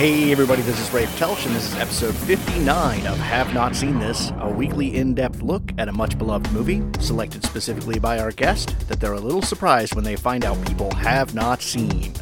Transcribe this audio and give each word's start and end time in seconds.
Hey 0.00 0.32
everybody, 0.32 0.62
this 0.62 0.80
is 0.80 0.90
Ray 0.94 1.04
Telch, 1.04 1.44
and 1.44 1.54
this 1.54 1.70
is 1.70 1.78
episode 1.78 2.14
59 2.14 3.06
of 3.06 3.18
Have 3.18 3.52
Not 3.52 3.76
Seen 3.76 3.98
This, 3.98 4.32
a 4.38 4.48
weekly 4.48 4.96
in-depth 4.96 5.42
look 5.42 5.72
at 5.76 5.90
a 5.90 5.92
much 5.92 6.16
beloved 6.16 6.50
movie, 6.52 6.82
selected 7.00 7.44
specifically 7.44 7.98
by 7.98 8.18
our 8.18 8.30
guest, 8.30 8.88
that 8.88 8.98
they're 8.98 9.12
a 9.12 9.20
little 9.20 9.42
surprised 9.42 9.94
when 9.94 10.02
they 10.02 10.16
find 10.16 10.46
out 10.46 10.66
people 10.66 10.90
have 10.94 11.34
not 11.34 11.60
seen. 11.60 12.14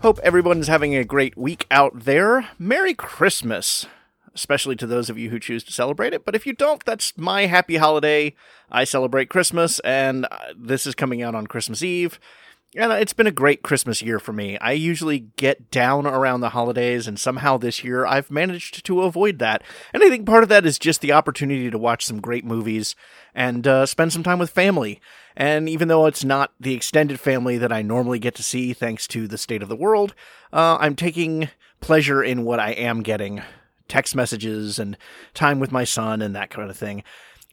Hope 0.00 0.18
everyone's 0.20 0.68
having 0.68 0.96
a 0.96 1.04
great 1.04 1.36
week 1.36 1.66
out 1.70 2.04
there. 2.04 2.48
Merry 2.58 2.94
Christmas! 2.94 3.84
Especially 4.34 4.76
to 4.76 4.86
those 4.86 5.10
of 5.10 5.18
you 5.18 5.28
who 5.28 5.38
choose 5.38 5.62
to 5.64 5.72
celebrate 5.72 6.14
it. 6.14 6.24
But 6.24 6.34
if 6.34 6.46
you 6.46 6.54
don't, 6.54 6.82
that's 6.86 7.12
my 7.18 7.44
happy 7.44 7.76
holiday. 7.76 8.34
I 8.70 8.84
celebrate 8.84 9.28
Christmas, 9.28 9.78
and 9.80 10.24
uh, 10.30 10.38
this 10.56 10.86
is 10.86 10.94
coming 10.94 11.20
out 11.20 11.34
on 11.34 11.46
Christmas 11.46 11.82
Eve. 11.82 12.18
And 12.78 12.92
it's 12.92 13.14
been 13.14 13.26
a 13.26 13.32
great 13.32 13.62
Christmas 13.62 14.02
year 14.02 14.18
for 14.18 14.34
me. 14.34 14.58
I 14.58 14.72
usually 14.72 15.20
get 15.36 15.70
down 15.70 16.06
around 16.06 16.40
the 16.40 16.50
holidays, 16.50 17.08
and 17.08 17.18
somehow 17.18 17.56
this 17.56 17.82
year 17.82 18.04
I've 18.04 18.30
managed 18.30 18.84
to 18.84 19.02
avoid 19.02 19.38
that. 19.38 19.62
And 19.94 20.02
I 20.02 20.10
think 20.10 20.26
part 20.26 20.42
of 20.42 20.50
that 20.50 20.66
is 20.66 20.78
just 20.78 21.00
the 21.00 21.12
opportunity 21.12 21.70
to 21.70 21.78
watch 21.78 22.04
some 22.04 22.20
great 22.20 22.44
movies 22.44 22.94
and 23.34 23.66
uh, 23.66 23.86
spend 23.86 24.12
some 24.12 24.22
time 24.22 24.38
with 24.38 24.50
family. 24.50 25.00
And 25.34 25.68
even 25.70 25.88
though 25.88 26.04
it's 26.04 26.24
not 26.24 26.52
the 26.60 26.74
extended 26.74 27.18
family 27.18 27.56
that 27.56 27.72
I 27.72 27.80
normally 27.80 28.18
get 28.18 28.34
to 28.34 28.42
see 28.42 28.74
thanks 28.74 29.06
to 29.08 29.26
the 29.26 29.38
state 29.38 29.62
of 29.62 29.70
the 29.70 29.76
world, 29.76 30.14
uh, 30.52 30.76
I'm 30.78 30.96
taking 30.96 31.48
pleasure 31.80 32.22
in 32.22 32.44
what 32.44 32.60
I 32.60 32.72
am 32.72 33.02
getting 33.02 33.42
text 33.88 34.14
messages 34.14 34.78
and 34.78 34.96
time 35.32 35.60
with 35.60 35.72
my 35.72 35.84
son 35.84 36.20
and 36.20 36.34
that 36.34 36.50
kind 36.50 36.70
of 36.70 36.76
thing. 36.76 37.04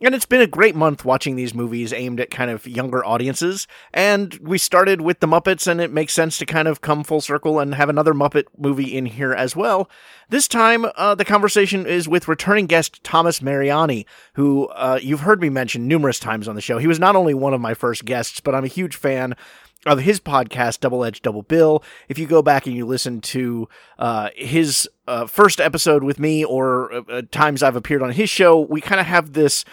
And 0.03 0.13
it's 0.13 0.25
been 0.25 0.41
a 0.41 0.47
great 0.47 0.75
month 0.75 1.05
watching 1.05 1.37
these 1.37 1.53
movies 1.53 1.93
aimed 1.93 2.19
at 2.19 2.29
kind 2.29 2.51
of 2.51 2.67
younger 2.67 3.05
audiences. 3.05 3.67
And 3.93 4.33
we 4.41 4.57
started 4.57 4.99
with 4.99 5.21
the 5.21 5.27
Muppets, 5.27 5.65
and 5.65 5.79
it 5.79 5.93
makes 5.93 6.13
sense 6.13 6.37
to 6.39 6.45
kind 6.45 6.67
of 6.67 6.81
come 6.81 7.05
full 7.05 7.21
circle 7.21 7.57
and 7.57 7.73
have 7.75 7.87
another 7.87 8.13
Muppet 8.13 8.43
movie 8.57 8.97
in 8.97 9.05
here 9.05 9.31
as 9.31 9.55
well. 9.55 9.89
This 10.27 10.49
time, 10.49 10.85
uh, 10.97 11.15
the 11.15 11.23
conversation 11.23 11.85
is 11.85 12.09
with 12.09 12.27
returning 12.27 12.65
guest 12.65 13.01
Thomas 13.05 13.41
Mariani, 13.41 14.05
who 14.33 14.67
uh, 14.67 14.99
you've 15.01 15.21
heard 15.21 15.39
me 15.39 15.49
mention 15.49 15.87
numerous 15.87 16.19
times 16.19 16.49
on 16.49 16.55
the 16.55 16.61
show. 16.61 16.79
He 16.79 16.87
was 16.87 16.99
not 16.99 17.15
only 17.15 17.33
one 17.33 17.53
of 17.53 17.61
my 17.61 17.73
first 17.73 18.03
guests, 18.03 18.41
but 18.41 18.53
I'm 18.53 18.65
a 18.65 18.67
huge 18.67 18.97
fan 18.97 19.37
of 19.85 19.99
his 19.99 20.19
podcast, 20.19 20.79
Double 20.79 21.03
Edge 21.03 21.21
Double 21.21 21.43
Bill. 21.43 21.83
If 22.07 22.17
you 22.17 22.25
go 22.25 22.41
back 22.41 22.65
and 22.65 22.75
you 22.75 22.85
listen 22.85 23.21
to 23.21 23.67
uh, 23.99 24.29
his 24.35 24.89
uh, 25.07 25.25
first 25.27 25.59
episode 25.59 26.03
with 26.03 26.19
me 26.19 26.43
or 26.43 27.03
uh, 27.09 27.21
times 27.31 27.61
I've 27.63 27.75
appeared 27.75 28.01
on 28.01 28.11
his 28.11 28.29
show, 28.29 28.59
we 28.59 28.81
kind 28.81 29.01
of 29.01 29.07
have 29.07 29.33
this 29.33 29.65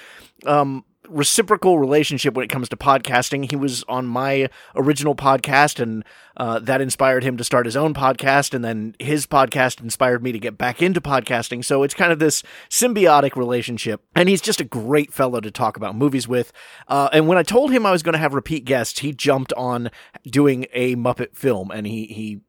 um, 0.47 0.85
reciprocal 1.11 1.79
relationship 1.79 2.35
when 2.35 2.45
it 2.45 2.51
comes 2.51 2.69
to 2.71 2.77
podcasting. 2.77 3.51
He 3.51 3.57
was 3.57 3.85
on 3.89 4.07
my 4.07 4.49
original 4.75 5.15
podcast, 5.15 5.81
and 5.81 6.05
uh, 6.37 6.59
that 6.61 6.81
inspired 6.81 7.23
him 7.23 7.37
to 7.37 7.45
start 7.45 7.67
his 7.67 7.77
own 7.77 7.93
podcast. 7.93 8.55
And 8.55 8.65
then 8.65 8.95
his 8.99 9.27
podcast 9.27 9.81
inspired 9.83 10.23
me 10.23 10.33
to 10.33 10.39
get 10.39 10.57
back 10.57 10.81
into 10.81 11.01
podcasting. 11.01 11.65
So 11.65 11.83
it's 11.83 11.95
kind 11.95 12.13
of 12.13 12.19
this 12.19 12.43
symbiotic 12.69 13.37
relationship. 13.37 14.03
And 14.15 14.29
he's 14.29 14.41
just 14.41 14.61
a 14.61 14.65
great 14.65 15.13
fellow 15.13 15.41
to 15.41 15.51
talk 15.51 15.77
about 15.77 15.97
movies 15.97 16.27
with. 16.27 16.53
Uh, 16.89 17.11
and 17.13 17.29
when 17.29 17.37
I 17.37 17.43
told 17.43 17.71
him 17.71 17.85
I 17.85 17.91
was 17.91 18.03
going 18.03 18.15
to 18.15 18.19
have 18.19 18.33
repeat 18.33 18.65
guests, 18.65 19.01
he 19.01 19.13
jumped 19.13 19.53
on 19.55 19.91
doing 20.25 20.67
a 20.73 20.97
Muppet 20.97 21.37
film, 21.37 21.71
and 21.71 21.87
he 21.87 22.07
he 22.07 22.41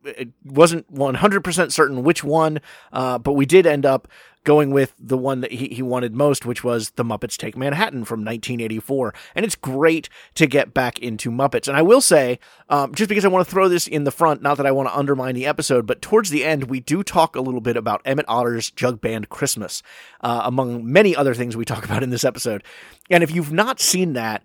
wasn't 0.43 0.89
one 0.89 1.15
hundred 1.15 1.43
percent 1.43 1.73
certain 1.73 2.03
which 2.03 2.23
one, 2.23 2.59
uh, 2.93 3.17
but 3.17 3.33
we 3.33 3.45
did 3.45 3.65
end 3.65 3.85
up 3.85 4.07
going 4.44 4.72
with 4.72 4.94
the 5.00 5.17
one 5.17 5.42
that 5.42 5.52
he, 5.52 5.68
he 5.68 5.81
wanted 5.81 6.16
most, 6.16 6.46
which 6.46 6.63
was 6.63 6.91
The 6.91 7.03
Muppets 7.03 7.38
Take 7.38 7.56
Manhattan 7.56 8.06
from 8.06 8.22
1984. 8.22 9.13
And 9.35 9.46
it's 9.46 9.56
great 9.56 10.09
to 10.35 10.47
get 10.47 10.74
back 10.74 11.00
into 11.00 11.29
Muppets. 11.29 11.68
And 11.68 11.78
I 11.78 11.81
will 11.81 12.02
say, 12.02 12.40
um, 12.69 12.94
just 12.96 13.09
because 13.09 13.25
I 13.25 13.30
want 13.30 13.46
to 13.46 13.51
throw 13.51 13.69
this 13.69 13.88
in 13.88 14.03
the 14.03 14.12
front, 14.12 14.41
not 14.41 14.57
that 14.57 14.66
I 14.66 14.72
want 14.72 14.90
to 14.90 14.97
undermine 14.97 15.35
the 15.35 15.46
episode, 15.46 15.85
but 15.85 16.01
towards 16.01 16.30
the 16.30 16.44
end, 16.44 16.66
we 16.66 16.80
do 16.80 17.03
talk 17.03 17.35
a 17.35 17.41
little 17.41 17.62
bit 17.62 17.78
about 17.78 18.01
Emmett 18.06 18.25
Otter's 18.28 18.72
Jug 18.72 19.00
Band 19.00 19.30
Christmas, 19.30 19.84
uh, 20.22 20.41
among 20.44 20.91
many 20.91 21.16
other 21.16 21.34
things 21.34 21.56
we 21.56 21.66
talk 21.66 21.85
about 21.85 22.03
in 22.03 22.09
this 22.09 22.24
episode. 22.24 22.63
And 23.09 23.24
if 23.24 23.31
you've 23.31 23.53
not 23.53 23.80
seen 23.80 24.13
that, 24.13 24.44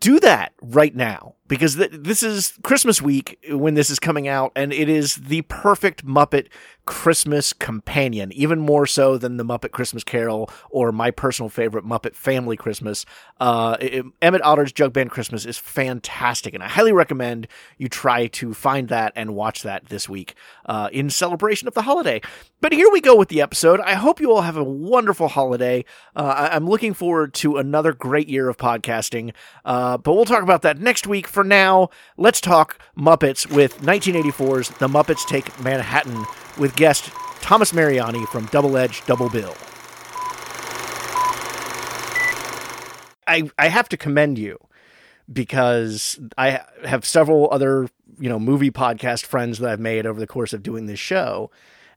do 0.00 0.20
that 0.20 0.52
right 0.62 0.94
now 0.94 1.34
because 1.46 1.76
th- 1.76 1.90
this 1.92 2.22
is 2.22 2.58
Christmas 2.62 3.02
week 3.02 3.38
when 3.50 3.74
this 3.74 3.90
is 3.90 3.98
coming 3.98 4.26
out, 4.26 4.52
and 4.56 4.72
it 4.72 4.88
is 4.88 5.16
the 5.16 5.42
perfect 5.42 6.04
Muppet 6.04 6.48
Christmas 6.86 7.52
companion, 7.52 8.32
even 8.32 8.58
more 8.58 8.86
so 8.86 9.16
than 9.16 9.36
the 9.36 9.44
Muppet 9.44 9.70
Christmas 9.70 10.04
Carol 10.04 10.50
or 10.70 10.92
my 10.92 11.10
personal 11.10 11.48
favorite 11.48 11.84
Muppet 11.84 12.14
Family 12.14 12.56
Christmas. 12.56 13.04
Uh, 13.40 13.76
it, 13.80 14.04
Emmett 14.22 14.42
Otter's 14.42 14.72
Jug 14.72 14.92
Band 14.92 15.10
Christmas 15.10 15.44
is 15.44 15.58
fantastic, 15.58 16.54
and 16.54 16.62
I 16.62 16.68
highly 16.68 16.92
recommend 16.92 17.46
you 17.78 17.88
try 17.88 18.26
to 18.28 18.54
find 18.54 18.88
that 18.88 19.12
and 19.14 19.34
watch 19.34 19.62
that 19.62 19.86
this 19.86 20.08
week 20.08 20.34
uh, 20.66 20.88
in 20.92 21.10
celebration 21.10 21.68
of 21.68 21.74
the 21.74 21.82
holiday. 21.82 22.20
But 22.60 22.72
here 22.72 22.90
we 22.90 23.00
go 23.00 23.14
with 23.16 23.28
the 23.28 23.42
episode. 23.42 23.80
I 23.80 23.94
hope 23.94 24.20
you 24.20 24.32
all 24.32 24.42
have 24.42 24.56
a 24.56 24.64
wonderful 24.64 25.28
holiday. 25.28 25.84
Uh, 26.16 26.48
I- 26.50 26.56
am 26.56 26.66
looking 26.66 26.94
forward 26.94 27.34
to 27.34 27.58
another 27.58 27.92
great 27.92 28.28
year 28.28 28.48
of 28.48 28.56
podcasting, 28.56 29.32
uh, 29.64 29.73
Uh, 29.74 29.98
but 29.98 30.14
we'll 30.14 30.24
talk 30.24 30.44
about 30.44 30.62
that 30.62 30.78
next 30.78 31.04
week. 31.04 31.26
For 31.26 31.42
now, 31.42 31.88
let's 32.16 32.40
talk 32.40 32.78
Muppets 32.96 33.50
with 33.50 33.78
1984's 33.80 34.68
The 34.68 34.86
Muppets 34.86 35.26
Take 35.26 35.60
Manhattan 35.60 36.24
with 36.56 36.76
guest 36.76 37.10
Thomas 37.40 37.72
Mariani 37.72 38.24
from 38.26 38.46
Double 38.46 38.76
Edge 38.76 39.04
Double 39.06 39.28
Bill. 39.28 39.52
I 43.26 43.50
I 43.58 43.66
have 43.66 43.88
to 43.88 43.96
commend 43.96 44.38
you 44.38 44.60
because 45.32 46.20
I 46.38 46.60
have 46.84 47.04
several 47.04 47.48
other, 47.50 47.88
you 48.20 48.28
know, 48.28 48.38
movie 48.38 48.70
podcast 48.70 49.24
friends 49.24 49.58
that 49.58 49.68
I've 49.68 49.80
made 49.80 50.06
over 50.06 50.20
the 50.20 50.28
course 50.28 50.52
of 50.52 50.62
doing 50.62 50.86
this 50.86 51.00
show 51.00 51.50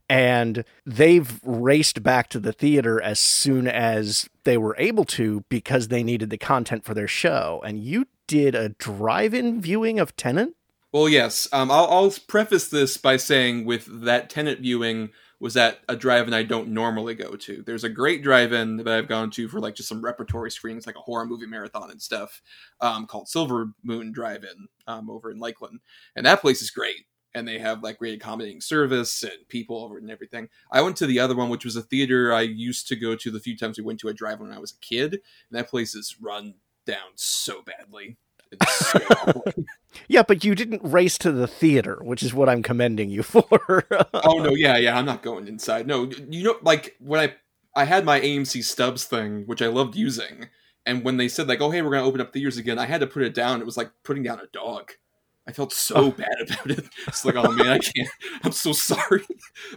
and 0.10 0.64
they've 0.86 1.40
raced 1.44 2.02
back 2.04 2.30
to 2.30 2.40
the 2.40 2.54
theater 2.54 3.02
as 3.02 3.20
soon 3.20 3.68
as 3.68 4.30
they 4.44 4.58
were 4.58 4.76
able 4.78 5.04
to 5.06 5.44
because 5.50 5.90
they 5.90 6.04
needed 6.04 6.30
the 6.30 6.38
content 6.38 6.86
for 6.86 6.94
their 6.94 7.08
show. 7.08 7.62
And 7.66 7.80
you 7.80 8.08
did 8.28 8.56
a 8.56 8.70
drive-in 8.70 9.62
viewing 9.62 10.00
of 10.00 10.16
Tenet? 10.16 10.54
Well, 10.94 11.10
yes. 11.10 11.48
Um, 11.52 11.70
I'll, 11.70 11.88
I'll 11.88 12.14
preface 12.28 12.70
this 12.70 12.98
by 12.98 13.18
saying 13.18 13.66
with 13.66 14.04
that 14.04 14.30
Tenet 14.30 14.60
viewing 14.60 15.10
was 15.40 15.56
at 15.56 15.80
a 15.88 15.96
drive-in 15.96 16.34
I 16.34 16.44
don't 16.44 16.70
normally 16.70 17.14
go 17.14 17.36
to. 17.36 17.62
There's 17.64 17.84
a 17.84 17.90
great 17.90 18.24
drive-in 18.24 18.78
that 18.78 18.88
I've 18.88 19.08
gone 19.08 19.30
to 19.32 19.48
for 19.48 19.60
like 19.60 19.76
just 19.76 19.90
some 19.90 20.04
repertory 20.04 20.50
screenings, 20.50 20.88
like 20.88 20.96
a 20.96 21.02
horror 21.02 21.26
movie 21.26 21.46
marathon 21.46 21.92
and 21.92 22.02
stuff, 22.02 22.42
um, 22.82 23.06
called 23.06 23.28
Silver 23.28 23.74
Moon 23.84 24.12
Drive-In 24.12 24.68
um, 24.88 25.10
over 25.10 25.30
in 25.30 25.40
Lakeland, 25.40 25.80
and 26.16 26.26
that 26.26 26.42
place 26.42 26.62
is 26.62 26.72
great. 26.72 27.06
And 27.36 27.48
they 27.48 27.60
have 27.60 27.84
like 27.84 28.00
great 28.00 28.16
accommodating 28.16 28.62
service 28.62 29.22
and 29.22 29.48
people 29.48 29.78
over 29.84 29.98
and 29.98 30.10
everything. 30.10 30.50
I 30.72 30.82
went 30.82 30.96
to 30.98 31.06
the 31.06 31.20
other 31.20 31.36
one, 31.36 31.50
which 31.50 31.66
was 31.66 31.76
a 31.76 31.82
theater 31.82 32.34
I 32.34 32.42
used 32.42 32.88
to 32.88 32.96
go 32.96 33.16
to 33.16 33.30
the 33.32 33.40
few 33.40 33.56
times 33.56 33.78
we 33.78 33.84
went 33.84 34.00
to 34.00 34.08
a 34.08 34.14
drive-in 34.14 34.48
when 34.48 34.58
I 34.58 34.60
was 34.60 34.72
a 34.72 34.86
kid, 34.86 35.14
and 35.14 35.22
that 35.52 35.70
place 35.70 35.94
is 35.94 36.16
run 36.20 36.56
down 36.86 37.12
so 37.16 37.62
badly. 37.62 38.18
So 38.70 39.44
yeah, 40.08 40.24
but 40.24 40.44
you 40.44 40.56
didn't 40.56 40.82
race 40.84 41.18
to 41.20 41.32
the 41.32 41.48
theater, 41.48 42.00
which 42.02 42.24
is 42.24 42.34
what 42.34 42.50
I'm 42.50 42.64
commending 42.64 43.10
you 43.10 43.24
for. 43.24 43.86
oh 44.14 44.40
no, 44.40 44.56
yeah, 44.56 44.78
yeah, 44.78 44.98
I'm 44.98 45.06
not 45.06 45.22
going 45.22 45.48
inside. 45.48 45.88
No, 45.88 46.10
you 46.30 46.44
know, 46.44 46.56
like 46.62 46.96
when 47.00 47.20
I 47.20 47.36
I 47.76 47.84
had 47.86 48.06
my 48.06 48.20
AMC 48.20 48.64
Stubs 48.64 49.06
thing, 49.06 49.44
which 49.46 49.62
I 49.62 49.68
loved 49.68 49.96
using, 49.96 50.50
and 50.86 51.04
when 51.04 51.18
they 51.18 51.28
said 51.28 51.48
like, 51.48 51.62
"Oh, 51.62 51.72
hey, 51.72 51.82
we're 51.82 51.92
gonna 51.92 52.06
open 52.06 52.22
up 52.22 52.34
theaters 52.34 52.58
again," 52.58 52.80
I 52.80 52.86
had 52.86 53.02
to 53.02 53.08
put 53.08 53.24
it 53.24 53.36
down. 53.36 53.60
It 53.60 53.66
was 53.66 53.78
like 53.78 53.92
putting 54.04 54.24
down 54.24 54.40
a 54.40 54.48
dog. 54.52 54.94
I 55.48 55.54
felt 55.54 55.72
so 55.72 55.96
oh. 55.96 56.12
bad 56.12 56.36
about 56.42 56.72
it. 56.72 56.86
It's 57.08 57.24
like, 57.24 57.36
oh 57.36 57.52
man, 57.52 57.68
I 57.68 57.80
can't. 57.80 58.10
I'm 58.44 58.52
so 58.52 58.74
sorry. 58.74 59.26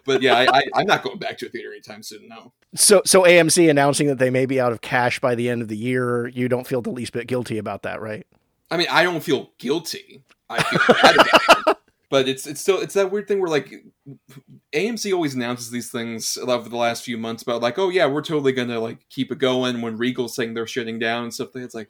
But 0.04 0.20
yeah, 0.20 0.34
I, 0.34 0.62
I, 0.74 0.80
am 0.80 0.86
not 0.86 1.02
going 1.02 1.18
back 1.18 1.38
to 1.38 1.46
a 1.46 1.48
theater 1.48 1.70
anytime 1.70 2.02
soon. 2.02 2.28
No. 2.28 2.52
So, 2.74 3.02
so 3.04 3.22
AMC 3.22 3.70
announcing 3.70 4.08
that 4.08 4.18
they 4.18 4.30
may 4.30 4.46
be 4.46 4.60
out 4.60 4.72
of 4.72 4.80
cash 4.80 5.20
by 5.20 5.34
the 5.34 5.48
end 5.48 5.62
of 5.62 5.68
the 5.68 5.76
year. 5.76 6.26
You 6.28 6.48
don't 6.48 6.66
feel 6.66 6.82
the 6.82 6.90
least 6.90 7.12
bit 7.12 7.28
guilty 7.28 7.58
about 7.58 7.82
that, 7.82 8.00
right? 8.00 8.26
I 8.70 8.76
mean, 8.76 8.88
I 8.90 9.02
don't 9.02 9.22
feel 9.22 9.50
guilty. 9.58 10.22
I 10.48 10.62
feel 10.62 10.96
bad 10.96 11.14
about 11.14 11.68
it. 11.68 11.76
But 12.10 12.28
it's 12.28 12.44
it's 12.44 12.60
still 12.60 12.80
it's 12.80 12.94
that 12.94 13.12
weird 13.12 13.28
thing 13.28 13.38
where 13.40 13.48
like 13.48 13.72
AMC 14.74 15.14
always 15.14 15.36
announces 15.36 15.70
these 15.70 15.92
things 15.92 16.36
over 16.36 16.68
the 16.68 16.76
last 16.76 17.04
few 17.04 17.16
months 17.16 17.44
about 17.44 17.62
like, 17.62 17.78
oh 17.78 17.88
yeah, 17.88 18.06
we're 18.06 18.20
totally 18.20 18.50
gonna 18.50 18.80
like 18.80 19.08
keep 19.10 19.30
it 19.30 19.38
going 19.38 19.80
when 19.80 19.96
Regal's 19.96 20.34
saying 20.34 20.54
they're 20.54 20.66
shutting 20.66 20.98
down 20.98 21.22
and 21.22 21.32
stuff. 21.32 21.54
It's 21.54 21.72
like, 21.72 21.88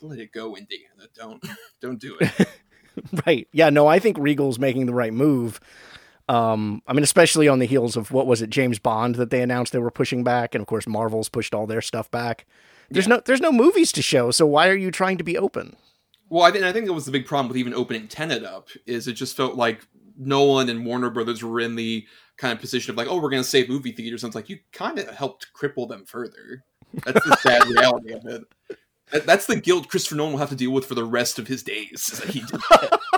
let 0.00 0.18
it 0.18 0.32
go, 0.32 0.56
Indiana. 0.56 1.08
Don't 1.14 1.44
don't 1.82 2.00
do 2.00 2.16
it. 2.18 2.48
right. 3.26 3.48
Yeah. 3.52 3.70
No, 3.70 3.86
I 3.86 3.98
think 3.98 4.18
Regal's 4.18 4.58
making 4.58 4.86
the 4.86 4.94
right 4.94 5.12
move. 5.12 5.60
Um, 6.28 6.82
I 6.86 6.92
mean, 6.92 7.02
especially 7.02 7.48
on 7.48 7.58
the 7.58 7.66
heels 7.66 7.96
of 7.96 8.12
what 8.12 8.26
was 8.26 8.40
it, 8.40 8.50
James 8.50 8.78
Bond 8.78 9.16
that 9.16 9.30
they 9.30 9.42
announced 9.42 9.72
they 9.72 9.80
were 9.80 9.90
pushing 9.90 10.22
back, 10.22 10.54
and 10.54 10.62
of 10.62 10.68
course 10.68 10.86
Marvel's 10.86 11.28
pushed 11.28 11.54
all 11.54 11.66
their 11.66 11.82
stuff 11.82 12.08
back. 12.10 12.46
There's 12.88 13.06
yeah. 13.06 13.16
no 13.16 13.22
there's 13.24 13.40
no 13.40 13.50
movies 13.50 13.90
to 13.92 14.02
show, 14.02 14.30
so 14.30 14.46
why 14.46 14.68
are 14.68 14.76
you 14.76 14.90
trying 14.90 15.18
to 15.18 15.24
be 15.24 15.36
open? 15.36 15.76
Well, 16.28 16.44
I 16.44 16.52
think 16.52 16.64
I 16.64 16.72
think 16.72 16.86
that 16.86 16.92
was 16.92 17.06
the 17.06 17.12
big 17.12 17.26
problem 17.26 17.48
with 17.48 17.56
even 17.56 17.74
opening 17.74 18.06
Tenet 18.06 18.44
up 18.44 18.68
is 18.86 19.08
it 19.08 19.14
just 19.14 19.36
felt 19.36 19.56
like 19.56 19.84
Nolan 20.16 20.68
and 20.68 20.86
Warner 20.86 21.10
Brothers 21.10 21.42
were 21.42 21.58
in 21.58 21.74
the 21.74 22.06
kind 22.36 22.52
of 22.52 22.60
position 22.60 22.92
of 22.92 22.96
like, 22.96 23.08
oh, 23.08 23.16
we're 23.20 23.30
going 23.30 23.42
to 23.42 23.48
save 23.48 23.68
movie 23.68 23.92
theaters, 23.92 24.22
and 24.22 24.28
it's 24.28 24.36
like 24.36 24.48
you 24.48 24.58
kind 24.72 24.98
of 24.98 25.08
helped 25.08 25.48
cripple 25.52 25.88
them 25.88 26.04
further. 26.04 26.64
That's 27.04 27.24
the 27.26 27.36
sad 27.36 27.66
reality 27.68 28.12
of 28.12 28.24
it. 28.26 28.42
That, 29.12 29.26
that's 29.26 29.46
the 29.46 29.60
guilt 29.60 29.88
Christopher 29.88 30.16
Nolan 30.16 30.32
will 30.32 30.38
have 30.40 30.50
to 30.50 30.56
deal 30.56 30.70
with 30.70 30.86
for 30.86 30.94
the 30.94 31.04
rest 31.04 31.38
of 31.38 31.48
his 31.48 31.62
days. 31.62 32.08
Is 32.12 32.20
that 32.20 32.30
he 32.30 32.40
did 32.40 32.60
that. 32.70 33.00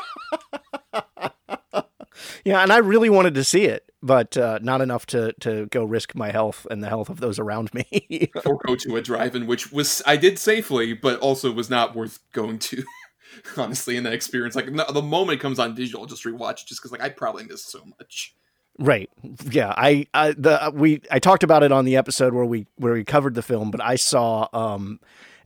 Yeah, 2.45 2.61
and 2.61 2.73
I 2.73 2.79
really 2.79 3.11
wanted 3.11 3.35
to 3.35 3.45
see 3.45 3.65
it, 3.65 3.91
but 4.03 4.37
uh, 4.37 4.59
not 4.63 4.81
enough 4.81 5.07
to 5.07 5.33
to 5.41 5.67
go 5.67 5.85
risk 5.85 6.15
my 6.15 6.31
health 6.31 6.67
and 6.71 6.83
the 6.83 6.89
health 6.89 7.09
of 7.09 7.21
those 7.21 7.39
around 7.39 7.73
me. 7.73 8.31
or 8.45 8.59
go 8.67 8.75
to 8.75 8.97
a 8.97 9.03
drive-in, 9.03 9.47
which 9.47 9.71
was 9.71 10.03
I 10.07 10.17
did 10.17 10.39
safely, 10.39 10.93
but 10.93 11.21
also 11.21 11.53
was 11.53 11.71
not 11.71 11.95
worth 11.95 12.19
going 12.33 12.59
to. 12.61 12.83
Honestly, 13.57 13.97
in 13.97 14.05
that 14.05 14.13
experience, 14.13 14.55
like 14.55 14.67
the 14.67 15.03
moment 15.03 15.39
it 15.39 15.43
comes 15.43 15.59
on 15.59 15.75
digital, 15.75 16.01
I'll 16.01 16.07
just 16.07 16.25
rewatch 16.25 16.63
it 16.63 16.67
just 16.67 16.83
because 16.83 16.93
like 16.93 17.01
I 17.01 17.09
probably 17.09 17.45
missed 17.45 17.71
so 17.71 17.83
much. 17.99 18.35
Right. 18.79 19.09
Yeah. 19.51 19.73
I, 19.77 20.07
I 20.13 20.33
the 20.33 20.73
we 20.75 21.01
I 21.11 21.19
talked 21.19 21.43
about 21.43 21.63
it 21.63 21.73
on 21.73 21.85
the 21.85 21.97
episode 21.97 22.35
where 22.35 22.45
we 22.45 22.67
where 22.77 22.93
we 22.95 23.05
covered 23.05 23.35
the 23.35 23.43
film, 23.43 23.71
but 23.71 23.83
I 23.83 23.97
saw 23.97 24.49
um, 24.53 25.01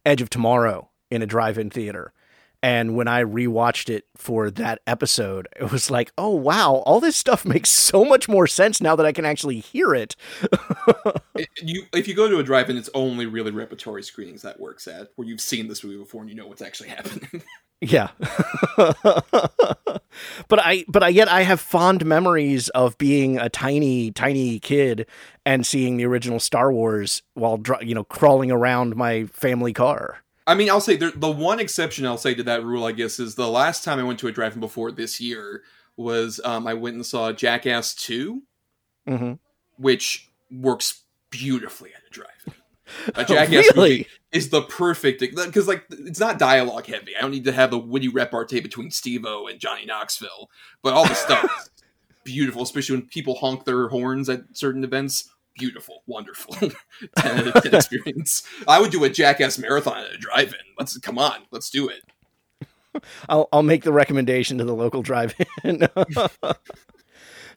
Edge 0.07 0.23
of 0.23 0.31
Tomorrow 0.31 0.89
in 1.11 1.21
a 1.21 1.27
drive-in 1.27 1.69
theater. 1.71 2.13
And 2.63 2.97
when 2.97 3.07
I 3.07 3.23
rewatched 3.23 3.91
it 3.91 4.05
for 4.17 4.51
that 4.53 4.81
episode, 4.87 5.47
it 5.61 5.71
was 5.71 5.91
like, 5.91 6.11
oh 6.17 6.31
wow, 6.35 6.83
all 6.87 7.01
this 7.01 7.17
stuff 7.17 7.45
makes 7.55 7.69
so 7.71 8.05
much 8.05 8.29
more 8.29 8.47
sense 8.47 8.81
now 8.81 8.97
that 8.97 9.05
I 9.05 9.13
can 9.13 9.25
actually 9.27 9.59
hear 9.61 9.95
it. 9.95 10.17
It- 11.39 11.49
you, 11.63 11.85
if 11.93 12.09
you 12.09 12.15
go 12.15 12.31
to 12.31 12.39
a 12.39 12.43
drive-in, 12.43 12.79
it's 12.79 12.89
only 12.95 13.27
really 13.27 13.51
repertory 13.51 14.03
screenings 14.03 14.41
that 14.41 14.59
works 14.59 14.89
at, 14.89 15.09
where 15.17 15.29
you've 15.29 15.41
seen 15.43 15.69
this 15.69 15.85
movie 15.85 15.99
before 15.99 16.23
and 16.23 16.31
you 16.31 16.35
know 16.37 16.47
what's 16.47 16.63
actually 16.63 16.89
happening. 16.99 17.43
Yeah. 17.81 18.09
but 18.77 20.01
I 20.51 20.85
but 20.89 21.03
I 21.03 21.09
yet 21.09 21.29
I 21.29 21.43
have 21.43 21.61
fond 21.61 22.07
memories 22.07 22.69
of 22.71 22.97
being 22.97 23.39
a 23.39 23.49
tiny 23.49 24.11
tiny 24.13 24.59
kid 24.59 25.07
and 25.45 25.67
seeing 25.67 25.97
the 25.97 26.07
original 26.07 26.41
Star 26.41 26.73
Wars 26.73 27.23
while 27.35 27.61
you 27.83 27.95
know 27.95 28.05
crawling 28.05 28.51
around 28.51 28.97
my 28.97 29.27
family 29.27 29.73
car. 29.73 30.23
I 30.47 30.55
mean, 30.55 30.71
I'll 30.71 30.81
say 30.81 30.97
there, 30.97 31.11
the 31.11 31.31
one 31.31 31.59
exception 31.59 32.07
I'll 32.07 32.17
say 32.17 32.35
to 32.35 32.43
that 32.45 32.65
rule, 32.65 32.85
I 32.85 32.93
guess, 32.93 33.19
is 33.19 33.35
the 33.35 33.49
last 33.49 33.83
time 33.83 33.99
I 33.99 34.05
went 34.05 34.21
to 34.21 34.29
a 34.29 34.33
drive-in 34.33 34.61
before 34.61 34.93
this 34.93 35.21
year 35.21 35.63
was 35.97 36.41
um, 36.45 36.67
I 36.69 36.75
went 36.75 36.95
and 36.95 37.05
saw 37.05 37.33
Jackass 37.33 37.95
Two, 37.95 38.43
hmm 39.07 39.35
which 39.79 40.31
works 40.51 41.03
beautifully 41.29 41.91
at 41.95 42.01
a 42.07 42.11
drive-in. 42.11 42.55
A 43.15 43.25
Jackass 43.25 43.67
movie 43.77 44.07
is 44.33 44.51
the 44.51 44.63
perfect 44.63 45.21
because 45.21 45.69
like 45.69 45.85
it's 45.91 46.21
not 46.21 46.39
dialogue 46.39 46.87
heavy. 46.87 47.17
I 47.17 47.21
don't 47.21 47.31
need 47.31 47.45
to 47.45 47.53
have 47.53 47.71
the 47.71 47.79
witty 47.79 48.09
repartee 48.09 48.61
between 48.61 48.91
Steve-O 48.91 49.47
and 49.47 49.59
Johnny 49.59 49.87
Knoxville, 49.87 50.51
but 50.83 50.95
all 50.95 51.07
the 51.07 51.15
stuff 51.15 51.71
beautiful, 52.25 52.63
especially 52.63 52.97
when 52.97 53.07
people 53.07 53.37
honk 53.37 53.65
their 53.65 53.89
horns 53.89 54.29
at 54.29 54.43
certain 54.53 54.85
events. 54.85 55.31
Beautiful, 55.59 56.03
wonderful, 56.07 56.55
ten 57.17 57.39
out 57.39 57.57
of 57.57 57.63
ten 57.63 57.75
experience. 57.75 58.43
I 58.69 58.79
would 58.79 58.91
do 58.91 59.05
a 59.05 59.09
Jackass 59.09 59.59
marathon 59.59 60.05
at 60.05 60.13
a 60.13 60.19
drive-in. 60.19 60.61
Let's 60.79 60.99
come 60.99 61.19
on, 61.19 61.47
let's 61.51 61.71
do 61.71 61.89
it. 61.89 63.03
I'll 63.29 63.49
I'll 63.53 63.63
make 63.63 63.83
the 63.83 63.93
recommendation 63.93 64.59
to 64.59 64.65
the 64.65 64.75
local 64.75 65.01
drive-in. 65.03 65.89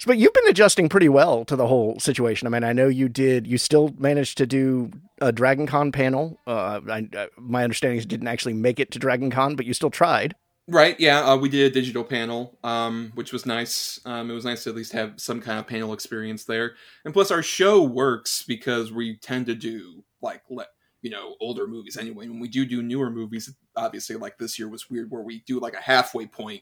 But 0.06 0.18
you've 0.18 0.34
been 0.34 0.48
adjusting 0.48 0.90
pretty 0.90 1.10
well 1.10 1.46
to 1.46 1.56
the 1.56 1.68
whole 1.68 2.00
situation. 2.00 2.48
I 2.48 2.52
mean, 2.52 2.64
I 2.64 2.74
know 2.74 2.88
you 2.88 3.10
did. 3.10 3.48
You 3.48 3.58
still 3.58 3.94
managed 3.98 4.38
to 4.40 4.46
do 4.46 4.92
a 5.22 5.32
Dragon 5.32 5.68
Con 5.68 5.92
panel. 5.92 6.40
Uh, 6.48 6.82
I, 6.90 7.08
uh, 7.16 7.28
my 7.38 7.64
understanding 7.64 8.00
is 8.00 8.06
didn't 8.06 8.28
actually 8.28 8.54
make 8.54 8.80
it 8.80 8.92
to 8.92 9.00
Dragon 9.00 9.30
Con, 9.30 9.56
but 9.56 9.66
you 9.66 9.74
still 9.74 9.90
tried. 9.90 10.36
Right, 10.70 11.00
yeah, 11.00 11.22
uh, 11.22 11.36
we 11.36 11.50
did 11.50 11.72
a 11.72 11.74
digital 11.74 12.04
panel, 12.04 12.56
um, 12.64 13.12
which 13.16 13.34
was 13.34 13.48
nice. 13.48 14.00
Um, 14.06 14.30
it 14.30 14.36
was 14.36 14.46
nice 14.46 14.66
to 14.66 14.70
at 14.70 14.76
least 14.76 14.92
have 14.94 15.14
some 15.18 15.42
kind 15.42 15.58
of 15.58 15.66
panel 15.66 15.94
experience 15.94 16.44
there, 16.44 16.76
and 17.04 17.12
plus 17.12 17.32
our 17.32 17.42
show 17.42 17.82
works 17.82 18.44
because 18.44 18.92
we 18.92 19.18
tend 19.18 19.48
to 19.48 19.56
do 19.56 20.04
like 20.22 20.44
le- 20.48 20.68
you 21.02 21.10
know 21.10 21.36
older 21.42 21.66
movies 21.66 21.98
anyway. 21.98 22.28
When 22.28 22.40
we 22.40 22.48
do 22.48 22.66
do 22.68 22.84
newer 22.84 23.10
movies, 23.10 23.52
obviously 23.76 24.16
like 24.16 24.38
this 24.38 24.60
year 24.60 24.70
was 24.70 24.92
weird 24.92 25.10
where 25.10 25.24
we 25.24 25.40
do 25.48 25.60
like 25.60 25.74
a 25.74 25.82
halfway 25.82 26.28
point, 26.28 26.62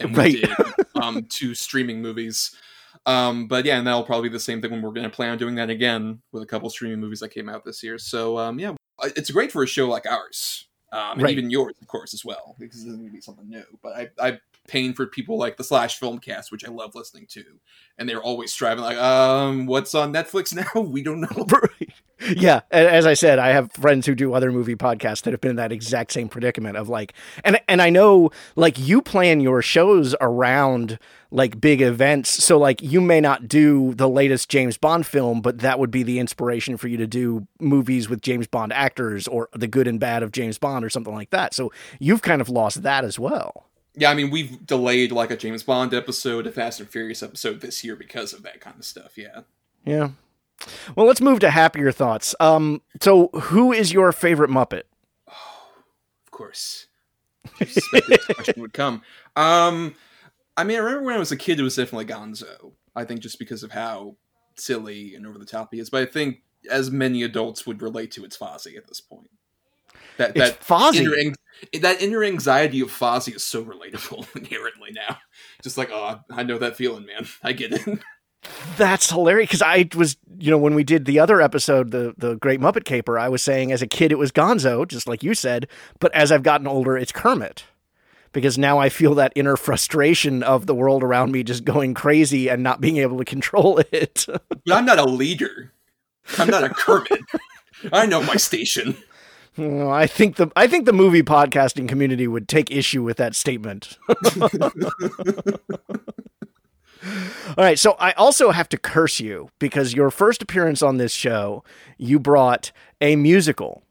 and 0.00 0.10
we 0.12 0.18
Right. 0.18 0.32
did 0.32 0.50
um, 1.00 1.24
two 1.28 1.54
streaming 1.54 2.02
movies. 2.02 2.56
Um, 3.06 3.46
but 3.46 3.64
yeah, 3.64 3.78
and 3.78 3.86
that'll 3.86 4.02
probably 4.04 4.28
be 4.28 4.32
the 4.32 4.40
same 4.40 4.60
thing 4.60 4.70
when 4.70 4.82
we're 4.82 4.90
going 4.92 5.04
to 5.08 5.14
plan 5.14 5.30
on 5.30 5.38
doing 5.38 5.54
that 5.54 5.70
again 5.70 6.20
with 6.32 6.42
a 6.42 6.46
couple 6.46 6.68
streaming 6.70 7.00
movies 7.00 7.20
that 7.20 7.30
came 7.30 7.48
out 7.48 7.64
this 7.64 7.82
year. 7.82 7.98
So 7.98 8.36
um, 8.38 8.58
yeah, 8.58 8.74
it's 9.02 9.30
great 9.30 9.52
for 9.52 9.62
a 9.62 9.66
show 9.66 9.88
like 9.88 10.06
ours, 10.06 10.66
um, 10.92 11.12
and 11.12 11.22
Right. 11.22 11.32
even 11.32 11.48
yours, 11.50 11.74
of 11.80 11.86
course, 11.86 12.12
as 12.12 12.24
well, 12.24 12.56
because 12.58 12.80
it's 12.82 12.90
going 12.90 13.06
to 13.06 13.10
be 13.12 13.20
something 13.20 13.48
new. 13.48 13.64
But 13.82 13.96
I, 13.96 14.08
I 14.18 14.40
pain 14.68 14.92
for 14.92 15.06
people 15.06 15.38
like 15.38 15.56
the 15.56 15.64
Slash 15.64 15.98
Filmcast, 15.98 16.50
which 16.52 16.66
I 16.66 16.70
love 16.70 16.94
listening 16.94 17.26
to, 17.30 17.44
and 17.96 18.08
they're 18.08 18.22
always 18.22 18.52
striving 18.52 18.84
like, 18.84 18.98
um, 18.98 19.66
what's 19.66 19.94
on 19.94 20.12
Netflix 20.12 20.54
now? 20.74 20.80
We 20.82 21.02
don't 21.02 21.20
know. 21.22 21.28
Right. 21.50 21.89
Yeah, 22.36 22.60
as 22.70 23.06
I 23.06 23.14
said, 23.14 23.38
I 23.38 23.48
have 23.48 23.72
friends 23.72 24.06
who 24.06 24.14
do 24.14 24.34
other 24.34 24.52
movie 24.52 24.76
podcasts 24.76 25.22
that 25.22 25.32
have 25.32 25.40
been 25.40 25.50
in 25.50 25.56
that 25.56 25.72
exact 25.72 26.12
same 26.12 26.28
predicament 26.28 26.76
of 26.76 26.88
like, 26.88 27.12
and 27.44 27.60
and 27.68 27.80
I 27.80 27.90
know 27.90 28.30
like 28.56 28.78
you 28.78 29.02
plan 29.02 29.40
your 29.40 29.62
shows 29.62 30.14
around 30.20 30.98
like 31.30 31.60
big 31.60 31.80
events, 31.80 32.30
so 32.30 32.58
like 32.58 32.82
you 32.82 33.00
may 33.00 33.20
not 33.20 33.48
do 33.48 33.94
the 33.94 34.08
latest 34.08 34.48
James 34.48 34.76
Bond 34.76 35.06
film, 35.06 35.40
but 35.40 35.58
that 35.60 35.78
would 35.78 35.90
be 35.90 36.02
the 36.02 36.18
inspiration 36.18 36.76
for 36.76 36.88
you 36.88 36.96
to 36.98 37.06
do 37.06 37.46
movies 37.58 38.08
with 38.08 38.20
James 38.20 38.46
Bond 38.46 38.72
actors 38.72 39.26
or 39.26 39.48
the 39.52 39.68
good 39.68 39.88
and 39.88 39.98
bad 39.98 40.22
of 40.22 40.32
James 40.32 40.58
Bond 40.58 40.84
or 40.84 40.90
something 40.90 41.14
like 41.14 41.30
that. 41.30 41.54
So 41.54 41.72
you've 41.98 42.22
kind 42.22 42.40
of 42.40 42.48
lost 42.48 42.82
that 42.82 43.04
as 43.04 43.18
well. 43.18 43.66
Yeah, 43.96 44.10
I 44.10 44.14
mean, 44.14 44.30
we've 44.30 44.64
delayed 44.66 45.10
like 45.10 45.30
a 45.30 45.36
James 45.36 45.62
Bond 45.62 45.94
episode, 45.94 46.46
a 46.46 46.52
Fast 46.52 46.80
and 46.80 46.88
Furious 46.88 47.22
episode 47.22 47.60
this 47.60 47.82
year 47.82 47.96
because 47.96 48.32
of 48.32 48.42
that 48.42 48.60
kind 48.60 48.78
of 48.78 48.84
stuff. 48.84 49.16
Yeah. 49.16 49.40
Yeah. 49.84 50.10
Well, 50.96 51.06
let's 51.06 51.20
move 51.20 51.40
to 51.40 51.50
happier 51.50 51.92
thoughts. 51.92 52.34
Um, 52.40 52.82
so 53.00 53.28
who 53.28 53.72
is 53.72 53.92
your 53.92 54.12
favorite 54.12 54.50
Muppet? 54.50 54.82
Of 55.26 56.30
course. 56.30 56.86
I 57.60 57.64
this 57.64 58.26
question 58.34 58.60
would 58.60 58.72
come. 58.72 59.02
Um, 59.36 59.94
I 60.56 60.64
mean, 60.64 60.76
I 60.76 60.80
remember 60.80 61.06
when 61.06 61.14
I 61.16 61.18
was 61.18 61.32
a 61.32 61.36
kid, 61.36 61.58
it 61.58 61.62
was 61.62 61.76
definitely 61.76 62.06
Gonzo. 62.06 62.72
I 62.94 63.04
think 63.04 63.20
just 63.20 63.38
because 63.38 63.62
of 63.62 63.70
how 63.72 64.16
silly 64.56 65.14
and 65.14 65.26
over 65.26 65.38
the 65.38 65.46
top 65.46 65.70
he 65.72 65.80
is. 65.80 65.90
But 65.90 66.02
I 66.02 66.06
think 66.06 66.42
as 66.70 66.90
many 66.90 67.22
adults 67.22 67.66
would 67.66 67.82
relate 67.82 68.10
to, 68.12 68.24
it's 68.24 68.36
Fozzie 68.36 68.76
at 68.76 68.86
this 68.86 69.00
point. 69.00 69.30
That 70.18 70.36
It's 70.36 70.50
that 70.50 70.60
Fozzie. 70.60 71.00
inner 71.00 71.34
that 71.80 72.02
inner 72.02 72.24
anxiety 72.24 72.80
of 72.80 72.88
Fozzie 72.90 73.36
is 73.36 73.44
so 73.44 73.64
relatable 73.64 74.26
inherently 74.36 74.90
now. 74.92 75.18
Just 75.62 75.78
like, 75.78 75.90
oh, 75.92 76.20
I 76.30 76.42
know 76.42 76.58
that 76.58 76.76
feeling, 76.76 77.06
man. 77.06 77.26
I 77.42 77.52
get 77.52 77.72
it. 77.72 77.86
That's 78.76 79.10
hilarious 79.10 79.48
because 79.48 79.62
I 79.62 79.88
was, 79.94 80.16
you 80.38 80.50
know, 80.50 80.58
when 80.58 80.74
we 80.74 80.84
did 80.84 81.04
the 81.04 81.18
other 81.18 81.40
episode, 81.40 81.90
the 81.90 82.14
the 82.16 82.36
Great 82.36 82.60
Muppet 82.60 82.84
Caper, 82.84 83.18
I 83.18 83.28
was 83.28 83.42
saying 83.42 83.72
as 83.72 83.82
a 83.82 83.86
kid 83.86 84.12
it 84.12 84.18
was 84.18 84.32
Gonzo, 84.32 84.86
just 84.88 85.06
like 85.06 85.22
you 85.22 85.34
said, 85.34 85.66
but 85.98 86.12
as 86.14 86.32
I've 86.32 86.42
gotten 86.42 86.66
older, 86.66 86.96
it's 86.96 87.12
Kermit. 87.12 87.64
Because 88.32 88.56
now 88.56 88.78
I 88.78 88.90
feel 88.90 89.16
that 89.16 89.32
inner 89.34 89.56
frustration 89.56 90.44
of 90.44 90.66
the 90.66 90.74
world 90.74 91.02
around 91.02 91.32
me 91.32 91.42
just 91.42 91.64
going 91.64 91.94
crazy 91.94 92.48
and 92.48 92.62
not 92.62 92.80
being 92.80 92.98
able 92.98 93.18
to 93.18 93.24
control 93.24 93.78
it. 93.92 94.24
but 94.28 94.60
I'm 94.70 94.84
not 94.84 95.00
a 95.00 95.04
leader. 95.04 95.72
I'm 96.38 96.48
not 96.48 96.62
a 96.62 96.68
Kermit. 96.70 97.22
I 97.92 98.06
know 98.06 98.22
my 98.22 98.36
station. 98.36 98.96
I 99.58 100.06
think 100.06 100.36
the 100.36 100.50
I 100.54 100.66
think 100.68 100.86
the 100.86 100.92
movie 100.92 101.22
podcasting 101.22 101.88
community 101.88 102.28
would 102.28 102.48
take 102.48 102.70
issue 102.70 103.02
with 103.02 103.16
that 103.18 103.34
statement. 103.34 103.98
All 107.04 107.64
right, 107.64 107.78
so 107.78 107.96
I 107.98 108.12
also 108.12 108.50
have 108.50 108.68
to 108.70 108.78
curse 108.78 109.20
you 109.20 109.50
because 109.58 109.94
your 109.94 110.10
first 110.10 110.42
appearance 110.42 110.82
on 110.82 110.98
this 110.98 111.12
show, 111.12 111.64
you 111.98 112.18
brought 112.18 112.72
a 113.00 113.16
musical, 113.16 113.82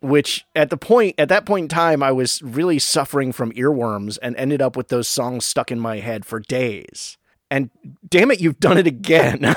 which 0.00 0.44
at 0.56 0.70
the 0.70 0.76
point 0.76 1.14
at 1.18 1.28
that 1.28 1.46
point 1.46 1.64
in 1.64 1.68
time 1.68 2.02
I 2.02 2.12
was 2.12 2.42
really 2.42 2.78
suffering 2.78 3.32
from 3.32 3.52
earworms 3.52 4.18
and 4.20 4.36
ended 4.36 4.60
up 4.60 4.76
with 4.76 4.88
those 4.88 5.08
songs 5.08 5.44
stuck 5.44 5.70
in 5.70 5.78
my 5.78 5.98
head 5.98 6.24
for 6.24 6.40
days. 6.40 7.16
And 7.50 7.70
damn 8.06 8.30
it, 8.30 8.40
you've 8.40 8.60
done 8.60 8.76
it 8.76 8.86
again. 8.86 9.40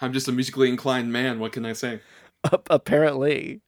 I'm 0.00 0.12
just 0.12 0.28
a 0.28 0.32
musically 0.32 0.68
inclined 0.68 1.12
man. 1.12 1.38
What 1.38 1.52
can 1.52 1.64
I 1.64 1.72
say? 1.72 2.00
apparently. 2.70 3.62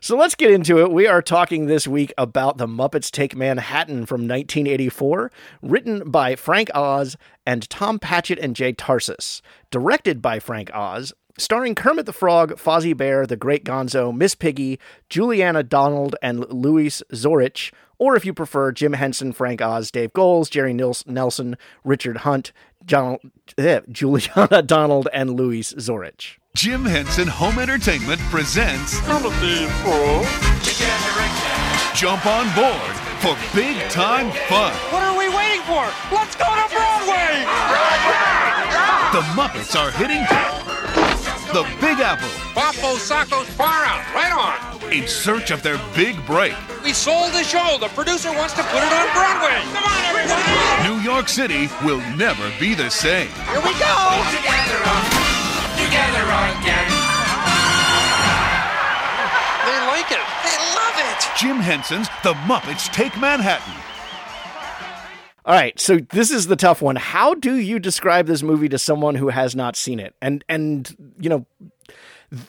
So 0.00 0.16
let's 0.16 0.34
get 0.34 0.50
into 0.50 0.80
it. 0.80 0.90
We 0.90 1.06
are 1.06 1.22
talking 1.22 1.66
this 1.66 1.86
week 1.86 2.12
about 2.18 2.58
The 2.58 2.66
Muppets 2.66 3.10
Take 3.10 3.36
Manhattan 3.36 4.06
from 4.06 4.22
1984, 4.22 5.30
written 5.62 6.10
by 6.10 6.36
Frank 6.36 6.70
Oz 6.74 7.16
and 7.44 7.68
Tom 7.70 7.98
Patchett 7.98 8.38
and 8.38 8.54
Jay 8.54 8.72
Tarses, 8.72 9.40
directed 9.70 10.20
by 10.20 10.38
Frank 10.38 10.70
Oz, 10.74 11.12
starring 11.38 11.74
Kermit 11.74 12.06
the 12.06 12.12
Frog, 12.12 12.52
Fozzie 12.56 12.96
Bear, 12.96 13.26
The 13.26 13.36
Great 13.36 13.64
Gonzo, 13.64 14.14
Miss 14.14 14.34
Piggy, 14.34 14.78
Juliana 15.08 15.62
Donald, 15.62 16.16
and 16.22 16.48
Louis 16.50 17.02
Zorich, 17.12 17.72
or 17.98 18.16
if 18.16 18.24
you 18.24 18.34
prefer, 18.34 18.72
Jim 18.72 18.92
Henson, 18.94 19.32
Frank 19.32 19.60
Oz, 19.62 19.90
Dave 19.90 20.12
Goelz, 20.12 20.50
Jerry 20.50 20.72
Nils- 20.74 21.06
Nelson, 21.06 21.56
Richard 21.84 22.18
Hunt, 22.18 22.52
John, 22.84 23.18
eh, 23.58 23.80
Juliana 23.90 24.62
Donald, 24.66 25.08
and 25.12 25.30
Louis 25.36 25.72
Zorich. 25.74 26.36
Jim 26.54 26.84
Henson 26.86 27.28
Home 27.28 27.58
Entertainment 27.58 28.20
presents 28.30 28.98
Jump 31.94 32.26
on 32.26 32.46
board 32.54 32.92
for 33.20 33.36
big 33.54 33.76
time 33.90 34.30
fun. 34.48 34.72
What 34.92 35.02
are 35.02 35.18
we 35.18 35.28
waiting 35.28 35.62
for? 35.62 35.84
Let's 36.14 36.36
go 36.36 36.44
to 36.44 36.66
Broadway! 36.72 37.44
The 39.12 39.22
Muppets 39.32 39.74
are 39.78 39.90
hitting 39.92 40.24
the 41.56 41.62
Big 41.80 42.00
Apple. 42.04 42.28
Bafo 42.52 42.98
Sacco's 43.00 43.48
far 43.48 43.86
out. 43.88 44.04
Right 44.12 44.28
on. 44.28 44.92
in 44.92 45.08
search 45.08 45.50
of 45.50 45.62
their 45.62 45.80
big 45.94 46.14
break. 46.26 46.52
We 46.84 46.92
sold 46.92 47.32
the 47.32 47.44
show. 47.44 47.78
The 47.80 47.88
producer 47.96 48.28
wants 48.30 48.52
to 48.60 48.62
put 48.64 48.82
it 48.84 48.92
on 48.92 49.08
Broadway. 49.16 49.56
Come 49.72 49.88
on, 49.88 50.04
everybody. 50.04 50.44
New 50.84 51.00
York 51.00 51.30
City 51.30 51.70
will 51.82 52.04
never 52.14 52.44
be 52.60 52.74
the 52.74 52.90
same. 52.90 53.28
Here 53.48 53.64
we 53.64 53.72
go. 53.80 53.96
Together, 54.36 54.80
on, 54.84 55.02
together 55.80 56.24
on 56.28 56.60
again. 56.60 56.88
They 59.64 59.78
like 59.88 60.12
it. 60.12 60.24
They 60.44 60.56
love 60.76 60.96
it. 61.08 61.24
Jim 61.40 61.56
Henson's 61.56 62.08
The 62.22 62.34
Muppets 62.44 62.92
Take 62.92 63.18
Manhattan. 63.18 63.85
All 65.46 65.54
right, 65.54 65.78
so 65.78 65.98
this 65.98 66.32
is 66.32 66.48
the 66.48 66.56
tough 66.56 66.82
one. 66.82 66.96
How 66.96 67.34
do 67.34 67.54
you 67.54 67.78
describe 67.78 68.26
this 68.26 68.42
movie 68.42 68.68
to 68.68 68.78
someone 68.78 69.14
who 69.14 69.28
has 69.28 69.54
not 69.54 69.76
seen 69.76 70.00
it? 70.00 70.12
And 70.20 70.44
and 70.48 71.14
you 71.20 71.28
know, 71.28 71.46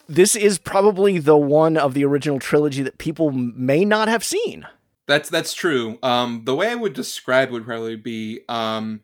this 0.09 0.35
is 0.35 0.57
probably 0.57 1.19
the 1.19 1.37
one 1.37 1.77
of 1.77 1.93
the 1.93 2.03
original 2.03 2.39
trilogy 2.39 2.81
that 2.81 2.97
people 2.97 3.29
may 3.31 3.85
not 3.85 4.07
have 4.07 4.23
seen. 4.23 4.65
That's 5.05 5.29
that's 5.29 5.53
true. 5.53 5.99
Um, 6.01 6.41
the 6.45 6.55
way 6.55 6.69
I 6.71 6.75
would 6.75 6.93
describe 6.93 7.51
would 7.51 7.65
probably 7.65 7.97
be 7.97 8.41
um, 8.49 9.01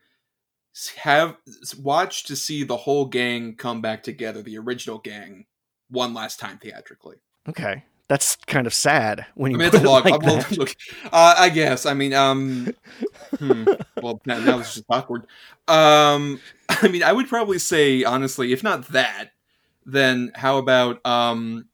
have 0.97 1.37
watch 1.79 2.23
to 2.23 2.35
see 2.35 2.63
the 2.63 2.77
whole 2.77 3.05
gang 3.05 3.55
come 3.55 3.79
back 3.79 4.01
together, 4.01 4.41
the 4.41 4.57
original 4.57 4.97
gang, 4.97 5.45
one 5.91 6.15
last 6.15 6.39
time 6.39 6.57
theatrically. 6.57 7.17
Okay, 7.47 7.83
that's 8.13 8.35
kind 8.45 8.67
of 8.67 8.75
sad 8.75 9.25
when 9.33 9.51
you 9.51 9.57
I 9.57 9.59
mean, 9.59 9.71
put 9.71 9.77
it's 9.81 9.85
a 9.85 9.87
it 9.87 10.05
like 10.05 10.21
well, 10.21 10.45
look, 10.51 10.75
uh, 11.05 11.33
I 11.35 11.49
guess. 11.49 11.87
I 11.87 11.95
mean, 11.95 12.13
um, 12.13 12.71
hmm, 13.39 13.65
well, 14.03 14.21
now, 14.27 14.37
now 14.37 14.59
it's 14.59 14.75
just 14.75 14.85
awkward. 14.87 15.23
Um, 15.67 16.39
I 16.69 16.89
mean, 16.89 17.01
I 17.01 17.11
would 17.11 17.27
probably 17.27 17.57
say 17.57 18.03
honestly, 18.03 18.53
if 18.53 18.61
not 18.61 18.87
that, 18.89 19.31
then 19.87 20.31
how 20.35 20.59
about 20.59 21.03
um, 21.07 21.65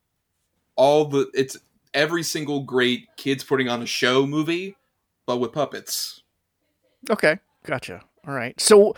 all 0.77 1.03
the 1.03 1.29
it's 1.33 1.57
every 1.93 2.23
single 2.23 2.61
great 2.63 3.09
kids 3.17 3.43
putting 3.43 3.67
on 3.67 3.81
a 3.81 3.85
show 3.85 4.25
movie, 4.25 4.77
but 5.25 5.39
with 5.39 5.51
puppets. 5.51 6.23
Okay, 7.09 7.37
gotcha. 7.65 8.01
All 8.25 8.33
right. 8.33 8.57
So 8.61 8.95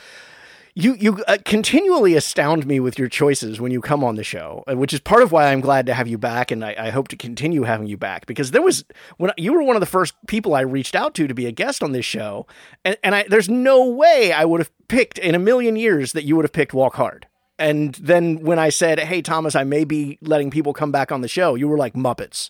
you 0.74 0.96
you 0.96 1.24
uh, 1.28 1.38
continually 1.44 2.16
astound 2.16 2.66
me 2.66 2.80
with 2.80 2.98
your 2.98 3.10
choices 3.10 3.60
when 3.60 3.72
you 3.72 3.82
come 3.82 4.04
on 4.04 4.16
the 4.16 4.24
show, 4.24 4.64
uh, 4.68 4.76
which 4.76 4.94
is 4.94 5.00
part 5.00 5.22
of 5.22 5.32
why 5.32 5.52
I'm 5.52 5.62
glad 5.62 5.86
to 5.88 5.94
have 5.94 6.08
you 6.08 6.18
back, 6.18 6.52
and 6.52 6.64
I, 6.64 6.76
I 6.78 6.90
hope 6.90 7.10
to 7.10 7.18
continue 7.18 7.64
having 7.64 7.88
you 7.88 7.98
back 7.98 8.26
because 8.26 8.52
there 8.52 8.62
was 8.62 8.86
when 9.18 9.32
you 9.38 9.54
were 9.54 9.64
one 9.64 9.76
of 9.76 9.82
the 9.82 9.86
first 9.86 10.14
people 10.28 10.56
I 10.56 10.62
reached 10.62 10.96
out 10.96 11.14
to 11.16 11.28
to 11.28 11.34
be 11.34 11.46
a 11.46 11.52
guest 11.52 11.84
on 11.84 11.92
this 11.92 12.06
show, 12.06 12.48
and 12.86 12.98
and 13.04 13.16
I 13.16 13.26
there's 13.28 13.50
no 13.50 13.86
way 13.86 14.32
I 14.32 14.46
would 14.46 14.60
have 14.62 14.72
picked 14.88 15.18
in 15.18 15.36
a 15.36 15.40
million 15.40 15.76
years 15.76 16.14
that 16.14 16.24
you 16.24 16.36
would 16.36 16.46
have 16.46 16.54
picked 16.54 16.74
Walk 16.74 16.96
Hard. 16.96 17.28
And 17.60 17.94
then 17.96 18.42
when 18.42 18.58
I 18.58 18.70
said, 18.70 19.00
"Hey 19.00 19.22
Thomas, 19.22 19.56
I 19.56 19.64
may 19.64 19.84
be 19.84 20.18
letting 20.22 20.52
people 20.52 20.74
come 20.74 20.92
back 20.92 21.12
on 21.12 21.22
the 21.22 21.28
show," 21.28 21.56
you 21.56 21.68
were 21.68 21.78
like, 21.78 21.94
"Muppets, 21.94 22.50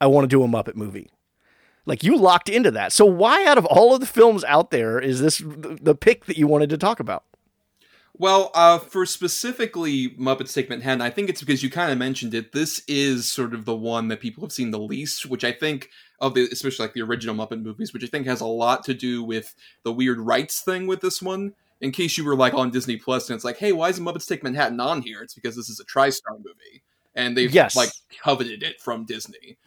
I 0.00 0.06
want 0.06 0.24
to 0.24 0.28
do 0.28 0.42
a 0.44 0.48
Muppet 0.48 0.76
movie." 0.76 1.10
Like 1.84 2.02
you 2.02 2.16
locked 2.16 2.48
into 2.48 2.70
that. 2.72 2.92
So 2.92 3.06
why 3.06 3.46
out 3.46 3.58
of 3.58 3.66
all 3.66 3.94
of 3.94 4.00
the 4.00 4.06
films 4.06 4.42
out 4.44 4.70
there 4.70 5.00
is 5.00 5.20
this 5.20 5.38
the 5.38 5.78
the 5.80 5.94
pick 5.94 6.26
that 6.26 6.38
you 6.38 6.46
wanted 6.46 6.70
to 6.70 6.78
talk 6.78 7.00
about? 7.00 7.24
Well, 8.18 8.50
uh, 8.54 8.78
for 8.78 9.04
specifically 9.04 10.10
Muppets 10.10 10.54
Take 10.54 10.70
Manhattan, 10.70 11.02
I 11.02 11.10
think 11.10 11.28
it's 11.28 11.40
because 11.40 11.62
you 11.62 11.68
kind 11.68 11.92
of 11.92 11.98
mentioned 11.98 12.32
it. 12.32 12.52
This 12.52 12.80
is 12.88 13.30
sort 13.30 13.52
of 13.52 13.66
the 13.66 13.76
one 13.76 14.08
that 14.08 14.20
people 14.20 14.42
have 14.42 14.52
seen 14.52 14.70
the 14.70 14.78
least, 14.78 15.26
which 15.26 15.44
I 15.44 15.52
think 15.52 15.90
of 16.18 16.32
the, 16.32 16.48
especially 16.50 16.84
like 16.84 16.94
the 16.94 17.02
original 17.02 17.34
Muppet 17.34 17.62
movies, 17.62 17.92
which 17.92 18.02
I 18.02 18.06
think 18.06 18.26
has 18.26 18.40
a 18.40 18.46
lot 18.46 18.84
to 18.84 18.94
do 18.94 19.22
with 19.22 19.54
the 19.82 19.92
weird 19.92 20.18
rights 20.18 20.60
thing 20.62 20.86
with 20.86 21.02
this 21.02 21.20
one. 21.20 21.52
In 21.82 21.92
case 21.92 22.16
you 22.16 22.24
were 22.24 22.36
like 22.36 22.54
on 22.54 22.70
Disney 22.70 22.96
Plus 22.96 23.28
and 23.28 23.36
it's 23.36 23.44
like, 23.44 23.58
hey, 23.58 23.72
why 23.72 23.90
is 23.90 24.00
Muppets 24.00 24.26
Take 24.26 24.42
Manhattan 24.42 24.80
on 24.80 25.02
here? 25.02 25.20
It's 25.20 25.34
because 25.34 25.54
this 25.54 25.68
is 25.68 25.78
a 25.78 25.84
TriStar 25.84 26.38
movie, 26.38 26.82
and 27.14 27.36
they've 27.36 27.52
Yes. 27.52 27.76
like 27.76 27.90
coveted 28.22 28.62
it 28.62 28.80
from 28.80 29.04
Disney. 29.04 29.58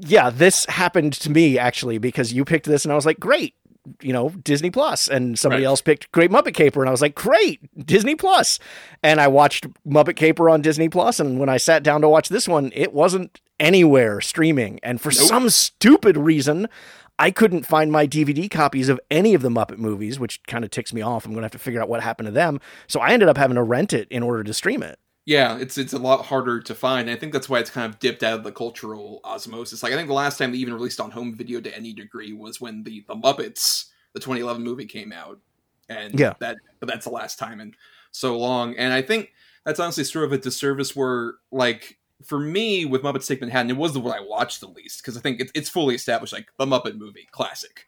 Yeah, 0.00 0.30
this 0.30 0.64
happened 0.66 1.12
to 1.12 1.30
me 1.30 1.58
actually 1.58 1.98
because 1.98 2.32
you 2.32 2.44
picked 2.44 2.66
this 2.66 2.84
and 2.84 2.90
I 2.90 2.96
was 2.96 3.06
like, 3.06 3.20
great, 3.20 3.54
you 4.00 4.12
know, 4.12 4.30
Disney 4.30 4.70
Plus, 4.70 5.08
and 5.08 5.38
somebody 5.38 5.62
Right. 5.62 5.68
else 5.68 5.80
picked 5.82 6.10
Great 6.12 6.30
Muppet 6.30 6.54
Caper 6.54 6.80
and 6.82 6.88
I 6.88 6.92
was 6.92 7.02
like, 7.02 7.14
great, 7.14 7.60
Disney 7.86 8.14
Plus, 8.14 8.58
and 9.02 9.20
I 9.20 9.28
watched 9.28 9.66
Muppet 9.86 10.16
Caper 10.16 10.48
on 10.48 10.62
Disney 10.62 10.88
Plus, 10.88 11.20
and 11.20 11.38
when 11.38 11.48
I 11.48 11.56
sat 11.58 11.82
down 11.82 12.00
to 12.00 12.08
watch 12.08 12.28
this 12.28 12.48
one, 12.48 12.72
it 12.74 12.92
wasn't 12.92 13.40
anywhere 13.60 14.20
streaming, 14.20 14.80
and 14.82 15.00
for 15.00 15.10
Nope. 15.10 15.28
some 15.28 15.50
stupid 15.50 16.16
reason. 16.16 16.68
I 17.16 17.30
couldn't 17.30 17.64
find 17.64 17.92
my 17.92 18.08
DVD 18.08 18.50
copies 18.50 18.88
of 18.88 18.98
any 19.08 19.34
of 19.34 19.42
the 19.42 19.48
Muppet 19.48 19.78
movies, 19.78 20.18
which 20.18 20.42
kind 20.48 20.64
of 20.64 20.72
ticks 20.72 20.92
me 20.92 21.00
off. 21.00 21.24
I'm 21.24 21.30
going 21.30 21.42
to 21.42 21.44
have 21.44 21.52
to 21.52 21.60
figure 21.60 21.80
out 21.80 21.88
what 21.88 22.02
happened 22.02 22.26
to 22.26 22.32
them. 22.32 22.58
So 22.88 22.98
I 22.98 23.10
ended 23.10 23.28
up 23.28 23.36
having 23.36 23.54
to 23.54 23.62
rent 23.62 23.92
it 23.92 24.08
in 24.10 24.24
order 24.24 24.42
to 24.42 24.52
stream 24.52 24.82
it. 24.82 24.98
Yeah, 25.26 25.56
it's 25.58 25.78
it's 25.78 25.94
a 25.94 25.98
lot 25.98 26.26
harder 26.26 26.60
to 26.60 26.74
find. 26.74 27.08
I 27.10 27.16
think 27.16 27.32
that's 27.32 27.48
why 27.48 27.58
it's 27.58 27.70
kind 27.70 27.90
of 27.90 27.98
dipped 27.98 28.22
out 28.22 28.38
of 28.38 28.44
the 28.44 28.52
cultural 28.52 29.20
osmosis. 29.24 29.82
Like 29.82 29.92
I 29.92 29.96
think 29.96 30.08
the 30.08 30.14
last 30.14 30.36
time 30.36 30.52
they 30.52 30.58
even 30.58 30.74
released 30.74 31.00
on 31.00 31.10
home 31.10 31.34
video 31.34 31.60
to 31.62 31.74
any 31.74 31.94
degree 31.94 32.32
was 32.34 32.60
when 32.60 32.82
the 32.82 33.04
the 33.08 33.14
Muppets, 33.16 33.86
the 34.12 34.20
2011 34.20 34.62
movie 34.62 34.84
came 34.86 35.12
out, 35.12 35.40
and 35.88 36.18
Yeah. 36.18 36.34
that 36.40 36.58
but 36.80 36.88
that's 36.88 37.06
the 37.06 37.10
last 37.12 37.38
time 37.38 37.60
in 37.60 37.74
so 38.10 38.36
long. 38.38 38.76
And 38.76 38.92
I 38.92 39.00
think 39.00 39.32
that's 39.64 39.80
honestly 39.80 40.04
sort 40.04 40.26
of 40.26 40.32
a 40.32 40.38
disservice 40.38 40.94
where 40.94 41.34
like 41.50 41.98
for 42.22 42.38
me 42.38 42.84
with 42.84 43.02
Muppets 43.02 43.26
Take 43.26 43.40
Manhattan, 43.40 43.70
it 43.70 43.76
was 43.78 43.94
the 43.94 44.00
one 44.00 44.14
I 44.16 44.20
watched 44.20 44.60
the 44.60 44.68
least 44.68 45.00
because 45.02 45.16
I 45.16 45.20
think 45.20 45.40
it's 45.40 45.52
it's 45.54 45.70
fully 45.70 45.94
established 45.94 46.34
like 46.34 46.48
the 46.58 46.66
Muppet 46.66 46.98
movie 46.98 47.28
classic. 47.32 47.86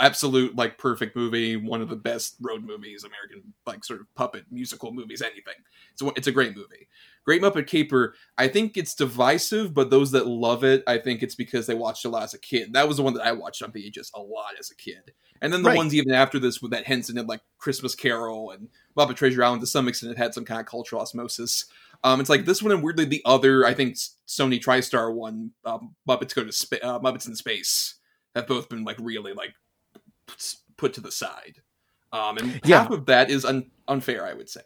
Absolute 0.00 0.56
like 0.56 0.78
perfect 0.78 1.14
movie, 1.14 1.56
one 1.56 1.80
of 1.80 1.88
the 1.88 1.96
best 1.96 2.36
road 2.40 2.64
movies, 2.64 3.04
American 3.04 3.52
like 3.66 3.84
sort 3.84 4.00
of 4.00 4.12
puppet 4.14 4.44
musical 4.50 4.92
movies, 4.92 5.22
anything. 5.22 5.54
It's 5.92 6.02
a, 6.02 6.06
it's 6.16 6.26
a 6.26 6.32
great 6.32 6.56
movie. 6.56 6.88
Great 7.24 7.40
Muppet 7.40 7.66
Caper, 7.66 8.14
I 8.36 8.48
think 8.48 8.76
it's 8.76 8.94
divisive, 8.94 9.72
but 9.72 9.88
those 9.88 10.10
that 10.10 10.26
love 10.26 10.62
it, 10.62 10.82
I 10.86 10.98
think 10.98 11.22
it's 11.22 11.34
because 11.34 11.66
they 11.66 11.74
watched 11.74 12.04
it 12.04 12.08
a 12.08 12.10
lot 12.10 12.24
as 12.24 12.34
a 12.34 12.38
kid. 12.38 12.74
That 12.74 12.86
was 12.86 12.98
the 12.98 13.02
one 13.02 13.14
that 13.14 13.24
I 13.24 13.32
watched 13.32 13.62
on 13.62 13.72
VHS 13.72 14.10
a 14.14 14.20
lot 14.20 14.52
as 14.58 14.70
a 14.70 14.74
kid. 14.76 15.12
And 15.40 15.52
then 15.52 15.62
the 15.62 15.70
Right. 15.70 15.76
ones 15.76 15.94
even 15.94 16.12
after 16.12 16.38
this 16.38 16.60
with 16.60 16.72
that 16.72 16.84
Henson 16.86 17.16
and 17.16 17.28
like 17.28 17.40
Christmas 17.58 17.94
Carol 17.94 18.50
and 18.50 18.68
Muppet 18.96 19.16
Treasure 19.16 19.42
Island 19.42 19.62
to 19.62 19.66
some 19.66 19.88
extent 19.88 20.12
it 20.12 20.18
had 20.18 20.34
some 20.34 20.44
kind 20.44 20.60
of 20.60 20.66
cultural 20.66 21.00
osmosis. 21.00 21.64
Um, 22.02 22.20
it's 22.20 22.28
like 22.30 22.44
this 22.44 22.62
one 22.62 22.72
and 22.72 22.82
weirdly 22.82 23.06
the 23.06 23.22
other, 23.24 23.64
I 23.64 23.72
think 23.72 23.94
Sony 24.28 24.62
TriStar 24.62 25.14
one, 25.14 25.52
um, 25.64 25.94
Muppets 26.06 26.34
Go 26.34 26.44
to 26.44 26.52
Spa- 26.52 26.76
uh, 26.82 26.98
Muppets 26.98 27.26
in 27.26 27.34
Space, 27.34 27.94
have 28.34 28.46
both 28.46 28.68
been 28.68 28.84
like 28.84 28.96
really 29.00 29.32
like 29.32 29.54
put- 30.26 30.92
to 30.94 31.00
the 31.00 31.10
side. 31.12 31.62
Um, 32.12 32.36
and 32.38 32.60
Yeah. 32.64 32.82
half 32.82 32.90
of 32.90 33.06
that 33.06 33.30
is 33.30 33.44
un- 33.44 33.70
unfair, 33.88 34.26
I 34.26 34.34
would 34.34 34.48
say. 34.50 34.60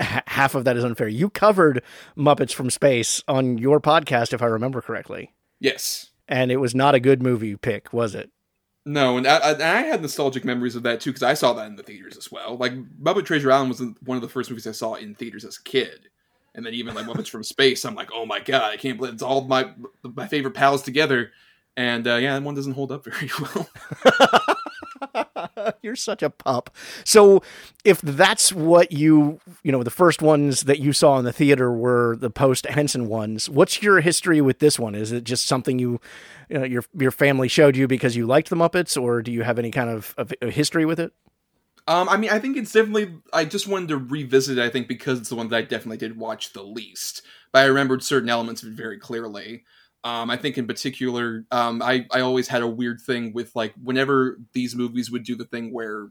H- 0.00 0.22
half 0.28 0.54
of 0.54 0.64
that 0.64 0.76
is 0.76 0.84
unfair. 0.84 1.08
You 1.08 1.28
covered 1.30 1.82
Muppets 2.16 2.52
from 2.54 2.70
Space 2.70 3.22
on 3.28 3.58
your 3.58 3.80
podcast, 3.80 4.32
if 4.32 4.40
I 4.42 4.46
remember 4.46 4.80
correctly, 4.80 5.34
Yes. 5.58 6.10
and 6.28 6.50
it 6.50 6.56
was 6.56 6.74
not 6.74 6.94
a 6.94 7.00
good 7.00 7.22
movie 7.22 7.56
pick, 7.56 7.92
was 7.92 8.14
it? 8.14 8.30
No, 8.86 9.18
and 9.18 9.26
I, 9.26 9.36
I- 9.38 9.52
and 9.52 9.62
I 9.62 9.82
had 9.82 10.00
nostalgic 10.00 10.44
memories 10.44 10.74
of 10.76 10.82
that 10.84 11.00
too 11.00 11.10
because 11.10 11.22
I 11.22 11.34
saw 11.34 11.52
that 11.54 11.66
in 11.66 11.76
the 11.76 11.82
theaters 11.82 12.16
as 12.16 12.30
well. 12.32 12.56
Like 12.56 12.72
Muppet 13.02 13.26
Treasure 13.26 13.52
Island 13.52 13.68
was 13.70 13.80
one 14.04 14.16
of 14.16 14.22
the 14.22 14.28
first 14.28 14.48
movies 14.48 14.66
I 14.66 14.72
saw 14.72 14.94
in 14.94 15.14
theaters 15.14 15.44
as 15.44 15.58
a 15.58 15.62
kid, 15.62 16.08
and 16.54 16.64
then 16.64 16.72
even 16.72 16.94
like 16.94 17.04
Muppets 17.06 17.28
from 17.28 17.42
Space, 17.42 17.84
I'm 17.84 17.94
like, 17.94 18.10
oh 18.14 18.24
my 18.24 18.40
god, 18.40 18.72
I 18.72 18.76
can't 18.78 18.96
believe 18.96 19.12
it's 19.14 19.22
all 19.22 19.42
my 19.42 19.72
my 20.02 20.26
favorite 20.28 20.54
pals 20.54 20.82
together. 20.82 21.32
And 21.80 22.06
uh, 22.06 22.16
yeah, 22.16 22.34
that 22.34 22.42
one 22.42 22.54
doesn't 22.54 22.74
hold 22.74 22.92
up 22.92 23.04
very 23.10 23.30
well. 23.40 23.66
You're 25.82 25.96
such 25.96 26.22
a 26.22 26.28
pup. 26.28 26.68
So, 27.04 27.42
if 27.86 28.02
that's 28.02 28.52
what 28.52 28.92
you, 28.92 29.40
you 29.62 29.72
know, 29.72 29.82
the 29.82 29.90
first 29.90 30.20
ones 30.20 30.64
that 30.64 30.78
you 30.78 30.92
saw 30.92 31.18
in 31.18 31.24
the 31.24 31.32
theater 31.32 31.72
were 31.72 32.16
the 32.16 32.28
post 32.28 32.66
Henson 32.66 33.08
ones, 33.08 33.48
what's 33.48 33.82
your 33.82 34.02
history 34.02 34.42
with 34.42 34.58
this 34.58 34.78
one? 34.78 34.94
Is 34.94 35.10
it 35.10 35.24
just 35.24 35.46
something 35.46 35.78
you, 35.78 36.02
you 36.50 36.58
know, 36.58 36.64
your 36.64 36.84
your 36.94 37.10
family 37.10 37.48
showed 37.48 37.76
you 37.76 37.88
because 37.88 38.14
you 38.14 38.26
liked 38.26 38.50
the 38.50 38.56
Muppets, 38.56 39.00
or 39.00 39.22
do 39.22 39.32
you 39.32 39.42
have 39.42 39.58
any 39.58 39.70
kind 39.70 39.88
of, 39.88 40.14
of 40.18 40.34
a 40.42 40.50
history 40.50 40.84
with 40.84 41.00
it? 41.00 41.14
Um, 41.86 42.10
I 42.10 42.18
mean, 42.18 42.28
I 42.28 42.40
think 42.40 42.58
it's 42.58 42.72
definitely. 42.72 43.14
I 43.32 43.46
just 43.46 43.66
wanted 43.66 43.88
to 43.88 43.96
revisit. 43.96 44.58
it, 44.58 44.62
I 44.62 44.68
think 44.68 44.86
because 44.86 45.18
it's 45.18 45.30
the 45.30 45.34
one 45.34 45.48
that 45.48 45.56
I 45.56 45.62
definitely 45.62 45.96
did 45.96 46.18
watch 46.18 46.52
the 46.52 46.62
least, 46.62 47.22
but 47.52 47.60
I 47.60 47.64
remembered 47.64 48.02
certain 48.02 48.28
elements 48.28 48.62
of 48.62 48.68
it 48.68 48.74
very 48.74 48.98
clearly. 48.98 49.64
Um, 50.02 50.30
I 50.30 50.36
think 50.36 50.56
in 50.56 50.66
particular, 50.66 51.44
um, 51.50 51.82
I 51.82 52.06
I 52.10 52.20
always 52.20 52.48
had 52.48 52.62
a 52.62 52.66
weird 52.68 53.00
thing 53.00 53.32
with 53.34 53.54
like 53.54 53.74
whenever 53.82 54.38
these 54.52 54.74
movies 54.74 55.10
would 55.10 55.24
do 55.24 55.36
the 55.36 55.44
thing 55.44 55.72
where 55.72 56.08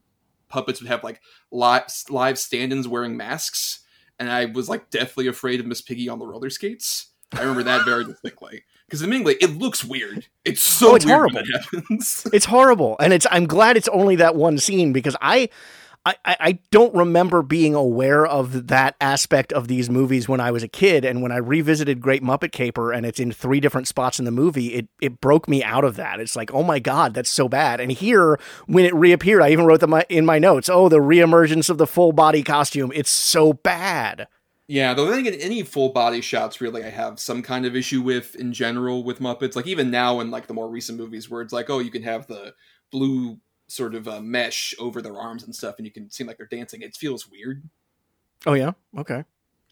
puppets 0.47 0.79
would 0.81 0.87
have 0.89 1.03
like 1.03 1.21
live 1.51 1.83
live 2.09 2.37
stand-ins 2.37 2.87
wearing 2.87 3.17
masks, 3.17 3.79
and 4.19 4.29
I 4.31 4.45
was 4.45 4.69
like 4.69 4.89
deathly 4.91 5.27
afraid 5.27 5.59
of 5.59 5.65
Miss 5.65 5.81
Piggy 5.81 6.07
on 6.09 6.19
the 6.19 6.27
roller 6.27 6.49
skates. 6.49 7.07
I 7.33 7.41
remember 7.41 7.63
that 7.63 7.85
very 7.85 8.05
distinctly 8.05 8.63
because 8.85 9.01
admittedly, 9.03 9.35
it 9.41 9.57
looks 9.57 9.83
weird. 9.83 10.27
It's 10.45 10.61
so 10.61 10.91
Oh, 10.91 10.95
it's 10.95 11.05
weird 11.05 11.31
horrible. 11.31 11.41
happens. 11.73 12.27
It's 12.33 12.45
horrible, 12.45 12.95
and 12.99 13.11
it's. 13.13 13.25
I'm 13.31 13.45
glad 13.47 13.75
it's 13.77 13.87
only 13.89 14.15
that 14.17 14.35
one 14.35 14.57
scene 14.59 14.93
because 14.93 15.15
I, 15.21 15.49
I, 16.09 16.15
I 16.25 16.37
I 16.39 16.59
don't 16.71 16.93
remember 16.95 17.41
being 17.41 17.75
aware 17.75 18.25
of 18.25 18.67
that 18.67 18.95
aspect 18.99 19.53
of 19.53 19.67
these 19.67 19.89
movies 19.89 20.27
when 20.27 20.39
I 20.39 20.51
was 20.51 20.63
a 20.63 20.67
kid, 20.67 21.05
and 21.05 21.21
when 21.21 21.31
I 21.31 21.37
revisited 21.37 22.01
Great 22.01 22.23
Muppet 22.23 22.51
Caper, 22.51 22.91
and 22.91 23.05
it's 23.05 23.19
in 23.19 23.31
three 23.31 23.59
different 23.59 23.87
spots 23.87 24.19
in 24.19 24.25
the 24.25 24.31
movie, 24.31 24.73
it 24.73 24.87
it 25.01 25.21
broke 25.21 25.47
me 25.47 25.63
out 25.63 25.83
of 25.83 25.95
that. 25.97 26.19
It's 26.19 26.35
like, 26.35 26.53
oh 26.53 26.63
my 26.63 26.79
god, 26.79 27.13
that's 27.13 27.29
so 27.29 27.47
bad. 27.47 27.79
And 27.79 27.91
here, 27.91 28.39
when 28.65 28.85
it 28.85 28.95
reappeared, 28.95 29.41
I 29.41 29.51
even 29.51 29.65
wrote 29.65 29.81
them 29.81 29.93
uh, 29.93 30.01
in 30.09 30.25
my 30.25 30.39
notes. 30.39 30.69
Oh, 30.69 30.89
the 30.89 30.97
reemergence 30.97 31.69
of 31.69 31.77
the 31.77 31.87
full 31.87 32.11
body 32.11 32.43
costume. 32.43 32.91
It's 32.95 33.11
so 33.11 33.53
bad. 33.53 34.27
Yeah, 34.67 34.93
though 34.93 35.05
then 35.05 35.19
again, 35.19 35.33
any 35.33 35.63
full 35.63 35.89
body 35.89 36.21
shots 36.21 36.61
really 36.61 36.83
I 36.83 36.89
have 36.89 37.19
some 37.19 37.41
kind 37.41 37.65
of 37.65 37.75
issue 37.75 38.01
with 38.01 38.35
in 38.35 38.53
general 38.53 39.03
with 39.03 39.19
Muppets. 39.19 39.55
Like 39.55 39.67
even 39.67 39.89
now 39.89 40.19
in 40.19 40.31
like 40.31 40.47
the 40.47 40.53
more 40.53 40.69
recent 40.69 40.97
movies 40.97 41.29
where 41.29 41.41
it's 41.41 41.53
like, 41.53 41.69
oh, 41.69 41.79
you 41.79 41.91
can 41.91 42.03
have 42.03 42.27
the 42.27 42.53
blue 42.91 43.39
sort 43.71 43.95
of 43.95 44.07
uh, 44.07 44.21
mesh 44.21 44.73
over 44.79 45.01
their 45.01 45.17
arms 45.17 45.43
and 45.43 45.55
stuff, 45.55 45.75
and 45.77 45.85
you 45.85 45.91
can 45.91 46.09
seem 46.09 46.27
like 46.27 46.37
they're 46.37 46.47
dancing. 46.47 46.81
It 46.81 46.95
feels 46.95 47.29
weird. 47.29 47.63
Oh 48.45 48.53
yeah, 48.53 48.71
okay. 48.97 49.23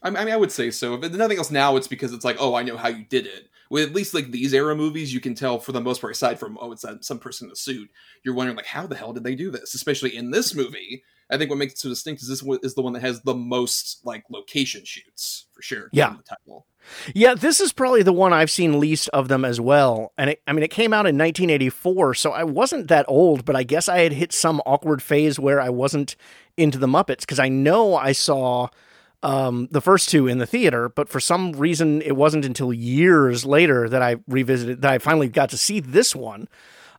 I 0.02 0.10
mean, 0.10 0.18
I 0.18 0.24
mean, 0.24 0.34
I 0.34 0.38
would 0.38 0.52
say 0.52 0.70
so. 0.70 0.96
But 0.96 1.12
nothing 1.12 1.38
else 1.38 1.50
now, 1.50 1.76
it's 1.76 1.88
because 1.88 2.12
it's 2.12 2.24
like, 2.24 2.36
oh, 2.38 2.54
I 2.54 2.62
know 2.62 2.76
how 2.76 2.88
you 2.88 3.04
did 3.04 3.26
it. 3.26 3.48
With 3.70 3.88
at 3.88 3.94
least 3.94 4.14
like 4.14 4.30
these 4.30 4.54
era 4.54 4.74
movies, 4.74 5.12
you 5.12 5.20
can 5.20 5.34
tell 5.34 5.58
for 5.58 5.72
the 5.72 5.80
most 5.80 6.00
part, 6.00 6.12
aside 6.12 6.38
from 6.38 6.58
oh, 6.60 6.72
it's 6.72 6.82
that 6.82 7.04
some 7.04 7.18
person 7.18 7.48
in 7.48 7.52
a 7.52 7.56
suit, 7.56 7.90
you're 8.22 8.34
wondering 8.34 8.56
like, 8.56 8.66
how 8.66 8.86
the 8.86 8.96
hell 8.96 9.12
did 9.12 9.24
they 9.24 9.34
do 9.34 9.50
this? 9.50 9.74
Especially 9.74 10.16
in 10.16 10.30
this 10.30 10.54
movie, 10.54 11.02
I 11.30 11.36
think 11.36 11.50
what 11.50 11.58
makes 11.58 11.74
it 11.74 11.78
so 11.78 11.88
distinct 11.88 12.22
is 12.22 12.28
this 12.28 12.42
is 12.62 12.74
the 12.74 12.82
one 12.82 12.94
that 12.94 13.02
has 13.02 13.20
the 13.22 13.34
most 13.34 14.00
like 14.04 14.24
location 14.30 14.84
shoots 14.84 15.46
for 15.52 15.62
sure. 15.62 15.90
Yeah. 15.92 16.14
The 16.16 16.22
title. 16.22 16.66
Yeah, 17.14 17.34
this 17.34 17.60
is 17.60 17.72
probably 17.72 18.02
the 18.02 18.12
one 18.12 18.32
I've 18.32 18.50
seen 18.50 18.80
least 18.80 19.08
of 19.10 19.28
them 19.28 19.44
as 19.44 19.60
well. 19.60 20.12
And 20.16 20.30
it, 20.30 20.42
I 20.46 20.52
mean, 20.52 20.62
it 20.62 20.70
came 20.70 20.92
out 20.92 21.06
in 21.06 21.18
1984, 21.18 22.14
so 22.14 22.32
I 22.32 22.44
wasn't 22.44 22.88
that 22.88 23.04
old, 23.08 23.44
but 23.44 23.56
I 23.56 23.62
guess 23.62 23.88
I 23.88 24.00
had 24.00 24.12
hit 24.12 24.32
some 24.32 24.60
awkward 24.64 25.02
phase 25.02 25.38
where 25.38 25.60
I 25.60 25.68
wasn't 25.68 26.16
into 26.56 26.78
the 26.78 26.86
Muppets 26.86 27.20
because 27.20 27.38
I 27.38 27.48
know 27.48 27.96
I 27.96 28.12
saw 28.12 28.68
um, 29.22 29.68
the 29.70 29.80
first 29.80 30.08
two 30.08 30.26
in 30.26 30.38
the 30.38 30.46
theater, 30.46 30.88
but 30.88 31.08
for 31.08 31.20
some 31.20 31.52
reason 31.52 32.02
it 32.02 32.16
wasn't 32.16 32.44
until 32.44 32.72
years 32.72 33.44
later 33.44 33.88
that 33.88 34.02
I 34.02 34.16
revisited 34.28 34.82
that 34.82 34.92
I 34.92 34.98
finally 34.98 35.28
got 35.28 35.50
to 35.50 35.58
see 35.58 35.80
this 35.80 36.14
one. 36.14 36.48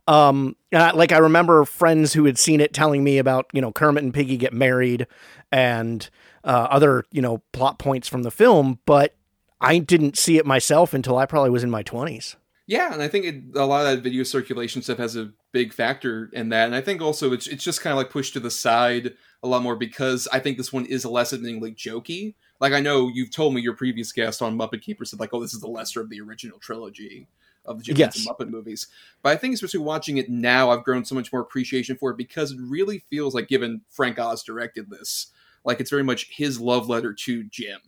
Um, 0.08 0.56
I, 0.74 0.92
like 0.92 1.12
I 1.12 1.20
remember 1.20 1.64
friends 1.66 2.14
who 2.14 2.26
had 2.26 2.38
seen 2.38 2.62
it 2.62 2.74
telling 2.74 3.04
me 3.04 3.20
about 3.20 3.46
you 3.54 3.62
know 3.62 3.72
Kermit 3.72 4.04
and 4.04 4.14
Piggy 4.14 4.38
get 4.38 4.54
married 4.54 5.08
and 5.52 6.10
uh, 6.44 6.68
other 6.70 7.06
you 7.12 7.22
know 7.22 7.42
plot 7.54 7.80
points 7.80 8.08
from 8.08 8.24
the 8.24 8.32
film, 8.32 8.80
but 8.86 9.16
I 9.62 9.80
didn't 9.80 10.18
see 10.18 10.38
it 10.38 10.46
myself 10.46 10.94
until 10.94 11.18
I 11.18 11.26
probably 11.26 11.50
was 11.50 11.64
in 11.64 11.70
my 11.70 11.84
twenties. 11.84 12.36
Yeah, 12.68 12.94
and 12.94 13.02
I 13.02 13.08
think 13.08 13.26
it, 13.26 13.44
a 13.56 13.66
lot 13.66 13.86
of 13.86 13.92
that 13.92 14.04
video 14.04 14.22
circulation 14.24 14.84
stuff 14.84 15.00
has 15.00 15.16
a 15.16 15.32
big 15.52 15.74
factor 15.74 16.30
in 16.34 16.50
that, 16.50 16.68
and 16.68 16.76
I 16.76 16.82
think 16.82 17.02
also 17.02 17.34
it's 17.34 17.48
it's 17.48 17.64
just 17.64 17.82
kind 17.82 17.92
of 17.92 17.98
like 17.98 18.12
pushed 18.12 18.34
to 18.34 18.40
the 18.40 18.52
side 18.52 19.16
a 19.42 19.48
lot 19.48 19.64
more 19.64 19.76
because 19.76 20.28
I 20.32 20.40
think 20.40 20.58
this 20.58 20.72
one 20.72 20.86
is 20.86 21.06
less 21.06 21.32
like 21.34 21.76
jokey. 21.76 22.36
Like 22.60 22.74
I 22.74 22.80
know 22.80 23.08
you've 23.08 23.32
told 23.32 23.54
me 23.54 23.62
your 23.62 23.76
previous 23.76 24.12
guest 24.12 24.42
on 24.42 24.58
Muppet 24.58 24.82
Caper 24.82 25.06
said 25.06 25.20
like, 25.20 25.34
oh, 25.34 25.40
this 25.40 25.54
is 25.54 25.62
the 25.62 25.68
lesser 25.68 26.02
of 26.02 26.10
the 26.10 26.22
original 26.22 26.60
trilogy 26.60 27.28
of 27.66 27.78
the 27.78 27.84
Jim 27.86 27.98
Yes. 27.98 28.28
Muppet 28.28 28.50
movies. 28.50 28.88
But 29.22 29.30
I 29.30 29.36
think 29.38 29.54
especially 29.54 29.80
watching 29.80 30.18
it 30.18 30.30
now, 30.30 30.70
I've 30.70 30.84
grown 30.84 31.06
so 31.06 31.16
much 31.16 31.32
more 31.32 31.42
appreciation 31.42 31.96
for 31.96 32.12
it 32.12 32.18
because 32.18 32.52
it 32.52 32.60
really 32.62 33.00
feels 33.10 33.34
like, 33.34 33.48
given 33.48 33.82
Frank 33.90 34.20
Oz 34.20 34.44
directed 34.44 34.90
this, 34.90 35.28
like 35.64 35.80
it's 35.80 35.90
very 35.90 36.04
much 36.04 36.30
his 36.32 36.60
love 36.60 36.90
letter 36.90 37.14
to 37.14 37.44
Jim 37.46 37.80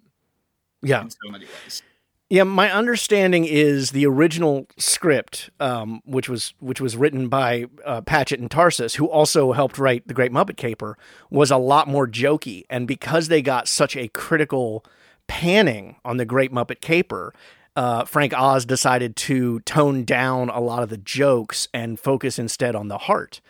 Yeah, 0.81 1.01
in 1.01 1.09
so 1.09 1.29
many 1.29 1.45
ways. 1.45 1.83
Yeah, 2.31 2.43
my 2.43 2.71
understanding 2.71 3.43
is 3.43 3.91
the 3.91 4.05
original 4.05 4.65
script, 4.77 5.49
um, 5.59 6.01
which 6.05 6.29
was 6.29 6.53
which 6.59 6.79
was 6.79 6.95
written 6.95 7.27
by 7.27 7.65
uh, 7.85 7.99
Patchett 8.01 8.39
and 8.39 8.49
Tarses, 8.49 8.95
who 8.95 9.05
also 9.09 9.51
helped 9.51 9.77
write 9.77 10.07
The 10.07 10.13
Great 10.13 10.31
Muppet 10.31 10.55
Caper, 10.55 10.97
was 11.29 11.51
a 11.51 11.57
lot 11.57 11.89
more 11.89 12.07
jokey. 12.07 12.63
And 12.69 12.87
because 12.87 13.27
they 13.27 13.41
got 13.41 13.67
such 13.67 13.97
a 13.97 14.07
critical 14.07 14.85
panning 15.27 15.97
on 16.05 16.15
The 16.15 16.23
Great 16.23 16.53
Muppet 16.53 16.79
Caper, 16.79 17.33
uh, 17.75 18.05
Frank 18.05 18.33
Oz 18.33 18.65
decided 18.65 19.17
to 19.17 19.59
tone 19.61 20.05
down 20.05 20.47
a 20.47 20.61
lot 20.61 20.83
of 20.83 20.89
the 20.89 20.97
jokes 20.97 21.67
and 21.73 21.99
focus 21.99 22.39
instead 22.39 22.75
on 22.77 22.87
the 22.87 22.97
heart. 22.97 23.41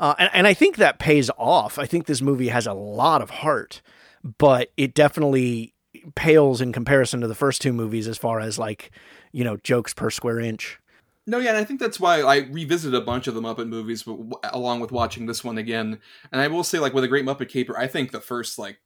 Uh, 0.00 0.16
and, 0.18 0.30
and 0.34 0.46
I 0.48 0.54
think 0.54 0.78
that 0.78 0.98
pays 0.98 1.30
off. 1.38 1.78
I 1.78 1.86
think 1.86 2.06
this 2.06 2.20
movie 2.20 2.48
has 2.48 2.66
a 2.66 2.74
lot 2.74 3.22
of 3.22 3.30
heart, 3.30 3.82
but 4.36 4.72
it 4.76 4.94
definitely 4.94 5.74
pales 6.14 6.60
in 6.60 6.72
comparison 6.72 7.20
to 7.20 7.28
the 7.28 7.34
first 7.34 7.60
two 7.60 7.72
movies 7.72 8.06
as 8.08 8.18
far 8.18 8.40
as 8.40 8.58
like, 8.58 8.90
you 9.32 9.44
know, 9.44 9.56
jokes 9.58 9.92
per 9.92 10.10
square 10.10 10.40
inch. 10.40 10.78
No, 11.28 11.38
yeah, 11.38 11.50
and 11.50 11.58
I 11.58 11.64
think 11.64 11.80
that's 11.80 11.98
why 11.98 12.20
I 12.20 12.36
revisited 12.36 12.94
a 12.94 13.04
bunch 13.04 13.26
of 13.26 13.34
the 13.34 13.40
Muppet 13.40 13.68
movies, 13.68 14.06
along 14.44 14.78
with 14.78 14.92
watching 14.92 15.26
this 15.26 15.42
one 15.42 15.58
again. 15.58 15.98
And 16.30 16.40
I 16.40 16.46
will 16.46 16.62
say, 16.62 16.78
like 16.78 16.94
with 16.94 17.02
a 17.02 17.08
Great 17.08 17.24
Muppet 17.24 17.48
Caper, 17.48 17.76
I 17.76 17.88
think 17.88 18.12
the 18.12 18.20
first 18.20 18.60
like 18.60 18.78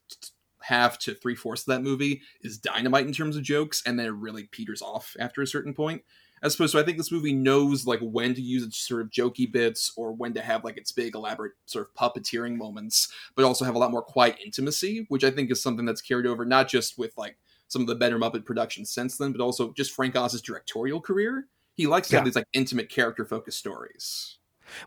half 0.62 0.98
to 1.00 1.14
three 1.14 1.34
fourths 1.34 1.62
of 1.62 1.66
that 1.66 1.82
movie 1.82 2.22
is 2.40 2.56
dynamite 2.56 3.06
in 3.06 3.12
terms 3.12 3.36
of 3.36 3.42
jokes, 3.42 3.82
and 3.84 3.98
then 3.98 4.06
it 4.06 4.10
really 4.10 4.44
peters 4.44 4.80
off 4.80 5.16
after 5.20 5.42
a 5.42 5.46
certain 5.46 5.74
point. 5.74 6.02
As 6.42 6.54
opposed 6.54 6.72
to, 6.72 6.80
I 6.80 6.82
think 6.82 6.96
this 6.96 7.12
movie 7.12 7.34
knows 7.34 7.86
like 7.86 8.00
when 8.00 8.34
to 8.34 8.40
use 8.40 8.62
its 8.62 8.78
sort 8.78 9.02
of 9.02 9.10
jokey 9.10 9.50
bits 9.50 9.92
or 9.96 10.12
when 10.12 10.32
to 10.34 10.40
have 10.40 10.64
like 10.64 10.78
its 10.78 10.92
big 10.92 11.14
elaborate 11.14 11.52
sort 11.66 11.88
of 11.88 11.94
puppeteering 11.94 12.56
moments, 12.56 13.12
but 13.34 13.44
also 13.44 13.64
have 13.64 13.74
a 13.74 13.78
lot 13.78 13.90
more 13.90 14.02
quiet 14.02 14.38
intimacy, 14.44 15.06
which 15.08 15.24
I 15.24 15.30
think 15.30 15.50
is 15.50 15.62
something 15.62 15.84
that's 15.84 16.00
carried 16.00 16.26
over 16.26 16.44
not 16.44 16.68
just 16.68 16.98
with 16.98 17.16
like 17.18 17.36
some 17.68 17.82
of 17.82 17.88
the 17.88 17.94
better 17.94 18.18
Muppet 18.18 18.44
productions 18.44 18.90
since 18.90 19.16
then, 19.16 19.32
but 19.32 19.40
also 19.40 19.72
just 19.72 19.92
Frank 19.92 20.16
Oz's 20.16 20.42
directorial 20.42 21.00
career. 21.00 21.46
He 21.74 21.86
likes 21.86 22.08
to 22.08 22.16
have 22.16 22.24
these 22.24 22.36
like 22.36 22.48
intimate 22.52 22.88
character 22.88 23.24
focused 23.24 23.58
stories. 23.58 24.38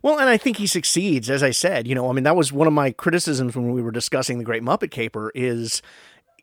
Well, 0.01 0.19
and 0.19 0.29
I 0.29 0.37
think 0.37 0.57
he 0.57 0.67
succeeds, 0.67 1.29
as 1.29 1.43
I 1.43 1.51
said. 1.51 1.87
You 1.87 1.95
know, 1.95 2.09
I 2.09 2.13
mean, 2.13 2.23
that 2.23 2.35
was 2.35 2.51
one 2.51 2.67
of 2.67 2.73
my 2.73 2.91
criticisms 2.91 3.55
when 3.55 3.71
we 3.71 3.81
were 3.81 3.91
discussing 3.91 4.37
the 4.37 4.43
Great 4.43 4.63
Muppet 4.63 4.91
Caper. 4.91 5.31
Is 5.35 5.81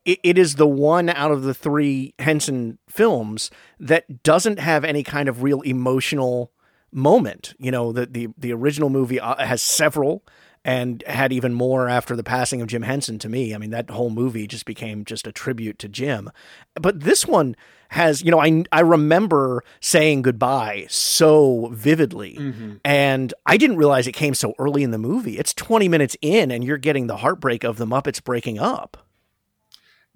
it, 0.04 0.18
it 0.22 0.38
is 0.38 0.54
the 0.54 0.66
one 0.66 1.08
out 1.08 1.30
of 1.30 1.42
the 1.42 1.54
three 1.54 2.14
Henson 2.18 2.78
films 2.88 3.50
that 3.78 4.22
doesn't 4.22 4.58
have 4.58 4.84
any 4.84 5.02
kind 5.02 5.28
of 5.28 5.42
real 5.42 5.60
emotional 5.62 6.52
moment. 6.92 7.54
You 7.58 7.70
know, 7.70 7.92
the 7.92 8.06
the 8.06 8.28
the 8.36 8.52
original 8.52 8.90
movie 8.90 9.20
uh, 9.20 9.44
has 9.44 9.62
several. 9.62 10.24
And 10.62 11.02
had 11.06 11.32
even 11.32 11.54
more 11.54 11.88
after 11.88 12.14
the 12.14 12.22
passing 12.22 12.60
of 12.60 12.68
Jim 12.68 12.82
Henson 12.82 13.18
to 13.20 13.30
me. 13.30 13.54
I 13.54 13.56
mean, 13.56 13.70
that 13.70 13.88
whole 13.88 14.10
movie 14.10 14.46
just 14.46 14.66
became 14.66 15.06
just 15.06 15.26
a 15.26 15.32
tribute 15.32 15.78
to 15.78 15.88
Jim. 15.88 16.30
But 16.74 17.00
this 17.00 17.24
one 17.26 17.56
has, 17.88 18.22
you 18.22 18.30
know, 18.30 18.42
I 18.42 18.64
I 18.70 18.80
remember 18.80 19.64
saying 19.80 20.20
goodbye 20.20 20.84
so 20.90 21.70
vividly. 21.72 22.36
And 22.84 23.32
I 23.46 23.56
didn't 23.56 23.78
realize 23.78 24.06
it 24.06 24.12
came 24.12 24.34
so 24.34 24.52
early 24.58 24.82
in 24.82 24.90
the 24.90 24.98
movie. 24.98 25.38
It's 25.38 25.54
20 25.54 25.88
minutes 25.88 26.14
in, 26.20 26.50
and 26.50 26.62
you're 26.62 26.76
getting 26.76 27.06
the 27.06 27.16
heartbreak 27.16 27.64
of 27.64 27.78
the 27.78 27.86
Muppets 27.86 28.22
breaking 28.22 28.58
up. 28.58 29.06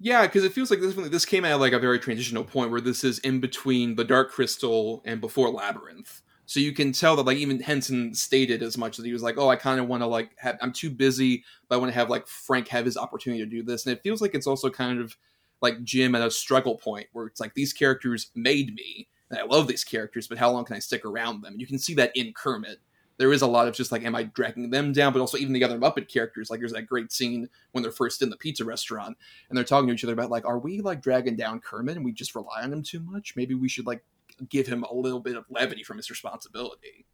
Yeah, 0.05 0.21
because 0.27 0.43
it 0.43 0.53
feels 0.53 0.69
like 0.69 0.81
this 0.81 0.93
this 1.09 1.25
came 1.25 1.45
at 1.45 1.59
like 1.59 1.73
a 1.73 1.79
very 1.79 1.97
transitional 1.97 2.43
point 2.43 2.69
where 2.69 2.79
this 2.79 3.03
is 3.03 3.17
in 3.19 3.39
between 3.39 3.95
the 3.95 4.03
Dark 4.03 4.31
Crystal 4.31 5.01
and 5.03 5.19
before 5.19 5.49
Labyrinth. 5.49 6.21
So 6.45 6.59
you 6.59 6.73
can 6.73 6.91
tell 6.91 7.15
that 7.15 7.25
like 7.25 7.39
even 7.39 7.59
Henson 7.59 8.13
stated 8.13 8.61
as 8.61 8.77
much 8.77 8.97
that 8.97 9.05
he 9.07 9.13
was 9.13 9.23
like, 9.23 9.39
"Oh, 9.39 9.49
I 9.49 9.55
kind 9.55 9.79
of 9.79 9.87
want 9.87 10.03
to 10.03 10.07
like 10.07 10.35
have, 10.37 10.59
I'm 10.61 10.71
too 10.71 10.91
busy, 10.91 11.43
but 11.67 11.75
I 11.75 11.79
want 11.79 11.91
to 11.91 11.95
have 11.97 12.11
like 12.11 12.27
Frank 12.27 12.67
have 12.67 12.85
his 12.85 12.97
opportunity 12.97 13.43
to 13.43 13.49
do 13.49 13.63
this." 13.63 13.87
And 13.87 13.97
it 13.97 14.03
feels 14.03 14.21
like 14.21 14.35
it's 14.35 14.45
also 14.45 14.69
kind 14.69 14.99
of 15.01 15.17
like 15.63 15.83
Jim 15.83 16.13
at 16.13 16.21
a 16.27 16.29
struggle 16.29 16.77
point 16.77 17.07
where 17.13 17.25
it's 17.25 17.39
like 17.41 17.55
these 17.55 17.73
characters 17.73 18.29
made 18.35 18.75
me, 18.75 19.07
and 19.31 19.39
I 19.39 19.43
love 19.45 19.67
these 19.67 19.83
characters, 19.83 20.27
but 20.27 20.37
how 20.37 20.51
long 20.51 20.65
can 20.65 20.75
I 20.75 20.79
stick 20.79 21.03
around 21.03 21.41
them? 21.41 21.53
And 21.53 21.61
you 21.61 21.65
can 21.65 21.79
see 21.79 21.95
that 21.95 22.11
in 22.15 22.31
Kermit. 22.33 22.77
There 23.17 23.31
is 23.31 23.41
a 23.41 23.47
lot 23.47 23.67
of 23.67 23.73
just 23.73 23.91
like, 23.91 24.03
am 24.03 24.15
I 24.15 24.23
dragging 24.23 24.69
them 24.69 24.91
down? 24.91 25.13
But 25.13 25.19
also 25.19 25.37
even 25.37 25.53
the 25.53 25.63
other 25.63 25.79
Muppet 25.79 26.07
characters. 26.07 26.49
Like 26.49 26.59
there's 26.59 26.73
that 26.73 26.87
great 26.87 27.11
scene 27.11 27.47
when 27.71 27.81
they're 27.81 27.91
first 27.91 28.21
in 28.21 28.29
the 28.29 28.37
pizza 28.37 28.65
restaurant 28.65 29.17
and 29.49 29.57
they're 29.57 29.63
talking 29.63 29.87
to 29.87 29.93
each 29.93 30.03
other 30.03 30.13
about 30.13 30.29
like, 30.29 30.45
are 30.45 30.59
we 30.59 30.81
like 30.81 31.01
dragging 31.01 31.35
down 31.35 31.61
Kermit 31.61 31.95
and 31.95 32.05
we 32.05 32.11
just 32.11 32.35
rely 32.35 32.61
on 32.61 32.73
him 32.73 32.83
too 32.83 32.99
much? 32.99 33.35
Maybe 33.35 33.53
we 33.53 33.69
should 33.69 33.87
like 33.87 34.03
give 34.49 34.67
him 34.67 34.83
a 34.83 34.93
little 34.93 35.19
bit 35.19 35.35
of 35.35 35.45
levity 35.49 35.83
from 35.83 35.97
his 35.97 36.09
responsibility. 36.09 37.05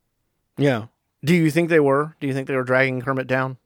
Yeah. 0.58 0.88
Do 1.24 1.36
you 1.36 1.52
think 1.52 1.70
they 1.70 1.80
were? 1.80 2.16
Do 2.20 2.28
you 2.28 2.34
think 2.34 2.48
they 2.48 2.56
were 2.56 2.64
dragging 2.64 3.02
Kermit 3.02 3.28
down? 3.28 3.58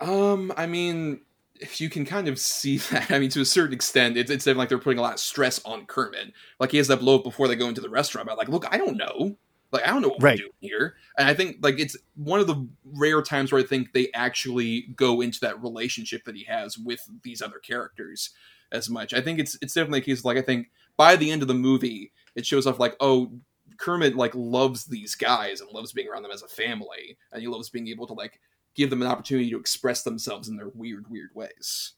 Um, 0.00 0.52
I 0.56 0.66
mean, 0.66 1.20
if 1.60 1.80
you 1.80 1.88
can 1.88 2.04
kind 2.04 2.28
of 2.28 2.38
see 2.38 2.76
that, 2.90 3.10
I 3.10 3.18
mean, 3.18 3.30
to 3.30 3.40
a 3.40 3.46
certain 3.46 3.74
extent, 3.74 4.16
it's, 4.16 4.30
it's 4.30 4.46
like 4.46 4.68
they're 4.68 4.78
putting 4.78 4.98
a 4.98 5.02
lot 5.02 5.14
of 5.14 5.20
stress 5.20 5.62
on 5.64 5.86
Kermit. 5.86 6.32
Like 6.58 6.70
he 6.70 6.78
has 6.78 6.88
that 6.88 7.00
blow 7.00 7.16
up 7.16 7.24
before 7.24 7.48
they 7.48 7.56
go 7.56 7.68
into 7.68 7.80
the 7.80 7.90
restaurant. 7.90 8.28
But 8.28 8.38
like, 8.38 8.48
look, 8.48 8.66
I 8.72 8.78
don't 8.78 8.96
know. 8.96 9.36
Like 9.72 9.86
I 9.86 9.90
don't 9.90 10.02
know 10.02 10.08
what 10.08 10.22
Right. 10.22 10.38
we're 10.38 10.42
doing 10.44 10.52
here. 10.60 10.94
And 11.18 11.28
I 11.28 11.34
think 11.34 11.56
like 11.62 11.80
it's 11.80 11.96
one 12.14 12.40
of 12.40 12.46
the 12.46 12.68
rare 12.84 13.22
times 13.22 13.50
where 13.50 13.60
I 13.60 13.66
think 13.66 13.92
they 13.92 14.08
actually 14.14 14.82
go 14.96 15.20
into 15.22 15.40
that 15.40 15.62
relationship 15.62 16.24
that 16.24 16.36
he 16.36 16.44
has 16.44 16.78
with 16.78 17.08
these 17.22 17.40
other 17.42 17.58
characters 17.58 18.30
as 18.70 18.88
much. 18.90 19.14
I 19.14 19.20
think 19.20 19.38
it's 19.38 19.56
it's 19.62 19.74
definitely 19.74 20.00
a 20.00 20.02
case 20.02 20.18
of 20.20 20.24
like 20.26 20.36
I 20.38 20.42
think 20.42 20.70
by 20.96 21.16
the 21.16 21.30
end 21.30 21.42
of 21.42 21.48
the 21.48 21.54
movie, 21.54 22.12
it 22.34 22.44
shows 22.46 22.66
off 22.66 22.78
like, 22.78 22.96
oh, 23.00 23.32
Kermit 23.78 24.14
like 24.14 24.34
loves 24.34 24.84
these 24.84 25.14
guys 25.14 25.60
and 25.60 25.70
loves 25.72 25.92
being 25.92 26.08
around 26.08 26.22
them 26.22 26.32
as 26.32 26.42
a 26.42 26.48
family, 26.48 27.16
and 27.32 27.40
he 27.40 27.48
loves 27.48 27.70
being 27.70 27.88
able 27.88 28.06
to 28.06 28.12
like 28.12 28.38
give 28.74 28.90
them 28.90 29.02
an 29.02 29.08
opportunity 29.08 29.50
to 29.50 29.58
express 29.58 30.02
themselves 30.02 30.48
in 30.48 30.56
their 30.56 30.68
weird, 30.68 31.10
weird 31.10 31.30
ways. 31.34 31.92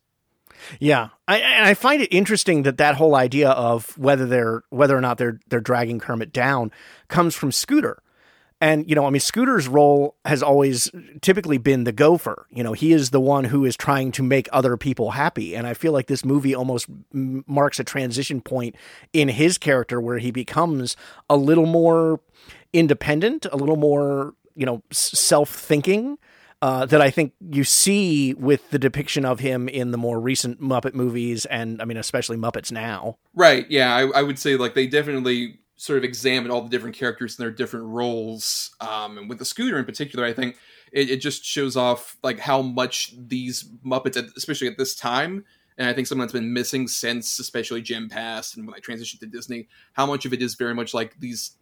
Yeah, 0.80 1.10
I, 1.28 1.70
I 1.70 1.74
find 1.74 2.02
it 2.02 2.12
interesting 2.12 2.62
that 2.62 2.78
that 2.78 2.96
whole 2.96 3.14
idea 3.14 3.50
of 3.50 3.96
whether 3.98 4.26
they're 4.26 4.62
whether 4.70 4.96
or 4.96 5.00
not 5.00 5.18
they're 5.18 5.40
they're 5.48 5.60
dragging 5.60 6.00
Kermit 6.00 6.32
down 6.32 6.70
comes 7.08 7.34
from 7.34 7.52
Scooter. 7.52 8.02
And 8.60 8.88
you 8.88 8.94
know, 8.94 9.04
I 9.04 9.10
mean, 9.10 9.20
Scooter's 9.20 9.68
role 9.68 10.16
has 10.24 10.42
always 10.42 10.90
typically 11.20 11.58
been 11.58 11.84
the 11.84 11.92
gopher. 11.92 12.46
You 12.50 12.62
know, 12.62 12.72
he 12.72 12.92
is 12.92 13.10
the 13.10 13.20
one 13.20 13.44
who 13.44 13.64
is 13.64 13.76
trying 13.76 14.12
to 14.12 14.22
make 14.22 14.48
other 14.52 14.76
people 14.76 15.10
happy, 15.10 15.54
and 15.54 15.66
I 15.66 15.74
feel 15.74 15.92
like 15.92 16.06
this 16.06 16.24
movie 16.24 16.54
almost 16.54 16.86
marks 17.12 17.78
a 17.78 17.84
transition 17.84 18.40
point 18.40 18.76
in 19.12 19.28
his 19.28 19.58
character 19.58 20.00
where 20.00 20.18
he 20.18 20.30
becomes 20.30 20.96
a 21.28 21.36
little 21.36 21.66
more 21.66 22.20
independent, 22.72 23.44
a 23.52 23.56
little 23.56 23.76
more 23.76 24.34
you 24.54 24.64
know 24.64 24.82
self 24.90 25.50
thinking. 25.50 26.16
Uh, 26.64 26.87
that 26.87 27.03
I 27.03 27.11
think 27.11 27.35
you 27.40 27.62
see 27.62 28.33
with 28.33 28.70
the 28.70 28.79
depiction 28.79 29.27
of 29.27 29.38
him 29.38 29.68
in 29.68 29.90
the 29.90 29.98
more 29.98 30.18
recent 30.18 30.62
Muppet 30.62 30.94
movies, 30.94 31.44
and 31.44 31.83
I 31.83 31.85
mean, 31.85 31.98
especially 31.98 32.38
Muppets 32.38 32.72
now. 32.72 33.18
Right. 33.35 33.70
Yeah, 33.70 33.94
I, 33.94 34.20
I 34.20 34.22
would 34.22 34.38
say 34.38 34.57
like 34.57 34.72
they 34.72 34.87
definitely 34.87 35.61
sort 35.77 35.98
of 35.98 36.05
examine 36.05 36.50
all 36.50 36.62
the 36.62 36.70
different 36.70 36.96
characters 36.96 37.38
and 37.38 37.44
their 37.44 37.50
different 37.50 37.85
roles. 37.88 38.74
Um, 38.81 39.18
and 39.18 39.29
with 39.29 39.40
the 39.40 39.44
scooter 39.44 39.79
in 39.79 39.85
particular, 39.85 40.24
I 40.24 40.33
think 40.33 40.57
it, 40.90 41.11
it 41.11 41.16
just 41.18 41.44
shows 41.44 41.77
off 41.77 42.16
like 42.22 42.38
how 42.38 42.62
much 42.62 43.12
these 43.14 43.64
Muppets, 43.85 44.16
especially 44.35 44.68
at 44.68 44.79
this 44.79 44.94
time, 44.94 45.44
and 45.77 45.87
I 45.87 45.92
think 45.92 46.07
something 46.07 46.20
that's 46.20 46.33
been 46.33 46.55
missing 46.55 46.88
since, 46.88 47.38
especially 47.38 47.83
Jim 47.83 48.09
passed 48.09 48.57
and 48.57 48.66
when 48.66 48.74
I 48.74 48.79
transitioned 48.79 49.20
to 49.20 49.27
Disney, 49.27 49.68
how 49.92 50.07
much 50.07 50.24
of 50.24 50.33
it 50.33 50.40
is 50.40 50.55
very 50.55 50.74
much 50.74 50.94
like 50.94 51.20
these 51.20 51.59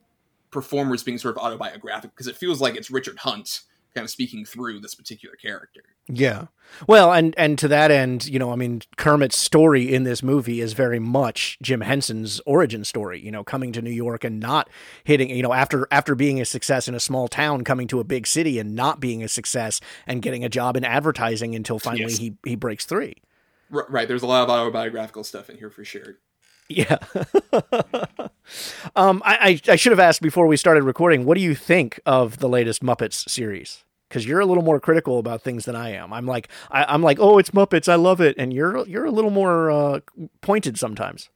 performers 0.52 1.02
being 1.02 1.18
sort 1.18 1.36
of 1.36 1.42
autobiographic 1.42 2.12
because 2.12 2.28
it 2.28 2.36
feels 2.36 2.60
like 2.60 2.76
it's 2.76 2.88
Richard 2.88 3.18
Hunt 3.18 3.62
kind 3.94 4.04
of 4.04 4.10
speaking 4.10 4.44
through 4.44 4.80
this 4.80 4.94
particular 4.94 5.36
character. 5.36 5.82
Yeah. 6.08 6.46
Well, 6.88 7.12
and 7.12 7.34
and 7.38 7.58
to 7.58 7.68
that 7.68 7.90
end, 7.90 8.26
you 8.26 8.38
know, 8.38 8.50
I 8.52 8.56
mean, 8.56 8.82
Kermit's 8.96 9.36
story 9.36 9.92
in 9.94 10.04
this 10.04 10.22
movie 10.22 10.60
is 10.60 10.72
very 10.72 10.98
much 10.98 11.58
Jim 11.62 11.82
Henson's 11.82 12.40
origin 12.46 12.84
story. 12.84 13.20
You 13.20 13.30
know, 13.30 13.44
coming 13.44 13.72
to 13.72 13.82
New 13.82 13.90
York 13.90 14.24
and 14.24 14.40
not 14.40 14.68
hitting, 15.04 15.30
you 15.30 15.42
know, 15.42 15.52
after 15.52 15.86
after 15.90 16.14
being 16.14 16.40
a 16.40 16.44
success 16.44 16.88
in 16.88 16.94
a 16.94 17.00
small 17.00 17.28
town, 17.28 17.62
coming 17.64 17.86
to 17.88 18.00
a 18.00 18.04
big 18.04 18.26
city 18.26 18.58
and 18.58 18.74
not 18.74 18.98
being 19.00 19.22
a 19.22 19.28
success 19.28 19.80
and 20.06 20.22
getting 20.22 20.44
a 20.44 20.48
job 20.48 20.76
in 20.76 20.84
advertising 20.84 21.54
until 21.54 21.78
finally 21.78 22.04
Yes. 22.04 22.18
he 22.18 22.36
he 22.44 22.56
breaks 22.56 22.84
three. 22.86 23.14
R- 23.72 23.86
right. 23.88 24.08
There's 24.08 24.22
a 24.22 24.26
lot 24.26 24.42
of 24.42 24.50
autobiographical 24.50 25.24
stuff 25.24 25.48
in 25.50 25.56
here 25.58 25.70
for 25.70 25.84
sure. 25.84 26.16
Yeah. 26.76 26.98
um, 28.96 29.22
I, 29.24 29.60
I 29.66 29.72
I 29.72 29.76
should 29.76 29.92
have 29.92 30.00
asked 30.00 30.22
before 30.22 30.46
we 30.46 30.56
started 30.56 30.82
recording. 30.82 31.24
What 31.24 31.36
do 31.36 31.40
you 31.40 31.54
think 31.54 32.00
of 32.06 32.38
the 32.38 32.48
latest 32.48 32.82
Muppets 32.82 33.28
series? 33.28 33.84
Because 34.08 34.26
you're 34.26 34.40
a 34.40 34.46
little 34.46 34.64
more 34.64 34.78
critical 34.78 35.18
about 35.18 35.42
things 35.42 35.64
than 35.64 35.76
I 35.76 35.90
am. 35.90 36.12
I'm 36.12 36.26
like 36.26 36.48
I, 36.70 36.84
I'm 36.84 37.02
like, 37.02 37.18
oh, 37.20 37.38
it's 37.38 37.50
Muppets, 37.50 37.88
I 37.88 37.96
love 37.96 38.20
it, 38.20 38.34
and 38.38 38.52
you're 38.52 38.86
you're 38.86 39.04
a 39.04 39.10
little 39.10 39.30
more 39.30 39.70
uh, 39.70 40.00
pointed 40.40 40.78
sometimes. 40.78 41.28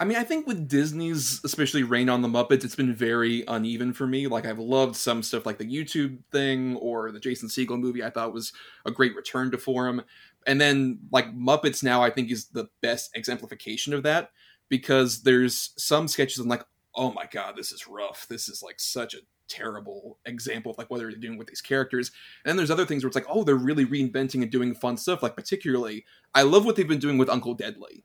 I 0.00 0.06
mean, 0.06 0.16
I 0.16 0.24
think 0.24 0.46
with 0.46 0.66
Disney's, 0.66 1.42
especially 1.44 1.82
Reign 1.82 2.08
on 2.08 2.22
the 2.22 2.28
Muppets, 2.28 2.64
it's 2.64 2.74
been 2.74 2.94
very 2.94 3.44
uneven 3.46 3.92
for 3.92 4.06
me. 4.06 4.28
Like, 4.28 4.46
I've 4.46 4.58
loved 4.58 4.96
some 4.96 5.22
stuff 5.22 5.44
like 5.44 5.58
the 5.58 5.66
YouTube 5.66 6.20
thing 6.32 6.76
or 6.76 7.12
the 7.12 7.20
Jason 7.20 7.50
Segel 7.50 7.78
movie, 7.78 8.02
I 8.02 8.08
thought 8.08 8.32
was 8.32 8.54
a 8.86 8.90
great 8.90 9.14
return 9.14 9.50
to 9.50 9.58
form. 9.58 10.02
And 10.46 10.58
then, 10.58 11.00
like, 11.12 11.36
Muppets 11.36 11.82
now, 11.82 12.02
I 12.02 12.08
think 12.08 12.30
is 12.30 12.46
the 12.46 12.70
best 12.80 13.10
exemplification 13.14 13.92
of 13.92 14.04
that 14.04 14.30
because 14.70 15.22
there's 15.22 15.74
some 15.76 16.08
sketches 16.08 16.38
I'm 16.38 16.48
like, 16.48 16.64
oh 16.94 17.12
my 17.12 17.26
god, 17.30 17.54
this 17.56 17.72
is 17.72 17.86
rough. 17.86 18.26
This 18.28 18.48
is 18.48 18.62
like 18.62 18.80
such 18.80 19.14
a 19.14 19.18
terrible 19.48 20.18
example 20.24 20.70
of 20.72 20.78
like 20.78 20.88
what 20.90 20.98
they're 20.98 21.10
doing 21.10 21.36
with 21.36 21.48
these 21.48 21.60
characters. 21.60 22.12
And 22.44 22.50
then 22.50 22.56
there's 22.56 22.70
other 22.70 22.86
things 22.86 23.02
where 23.04 23.08
it's 23.08 23.16
like, 23.16 23.26
oh, 23.28 23.44
they're 23.44 23.56
really 23.56 23.84
reinventing 23.84 24.42
and 24.42 24.50
doing 24.50 24.74
fun 24.74 24.96
stuff. 24.96 25.22
Like, 25.22 25.36
particularly, 25.36 26.06
I 26.34 26.42
love 26.42 26.64
what 26.64 26.76
they've 26.76 26.88
been 26.88 26.98
doing 26.98 27.18
with 27.18 27.28
Uncle 27.28 27.54
Deadly 27.54 28.04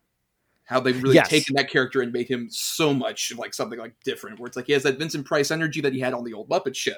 how 0.65 0.79
they've 0.79 1.01
really 1.01 1.15
Yes. 1.15 1.29
taken 1.29 1.55
that 1.55 1.69
character 1.69 2.01
and 2.01 2.11
made 2.11 2.27
him 2.27 2.47
so 2.49 2.93
much 2.93 3.31
like 3.37 3.53
something 3.53 3.79
like 3.79 3.95
different 4.03 4.39
where 4.39 4.47
it's 4.47 4.55
like 4.57 4.65
he 4.65 4.73
has 4.73 4.83
that 4.83 4.97
vincent 4.99 5.25
price 5.25 5.51
energy 5.51 5.81
that 5.81 5.93
he 5.93 5.99
had 5.99 6.13
on 6.13 6.23
the 6.23 6.33
old 6.33 6.49
muppet 6.49 6.75
show 6.75 6.93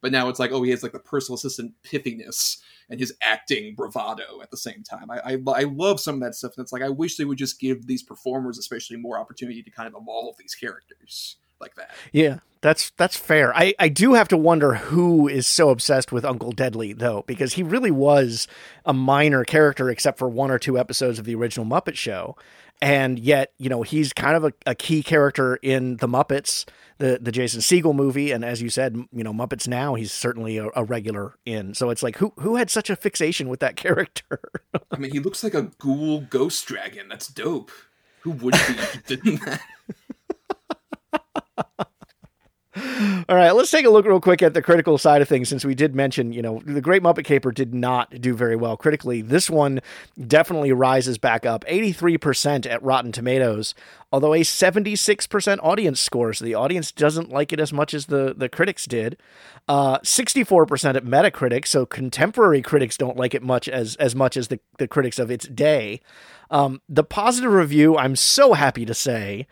but 0.00 0.12
now 0.12 0.28
it's 0.28 0.38
like 0.38 0.52
oh 0.52 0.62
he 0.62 0.70
has 0.70 0.82
like 0.82 0.92
the 0.92 0.98
personal 0.98 1.34
assistant 1.36 1.72
pithiness 1.82 2.58
and 2.90 3.00
his 3.00 3.12
acting 3.22 3.74
bravado 3.74 4.40
at 4.42 4.50
the 4.50 4.56
same 4.56 4.82
time 4.82 5.10
i 5.10 5.20
i, 5.34 5.38
I 5.54 5.62
love 5.64 6.00
some 6.00 6.16
of 6.16 6.20
that 6.22 6.34
stuff 6.34 6.52
and 6.56 6.62
it's 6.62 6.72
like 6.72 6.82
i 6.82 6.88
wish 6.88 7.16
they 7.16 7.24
would 7.24 7.38
just 7.38 7.60
give 7.60 7.86
these 7.86 8.02
performers 8.02 8.58
especially 8.58 8.96
more 8.96 9.18
opportunity 9.18 9.62
to 9.62 9.70
kind 9.70 9.88
of 9.92 10.00
evolve 10.00 10.36
these 10.38 10.54
characters 10.54 11.36
like 11.60 11.74
that 11.74 11.90
Yeah, 12.12 12.38
that's 12.60 12.90
that's 12.90 13.16
fair. 13.16 13.52
I, 13.56 13.74
I 13.78 13.88
do 13.88 14.14
have 14.14 14.28
to 14.28 14.36
wonder 14.36 14.74
who 14.74 15.28
is 15.28 15.46
so 15.46 15.70
obsessed 15.70 16.12
with 16.12 16.24
Uncle 16.24 16.52
Deadly 16.52 16.92
though, 16.92 17.24
because 17.26 17.54
he 17.54 17.62
really 17.62 17.90
was 17.90 18.46
a 18.84 18.92
minor 18.92 19.44
character 19.44 19.90
except 19.90 20.18
for 20.18 20.28
one 20.28 20.50
or 20.50 20.58
two 20.58 20.78
episodes 20.78 21.18
of 21.18 21.24
the 21.24 21.34
original 21.34 21.66
Muppet 21.66 21.94
Show, 21.96 22.36
and 22.80 23.18
yet 23.18 23.52
you 23.58 23.68
know 23.68 23.82
he's 23.82 24.12
kind 24.12 24.36
of 24.36 24.44
a, 24.44 24.52
a 24.66 24.74
key 24.74 25.02
character 25.02 25.56
in 25.62 25.96
the 25.96 26.08
Muppets, 26.08 26.64
the 26.98 27.18
the 27.20 27.32
Jason 27.32 27.60
Segel 27.60 27.94
movie, 27.94 28.30
and 28.30 28.44
as 28.44 28.62
you 28.62 28.70
said, 28.70 28.96
you 29.12 29.24
know 29.24 29.32
Muppets 29.32 29.68
Now, 29.68 29.94
he's 29.94 30.12
certainly 30.12 30.58
a, 30.58 30.68
a 30.74 30.84
regular 30.84 31.34
in. 31.44 31.74
So 31.74 31.90
it's 31.90 32.02
like 32.02 32.16
who 32.16 32.32
who 32.38 32.56
had 32.56 32.70
such 32.70 32.90
a 32.90 32.96
fixation 32.96 33.48
with 33.48 33.60
that 33.60 33.76
character? 33.84 34.40
i 34.90 34.96
mean 34.96 35.10
he 35.10 35.18
looks 35.18 35.42
like 35.42 35.54
a 35.54 35.70
ghoul 35.78 36.20
ghost 36.20 36.66
dragon 36.66 37.08
that's 37.08 37.28
dope 37.28 37.70
who 38.20 38.30
would 38.30 38.52
be 38.52 38.58
interested 38.68 39.26
in 39.26 39.36
that 39.36 39.60
All 43.28 43.36
right, 43.36 43.50
let's 43.52 43.70
take 43.70 43.84
a 43.84 43.90
look 43.90 44.06
real 44.06 44.20
quick 44.20 44.42
at 44.42 44.54
the 44.54 44.62
critical 44.62 44.98
side 44.98 45.22
of 45.22 45.28
things 45.28 45.48
since 45.48 45.64
we 45.64 45.74
did 45.74 45.94
mention, 45.94 46.32
you 46.32 46.42
know, 46.42 46.62
The 46.64 46.80
Great 46.80 47.02
Muppet 47.02 47.24
Caper 47.24 47.52
did 47.52 47.74
not 47.74 48.20
do 48.20 48.34
very 48.34 48.56
well 48.56 48.76
critically. 48.76 49.22
This 49.22 49.50
one 49.50 49.80
definitely 50.26 50.72
rises 50.72 51.18
back 51.18 51.44
up 51.44 51.64
83% 51.66 52.66
at 52.66 52.82
Rotten 52.82 53.12
Tomatoes, 53.12 53.74
although 54.12 54.34
a 54.34 54.40
76% 54.40 55.58
audience 55.62 56.00
score. 56.00 56.32
So 56.32 56.44
the 56.44 56.54
audience 56.54 56.92
doesn't 56.92 57.30
like 57.30 57.52
it 57.52 57.60
as 57.60 57.72
much 57.72 57.94
as 57.94 58.06
the, 58.06 58.34
the 58.36 58.48
critics 58.48 58.86
did. 58.86 59.16
Uh, 59.68 59.98
64% 59.98 60.96
at 60.96 61.04
Metacritic, 61.04 61.66
so 61.66 61.84
contemporary 61.84 62.62
critics 62.62 62.96
don't 62.96 63.16
like 63.16 63.34
it 63.34 63.42
much 63.42 63.68
as, 63.68 63.96
as 63.96 64.14
much 64.14 64.36
as 64.36 64.48
the, 64.48 64.60
the 64.78 64.88
critics 64.88 65.18
of 65.18 65.30
its 65.30 65.46
day. 65.48 66.00
Um, 66.50 66.80
the 66.88 67.04
positive 67.04 67.52
review, 67.52 67.96
I'm 67.96 68.16
so 68.16 68.54
happy 68.54 68.86
to 68.86 68.94
say, 68.94 69.46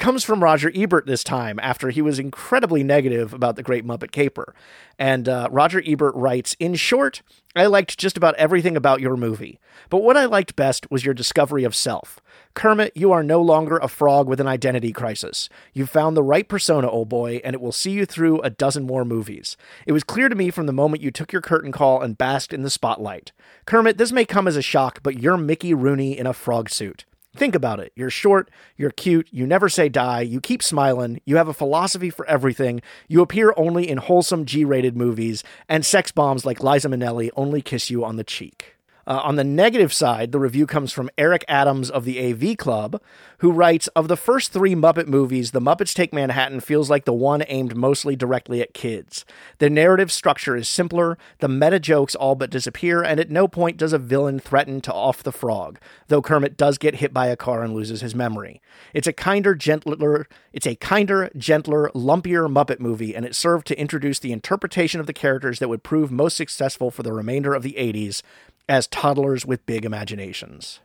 comes 0.00 0.24
from 0.24 0.42
Roger 0.42 0.72
Ebert 0.74 1.06
this 1.06 1.22
time 1.22 1.60
after 1.62 1.90
he 1.90 2.02
was 2.02 2.18
incredibly 2.18 2.82
negative 2.82 3.32
about 3.32 3.54
the 3.54 3.62
Great 3.62 3.86
Muppet 3.86 4.10
Caper. 4.10 4.54
And 4.98 5.28
uh, 5.28 5.48
Roger 5.52 5.82
Ebert 5.86 6.14
writes 6.16 6.56
In 6.58 6.74
short, 6.74 7.22
I 7.54 7.66
liked 7.66 7.98
just 7.98 8.16
about 8.16 8.34
everything 8.36 8.76
about 8.76 9.00
your 9.00 9.16
movie, 9.16 9.60
but 9.90 9.98
what 9.98 10.16
I 10.16 10.24
liked 10.24 10.56
best 10.56 10.90
was 10.90 11.04
your 11.04 11.14
discovery 11.14 11.64
of 11.64 11.76
self. 11.76 12.18
Kermit, 12.54 12.96
you 12.96 13.12
are 13.12 13.22
no 13.22 13.42
longer 13.42 13.76
a 13.76 13.88
frog 13.88 14.26
with 14.26 14.40
an 14.40 14.48
identity 14.48 14.92
crisis. 14.92 15.48
You've 15.74 15.90
found 15.90 16.16
the 16.16 16.22
right 16.22 16.48
persona, 16.48 16.88
old 16.88 17.08
boy, 17.08 17.40
and 17.44 17.54
it 17.54 17.60
will 17.60 17.70
see 17.70 17.90
you 17.90 18.06
through 18.06 18.40
a 18.40 18.50
dozen 18.50 18.86
more 18.86 19.04
movies. 19.04 19.56
It 19.86 19.92
was 19.92 20.02
clear 20.02 20.28
to 20.28 20.34
me 20.34 20.50
from 20.50 20.66
the 20.66 20.72
moment 20.72 21.02
you 21.02 21.10
took 21.10 21.32
your 21.32 21.42
curtain 21.42 21.72
call 21.72 22.00
and 22.00 22.18
basked 22.18 22.52
in 22.52 22.62
the 22.62 22.70
spotlight. 22.70 23.32
Kermit, 23.66 23.98
this 23.98 24.12
may 24.12 24.24
come 24.24 24.48
as 24.48 24.56
a 24.56 24.62
shock, 24.62 25.00
but 25.02 25.20
you're 25.20 25.36
Mickey 25.36 25.74
Rooney 25.74 26.18
in 26.18 26.26
a 26.26 26.32
frog 26.32 26.70
suit. 26.70 27.04
Think 27.36 27.54
about 27.54 27.78
it. 27.78 27.92
You're 27.94 28.10
short, 28.10 28.50
you're 28.76 28.90
cute, 28.90 29.28
you 29.30 29.46
never 29.46 29.68
say 29.68 29.88
die, 29.88 30.22
you 30.22 30.40
keep 30.40 30.62
smiling, 30.62 31.20
you 31.24 31.36
have 31.36 31.46
a 31.46 31.54
philosophy 31.54 32.10
for 32.10 32.26
everything, 32.26 32.82
you 33.06 33.22
appear 33.22 33.54
only 33.56 33.88
in 33.88 33.98
wholesome 33.98 34.44
G 34.44 34.64
rated 34.64 34.96
movies, 34.96 35.44
and 35.68 35.86
sex 35.86 36.10
bombs 36.10 36.44
like 36.44 36.62
Liza 36.62 36.88
Minnelli 36.88 37.30
only 37.36 37.62
kiss 37.62 37.88
you 37.88 38.04
on 38.04 38.16
the 38.16 38.24
cheek. 38.24 38.79
Uh, 39.10 39.20
on 39.24 39.34
the 39.34 39.42
negative 39.42 39.92
side, 39.92 40.30
the 40.30 40.38
review 40.38 40.68
comes 40.68 40.92
from 40.92 41.10
Erik 41.18 41.44
Adams 41.48 41.90
of 41.90 42.04
the 42.04 42.20
AV 42.30 42.56
Club, 42.56 43.02
who 43.38 43.50
writes 43.50 43.88
Of 43.88 44.06
the 44.06 44.16
first 44.16 44.52
three 44.52 44.76
Muppet 44.76 45.08
movies, 45.08 45.50
The 45.50 45.60
Muppets 45.60 45.92
Take 45.92 46.14
Manhattan 46.14 46.60
feels 46.60 46.88
like 46.88 47.06
the 47.06 47.12
one 47.12 47.42
aimed 47.48 47.74
mostly 47.74 48.14
directly 48.14 48.60
at 48.60 48.72
kids. 48.72 49.24
The 49.58 49.68
narrative 49.68 50.12
structure 50.12 50.54
is 50.54 50.68
simpler, 50.68 51.18
the 51.40 51.48
meta 51.48 51.80
jokes 51.80 52.14
all 52.14 52.36
but 52.36 52.50
disappear, 52.50 53.02
and 53.02 53.18
at 53.18 53.32
no 53.32 53.48
point 53.48 53.78
does 53.78 53.92
a 53.92 53.98
villain 53.98 54.38
threaten 54.38 54.80
to 54.82 54.94
off 54.94 55.24
the 55.24 55.32
frog, 55.32 55.80
though 56.06 56.22
Kermit 56.22 56.56
does 56.56 56.78
get 56.78 56.94
hit 56.96 57.12
by 57.12 57.26
a 57.26 57.36
car 57.36 57.64
and 57.64 57.74
loses 57.74 58.02
his 58.02 58.14
memory. 58.14 58.62
It's 58.94 59.08
a 59.08 59.12
kinder, 59.12 59.56
gentler, 59.56 60.28
it's 60.52 60.68
a 60.68 60.76
kinder, 60.76 61.30
gentler, 61.36 61.90
lumpier 61.96 62.48
Muppet 62.48 62.78
movie, 62.78 63.16
and 63.16 63.26
it 63.26 63.34
served 63.34 63.66
to 63.66 63.80
introduce 63.80 64.20
the 64.20 64.30
interpretation 64.30 65.00
of 65.00 65.08
the 65.08 65.12
characters 65.12 65.58
that 65.58 65.68
would 65.68 65.82
prove 65.82 66.12
most 66.12 66.36
successful 66.36 66.92
for 66.92 67.02
the 67.02 67.12
remainder 67.12 67.54
of 67.54 67.64
the 67.64 67.72
80s 67.72 68.22
as 68.70 68.86
toddlers 68.86 69.44
with 69.44 69.66
big 69.66 69.84
imaginations. 69.84 70.78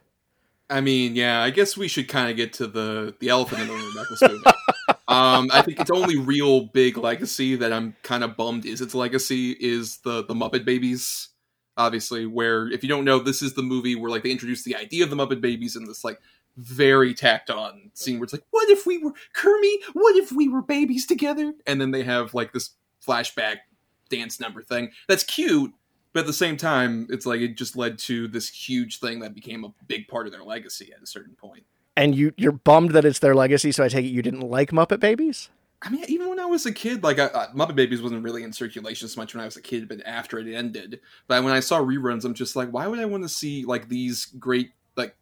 I 0.72 0.82
mean, 0.82 1.16
yeah, 1.16 1.44
I 1.44 1.52
guess 1.52 1.78
we 1.78 1.88
should 1.88 2.08
kind 2.08 2.32
of 2.32 2.36
get 2.36 2.52
to 2.54 2.66
the 2.66 3.16
the 3.20 3.30
elephant 3.30 3.62
in 3.62 3.68
the 3.68 3.74
room 3.74 3.92
about 3.92 4.08
this 4.10 4.22
movie. 4.24 4.44
um, 5.08 5.52
I 5.54 5.62
think 5.62 5.80
its 5.80 5.92
only 5.92 6.18
real 6.18 6.62
big 6.62 6.98
legacy 6.98 7.56
that 7.56 7.72
I'm 7.72 7.96
kind 8.02 8.24
of 8.24 8.36
bummed 8.36 8.66
is 8.66 8.82
its 8.82 8.96
legacy 8.96 9.52
is 9.52 9.98
the 10.00 10.26
the 10.26 10.34
Muppet 10.34 10.66
Babies. 10.66 11.30
Obviously, 11.78 12.26
where 12.26 12.68
if 12.70 12.82
you 12.82 12.90
don't 12.90 13.06
know, 13.06 13.20
this 13.20 13.44
is 13.44 13.54
the 13.54 13.62
movie 13.62 13.96
where 13.96 14.10
like 14.10 14.24
they 14.24 14.32
introduced 14.32 14.66
the 14.66 14.76
idea 14.76 15.04
of 15.04 15.12
the 15.12 15.16
Muppet 15.16 15.40
Babies 15.40 15.76
in 15.76 15.86
this 15.86 16.04
like 16.04 16.20
very 16.58 17.14
tacked 17.14 17.52
on 17.52 17.92
scene 17.94 18.18
where 18.18 18.24
it's 18.24 18.34
like, 18.34 18.46
what 18.50 18.68
if 18.70 18.88
we 18.88 18.98
were 18.98 19.14
Kermit? 19.34 19.82
What 19.94 20.16
if 20.16 20.32
we 20.32 20.48
were 20.48 20.62
babies 20.62 21.06
together? 21.06 21.54
And 21.68 21.80
then 21.80 21.92
they 21.92 22.04
have 22.04 22.34
like 22.34 22.54
this 22.54 22.72
flashback 23.06 23.58
dance 24.10 24.40
number 24.40 24.64
thing 24.64 24.90
that's 25.08 25.24
cute, 25.24 25.74
but 26.16 26.22
at 26.22 26.28
the 26.28 26.34
same 26.34 26.56
time, 26.56 27.08
it's 27.10 27.26
like 27.26 27.42
it 27.42 27.58
just 27.58 27.76
led 27.76 28.00
to 28.00 28.30
this 28.30 28.48
huge 28.48 29.02
thing 29.02 29.20
that 29.20 29.36
became 29.36 29.66
a 29.66 29.74
big 29.90 30.08
part 30.08 30.28
of 30.28 30.32
their 30.32 30.46
legacy 30.46 30.94
at 30.96 31.04
a 31.04 31.06
certain 31.06 31.36
point. 31.36 31.66
And 31.98 32.16
you 32.16 32.32
you're 32.38 32.54
bummed 32.54 32.92
that 32.92 33.04
it's 33.04 33.20
their 33.20 33.36
legacy, 33.36 33.74
so 33.74 33.84
I 33.84 33.90
take 33.90 34.06
it 34.06 34.10
you 34.10 34.22
didn't 34.22 34.40
like 34.40 34.72
Muppet 34.72 35.02
Babies? 35.02 35.50
I 35.82 35.90
mean, 35.90 36.06
even 36.08 36.30
when 36.30 36.40
I 36.40 36.46
was 36.46 36.66
a 36.66 36.72
kid, 36.72 37.04
like 37.04 37.20
I, 37.20 37.26
I, 37.26 37.48
Muppet 37.48 37.76
Babies 37.76 38.02
wasn't 38.02 38.24
really 38.24 38.44
in 38.44 38.54
circulation 38.54 39.10
so 39.10 39.20
much 39.20 39.34
when 39.34 39.42
I 39.42 39.46
was 39.46 39.58
a 39.58 39.62
kid, 39.62 39.90
but 39.90 40.06
after 40.06 40.40
it 40.40 40.48
ended. 40.48 41.02
But 41.28 41.44
when 41.44 41.54
I 41.54 41.60
saw 41.60 41.82
reruns, 41.82 42.24
I'm 42.24 42.34
just 42.34 42.56
like, 42.56 42.70
why 42.70 42.88
would 42.88 43.00
I 43.00 43.06
want 43.06 43.24
to 43.24 43.30
see 43.30 43.66
like 43.66 43.90
these 43.90 44.28
great, 44.40 44.72
like 44.96 45.18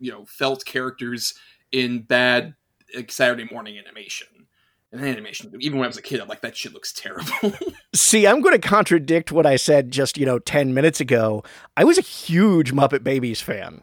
you 0.00 0.10
know, 0.10 0.24
felt 0.24 0.64
characters 0.64 1.34
in 1.72 2.00
bad 2.00 2.54
like, 2.96 3.12
Saturday 3.12 3.46
morning 3.52 3.78
animation? 3.78 4.37
An 4.92 5.04
animation. 5.04 5.52
Even 5.60 5.78
when 5.78 5.84
I 5.84 5.88
was 5.88 5.96
a 5.96 6.02
kid, 6.02 6.20
I'm 6.20 6.28
like, 6.28 6.40
that 6.42 6.56
shit 6.56 6.72
looks 6.72 6.92
terrible. 6.92 7.52
See, 7.94 8.26
I'm 8.26 8.40
going 8.40 8.58
to 8.58 8.68
contradict 8.68 9.32
what 9.32 9.46
I 9.46 9.56
said 9.56 9.90
just, 9.90 10.16
you 10.16 10.26
know, 10.26 10.38
10 10.38 10.72
minutes 10.72 11.00
ago. 11.00 11.44
I 11.76 11.84
was 11.84 11.98
a 11.98 12.02
huge 12.02 12.72
Muppet 12.72 13.04
Babies 13.04 13.40
fan. 13.40 13.82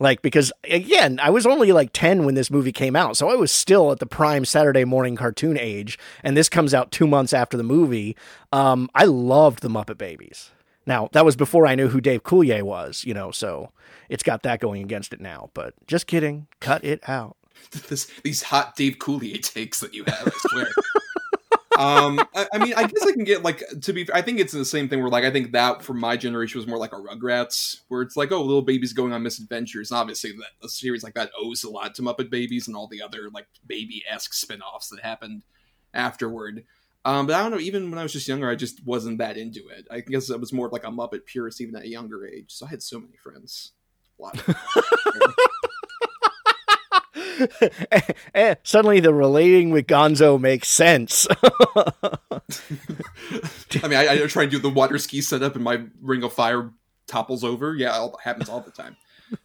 Like, 0.00 0.22
because 0.22 0.50
again, 0.64 1.20
I 1.22 1.28
was 1.30 1.46
only 1.46 1.72
like 1.72 1.90
10 1.92 2.24
when 2.24 2.34
this 2.34 2.50
movie 2.50 2.72
came 2.72 2.96
out. 2.96 3.16
So 3.16 3.28
I 3.28 3.34
was 3.34 3.52
still 3.52 3.92
at 3.92 3.98
the 3.98 4.06
prime 4.06 4.46
Saturday 4.46 4.84
morning 4.84 5.14
cartoon 5.14 5.58
age. 5.58 5.98
And 6.24 6.36
this 6.36 6.48
comes 6.48 6.72
out 6.72 6.90
two 6.90 7.06
months 7.06 7.32
after 7.34 7.56
the 7.56 7.62
movie. 7.62 8.16
Um, 8.50 8.88
I 8.94 9.04
loved 9.04 9.60
the 9.60 9.68
Muppet 9.68 9.98
Babies. 9.98 10.50
Now, 10.86 11.10
that 11.12 11.26
was 11.26 11.36
before 11.36 11.66
I 11.66 11.74
knew 11.74 11.88
who 11.88 12.00
Dave 12.00 12.22
Coulier 12.22 12.62
was, 12.62 13.04
you 13.04 13.12
know, 13.12 13.30
so 13.30 13.70
it's 14.08 14.22
got 14.22 14.42
that 14.42 14.60
going 14.60 14.82
against 14.82 15.12
it 15.12 15.20
now. 15.20 15.50
But 15.52 15.74
just 15.86 16.06
kidding. 16.06 16.46
Cut 16.58 16.82
it 16.82 17.06
out. 17.08 17.36
this, 17.88 18.06
these 18.22 18.42
hot 18.42 18.76
Dave 18.76 18.98
Coulier 18.98 19.40
takes 19.42 19.80
that 19.80 19.94
you 19.94 20.04
have, 20.04 20.28
I 20.28 20.48
swear. 20.48 20.66
um, 21.78 22.20
I, 22.34 22.46
I, 22.52 22.58
mean, 22.58 22.74
I 22.76 22.86
guess 22.86 23.06
I 23.06 23.12
can 23.12 23.24
get 23.24 23.42
like 23.42 23.62
to 23.82 23.92
be. 23.92 24.08
I 24.12 24.22
think 24.22 24.40
it's 24.40 24.52
the 24.52 24.64
same 24.64 24.88
thing 24.88 25.00
where 25.00 25.10
like 25.10 25.24
I 25.24 25.30
think 25.30 25.52
that 25.52 25.82
for 25.82 25.94
my 25.94 26.16
generation 26.16 26.58
was 26.58 26.66
more 26.66 26.78
like 26.78 26.92
a 26.92 26.96
Rugrats, 26.96 27.80
where 27.88 28.02
it's 28.02 28.16
like 28.16 28.32
oh, 28.32 28.42
little 28.42 28.62
babies 28.62 28.92
going 28.92 29.12
on 29.12 29.22
misadventures. 29.22 29.90
And 29.90 29.98
obviously, 29.98 30.32
that 30.32 30.64
a 30.64 30.68
series 30.68 31.02
like 31.02 31.14
that 31.14 31.30
owes 31.38 31.64
a 31.64 31.70
lot 31.70 31.94
to 31.94 32.02
Muppet 32.02 32.30
Babies 32.30 32.66
and 32.68 32.76
all 32.76 32.86
the 32.86 33.02
other 33.02 33.30
like 33.32 33.46
baby 33.66 34.02
esque 34.10 34.34
spin 34.34 34.62
offs 34.62 34.88
that 34.88 35.00
happened 35.00 35.42
afterward. 35.94 36.64
Um, 37.04 37.26
but 37.26 37.34
I 37.34 37.42
don't 37.42 37.50
know. 37.52 37.60
Even 37.60 37.90
when 37.90 37.98
I 37.98 38.02
was 38.02 38.12
just 38.12 38.28
younger, 38.28 38.50
I 38.50 38.56
just 38.56 38.84
wasn't 38.84 39.18
that 39.18 39.36
into 39.36 39.68
it. 39.68 39.86
I 39.90 40.00
guess 40.00 40.30
I 40.30 40.36
was 40.36 40.52
more 40.52 40.68
like 40.68 40.84
a 40.84 40.88
Muppet 40.88 41.24
purist 41.24 41.60
even 41.60 41.76
at 41.76 41.84
a 41.84 41.88
younger 41.88 42.26
age. 42.26 42.52
So 42.52 42.66
I 42.66 42.68
had 42.70 42.82
so 42.82 43.00
many 43.00 43.16
friends. 43.16 43.72
A 44.18 44.22
lot. 44.22 44.42
eh, 48.34 48.54
suddenly 48.62 49.00
the 49.00 49.14
relating 49.14 49.70
with 49.70 49.86
Gonzo 49.86 50.40
makes 50.40 50.68
sense. 50.68 51.26
I 53.82 53.88
mean, 53.88 53.98
I, 53.98 54.22
I 54.22 54.26
try 54.26 54.42
and 54.42 54.52
do 54.52 54.58
the 54.58 54.70
water 54.70 54.98
ski 54.98 55.20
setup, 55.20 55.54
and 55.54 55.64
my 55.64 55.82
ring 56.00 56.22
of 56.22 56.32
fire 56.32 56.70
topples 57.06 57.44
over. 57.44 57.74
Yeah, 57.74 58.06
it 58.06 58.12
happens 58.22 58.48
all 58.48 58.60
the 58.60 58.70
time. 58.70 58.96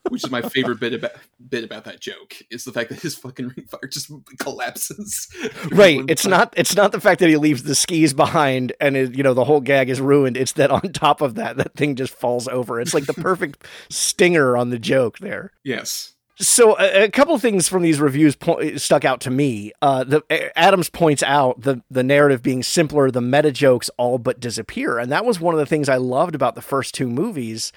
Which 0.10 0.23
is 0.23 0.31
my 0.31 0.41
favorite 0.41 0.79
bit 0.79 0.93
about 0.93 1.12
bit 1.47 1.63
about 1.63 1.84
that 1.84 1.99
joke 1.99 2.36
is 2.49 2.63
the 2.63 2.71
fact 2.71 2.89
that 2.89 3.01
his 3.01 3.15
fucking 3.15 3.49
ring 3.49 3.65
of 3.65 3.69
fire 3.69 3.88
just 3.88 4.12
collapses. 4.39 5.27
Right. 5.71 6.01
It's 6.08 6.25
not. 6.25 6.55
It's 6.58 6.75
not 6.75 6.91
the 6.91 6.99
fact 6.99 7.19
that 7.19 7.29
he 7.29 7.38
leaves 7.38 7.62
the 7.63 7.75
skis 7.75 8.12
behind 8.12 8.73
and 8.79 8.97
it, 8.97 9.15
you 9.15 9.21
know 9.21 9.36
the 9.36 9.43
whole 9.43 9.62
gag 9.62 9.89
is 9.89 10.01
ruined. 10.01 10.38
It's 10.38 10.53
that 10.53 10.71
on 10.71 10.91
top 10.93 11.21
of 11.21 11.36
that, 11.36 11.58
that 11.58 11.75
thing 11.75 11.95
just 11.95 12.13
falls 12.13 12.47
over. 12.47 12.81
It's 12.81 12.95
like 12.95 13.05
the 13.05 13.13
perfect 13.13 13.67
stinger 13.89 14.58
on 14.58 14.71
the 14.71 14.79
joke 14.79 15.19
there. 15.19 15.51
Yes. 15.63 16.14
So 16.38 16.78
a, 16.78 17.04
a, 17.04 17.10
couple 17.10 17.38
things 17.39 17.69
from 17.69 17.82
these 17.82 18.00
reviews 18.00 18.36
po- 18.36 18.76
stuck 18.76 19.06
out 19.06 19.21
to 19.21 19.32
me. 19.32 19.71
Uh, 19.82 20.04
the 20.04 20.58
Adams 20.58 20.89
points 20.89 21.24
out 21.24 21.62
the 21.62 21.82
the 21.89 22.04
narrative 22.04 22.41
being 22.41 22.62
simpler, 22.62 23.10
the 23.10 23.21
meta 23.21 23.52
jokes 23.52 23.89
all 23.98 24.17
but 24.17 24.41
disappear, 24.41 25.00
and 25.00 25.12
that 25.12 25.24
was 25.24 25.39
one 25.39 25.54
of 25.54 25.60
the 25.60 25.65
things 25.65 25.88
I 25.88 25.95
loved 25.95 26.36
about 26.36 26.56
the 26.56 26.62
first 26.62 26.93
two 26.93 27.08
movies, 27.08 27.71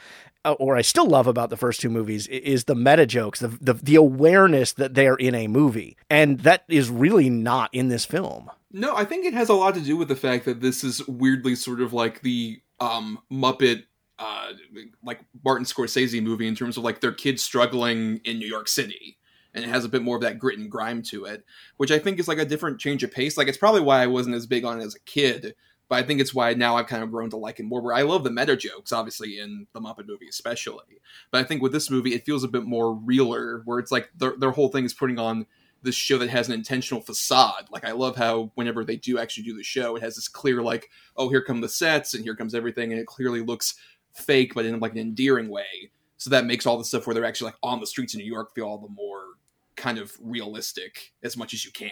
uh, 0.45 0.53
or 0.55 0.77
I 0.77 0.83
still 0.83 1.07
love 1.07 1.29
about 1.29 1.51
the 1.51 1.57
first 1.57 1.81
two 1.81 1.89
movies, 1.89 2.27
is 2.27 2.65
the 2.65 2.75
meta 2.75 3.07
jokes, 3.07 3.39
the, 3.39 3.49
the 3.61 3.75
the 3.75 3.95
awareness 3.95 4.73
that 4.73 4.95
they 4.95 5.07
are 5.07 5.17
in 5.17 5.37
a 5.37 5.47
movie, 5.47 5.97
and 6.11 6.41
that 6.41 6.65
is 6.69 6.91
really 6.91 7.31
not 7.31 7.73
in 7.73 7.89
this 7.89 8.05
film. 8.05 8.51
No, 8.73 8.95
I 8.97 9.05
think 9.05 9.25
it 9.25 9.35
has 9.35 9.49
a 9.49 9.55
lot 9.55 9.75
to 9.75 9.81
do 9.81 9.97
with 9.97 10.09
the 10.09 10.17
fact 10.17 10.45
that 10.47 10.61
this 10.61 10.83
is 10.83 11.07
weirdly 11.07 11.55
sort 11.55 11.81
of 11.81 11.93
like 11.93 12.23
the 12.23 12.61
um, 12.81 13.21
Muppet 13.33 13.85
uh, 14.19 14.53
like 15.05 15.21
Martin 15.45 15.65
Scorsese 15.65 16.23
movie 16.23 16.49
in 16.49 16.55
terms 16.55 16.77
of 16.77 16.85
like 16.85 17.01
their 17.01 17.13
kids 17.13 17.43
struggling 17.43 18.21
in 18.25 18.39
New 18.39 18.49
York 18.49 18.69
City. 18.69 19.17
And 19.55 19.65
it 19.65 19.69
has 19.69 19.85
a 19.85 19.89
bit 19.89 20.03
more 20.03 20.17
of 20.17 20.23
that 20.23 20.39
grit 20.39 20.59
and 20.59 20.71
grime 20.71 21.03
to 21.05 21.25
it, 21.25 21.45
which 21.79 21.91
I 21.91 21.99
think 21.99 22.19
is 22.19 22.29
like 22.29 22.39
a 22.39 22.45
different 22.45 22.79
change 22.79 23.03
of 23.03 23.11
pace. 23.11 23.37
Like 23.37 23.49
it's 23.49 23.59
probably 23.59 23.81
why 23.81 24.03
I 24.03 24.07
wasn't 24.07 24.37
as 24.37 24.47
big 24.47 24.65
on 24.65 24.81
it 24.81 24.85
as 24.85 24.95
a 24.95 25.01
kid, 25.01 25.55
but 25.89 25.97
I 25.97 26.03
think 26.03 26.21
it's 26.21 26.35
why 26.35 26.53
now 26.53 26.77
I've 26.77 26.87
kind 26.87 27.03
of 27.03 27.11
grown 27.11 27.31
to 27.31 27.37
like 27.37 27.59
it 27.59 27.65
more. 27.65 27.81
Where 27.81 27.95
I 27.95 28.03
love 28.03 28.25
the 28.25 28.31
meta 28.31 28.57
jokes, 28.57 28.93
obviously 28.93 29.39
in 29.39 29.67
the 29.73 29.81
Muppet 29.81 30.07
movie 30.07 30.29
especially, 30.29 31.01
but 31.31 31.41
I 31.41 31.45
think 31.45 31.63
with 31.63 31.73
this 31.73 31.91
movie 31.91 32.15
it 32.15 32.27
feels 32.27 32.45
a 32.45 32.49
bit 32.49 32.65
more 32.65 32.95
realer, 32.95 33.63
where 33.65 33.79
it's 33.79 33.91
like 33.91 34.11
their, 34.17 34.35
their 34.39 34.51
whole 34.51 34.69
thing 34.69 34.85
is 34.85 34.95
putting 34.95 35.19
on 35.19 35.47
this 35.83 35.95
show 35.95 36.19
that 36.19 36.29
has 36.29 36.49
an 36.49 36.55
intentional 36.55 37.01
facade. 37.01 37.69
Like 37.71 37.85
I 37.85 37.93
love 37.93 38.17
how 38.17 38.51
whenever 38.55 38.85
they 38.85 38.97
do 38.97 39.19
actually 39.19 39.45
do 39.45 39.57
the 39.57 39.63
show, 39.63 39.97
it 39.97 40.03
has 40.03 40.17
this 40.17 40.29
clear 40.29 40.61
like, 40.61 40.91
oh, 41.17 41.29
here 41.29 41.43
come 41.43 41.61
the 41.61 41.69
sets 41.69 42.15
and 42.15 42.23
here 42.23 42.37
comes 42.37 42.55
everything, 42.55 42.93
and 42.93 43.01
it 43.01 43.07
clearly 43.07 43.41
looks 43.41 43.75
fake, 44.19 44.55
but 44.55 44.65
in 44.65 44.79
like 44.81 44.93
an 44.93 44.99
endearing 44.99 45.49
way. 45.49 45.91
So 46.17 46.31
that 46.31 46.45
makes 46.45 46.67
all 46.67 46.77
the 46.77 46.85
stuff 46.85 47.07
where 47.07 47.15
they're 47.15 47.25
actually 47.25 47.49
like 47.49 47.59
on 47.63 47.81
the 47.81 47.87
streets 47.87 48.15
in 48.15 48.21
New 48.21 48.27
York 48.27 48.55
feel 48.55 48.67
all 48.67 48.79
the 48.79 48.89
more 48.89 49.23
kind 49.77 49.99
of 49.99 50.13
realistic 50.21 51.13
as 51.23 51.37
much 51.37 51.55
as 51.55 51.65
you 51.65 51.71
can 51.71 51.91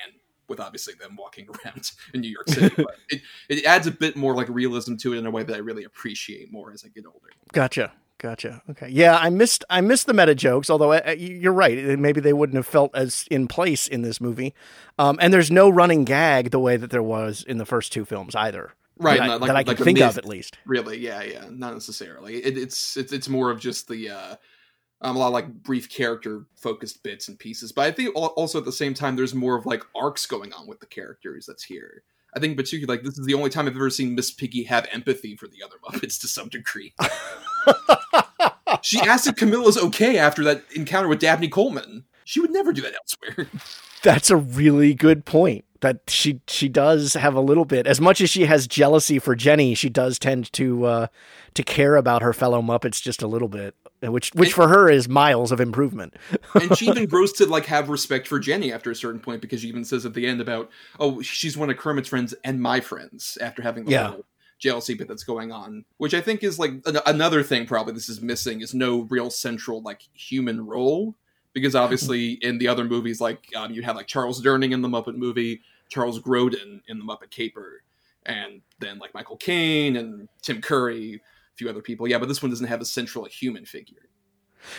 with 0.49 0.61
obviously 0.61 0.95
them 0.95 1.17
walking 1.17 1.47
around 1.65 1.91
in 2.13 2.21
New 2.21 2.29
York 2.29 2.49
City. 2.49 2.75
but 2.77 2.97
it, 3.09 3.23
it 3.49 3.65
adds 3.65 3.87
a 3.87 3.91
bit 3.91 4.17
more 4.17 4.35
like 4.35 4.49
realism 4.49 4.97
to 4.97 5.15
it 5.15 5.19
in 5.19 5.27
a 5.27 5.31
way 5.31 5.43
that 5.43 5.55
I 5.55 5.59
really 5.59 5.85
appreciate 5.85 6.53
more 6.53 6.73
as 6.73 6.85
I 6.85 6.89
get 6.89 7.07
older. 7.07 7.29
Gotcha. 7.53 7.93
Gotcha. 8.19 8.63
Okay. 8.71 8.89
Yeah, 8.89 9.19
I 9.19 9.29
missed 9.29 9.63
I 9.69 9.83
missed 9.83 10.07
the 10.07 10.15
meta 10.15 10.35
jokes. 10.35 10.71
Although 10.71 10.93
I, 10.93 11.13
you're 11.13 11.53
right, 11.53 11.99
maybe 11.99 12.23
they 12.23 12.33
wouldn't 12.33 12.57
have 12.57 12.67
felt 12.67 12.91
as 12.95 13.27
in 13.31 13.47
place 13.47 13.87
in 13.87 14.01
this 14.01 14.23
movie. 14.23 14.55
Um, 14.99 15.19
and 15.21 15.35
there's 15.35 15.51
no 15.51 15.69
running 15.69 16.05
gag 16.05 16.51
the 16.51 16.59
way 16.59 16.79
that 16.79 16.91
there 16.91 17.03
was 17.03 17.45
in 17.47 17.59
the 17.59 17.67
first 17.67 17.93
two 17.93 18.07
films 18.07 18.35
either 18.35 18.73
right? 18.99 19.19
That, 19.19 19.31
I, 19.31 19.37
like, 19.37 19.47
that 19.49 19.57
I 19.57 19.63
can 19.65 19.75
like 19.75 19.85
think 19.85 20.01
of 20.01 20.19
at 20.19 20.27
least. 20.27 20.59
Really, 20.67 20.99
yeah, 20.99 21.23
yeah, 21.23 21.45
not 21.51 21.75
necessarily. 21.75 22.37
It, 22.37 22.57
it's 22.57 22.97
it's 22.97 23.13
it's 23.13 23.29
more 23.29 23.51
of 23.51 23.61
just 23.61 23.89
the 23.89 24.11
uh, 24.11 24.37
um, 25.01 25.17
a 25.17 25.19
lot 25.19 25.29
of 25.29 25.33
like 25.33 25.63
brief 25.63 25.89
character 25.89 26.47
focused 26.57 27.03
bits 27.03 27.29
and 27.29 27.39
pieces. 27.39 27.73
But 27.73 27.87
I 27.87 27.93
think 27.93 28.15
also 28.15 28.59
at 28.59 28.65
the 28.65 28.73
same 28.73 28.95
time, 28.95 29.17
there's 29.17 29.35
more 29.35 29.57
of 29.57 29.67
like 29.67 29.83
arcs 29.95 30.27
going 30.27 30.53
on 30.53 30.67
with 30.67 30.81
the 30.81 30.87
characters 30.87 31.47
that's 31.47 31.65
here. 31.65 32.03
I 32.35 32.41
think, 32.41 32.57
particularly, 32.57 32.99
like 32.99 33.05
this 33.05 33.19
is 33.19 33.27
the 33.27 33.35
only 33.35 33.51
time 33.51 33.67
I've 33.67 33.77
ever 33.77 33.91
seen 33.91 34.15
Miss 34.15 34.31
Piggy 34.31 34.65
have 34.65 34.87
empathy 34.93 35.37
for 35.37 35.49
the 35.49 35.63
other 35.65 35.77
Muppets 35.85 36.21
to 36.21 36.29
some 36.29 36.49
degree. 36.49 36.95
she 38.83 39.01
asked 39.01 39.27
if 39.27 39.37
Camilla's 39.37 39.79
okay 39.79 40.19
after 40.19 40.45
that 40.45 40.65
encounter 40.75 41.09
with 41.09 41.21
Dabney 41.21 41.49
Coleman. 41.49 42.05
She 42.25 42.41
would 42.41 42.51
never 42.51 42.73
do 42.73 42.83
that 42.83 42.95
elsewhere. 42.95 43.49
That's 44.03 44.31
a 44.31 44.37
really 44.37 44.95
good 44.95 45.25
point 45.25 45.65
that 45.81 46.01
she 46.09 46.41
she 46.47 46.69
does 46.69 47.15
have 47.15 47.35
a 47.35 47.41
little 47.41 47.65
bit. 47.65 47.87
As 47.87 48.01
much 48.01 48.21
as 48.21 48.31
she 48.31 48.47
has 48.47 48.67
jealousy 48.67 49.19
for 49.19 49.35
Jenny 49.35 49.75
she 49.75 49.89
does 49.89 50.19
tend 50.19 50.53
to 50.55 50.85
uh 50.85 51.07
to 51.55 51.63
care 51.63 51.97
about 51.97 52.23
her 52.23 52.33
fellow 52.33 52.61
muppets 52.63 53.03
just 53.03 53.23
a 53.23 53.27
little 53.27 53.49
bit 53.49 53.75
which 54.03 54.31
which 54.35 54.49
and, 54.49 54.55
for 54.55 54.69
her 54.69 54.89
is 54.89 55.09
miles 55.09 55.53
of 55.53 55.61
improvement. 55.61 56.15
And 56.55 56.77
she 56.77 56.87
even 56.87 57.07
grows 57.07 57.33
to 57.35 57.47
like 57.47 57.67
have 57.67 57.89
respect 57.89 58.27
for 58.27 58.39
Jenny 58.39 58.73
after 58.73 58.91
a 58.91 58.95
certain 58.95 59.21
point 59.21 59.43
because 59.43 59.61
she 59.61 59.69
even 59.69 59.85
says 59.85 60.07
at 60.07 60.15
the 60.15 60.27
end 60.27 60.41
about 60.41 60.71
oh 60.99 61.21
she's 61.21 61.57
one 61.57 61.71
of 61.71 61.77
Kermit's 61.77 62.09
friends 62.09 62.35
and 62.45 62.61
my 62.61 62.81
friends 62.81 63.37
after 63.41 63.63
having 63.63 63.85
the 63.85 63.93
yeah. 63.93 64.09
whole 64.09 64.25
jealousy 64.59 64.95
bit 64.95 65.07
that's 65.07 65.25
going 65.25 65.53
on 65.53 65.85
which 65.99 66.15
I 66.15 66.23
think 66.23 66.43
is 66.43 66.59
like 66.59 66.71
an- 66.87 66.99
another 67.05 67.43
thing 67.43 67.67
probably 67.67 67.93
this 67.93 68.09
is 68.09 68.23
missing 68.23 68.63
is 68.63 68.73
no 68.73 69.03
real 69.03 69.29
central 69.29 69.83
like 69.83 70.03
human 70.15 70.65
role 70.65 71.15
because 71.57 71.75
obviously 71.75 72.33
in 72.43 72.59
the 72.59 72.69
other 72.69 72.85
movies, 72.85 73.19
like 73.19 73.49
um, 73.57 73.73
you 73.73 73.81
have 73.81 73.97
like 73.97 74.07
Charles 74.07 74.43
Durning 74.43 74.73
in 74.73 74.83
the 74.83 74.89
Muppet 74.89 75.17
movie, 75.17 75.63
Charles 75.89 76.21
Grodin 76.21 76.83
in 76.87 76.99
the 76.99 77.05
Muppet 77.05 77.31
Caper, 77.31 77.83
and 78.27 78.61
then 78.79 78.99
like 78.99 79.15
Michael 79.15 79.39
Caine 79.39 79.97
and 79.97 80.29
Tim 80.43 80.61
Curry, 80.61 81.15
a 81.15 81.57
few 81.57 81.71
other 81.71 81.81
people. 81.81 82.07
Yeah, 82.07 82.19
but 82.19 82.29
this 82.29 82.43
one 82.43 82.51
doesn't 82.51 82.67
have 82.67 82.83
a 82.83 82.85
central 82.85 83.25
human 83.25 83.65
figure. 83.65 84.11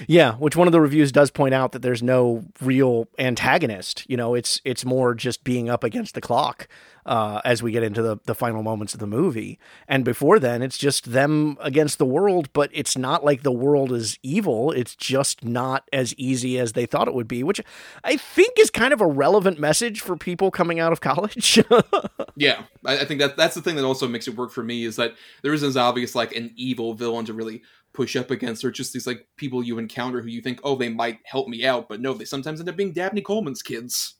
Yeah, 0.08 0.34
which 0.36 0.56
one 0.56 0.67
of 0.67 0.71
the 0.71 0.82
reviews 0.82 1.12
does 1.12 1.32
point 1.32 1.54
out 1.54 1.71
that 1.71 1.82
there's 1.82 2.04
no 2.04 2.45
real 2.62 3.08
antagonist. 3.17 4.06
You 4.10 4.17
know, 4.17 4.34
it's 4.36 4.62
it's 4.63 4.86
more 4.86 5.13
just 5.13 5.43
being 5.43 5.69
up 5.69 5.84
against 5.84 6.13
the 6.15 6.21
clock 6.21 6.67
uh, 7.08 7.41
as 7.45 7.63
we 7.63 7.71
get 7.71 7.84
into 7.84 8.02
the 8.02 8.17
the 8.26 8.36
final 8.36 8.62
moments 8.62 8.93
of 8.93 9.00
the 9.00 9.08
movie. 9.08 9.58
And 9.88 10.04
before 10.04 10.39
then, 10.39 10.62
it's 10.62 10.78
just 10.78 11.12
them 11.12 11.58
against 11.62 11.97
the 11.97 12.06
world. 12.06 12.50
But 12.54 12.69
it's 12.73 12.97
not 12.97 13.23
like 13.23 13.43
the 13.43 13.52
world 13.52 13.91
is 13.91 14.19
evil. 14.21 14.71
It's 14.71 14.95
just 14.95 15.43
not 15.43 15.88
as 15.93 16.13
easy 16.15 16.60
as 16.60 16.73
they 16.73 16.86
thought 16.86 17.08
it 17.08 17.13
would 17.13 17.28
be, 17.28 17.43
which 17.43 17.62
I 18.04 18.17
think 18.17 18.60
is 18.60 18.69
kind 18.69 18.93
of 18.93 19.02
a 19.02 19.08
relevant 19.08 19.60
message 19.60 20.02
for 20.02 20.17
people 20.17 20.52
coming 20.52 20.80
out 20.80 20.91
of 20.91 21.02
college. 21.02 21.63
yeah, 22.36 22.63
I, 22.86 23.00
I 23.00 23.06
think 23.06 23.21
that 23.21 23.38
that's 23.38 23.56
the 23.56 23.62
thing 23.62 23.78
that 23.78 23.86
also 23.86 24.08
makes 24.08 24.28
it 24.28 24.36
work 24.36 24.52
for 24.52 24.63
me 24.63 24.84
is 24.84 24.97
that 24.97 25.15
there 25.41 25.54
isn't 25.54 25.69
as 25.69 25.78
obvious 25.78 26.13
like 26.13 26.36
an 26.36 26.52
evil 26.56 26.93
villain 26.93 27.26
to 27.26 27.34
really 27.34 27.63
push 27.97 28.15
up 28.15 28.29
against 28.29 28.63
or 28.63 28.69
just 28.69 28.93
these 28.93 29.07
like 29.07 29.27
people 29.38 29.63
you 29.63 29.79
encounter 29.79 30.21
who 30.21 30.27
you 30.27 30.39
think 30.39 30.60
oh 30.63 30.75
they 30.75 30.88
might 30.88 31.17
help 31.25 31.47
me 31.47 31.65
out 31.65 31.89
but 31.89 31.99
no 31.99 32.13
they 32.13 32.25
sometimes 32.25 32.60
end 32.60 32.69
up 32.69 32.75
being 32.75 32.93
dabney 32.93 33.21
coleman's 33.21 33.63
kids. 33.63 34.13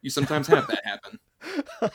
You 0.00 0.08
sometimes 0.08 0.46
have 0.46 0.66
that 0.68 0.80
happen. 0.84 1.18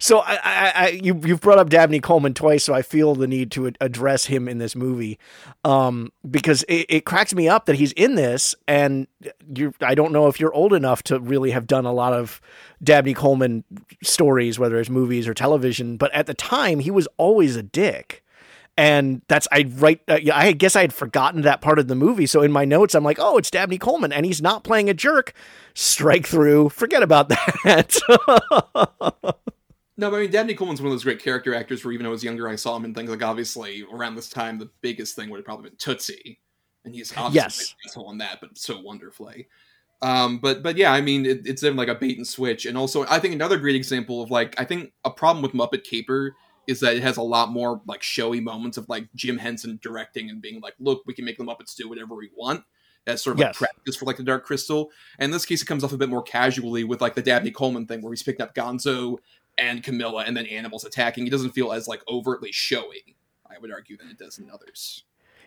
So 0.00 0.20
I, 0.20 0.38
I, 0.42 0.72
I, 0.74 0.88
you, 0.88 1.20
you've 1.22 1.42
brought 1.42 1.58
up 1.58 1.68
Dabney 1.68 2.00
Coleman 2.00 2.32
twice, 2.32 2.64
so 2.64 2.72
I 2.72 2.80
feel 2.80 3.14
the 3.14 3.26
need 3.26 3.50
to 3.52 3.70
address 3.78 4.24
him 4.24 4.48
in 4.48 4.56
this 4.56 4.74
movie, 4.74 5.18
um, 5.64 6.10
because 6.28 6.62
it, 6.62 6.86
it, 6.88 7.04
cracks 7.04 7.34
me 7.34 7.46
up 7.46 7.66
that 7.66 7.76
he's 7.76 7.92
in 7.92 8.14
this, 8.14 8.54
and 8.66 9.06
you, 9.54 9.74
I 9.82 9.94
don't 9.94 10.10
know 10.10 10.28
if 10.28 10.40
you're 10.40 10.54
old 10.54 10.72
enough 10.72 11.02
to 11.04 11.20
really 11.20 11.50
have 11.50 11.66
done 11.66 11.84
a 11.84 11.92
lot 11.92 12.14
of 12.14 12.40
Dabney 12.82 13.12
Coleman 13.12 13.64
stories, 14.02 14.58
whether 14.58 14.80
it's 14.80 14.88
movies 14.88 15.28
or 15.28 15.34
television, 15.34 15.98
but 15.98 16.10
at 16.14 16.26
the 16.26 16.34
time 16.34 16.78
he 16.78 16.90
was 16.90 17.06
always 17.18 17.56
a 17.56 17.62
dick 17.62 18.21
and 18.76 19.22
that's 19.28 19.46
I 19.52 19.70
right. 19.76 20.00
Uh, 20.08 20.18
I 20.32 20.52
guess 20.52 20.76
I 20.76 20.80
had 20.80 20.94
forgotten 20.94 21.42
that 21.42 21.60
part 21.60 21.78
of 21.78 21.88
the 21.88 21.94
movie. 21.94 22.26
So 22.26 22.42
in 22.42 22.52
my 22.52 22.64
notes, 22.64 22.94
I'm 22.94 23.04
like, 23.04 23.18
oh, 23.20 23.38
it's 23.38 23.50
Dabney 23.50 23.78
Coleman, 23.78 24.12
and 24.12 24.24
he's 24.24 24.42
not 24.42 24.64
playing 24.64 24.88
a 24.88 24.94
jerk. 24.94 25.32
Strike 25.74 26.26
through. 26.26 26.70
Forget 26.70 27.02
about 27.02 27.28
that. 27.28 27.98
No, 29.98 30.10
but 30.10 30.16
I 30.16 30.20
mean, 30.22 30.30
Dabney 30.30 30.54
Coleman's 30.54 30.80
one 30.80 30.86
of 30.88 30.94
those 30.94 31.04
great 31.04 31.22
character 31.22 31.54
actors 31.54 31.84
where 31.84 31.92
even 31.92 32.04
when 32.04 32.08
I 32.08 32.12
was 32.12 32.24
younger, 32.24 32.48
I 32.48 32.56
saw 32.56 32.74
him 32.74 32.84
in 32.86 32.94
things 32.94 33.10
like 33.10 33.22
obviously 33.22 33.84
around 33.92 34.14
this 34.14 34.30
time, 34.30 34.58
the 34.58 34.70
biggest 34.80 35.14
thing 35.14 35.28
would 35.30 35.36
have 35.36 35.44
probably 35.44 35.68
been 35.68 35.76
Tootsie. 35.76 36.40
And 36.84 36.94
he's 36.94 37.12
obviously 37.16 37.36
Yes. 37.36 37.74
yes. 37.84 37.96
on 37.96 38.18
that, 38.18 38.38
but 38.40 38.56
so 38.56 38.80
wonderfully. 38.80 39.48
Um, 40.00 40.38
but 40.38 40.62
but 40.62 40.76
yeah, 40.76 40.92
I 40.92 41.00
mean, 41.00 41.26
it, 41.26 41.46
it's 41.46 41.62
like 41.62 41.88
a 41.88 41.94
bait 41.94 42.16
and 42.16 42.26
switch. 42.26 42.66
And 42.66 42.76
also, 42.76 43.06
I 43.08 43.20
think 43.20 43.34
another 43.34 43.58
great 43.58 43.76
example 43.76 44.22
of 44.22 44.30
like, 44.30 44.58
I 44.58 44.64
think 44.64 44.92
a 45.04 45.10
problem 45.10 45.42
with 45.42 45.52
Muppet 45.52 45.84
Caper 45.84 46.34
is 46.66 46.80
that 46.80 46.96
it 46.96 47.02
has 47.02 47.16
a 47.16 47.22
lot 47.22 47.50
more 47.50 47.80
like 47.86 48.02
showy 48.02 48.40
moments 48.40 48.76
of 48.76 48.88
like 48.88 49.08
Jim 49.14 49.38
Henson 49.38 49.78
directing 49.82 50.30
and 50.30 50.40
being 50.40 50.60
like, 50.60 50.74
look, 50.78 51.02
we 51.06 51.14
can 51.14 51.24
make 51.24 51.36
the 51.38 51.44
Muppets 51.44 51.74
do 51.74 51.88
whatever 51.88 52.14
we 52.14 52.30
want. 52.36 52.64
That's 53.04 53.22
sort 53.22 53.34
of 53.34 53.40
like 53.40 53.48
Yes. 53.48 53.58
practice 53.58 53.96
for 53.96 54.04
like 54.04 54.16
the 54.16 54.22
Dark 54.22 54.44
Crystal. 54.44 54.90
And 55.18 55.26
in 55.26 55.30
this 55.32 55.44
case, 55.44 55.60
it 55.62 55.66
comes 55.66 55.82
off 55.82 55.92
a 55.92 55.96
bit 55.96 56.08
more 56.08 56.22
casually 56.22 56.84
with 56.84 57.00
like 57.00 57.14
the 57.14 57.22
Dabney 57.22 57.50
Coleman 57.50 57.86
thing, 57.86 58.00
where 58.00 58.12
he's 58.12 58.22
picking 58.22 58.42
up 58.42 58.54
Gonzo 58.54 59.18
and 59.58 59.82
Camilla, 59.82 60.24
and 60.24 60.36
then 60.36 60.46
animals 60.46 60.84
attacking. 60.84 61.26
It 61.26 61.30
doesn't 61.30 61.50
feel 61.50 61.72
as 61.72 61.88
like 61.88 62.02
overtly 62.08 62.52
showy. 62.52 63.16
I 63.44 63.58
would 63.58 63.72
argue 63.72 63.96
than 63.96 64.08
it 64.08 64.18
does 64.18 64.38
in 64.38 64.48
others. 64.50 65.04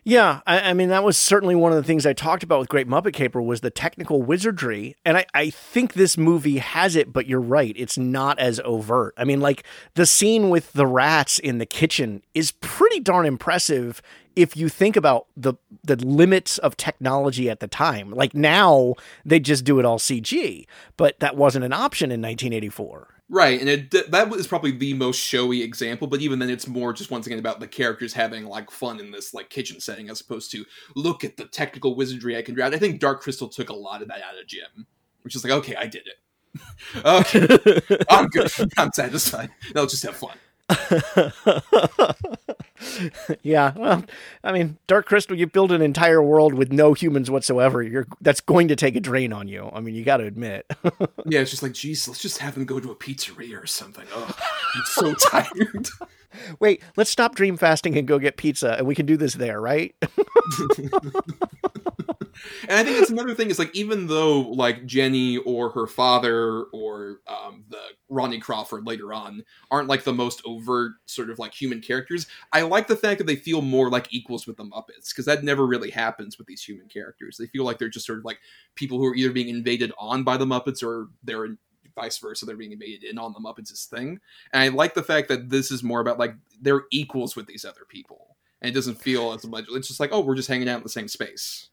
Yeah, 0.08 0.38
I, 0.46 0.70
I 0.70 0.72
mean 0.72 0.90
that 0.90 1.02
was 1.02 1.18
certainly 1.18 1.56
one 1.56 1.72
of 1.72 1.76
the 1.76 1.82
things 1.82 2.06
I 2.06 2.12
talked 2.12 2.44
about 2.44 2.60
with 2.60 2.68
Great 2.68 2.86
Muppet 2.86 3.12
Caper 3.12 3.42
was 3.42 3.60
the 3.60 3.70
technical 3.70 4.22
wizardry, 4.22 4.94
and 5.04 5.16
I, 5.16 5.26
I 5.34 5.50
think 5.50 5.94
this 5.94 6.16
movie 6.16 6.58
has 6.58 6.94
it. 6.94 7.12
But 7.12 7.26
you're 7.26 7.40
right; 7.40 7.74
it's 7.76 7.98
not 7.98 8.38
as 8.38 8.60
overt. 8.64 9.14
I 9.16 9.24
mean, 9.24 9.40
like 9.40 9.64
the 9.94 10.06
scene 10.06 10.48
with 10.48 10.72
the 10.74 10.86
rats 10.86 11.40
in 11.40 11.58
the 11.58 11.66
kitchen 11.66 12.22
is 12.34 12.52
pretty 12.52 13.00
darn 13.00 13.26
impressive 13.26 14.00
if 14.36 14.56
you 14.56 14.68
think 14.68 14.94
about 14.94 15.26
the 15.36 15.54
the 15.82 15.96
limits 15.96 16.58
of 16.58 16.76
technology 16.76 17.50
at 17.50 17.58
the 17.58 17.66
time. 17.66 18.12
Like 18.12 18.32
now, 18.32 18.94
they 19.24 19.40
just 19.40 19.64
do 19.64 19.80
it 19.80 19.84
all 19.84 19.98
CG, 19.98 20.66
but 20.96 21.18
that 21.18 21.36
wasn't 21.36 21.64
an 21.64 21.72
option 21.72 22.12
in 22.12 22.22
1984. 22.22 23.15
Right, 23.28 23.58
and 23.58 23.68
it, 23.68 23.90
that 24.12 24.30
was 24.30 24.46
probably 24.46 24.70
the 24.70 24.94
most 24.94 25.18
showy 25.18 25.60
example. 25.62 26.06
But 26.06 26.20
even 26.20 26.38
then, 26.38 26.48
it's 26.48 26.68
more 26.68 26.92
just 26.92 27.10
once 27.10 27.26
again 27.26 27.40
about 27.40 27.58
the 27.58 27.66
characters 27.66 28.12
having 28.12 28.46
like 28.46 28.70
fun 28.70 29.00
in 29.00 29.10
this 29.10 29.34
like 29.34 29.50
kitchen 29.50 29.80
setting, 29.80 30.08
as 30.08 30.20
opposed 30.20 30.52
to 30.52 30.64
look 30.94 31.24
at 31.24 31.36
the 31.36 31.46
technical 31.46 31.96
wizardry 31.96 32.36
I 32.36 32.42
can 32.42 32.54
draft. 32.54 32.74
I 32.74 32.78
think 32.78 33.00
Dark 33.00 33.20
Crystal 33.22 33.48
took 33.48 33.68
a 33.68 33.74
lot 33.74 34.00
of 34.00 34.08
that 34.08 34.22
out 34.22 34.38
of 34.40 34.46
Jim, 34.46 34.86
which 35.22 35.34
is 35.34 35.42
like, 35.42 35.52
okay, 35.54 35.74
I 35.74 35.88
did 35.88 36.06
it. 36.06 36.18
okay, 37.04 38.04
I'm 38.10 38.28
good. 38.28 38.48
I'm 38.78 38.92
satisfied. 38.92 39.50
Now 39.74 39.80
let's 39.80 40.00
just 40.00 40.04
have 40.04 40.16
fun. 40.16 40.38
yeah, 43.42 43.72
well, 43.76 44.04
I 44.42 44.52
mean, 44.52 44.78
Dark 44.86 45.06
Crystal, 45.06 45.36
you 45.36 45.46
build 45.46 45.72
an 45.72 45.82
entire 45.82 46.22
world 46.22 46.54
with 46.54 46.72
no 46.72 46.92
humans 46.94 47.30
whatsoever. 47.30 47.82
You're 47.82 48.06
that's 48.20 48.40
going 48.40 48.68
to 48.68 48.76
take 48.76 48.96
a 48.96 49.00
drain 49.00 49.32
on 49.32 49.48
you. 49.48 49.70
I 49.72 49.80
mean, 49.80 49.94
you 49.94 50.04
got 50.04 50.18
to 50.18 50.24
admit. 50.24 50.66
Yeah, 51.28 51.40
it's 51.40 51.50
just 51.50 51.62
like, 51.62 51.72
geez, 51.72 52.06
let's 52.06 52.20
just 52.20 52.38
have 52.38 52.54
them 52.54 52.66
go 52.66 52.78
to 52.78 52.92
a 52.92 52.94
pizzeria 52.94 53.60
or 53.60 53.66
something. 53.66 54.04
Oh, 54.14 54.36
I'm 54.76 54.82
so 54.86 55.14
tired. 55.30 55.88
Wait, 56.60 56.82
let's 56.96 57.10
stop 57.10 57.34
dream 57.34 57.56
fasting 57.56 57.98
and 57.98 58.06
go 58.06 58.20
get 58.20 58.36
pizza, 58.36 58.74
and 58.74 58.86
we 58.86 58.94
can 58.94 59.06
do 59.06 59.16
this 59.16 59.34
there, 59.34 59.60
right? 59.60 59.94
And 62.62 62.72
I 62.72 62.84
think 62.84 62.98
that's 62.98 63.10
another 63.10 63.34
thing 63.34 63.50
is 63.50 63.58
like 63.58 63.74
even 63.74 64.06
though 64.06 64.40
like 64.40 64.86
Jenny 64.86 65.38
or 65.38 65.70
her 65.70 65.86
father 65.86 66.62
or 66.72 67.20
um, 67.26 67.64
the 67.68 67.80
Ronnie 68.08 68.40
Crawford 68.40 68.86
later 68.86 69.12
on 69.12 69.44
aren't 69.70 69.88
like 69.88 70.04
the 70.04 70.12
most 70.12 70.42
overt 70.44 70.92
sort 71.06 71.30
of 71.30 71.38
like 71.38 71.54
human 71.54 71.80
characters, 71.80 72.26
I 72.52 72.62
like 72.62 72.86
the 72.86 72.96
fact 72.96 73.18
that 73.18 73.26
they 73.26 73.36
feel 73.36 73.62
more 73.62 73.90
like 73.90 74.12
equals 74.12 74.46
with 74.46 74.56
the 74.56 74.64
Muppets 74.64 75.10
because 75.10 75.24
that 75.26 75.44
never 75.44 75.66
really 75.66 75.90
happens 75.90 76.38
with 76.38 76.46
these 76.46 76.62
human 76.62 76.88
characters. 76.88 77.36
They 77.36 77.46
feel 77.46 77.64
like 77.64 77.78
they're 77.78 77.88
just 77.88 78.06
sort 78.06 78.18
of 78.18 78.24
like 78.24 78.40
people 78.74 78.98
who 78.98 79.06
are 79.06 79.14
either 79.14 79.32
being 79.32 79.48
invaded 79.48 79.92
on 79.98 80.24
by 80.24 80.36
the 80.36 80.46
Muppets 80.46 80.82
or 80.82 81.08
they're 81.24 81.56
vice 81.96 82.18
versa. 82.18 82.46
They're 82.46 82.56
being 82.56 82.72
invaded 82.72 83.02
in 83.02 83.18
on 83.18 83.32
the 83.32 83.40
Muppets' 83.40 83.86
thing. 83.86 84.20
And 84.52 84.62
I 84.62 84.68
like 84.68 84.94
the 84.94 85.02
fact 85.02 85.28
that 85.28 85.50
this 85.50 85.72
is 85.72 85.82
more 85.82 86.00
about 86.00 86.18
like 86.18 86.34
they're 86.60 86.84
equals 86.92 87.34
with 87.34 87.46
these 87.46 87.64
other 87.64 87.84
people. 87.88 88.36
And 88.60 88.70
it 88.70 88.74
doesn't 88.74 89.02
feel 89.02 89.32
as 89.32 89.44
much. 89.46 89.64
It's 89.70 89.88
just 89.88 90.00
like, 90.00 90.10
oh, 90.12 90.20
we're 90.20 90.36
just 90.36 90.48
hanging 90.48 90.68
out 90.68 90.78
in 90.78 90.82
the 90.82 90.88
same 90.88 91.08
space. 91.08 91.68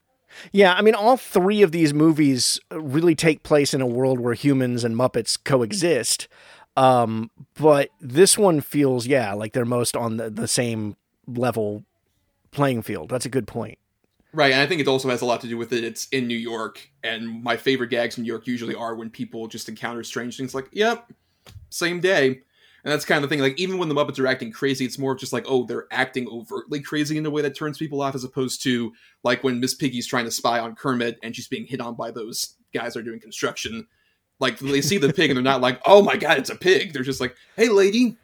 Yeah, 0.52 0.74
I 0.74 0.82
mean, 0.82 0.96
all 0.96 1.18
three 1.18 1.62
of 1.62 1.72
these 1.72 1.94
movies 1.94 2.60
really 2.72 3.16
take 3.16 3.44
place 3.44 3.74
in 3.74 3.82
a 3.82 3.88
world 3.88 4.20
where 4.20 4.34
humans 4.34 4.84
and 4.84 4.96
Muppets 4.96 5.38
coexist. 5.44 6.28
Um, 6.76 7.30
but 7.56 7.90
this 8.02 8.38
one 8.38 8.62
feels, 8.62 9.06
yeah, 9.06 9.34
like 9.34 9.54
they're 9.54 9.66
most 9.66 9.96
on 9.96 10.18
the, 10.18 10.30
the 10.30 10.48
same 10.48 10.96
level 11.28 11.84
playing 12.52 12.82
field. 12.82 13.10
That's 13.10 13.26
a 13.26 13.30
good 13.30 13.48
point. 13.48 13.78
Right, 14.36 14.52
and 14.52 14.62
I 14.62 14.66
think 14.66 14.82
it 14.82 14.88
also 14.88 15.10
has 15.10 15.22
a 15.22 15.26
lot 15.26 15.42
to 15.42 15.48
do 15.48 15.58
with 15.58 15.72
it. 15.72 15.84
It's 15.84 16.08
in 16.08 16.28
New 16.28 16.38
York, 16.38 16.90
and 17.04 17.44
my 17.44 17.56
favorite 17.56 17.90
gags 17.90 18.18
in 18.18 18.24
New 18.24 18.28
York 18.28 18.48
usually 18.48 18.74
are 18.74 18.96
when 18.96 19.12
people 19.12 19.48
just 19.48 19.70
encounter 19.70 20.04
strange 20.04 20.38
things 20.38 20.56
like, 20.56 20.68
yep, 20.72 21.12
same 21.70 22.00
day. 22.00 22.42
And 22.84 22.92
that's 22.92 23.06
kind 23.06 23.24
of 23.24 23.30
the 23.30 23.34
thing. 23.34 23.42
Like, 23.42 23.60
even 23.60 23.78
when 23.78 23.88
the 23.88 23.96
Muppets 23.96 24.20
are 24.20 24.28
acting 24.28 24.52
crazy, 24.52 24.84
it's 24.84 25.00
more 25.00 25.14
of 25.14 25.20
just 25.20 25.32
like, 25.32 25.46
oh, 25.48 25.66
they're 25.66 25.88
acting 25.92 26.28
overtly 26.30 26.82
crazy 26.82 27.18
in 27.18 27.26
a 27.26 27.30
way 27.30 27.42
that 27.42 27.56
turns 27.56 27.78
people 27.78 28.02
off, 28.02 28.16
as 28.16 28.24
opposed 28.24 28.62
to 28.64 28.92
like 29.24 29.44
when 29.44 29.60
Miss 29.60 29.74
Piggy's 29.74 30.08
trying 30.08 30.26
to 30.26 30.32
spy 30.32 30.60
on 30.60 30.76
Kermit 30.76 31.18
and 31.24 31.36
she's 31.36 31.48
being 31.48 31.66
hit 31.66 31.80
on 31.80 31.96
by 31.96 32.12
those 32.12 32.56
guys 32.74 32.94
that 32.94 33.00
are 33.00 33.04
doing 33.04 33.22
construction. 33.22 33.88
Like, 34.40 34.60
they 34.60 34.82
see 34.82 34.98
the 34.98 35.14
pig 35.14 35.30
and 35.30 35.38
they're 35.38 35.44
not 35.44 35.62
like, 35.62 35.80
oh 35.86 36.02
my 36.02 36.18
god, 36.18 36.38
it's 36.38 36.50
a 36.50 36.56
pig. 36.56 36.92
They're 36.92 37.04
just 37.04 37.22
like, 37.22 37.36
hey, 37.56 37.70
lady. 37.70 38.18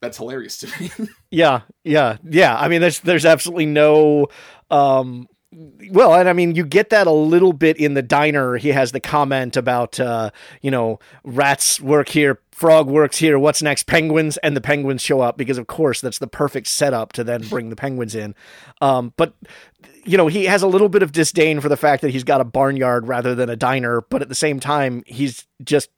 That's 0.00 0.18
hilarious 0.18 0.58
to 0.58 0.68
me. 0.80 0.90
Yeah, 1.30 1.62
yeah, 1.84 2.18
yeah. 2.22 2.56
I 2.56 2.68
mean, 2.68 2.80
there's 2.80 3.00
there's 3.00 3.26
absolutely 3.26 3.66
no. 3.66 4.28
Um, 4.70 5.26
well, 5.90 6.14
and 6.14 6.28
I 6.28 6.34
mean, 6.34 6.54
you 6.54 6.66
get 6.66 6.90
that 6.90 7.06
a 7.06 7.12
little 7.12 7.54
bit 7.54 7.78
in 7.78 7.94
the 7.94 8.02
diner. 8.02 8.56
He 8.56 8.68
has 8.68 8.92
the 8.92 9.00
comment 9.00 9.56
about, 9.56 9.98
uh, 9.98 10.30
you 10.60 10.70
know, 10.70 10.98
rats 11.24 11.80
work 11.80 12.10
here, 12.10 12.40
frog 12.52 12.88
works 12.88 13.16
here. 13.16 13.38
What's 13.38 13.62
next? 13.62 13.84
Penguins, 13.84 14.36
and 14.38 14.54
the 14.54 14.60
penguins 14.60 15.00
show 15.00 15.22
up 15.22 15.38
because, 15.38 15.56
of 15.56 15.66
course, 15.66 16.02
that's 16.02 16.18
the 16.18 16.26
perfect 16.26 16.66
setup 16.66 17.12
to 17.14 17.24
then 17.24 17.40
bring 17.48 17.70
the 17.70 17.76
penguins 17.76 18.14
in. 18.14 18.34
Um, 18.82 19.14
but 19.16 19.34
you 20.04 20.18
know, 20.18 20.26
he 20.26 20.44
has 20.44 20.62
a 20.62 20.68
little 20.68 20.88
bit 20.88 21.02
of 21.02 21.12
disdain 21.12 21.60
for 21.60 21.68
the 21.68 21.76
fact 21.76 22.02
that 22.02 22.10
he's 22.10 22.24
got 22.24 22.40
a 22.40 22.44
barnyard 22.44 23.08
rather 23.08 23.34
than 23.34 23.48
a 23.48 23.56
diner. 23.56 24.02
But 24.02 24.22
at 24.22 24.28
the 24.28 24.34
same 24.34 24.60
time, 24.60 25.02
he's 25.06 25.46
just 25.64 25.88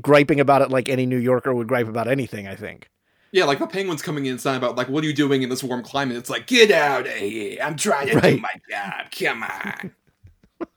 griping 0.00 0.38
about 0.38 0.62
it 0.62 0.70
like 0.70 0.88
any 0.88 1.04
New 1.04 1.18
Yorker 1.18 1.52
would 1.52 1.66
gripe 1.66 1.88
about 1.88 2.06
anything. 2.06 2.46
I 2.46 2.54
think. 2.54 2.88
Yeah, 3.32 3.44
like 3.44 3.58
the 3.60 3.66
penguins 3.66 4.02
coming 4.02 4.26
in, 4.26 4.38
saying 4.38 4.56
about 4.56 4.76
like, 4.76 4.88
"What 4.88 5.04
are 5.04 5.06
you 5.06 5.12
doing 5.14 5.42
in 5.42 5.48
this 5.48 5.62
warm 5.62 5.82
climate?" 5.82 6.16
It's 6.16 6.30
like, 6.30 6.46
"Get 6.46 6.70
out 6.70 7.06
of 7.06 7.12
here! 7.12 7.58
I'm 7.62 7.76
trying 7.76 8.08
to 8.08 8.12
do 8.14 8.18
Right. 8.18 8.40
my 8.40 8.50
job. 8.70 9.06
Come 9.18 9.42
on." 9.44 9.92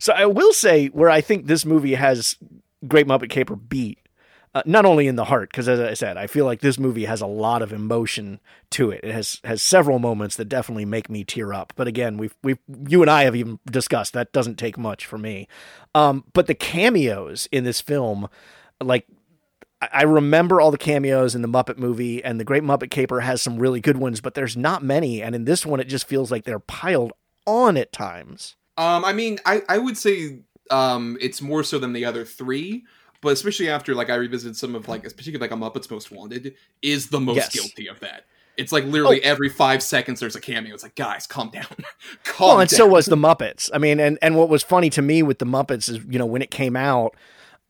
So 0.00 0.12
I 0.12 0.26
will 0.26 0.52
say 0.52 0.88
where 0.88 1.08
I 1.08 1.20
think 1.20 1.46
this 1.46 1.64
movie 1.64 1.94
has 1.94 2.36
Great 2.88 3.06
Muppet 3.06 3.30
Caper 3.30 3.54
beat, 3.54 3.98
uh, 4.52 4.62
not 4.66 4.84
only 4.84 5.06
in 5.06 5.14
the 5.14 5.24
heart, 5.26 5.50
because 5.52 5.68
as 5.68 5.78
I 5.78 5.94
said, 5.94 6.16
I 6.16 6.26
feel 6.26 6.44
like 6.44 6.60
this 6.60 6.78
movie 6.80 7.04
has 7.04 7.20
a 7.20 7.26
lot 7.28 7.62
of 7.62 7.72
emotion 7.72 8.40
to 8.70 8.90
it. 8.90 9.00
It 9.04 9.12
has 9.12 9.40
has 9.44 9.62
several 9.62 10.00
moments 10.00 10.34
that 10.36 10.46
definitely 10.46 10.84
make 10.84 11.08
me 11.08 11.22
tear 11.22 11.52
up. 11.54 11.72
But 11.76 11.86
again, 11.86 12.16
we've 12.18 12.34
we 12.42 12.58
you 12.88 13.00
and 13.02 13.10
I 13.10 13.22
have 13.22 13.36
even 13.36 13.60
discussed 13.70 14.12
that 14.14 14.32
doesn't 14.32 14.56
take 14.58 14.76
much 14.76 15.06
for 15.06 15.18
me. 15.18 15.46
Um, 15.94 16.24
but 16.32 16.48
the 16.48 16.54
cameos 16.56 17.48
in 17.52 17.62
this 17.64 17.80
film, 17.80 18.28
like. 18.82 19.06
I 19.92 20.02
remember 20.02 20.60
all 20.60 20.70
the 20.70 20.78
cameos 20.78 21.34
in 21.34 21.42
the 21.42 21.48
Muppet 21.48 21.78
movie, 21.78 22.22
and 22.24 22.38
the 22.40 22.44
Great 22.44 22.62
Muppet 22.62 22.90
Caper 22.90 23.20
has 23.20 23.42
some 23.42 23.58
really 23.58 23.80
good 23.80 23.96
ones, 23.96 24.20
but 24.20 24.34
there's 24.34 24.56
not 24.56 24.82
many. 24.82 25.22
And 25.22 25.34
in 25.34 25.44
this 25.44 25.64
one, 25.66 25.80
it 25.80 25.84
just 25.88 26.06
feels 26.06 26.30
like 26.30 26.44
they're 26.44 26.58
piled 26.58 27.12
on 27.46 27.76
at 27.76 27.92
times. 27.92 28.56
Um, 28.76 29.04
I 29.04 29.12
mean, 29.12 29.38
I 29.46 29.62
I 29.68 29.78
would 29.78 29.96
say 29.98 30.40
um, 30.70 31.16
it's 31.20 31.40
more 31.42 31.62
so 31.62 31.78
than 31.78 31.92
the 31.92 32.04
other 32.04 32.24
three, 32.24 32.84
but 33.20 33.32
especially 33.32 33.68
after 33.68 33.94
like 33.94 34.10
I 34.10 34.14
revisited 34.16 34.56
some 34.56 34.74
of 34.74 34.88
like, 34.88 35.02
particularly 35.02 35.38
like 35.38 35.50
a 35.50 35.54
Muppets 35.54 35.90
Most 35.90 36.10
Wanted, 36.10 36.54
is 36.82 37.08
the 37.10 37.20
most 37.20 37.36
Yes. 37.36 37.52
guilty 37.54 37.86
of 37.88 38.00
that. 38.00 38.24
It's 38.56 38.70
like 38.72 38.84
literally 38.84 39.20
Oh. 39.24 39.28
every 39.28 39.48
five 39.48 39.82
seconds 39.82 40.20
there's 40.20 40.36
a 40.36 40.40
cameo. 40.40 40.72
It's 40.74 40.82
like, 40.84 40.94
guys, 40.94 41.26
calm 41.26 41.50
down, 41.50 41.66
calm 42.24 42.48
Well, 42.48 42.60
and 42.60 42.70
down. 42.70 42.76
so 42.78 42.86
was 42.86 43.06
the 43.06 43.16
Muppets. 43.16 43.68
I 43.74 43.78
mean, 43.78 43.98
and 44.00 44.16
and 44.22 44.36
what 44.36 44.48
was 44.48 44.62
funny 44.62 44.90
to 44.90 45.02
me 45.02 45.22
with 45.22 45.38
the 45.40 45.46
Muppets 45.46 45.88
is, 45.88 45.98
you 46.08 46.18
know, 46.18 46.26
when 46.26 46.40
it 46.40 46.50
came 46.52 46.76
out, 46.76 47.16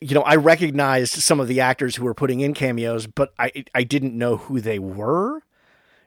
you 0.05 0.15
know, 0.15 0.21
I 0.23 0.37
recognized 0.37 1.15
some 1.15 1.41
of 1.41 1.49
the 1.49 1.61
actors 1.61 1.97
who 1.97 2.05
were 2.05 2.13
putting 2.13 2.41
in 2.41 2.53
cameos, 2.53 3.07
but 3.07 3.33
I 3.39 3.65
I 3.75 3.85
didn't 3.85 4.17
know 4.17 4.37
who 4.37 4.61
they 4.61 4.79
were. 4.79 5.41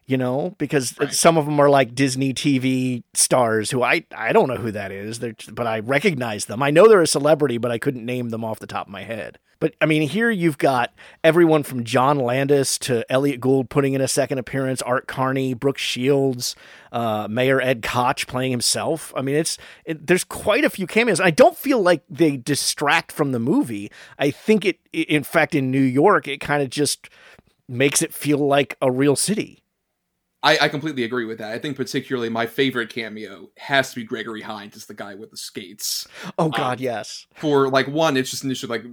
You 0.09 0.15
know, 0.17 0.55
because 0.57 0.95
Right. 0.97 1.11
some 1.13 1.37
of 1.37 1.43
them 1.45 1.59
are 1.59 1.69
like 1.69 1.93
Disney 1.93 2.33
TV 2.33 3.03
stars 3.13 3.71
who 3.71 3.83
I 3.83 4.05
I 4.15 4.31
don't 4.31 4.47
know 4.47 4.55
who 4.55 4.71
that 4.71 4.89
is. 4.91 5.19
They're, 5.19 5.35
but 5.51 5.67
I 5.67 5.79
recognize 5.79 6.45
them. 6.45 6.63
I 6.63 6.71
know 6.71 6.87
they're 6.87 7.01
a 7.01 7.07
celebrity, 7.07 7.57
but 7.57 7.71
I 7.71 7.77
couldn't 7.77 8.05
name 8.05 8.29
them 8.29 8.45
off 8.45 8.59
the 8.59 8.67
top 8.67 8.87
of 8.87 8.91
my 8.93 9.03
head. 9.03 9.37
But 9.59 9.73
I 9.81 9.85
mean, 9.85 10.03
here 10.03 10.29
you've 10.29 10.57
got 10.59 10.93
everyone 11.25 11.63
from 11.63 11.83
John 11.83 12.19
Landis 12.19 12.77
to 12.79 13.03
Elliott 13.11 13.41
Gould 13.41 13.69
putting 13.69 13.95
in 13.95 14.01
a 14.01 14.07
second 14.07 14.37
appearance, 14.37 14.81
Art 14.83 15.07
Carney, 15.07 15.53
Brooke 15.53 15.79
Shields, 15.79 16.55
uh, 16.93 17.27
Mayor 17.29 17.59
Ed 17.59 17.81
Koch 17.81 18.27
playing 18.27 18.51
himself. 18.51 19.11
I 19.13 19.21
mean, 19.21 19.35
it's 19.35 19.57
it, 19.83 20.07
there's 20.07 20.23
quite 20.23 20.63
a 20.63 20.69
few 20.69 20.87
cameos. 20.87 21.19
I 21.19 21.31
don't 21.31 21.57
feel 21.57 21.81
like 21.81 22.03
they 22.09 22.37
distract 22.37 23.11
from 23.11 23.33
the 23.33 23.39
movie. 23.39 23.91
I 24.17 24.31
think 24.31 24.63
it, 24.63 24.79
in 24.93 25.23
fact, 25.23 25.53
in 25.53 25.69
New 25.69 25.81
York, 25.81 26.29
it 26.29 26.39
kind 26.39 26.63
of 26.63 26.69
just 26.69 27.09
makes 27.67 28.01
it 28.01 28.13
feel 28.13 28.37
like 28.37 28.77
a 28.81 28.89
real 28.89 29.17
city. 29.17 29.63
I, 30.43 30.57
I 30.61 30.69
completely 30.69 31.03
agree 31.03 31.25
with 31.25 31.39
that. 31.39 31.51
I 31.51 31.59
think 31.59 31.75
particularly 31.75 32.29
my 32.29 32.45
favorite 32.45 32.89
cameo 32.89 33.49
has 33.57 33.89
to 33.89 33.95
be 33.95 34.03
Gregory 34.03 34.41
Hines 34.41 34.75
as 34.75 34.85
the 34.85 34.93
guy 34.93 35.15
with 35.15 35.31
the 35.31 35.37
skates. 35.37 36.07
Oh 36.37 36.45
um, 36.45 36.51
God, 36.51 36.79
yes. 36.79 37.25
For 37.35 37.69
like 37.69 37.87
one, 37.87 38.17
it's 38.17 38.29
just 38.29 38.43
initially 38.43 38.69
like 38.69 38.85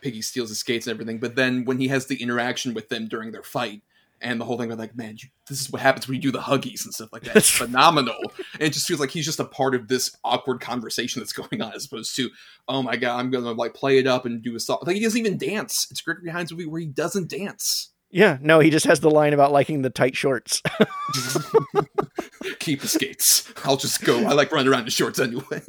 Piggy 0.00 0.22
steals 0.22 0.48
his 0.48 0.58
skates 0.58 0.86
and 0.86 0.94
everything, 0.94 1.18
but 1.18 1.36
then 1.36 1.64
when 1.64 1.78
he 1.78 1.88
has 1.88 2.06
the 2.06 2.22
interaction 2.22 2.74
with 2.74 2.88
them 2.88 3.08
during 3.08 3.32
their 3.32 3.42
fight, 3.42 3.82
and 4.20 4.40
the 4.40 4.44
whole 4.44 4.56
thing 4.56 4.66
about 4.66 4.78
like, 4.78 4.96
man, 4.96 5.16
you, 5.18 5.28
this 5.48 5.60
is 5.60 5.70
what 5.70 5.82
happens 5.82 6.08
when 6.08 6.14
you 6.16 6.22
do 6.22 6.30
the 6.30 6.38
huggies 6.40 6.84
and 6.84 6.94
stuff 6.94 7.12
like 7.12 7.22
that. 7.24 7.36
It's 7.36 7.50
phenomenal. 7.58 8.16
And 8.54 8.62
it 8.62 8.72
just 8.72 8.86
feels 8.86 9.00
like 9.00 9.10
he's 9.10 9.26
just 9.26 9.40
a 9.40 9.44
part 9.44 9.74
of 9.74 9.88
this 9.88 10.16
awkward 10.24 10.60
conversation 10.60 11.20
that's 11.20 11.32
going 11.32 11.60
on, 11.60 11.72
as 11.74 11.84
opposed 11.84 12.16
to, 12.16 12.30
oh 12.68 12.82
my 12.82 12.96
god, 12.96 13.20
I'm 13.20 13.30
gonna 13.30 13.52
like 13.52 13.74
play 13.74 13.98
it 13.98 14.06
up 14.06 14.24
and 14.24 14.42
do 14.42 14.56
a 14.56 14.60
song. 14.60 14.78
Like 14.82 14.96
he 14.96 15.02
doesn't 15.02 15.18
even 15.18 15.38
dance. 15.38 15.86
It's 15.90 16.00
Gregory 16.00 16.30
Hines 16.30 16.50
movie 16.50 16.66
where 16.66 16.80
he 16.80 16.86
doesn't 16.86 17.28
dance. 17.28 17.92
Yeah, 18.10 18.38
no, 18.40 18.60
he 18.60 18.70
just 18.70 18.86
has 18.86 19.00
the 19.00 19.10
line 19.10 19.32
about 19.32 19.52
liking 19.52 19.82
the 19.82 19.90
tight 19.90 20.16
shorts. 20.16 20.62
Keep 22.60 22.80
the 22.80 22.88
skates. 22.88 23.52
I'll 23.64 23.76
just 23.76 24.04
go. 24.04 24.24
I 24.24 24.32
like 24.32 24.52
running 24.52 24.72
around 24.72 24.84
in 24.84 24.90
shorts 24.90 25.18
anyway. 25.18 25.62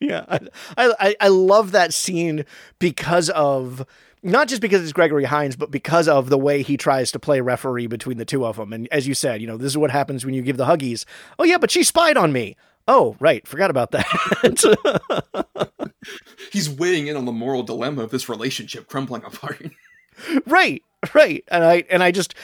yeah, 0.00 0.24
I, 0.28 0.92
I 0.98 1.16
I 1.20 1.28
love 1.28 1.72
that 1.72 1.94
scene 1.94 2.44
because 2.78 3.30
of 3.30 3.86
not 4.22 4.48
just 4.48 4.60
because 4.60 4.82
it's 4.82 4.92
Gregory 4.92 5.24
Hines, 5.24 5.56
but 5.56 5.70
because 5.70 6.08
of 6.08 6.28
the 6.28 6.38
way 6.38 6.62
he 6.62 6.76
tries 6.76 7.12
to 7.12 7.18
play 7.18 7.40
referee 7.40 7.86
between 7.86 8.18
the 8.18 8.24
two 8.24 8.44
of 8.44 8.56
them. 8.56 8.72
And 8.72 8.88
as 8.90 9.06
you 9.06 9.14
said, 9.14 9.40
you 9.40 9.46
know, 9.46 9.56
this 9.56 9.72
is 9.72 9.78
what 9.78 9.90
happens 9.90 10.24
when 10.24 10.34
you 10.34 10.42
give 10.42 10.56
the 10.56 10.66
huggies. 10.66 11.04
Oh 11.38 11.44
yeah, 11.44 11.58
but 11.58 11.70
she 11.70 11.84
spied 11.84 12.16
on 12.16 12.32
me. 12.32 12.56
Oh 12.86 13.16
right, 13.20 13.46
forgot 13.46 13.70
about 13.70 13.92
that. 13.92 15.92
He's 16.52 16.70
weighing 16.70 17.06
in 17.06 17.16
on 17.16 17.24
the 17.24 17.32
moral 17.32 17.62
dilemma 17.62 18.02
of 18.02 18.10
this 18.10 18.28
relationship 18.28 18.88
crumbling 18.88 19.24
apart. 19.24 19.70
right 20.46 20.82
right. 21.14 21.44
And 21.48 21.64
i 21.64 21.84
and 21.90 22.02
i 22.02 22.10
just 22.10 22.34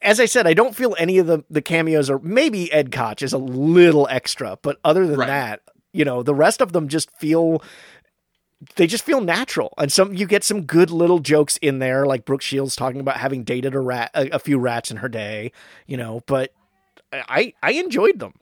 as 0.00 0.20
i 0.20 0.24
said 0.24 0.46
i 0.46 0.54
don't 0.54 0.74
feel 0.74 0.96
any 0.98 1.18
of 1.18 1.26
the 1.26 1.44
the 1.50 1.62
cameos 1.62 2.08
or 2.08 2.18
maybe 2.20 2.72
ed 2.72 2.90
koch 2.90 3.22
is 3.22 3.32
a 3.32 3.38
little 3.38 4.08
extra 4.10 4.58
but 4.62 4.78
other 4.84 5.06
than 5.06 5.18
right. 5.18 5.26
that 5.26 5.60
you 5.92 6.04
know 6.04 6.22
the 6.22 6.34
rest 6.34 6.60
of 6.60 6.72
them 6.72 6.88
just 6.88 7.10
feel 7.10 7.62
they 8.76 8.88
just 8.88 9.04
feel 9.04 9.20
natural. 9.20 9.72
And 9.78 9.92
some 9.92 10.14
you 10.14 10.26
get 10.26 10.42
some 10.42 10.62
good 10.62 10.90
little 10.90 11.20
jokes 11.20 11.58
in 11.58 11.78
there 11.78 12.06
like 12.06 12.24
brooke 12.24 12.42
shields 12.42 12.74
talking 12.74 13.00
about 13.00 13.18
having 13.18 13.44
dated 13.44 13.74
a 13.74 13.80
rat 13.80 14.10
a, 14.14 14.28
a 14.30 14.38
few 14.38 14.58
rats 14.58 14.90
in 14.90 14.98
her 14.98 15.08
day 15.08 15.52
you 15.86 15.96
know 15.96 16.22
but 16.26 16.52
i 17.12 17.52
i 17.62 17.72
enjoyed 17.72 18.18
them 18.18 18.34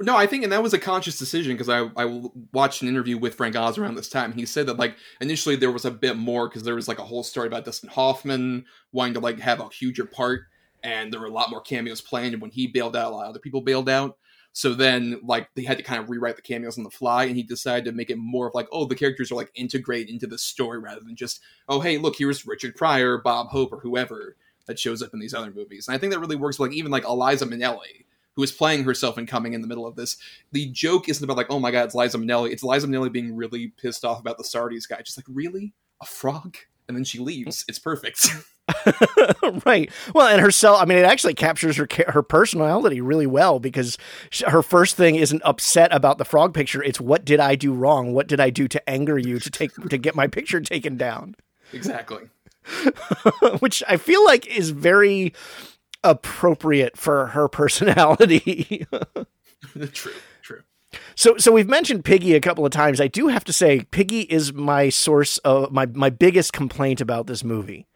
no, 0.00 0.16
I 0.16 0.26
think, 0.26 0.44
and 0.44 0.52
that 0.52 0.62
was 0.62 0.74
a 0.74 0.78
conscious 0.78 1.18
decision 1.18 1.54
because 1.54 1.68
I, 1.68 1.90
I 1.96 2.22
watched 2.52 2.82
an 2.82 2.88
interview 2.88 3.18
with 3.18 3.34
Frank 3.34 3.56
Oz 3.56 3.78
around 3.78 3.96
this 3.96 4.08
time. 4.08 4.32
He 4.32 4.46
said 4.46 4.66
that 4.66 4.78
like 4.78 4.96
initially 5.20 5.56
there 5.56 5.72
was 5.72 5.84
a 5.84 5.90
bit 5.90 6.16
more 6.16 6.48
because 6.48 6.62
there 6.62 6.76
was 6.76 6.86
like 6.86 7.00
a 7.00 7.04
whole 7.04 7.24
story 7.24 7.48
about 7.48 7.64
Dustin 7.64 7.90
Hoffman 7.90 8.64
wanting 8.92 9.14
to 9.14 9.20
like 9.20 9.40
have 9.40 9.60
a 9.60 9.68
huger 9.68 10.04
part, 10.04 10.42
and 10.82 11.12
there 11.12 11.20
were 11.20 11.26
a 11.26 11.32
lot 11.32 11.50
more 11.50 11.60
cameos 11.60 12.00
planned. 12.00 12.32
And 12.32 12.42
when 12.42 12.52
he 12.52 12.68
bailed 12.68 12.96
out, 12.96 13.12
a 13.12 13.14
lot 13.14 13.24
of 13.24 13.30
other 13.30 13.40
people 13.40 13.60
bailed 13.60 13.88
out. 13.88 14.16
So 14.52 14.74
then, 14.74 15.20
like, 15.22 15.48
they 15.54 15.62
had 15.62 15.76
to 15.76 15.84
kind 15.84 16.02
of 16.02 16.10
rewrite 16.10 16.34
the 16.34 16.42
cameos 16.42 16.78
on 16.78 16.84
the 16.84 16.90
fly, 16.90 17.24
and 17.24 17.36
he 17.36 17.42
decided 17.42 17.84
to 17.84 17.92
make 17.92 18.10
it 18.10 18.18
more 18.18 18.48
of 18.48 18.54
like, 18.54 18.66
oh, 18.72 18.86
the 18.86 18.96
characters 18.96 19.30
are 19.30 19.36
like 19.36 19.52
integrate 19.54 20.08
into 20.08 20.26
the 20.26 20.38
story 20.38 20.78
rather 20.78 21.00
than 21.00 21.14
just, 21.14 21.40
oh, 21.68 21.80
hey, 21.80 21.98
look, 21.98 22.16
here's 22.16 22.46
Richard 22.46 22.74
Pryor, 22.74 23.18
Bob 23.18 23.48
Hope, 23.48 23.72
or 23.72 23.80
whoever 23.80 24.36
that 24.66 24.78
shows 24.78 25.02
up 25.02 25.12
in 25.12 25.20
these 25.20 25.34
other 25.34 25.50
movies. 25.50 25.86
And 25.86 25.94
I 25.94 25.98
think 25.98 26.12
that 26.12 26.18
really 26.20 26.36
works. 26.36 26.58
Like 26.58 26.72
even 26.72 26.90
like 26.90 27.04
Eliza 27.04 27.46
Minnelli 27.46 28.04
who 28.38 28.44
is 28.44 28.52
playing 28.52 28.84
herself 28.84 29.18
and 29.18 29.26
coming 29.26 29.52
in 29.52 29.62
the 29.62 29.66
middle 29.66 29.84
of 29.84 29.96
this. 29.96 30.16
The 30.52 30.70
joke 30.70 31.08
isn't 31.08 31.24
about 31.24 31.36
like, 31.36 31.50
oh 31.50 31.58
my 31.58 31.72
god, 31.72 31.86
it's 31.86 31.94
Liza 31.96 32.18
Minnelli. 32.18 32.52
It's 32.52 32.62
Liza 32.62 32.86
Minnelli 32.86 33.10
being 33.10 33.34
really 33.34 33.72
pissed 33.82 34.04
off 34.04 34.20
about 34.20 34.38
the 34.38 34.44
Sardi's 34.44 34.86
guy. 34.86 35.02
Just 35.02 35.18
like, 35.18 35.26
really? 35.28 35.74
A 36.00 36.06
frog? 36.06 36.56
And 36.86 36.96
then 36.96 37.02
she 37.02 37.18
leaves. 37.18 37.64
It's 37.66 37.80
perfect. 37.80 38.28
right. 39.66 39.90
Well, 40.14 40.28
and 40.28 40.40
herself. 40.40 40.80
I 40.80 40.84
mean, 40.84 40.98
it 40.98 41.04
actually 41.04 41.34
captures 41.34 41.78
her 41.78 41.88
her 42.06 42.22
personality 42.22 43.00
really 43.00 43.26
well 43.26 43.58
because 43.58 43.98
she, 44.30 44.44
her 44.44 44.62
first 44.62 44.94
thing 44.94 45.16
isn't 45.16 45.42
upset 45.44 45.92
about 45.92 46.18
the 46.18 46.24
frog 46.24 46.54
picture. 46.54 46.80
It's 46.80 47.00
what 47.00 47.24
did 47.24 47.40
I 47.40 47.56
do 47.56 47.72
wrong? 47.72 48.12
What 48.12 48.28
did 48.28 48.38
I 48.38 48.50
do 48.50 48.68
to 48.68 48.88
anger 48.88 49.18
you 49.18 49.40
to 49.40 49.50
take 49.50 49.74
to 49.74 49.98
get 49.98 50.14
my 50.14 50.28
picture 50.28 50.60
taken 50.60 50.96
down? 50.96 51.34
Exactly. 51.72 52.28
Which 53.58 53.82
I 53.88 53.96
feel 53.96 54.24
like 54.24 54.46
is 54.46 54.70
very 54.70 55.32
appropriate 56.04 56.96
for 56.96 57.28
her 57.28 57.48
personality. 57.48 58.86
true, 59.92 60.12
true. 60.42 60.62
So, 61.14 61.36
so 61.36 61.52
we've 61.52 61.68
mentioned 61.68 62.04
Piggy 62.04 62.34
a 62.34 62.40
couple 62.40 62.64
of 62.64 62.72
times. 62.72 63.00
I 63.00 63.08
do 63.08 63.28
have 63.28 63.44
to 63.44 63.52
say, 63.52 63.82
Piggy 63.90 64.22
is 64.22 64.52
my 64.52 64.88
source 64.88 65.38
of 65.38 65.72
my 65.72 65.86
my 65.86 66.10
biggest 66.10 66.52
complaint 66.52 67.00
about 67.00 67.26
this 67.26 67.44
movie. 67.44 67.86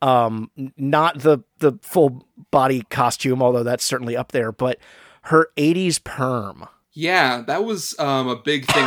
Um, 0.00 0.50
not 0.76 1.20
the 1.20 1.38
the 1.58 1.78
full 1.82 2.26
body 2.50 2.82
costume, 2.90 3.42
although 3.42 3.62
that's 3.62 3.84
certainly 3.84 4.16
up 4.16 4.32
there, 4.32 4.50
but 4.50 4.78
her 5.22 5.50
'80s 5.56 6.02
perm. 6.02 6.66
Yeah, 6.94 7.42
that 7.46 7.64
was 7.64 7.98
um, 7.98 8.28
a 8.28 8.36
big 8.36 8.66
thing. 8.66 8.86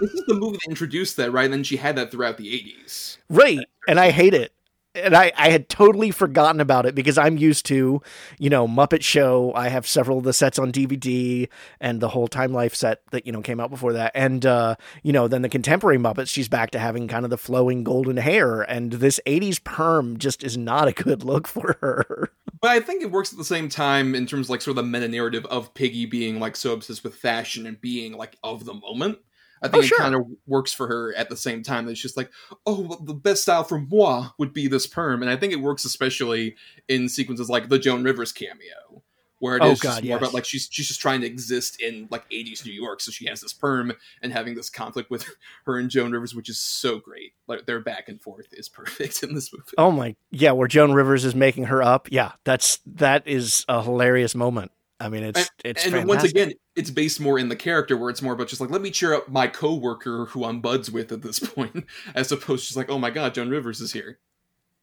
this 0.00 0.10
is 0.12 0.24
the 0.26 0.34
movie 0.34 0.56
that 0.56 0.68
introduced 0.70 1.16
that, 1.18 1.30
right? 1.30 1.44
And 1.44 1.54
then 1.54 1.62
she 1.62 1.76
had 1.76 1.96
that 1.96 2.10
throughout 2.10 2.38
the 2.38 2.48
'80s, 2.48 3.18
right? 3.28 3.66
And 3.86 4.00
I 4.00 4.10
hate 4.10 4.32
it 4.34 4.52
and 4.94 5.16
I, 5.16 5.32
I 5.36 5.50
had 5.50 5.68
totally 5.68 6.10
forgotten 6.10 6.60
about 6.60 6.86
it 6.86 6.94
because 6.94 7.18
I'm 7.18 7.36
used 7.36 7.66
to, 7.66 8.00
you 8.38 8.50
know, 8.50 8.68
Muppet 8.68 9.02
Show. 9.02 9.52
I 9.54 9.68
have 9.68 9.86
several 9.86 10.18
of 10.18 10.24
the 10.24 10.32
sets 10.32 10.58
on 10.58 10.70
DVD 10.70 11.48
and 11.80 12.00
the 12.00 12.08
whole 12.08 12.28
Time 12.28 12.52
Life 12.52 12.74
set 12.74 13.02
that, 13.10 13.26
you 13.26 13.32
know, 13.32 13.42
came 13.42 13.58
out 13.58 13.70
before 13.70 13.92
that. 13.94 14.12
And, 14.14 14.46
uh, 14.46 14.76
you 15.02 15.12
know, 15.12 15.26
then 15.26 15.42
the 15.42 15.48
contemporary 15.48 15.98
Muppets, 15.98 16.28
she's 16.28 16.48
back 16.48 16.70
to 16.72 16.78
having 16.78 17.08
kind 17.08 17.24
of 17.24 17.30
the 17.30 17.38
flowing 17.38 17.82
golden 17.82 18.16
hair. 18.18 18.62
And 18.62 18.92
this 18.92 19.20
80s 19.26 19.62
perm 19.64 20.18
just 20.18 20.44
is 20.44 20.56
not 20.56 20.88
a 20.88 20.92
good 20.92 21.24
look 21.24 21.48
for 21.48 21.76
her. 21.80 22.30
But 22.60 22.70
I 22.70 22.80
think 22.80 23.02
it 23.02 23.10
works 23.10 23.32
at 23.32 23.38
the 23.38 23.44
same 23.44 23.68
time 23.68 24.14
in 24.14 24.26
terms 24.26 24.46
of 24.46 24.50
like 24.50 24.62
sort 24.62 24.78
of 24.78 24.84
the 24.84 24.90
meta 24.90 25.08
narrative 25.08 25.44
of 25.46 25.74
Piggy 25.74 26.06
being 26.06 26.38
like 26.40 26.56
so 26.56 26.72
obsessed 26.72 27.04
with 27.04 27.14
fashion 27.14 27.66
and 27.66 27.80
being 27.80 28.16
like 28.16 28.38
of 28.42 28.64
the 28.64 28.74
moment. 28.74 29.18
I 29.64 29.68
oh, 29.68 29.70
think 29.70 29.84
oh, 29.84 29.86
sure. 29.86 29.98
it 29.98 30.02
kind 30.02 30.14
of 30.14 30.26
works 30.46 30.74
for 30.74 30.86
her 30.86 31.14
at 31.16 31.30
the 31.30 31.38
same 31.38 31.62
time. 31.62 31.88
It's 31.88 32.00
just 32.00 32.18
like, 32.18 32.30
oh, 32.66 32.98
the 33.02 33.14
best 33.14 33.42
style 33.42 33.64
for 33.64 33.78
moi 33.78 34.28
would 34.38 34.52
be 34.52 34.68
this 34.68 34.86
perm, 34.86 35.22
and 35.22 35.30
I 35.30 35.36
think 35.36 35.54
it 35.54 35.60
works 35.60 35.86
especially 35.86 36.56
in 36.86 37.08
sequences 37.08 37.48
like 37.48 37.70
the 37.70 37.78
Joan 37.78 38.04
Rivers 38.04 38.30
cameo, 38.30 39.02
where 39.38 39.56
it 39.56 39.62
oh, 39.62 39.70
is 39.70 39.80
God, 39.80 39.88
just 39.88 40.02
more 40.02 40.10
yes. 40.10 40.18
about 40.18 40.34
like 40.34 40.44
she's 40.44 40.68
she's 40.70 40.88
just 40.88 41.00
trying 41.00 41.22
to 41.22 41.26
exist 41.26 41.80
in 41.80 42.08
like 42.10 42.28
'80s 42.30 42.66
New 42.66 42.74
York, 42.74 43.00
so 43.00 43.10
she 43.10 43.24
has 43.24 43.40
this 43.40 43.54
perm 43.54 43.94
and 44.20 44.34
having 44.34 44.54
this 44.54 44.68
conflict 44.68 45.10
with 45.10 45.24
her 45.64 45.78
and 45.78 45.88
Joan 45.88 46.12
Rivers, 46.12 46.34
which 46.34 46.50
is 46.50 46.60
so 46.60 46.98
great. 46.98 47.32
Like 47.46 47.64
their 47.64 47.80
back 47.80 48.10
and 48.10 48.20
forth 48.20 48.48
is 48.52 48.68
perfect 48.68 49.22
in 49.22 49.34
this 49.34 49.50
movie. 49.50 49.64
Oh 49.78 49.90
my, 49.90 50.14
yeah, 50.30 50.52
where 50.52 50.68
Joan 50.68 50.92
Rivers 50.92 51.24
is 51.24 51.34
making 51.34 51.64
her 51.64 51.82
up. 51.82 52.08
Yeah, 52.10 52.32
that's 52.44 52.80
that 52.84 53.26
is 53.26 53.64
a 53.66 53.82
hilarious 53.82 54.34
moment. 54.34 54.72
I 55.00 55.08
mean, 55.08 55.24
it's 55.24 55.50
it's 55.64 55.86
and 55.86 56.08
once 56.08 56.24
again, 56.24 56.52
it's 56.76 56.90
based 56.90 57.20
more 57.20 57.38
in 57.38 57.48
the 57.48 57.56
character 57.56 57.96
where 57.96 58.10
it's 58.10 58.22
more 58.22 58.32
about 58.32 58.48
just 58.48 58.60
like 58.60 58.70
let 58.70 58.80
me 58.80 58.90
cheer 58.90 59.14
up 59.14 59.28
my 59.28 59.46
coworker 59.46 60.26
who 60.26 60.44
I'm 60.44 60.60
buds 60.60 60.90
with 60.90 61.10
at 61.12 61.22
this 61.22 61.38
point, 61.54 61.84
as 62.14 62.30
opposed 62.30 62.64
to 62.64 62.68
just 62.68 62.76
like 62.76 62.90
oh 62.90 62.98
my 62.98 63.10
god, 63.10 63.34
Joan 63.34 63.50
Rivers 63.50 63.80
is 63.80 63.92
here. 63.92 64.18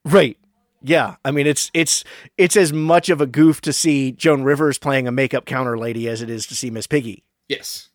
Right. 0.03 0.37
Yeah. 0.83 1.15
I 1.23 1.31
mean, 1.31 1.47
it's 1.47 1.69
it's 1.73 2.03
it's 2.37 2.57
as 2.57 2.73
much 2.73 3.09
of 3.09 3.21
a 3.21 3.27
goof 3.27 3.61
to 3.61 3.73
see 3.73 4.11
Joan 4.11 4.43
Rivers 4.43 4.77
playing 4.77 5.07
a 5.07 5.11
makeup 5.11 5.45
counter 5.45 5.77
lady 5.77 6.07
as 6.07 6.21
it 6.21 6.29
is 6.29 6.45
to 6.47 6.55
see 6.55 6.69
Miss 6.69 6.87
Piggy. 6.87 7.23
Yes. 7.47 7.90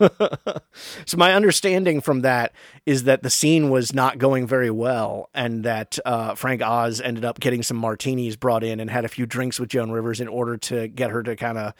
so 1.06 1.16
my 1.16 1.34
understanding 1.34 2.00
from 2.00 2.22
that 2.22 2.52
is 2.86 3.04
that 3.04 3.22
the 3.22 3.30
scene 3.30 3.70
was 3.70 3.94
not 3.94 4.18
going 4.18 4.46
very 4.46 4.70
well, 4.70 5.28
and 5.34 5.64
that 5.64 5.98
uh, 6.04 6.34
Frank 6.34 6.62
Oz 6.62 7.00
ended 7.00 7.24
up 7.24 7.40
getting 7.40 7.62
some 7.62 7.76
martinis 7.76 8.36
brought 8.36 8.64
in 8.64 8.80
and 8.80 8.90
had 8.90 9.04
a 9.04 9.08
few 9.08 9.26
drinks 9.26 9.60
with 9.60 9.68
Joan 9.68 9.90
Rivers 9.90 10.20
in 10.20 10.28
order 10.28 10.56
to 10.56 10.88
get 10.88 11.10
her 11.10 11.22
to 11.22 11.36
kind 11.36 11.58
of 11.58 11.74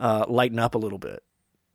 uh, 0.00 0.24
lighten 0.28 0.58
up 0.58 0.74
a 0.74 0.78
little 0.78 0.98
bit. 0.98 1.22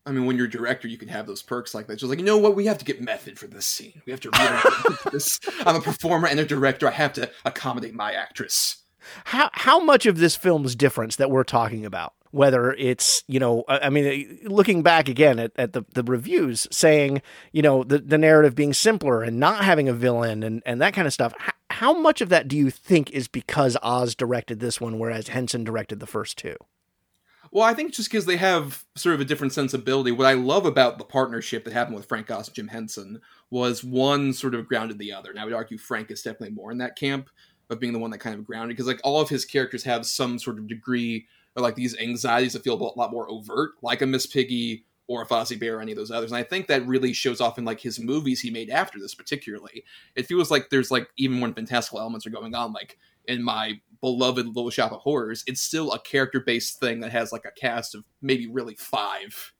I 0.05 0.11
mean, 0.11 0.25
when 0.25 0.35
you're 0.35 0.47
a 0.47 0.49
director, 0.49 0.87
you 0.87 0.97
can 0.97 1.09
have 1.09 1.27
those 1.27 1.43
perks 1.43 1.75
like 1.75 1.85
that. 1.87 1.97
Just 1.97 2.09
like, 2.09 2.17
you 2.17 2.25
know 2.25 2.37
what? 2.37 2.55
We 2.55 2.65
have 2.65 2.79
to 2.79 2.85
get 2.85 3.01
method 3.01 3.37
for 3.37 3.45
this 3.45 3.67
scene. 3.67 4.01
We 4.05 4.11
have 4.11 4.21
to 4.21 4.31
really 4.31 4.97
this. 5.11 5.39
I'm 5.59 5.75
a 5.75 5.81
performer 5.81 6.27
and 6.27 6.39
a 6.39 6.45
director. 6.45 6.87
I 6.87 6.91
have 6.91 7.13
to 7.13 7.29
accommodate 7.45 7.93
my 7.93 8.13
actress. 8.13 8.77
How 9.25 9.49
how 9.53 9.79
much 9.79 10.05
of 10.05 10.17
this 10.17 10.35
film's 10.35 10.75
difference 10.75 11.17
that 11.17 11.29
we're 11.29 11.43
talking 11.43 11.85
about? 11.85 12.13
Whether 12.31 12.73
it's 12.73 13.23
you 13.27 13.39
know 13.39 13.63
i 13.67 13.89
mean 13.89 14.39
looking 14.43 14.81
back 14.81 15.07
again 15.07 15.39
at, 15.39 15.51
at 15.57 15.73
the, 15.73 15.83
the 15.93 16.03
reviews 16.03 16.67
saying 16.71 17.21
you 17.51 17.61
know 17.61 17.83
the, 17.83 17.99
the 17.99 18.17
narrative 18.17 18.55
being 18.55 18.73
simpler 18.73 19.21
and 19.21 19.39
not 19.39 19.63
having 19.63 19.87
a 19.87 19.93
villain 19.93 20.43
and, 20.43 20.61
and 20.65 20.81
that 20.81 20.93
kind 20.93 21.07
of 21.07 21.13
stuff 21.13 21.33
how, 21.37 21.51
how 21.69 21.93
much 21.93 22.21
of 22.21 22.29
that 22.29 22.47
do 22.47 22.57
you 22.57 22.69
think 22.69 23.09
is 23.11 23.27
because 23.27 23.77
oz 23.83 24.15
directed 24.15 24.59
this 24.59 24.81
one 24.81 24.97
whereas 24.97 25.29
henson 25.29 25.63
directed 25.63 25.99
the 25.99 26.07
first 26.07 26.37
two 26.37 26.55
well, 27.53 27.65
I 27.65 27.73
think 27.73 27.91
just 27.91 28.09
because 28.09 28.25
they 28.25 28.37
have 28.37 28.85
sort 28.95 29.13
of 29.13 29.19
a 29.19 29.25
different 29.25 29.51
sensibility. 29.51 30.11
What 30.11 30.25
I 30.25 30.33
love 30.33 30.65
about 30.65 30.97
the 30.97 31.03
partnership 31.03 31.65
that 31.65 31.73
happened 31.73 31.97
with 31.97 32.07
Frank 32.07 32.31
Oz 32.31 32.47
and 32.47 32.55
Jim 32.55 32.69
Henson 32.69 33.19
was 33.49 33.83
one 33.83 34.31
sort 34.31 34.55
of 34.55 34.69
grounded 34.69 34.97
the 34.99 35.11
other. 35.11 35.29
And 35.29 35.37
I 35.37 35.43
would 35.43 35.53
argue 35.53 35.77
Frank 35.77 36.11
is 36.11 36.21
definitely 36.21 36.55
more 36.55 36.71
in 36.71 36.77
that 36.77 36.95
camp 36.95 37.29
of 37.69 37.79
being 37.79 37.91
the 37.91 37.99
one 37.99 38.11
that 38.11 38.19
kind 38.19 38.35
of 38.37 38.45
grounded 38.45 38.75
because 38.75 38.87
like 38.87 39.01
all 39.03 39.19
of 39.19 39.29
his 39.29 39.43
characters 39.43 39.83
have 39.83 40.05
some 40.05 40.39
sort 40.39 40.59
of 40.59 40.67
degree 40.67 41.27
or 41.55 41.61
like 41.61 41.75
these 41.75 41.97
anxieties 41.97 42.53
that 42.53 42.63
feel 42.63 42.75
a 42.75 42.99
lot 42.99 43.11
more 43.11 43.29
overt, 43.29 43.71
like 43.81 44.01
a 44.01 44.05
Miss 44.05 44.25
Piggy 44.25 44.85
or 45.07 45.23
a 45.23 45.25
Fozzie 45.25 45.59
Bear 45.59 45.77
or 45.77 45.81
any 45.81 45.91
of 45.91 45.97
those 45.97 46.11
others. 46.11 46.31
And 46.31 46.37
I 46.37 46.43
think 46.43 46.67
that 46.67 46.85
really 46.87 47.11
shows 47.11 47.41
off 47.41 47.57
in 47.57 47.65
like 47.65 47.81
his 47.81 47.99
movies 47.99 48.39
he 48.39 48.49
made 48.49 48.69
after 48.69 48.99
this, 48.99 49.13
particularly. 49.13 49.83
It 50.15 50.25
feels 50.25 50.49
like 50.49 50.69
there's 50.69 50.91
like 50.91 51.09
even 51.17 51.41
when 51.41 51.53
fantastical 51.53 51.99
elements 51.99 52.25
are 52.25 52.31
going 52.31 52.55
on, 52.55 52.71
like 52.71 52.97
in 53.27 53.43
my 53.43 53.79
beloved 53.99 54.47
Little 54.47 54.69
Shop 54.69 54.91
of 54.91 55.01
Horrors, 55.01 55.43
it's 55.47 55.61
still 55.61 55.91
a 55.91 55.99
character 55.99 56.39
based 56.39 56.79
thing 56.79 57.01
that 57.01 57.11
has 57.11 57.31
like 57.31 57.45
a 57.45 57.51
cast 57.51 57.93
of 57.95 58.05
maybe 58.21 58.47
really 58.47 58.75
five 58.75 59.53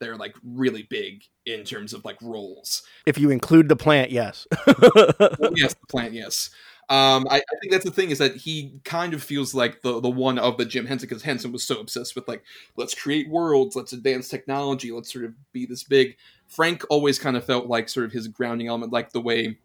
that 0.00 0.08
are 0.08 0.16
like 0.16 0.36
really 0.44 0.82
big 0.82 1.24
in 1.46 1.64
terms 1.64 1.92
of 1.92 2.04
like 2.04 2.20
roles. 2.22 2.82
If 3.06 3.18
you 3.18 3.30
include 3.30 3.68
the 3.68 3.76
plant, 3.76 4.10
yes. 4.10 4.46
Well, 4.66 5.52
yes, 5.56 5.74
the 5.74 5.86
plant, 5.88 6.12
yes. 6.12 6.50
Um, 6.90 7.26
I, 7.30 7.36
I 7.36 7.56
think 7.60 7.70
that's 7.70 7.84
the 7.84 7.90
thing 7.90 8.10
is 8.10 8.18
that 8.18 8.36
he 8.36 8.80
kind 8.84 9.12
of 9.12 9.22
feels 9.22 9.52
like 9.54 9.82
the 9.82 10.00
the 10.00 10.08
one 10.08 10.38
of 10.38 10.56
the 10.56 10.64
Jim 10.64 10.86
Henson 10.86 11.06
because 11.08 11.22
Henson 11.22 11.52
was 11.52 11.62
so 11.62 11.78
obsessed 11.80 12.14
with 12.14 12.26
like 12.26 12.42
let's 12.76 12.94
create 12.94 13.28
worlds, 13.28 13.76
let's 13.76 13.92
advance 13.92 14.28
technology, 14.28 14.90
let's 14.90 15.12
sort 15.12 15.26
of 15.26 15.34
be 15.52 15.66
this 15.66 15.82
big. 15.84 16.16
Frank 16.46 16.84
always 16.88 17.18
kind 17.18 17.36
of 17.36 17.44
felt 17.44 17.66
like 17.66 17.90
sort 17.90 18.06
of 18.06 18.12
his 18.12 18.26
grounding 18.26 18.68
element, 18.68 18.90
like 18.92 19.12
the 19.12 19.20
way 19.20 19.58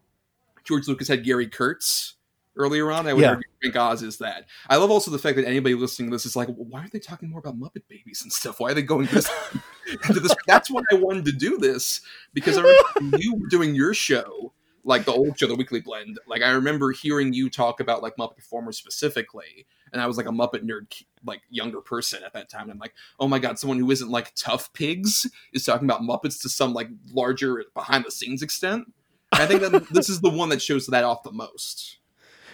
George 0.64 0.86
Lucas 0.86 1.08
had 1.08 1.24
Gary 1.24 1.46
Kurtz 1.48 2.14
earlier 2.56 2.92
on. 2.92 3.06
I 3.06 3.14
would 3.14 3.22
Yeah. 3.22 3.30
argue 3.30 3.48
Frank 3.62 3.76
Oz 3.76 4.02
is 4.02 4.18
that. 4.18 4.46
I 4.68 4.76
love 4.76 4.90
also 4.90 5.10
the 5.10 5.18
fact 5.18 5.36
that 5.36 5.46
anybody 5.46 5.74
listening 5.74 6.10
to 6.10 6.14
this 6.14 6.26
is 6.26 6.36
like, 6.36 6.48
why 6.54 6.84
are 6.84 6.88
they 6.92 6.98
talking 6.98 7.30
more 7.30 7.40
about 7.40 7.58
Muppet 7.58 7.82
Babies 7.88 8.20
and 8.22 8.30
stuff? 8.32 8.60
Why 8.60 8.70
are 8.70 8.74
they 8.74 8.82
going 8.82 9.06
this 9.06 9.28
into 10.08 10.20
this? 10.20 10.34
That's 10.46 10.70
why 10.70 10.82
I 10.92 10.96
wanted 10.96 11.24
to 11.24 11.32
do 11.32 11.56
this 11.58 12.02
because 12.34 12.58
I 12.58 12.60
remember 12.62 13.16
you 13.18 13.34
were 13.34 13.48
doing 13.48 13.74
your 13.74 13.94
show, 13.94 14.52
like 14.84 15.04
the 15.04 15.12
old 15.12 15.38
show, 15.38 15.46
the 15.46 15.54
Weekly 15.54 15.80
Blend. 15.80 16.18
Like 16.26 16.42
I 16.42 16.50
remember 16.50 16.92
hearing 16.92 17.32
you 17.32 17.48
talk 17.50 17.80
about 17.80 18.02
like 18.02 18.16
Muppet 18.16 18.36
performers 18.36 18.76
specifically, 18.76 19.66
and 19.92 20.00
I 20.00 20.06
was 20.06 20.16
like 20.16 20.26
a 20.26 20.30
Muppet 20.30 20.62
nerd, 20.62 21.02
like 21.24 21.42
younger 21.50 21.80
person 21.80 22.22
at 22.24 22.34
that 22.34 22.50
time. 22.50 22.64
And 22.64 22.72
I'm 22.72 22.78
like, 22.78 22.94
oh 23.18 23.26
my 23.26 23.38
god, 23.38 23.58
someone 23.58 23.78
who 23.78 23.90
isn't 23.90 24.10
like 24.10 24.34
Tough 24.34 24.72
Pigs 24.72 25.26
is 25.52 25.64
talking 25.64 25.88
about 25.88 26.02
Muppets 26.02 26.40
to 26.42 26.48
some 26.48 26.74
like 26.74 26.88
larger 27.12 27.64
behind 27.74 28.04
the 28.04 28.10
scenes 28.10 28.42
extent. 28.42 28.92
I 29.32 29.46
think 29.46 29.62
that 29.62 29.88
this 29.90 30.08
is 30.08 30.20
the 30.20 30.30
one 30.30 30.50
that 30.50 30.62
shows 30.62 30.86
that 30.86 31.04
off 31.04 31.22
the 31.22 31.32
most. 31.32 31.98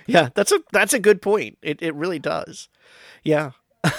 yeah, 0.07 0.31
that's 0.35 0.53
a 0.53 0.61
that's 0.73 0.95
a 0.95 1.01
good 1.01 1.21
point. 1.21 1.59
It 1.63 1.83
it 1.83 1.95
really 1.95 2.19
does. 2.19 2.69
Yeah. 3.25 3.53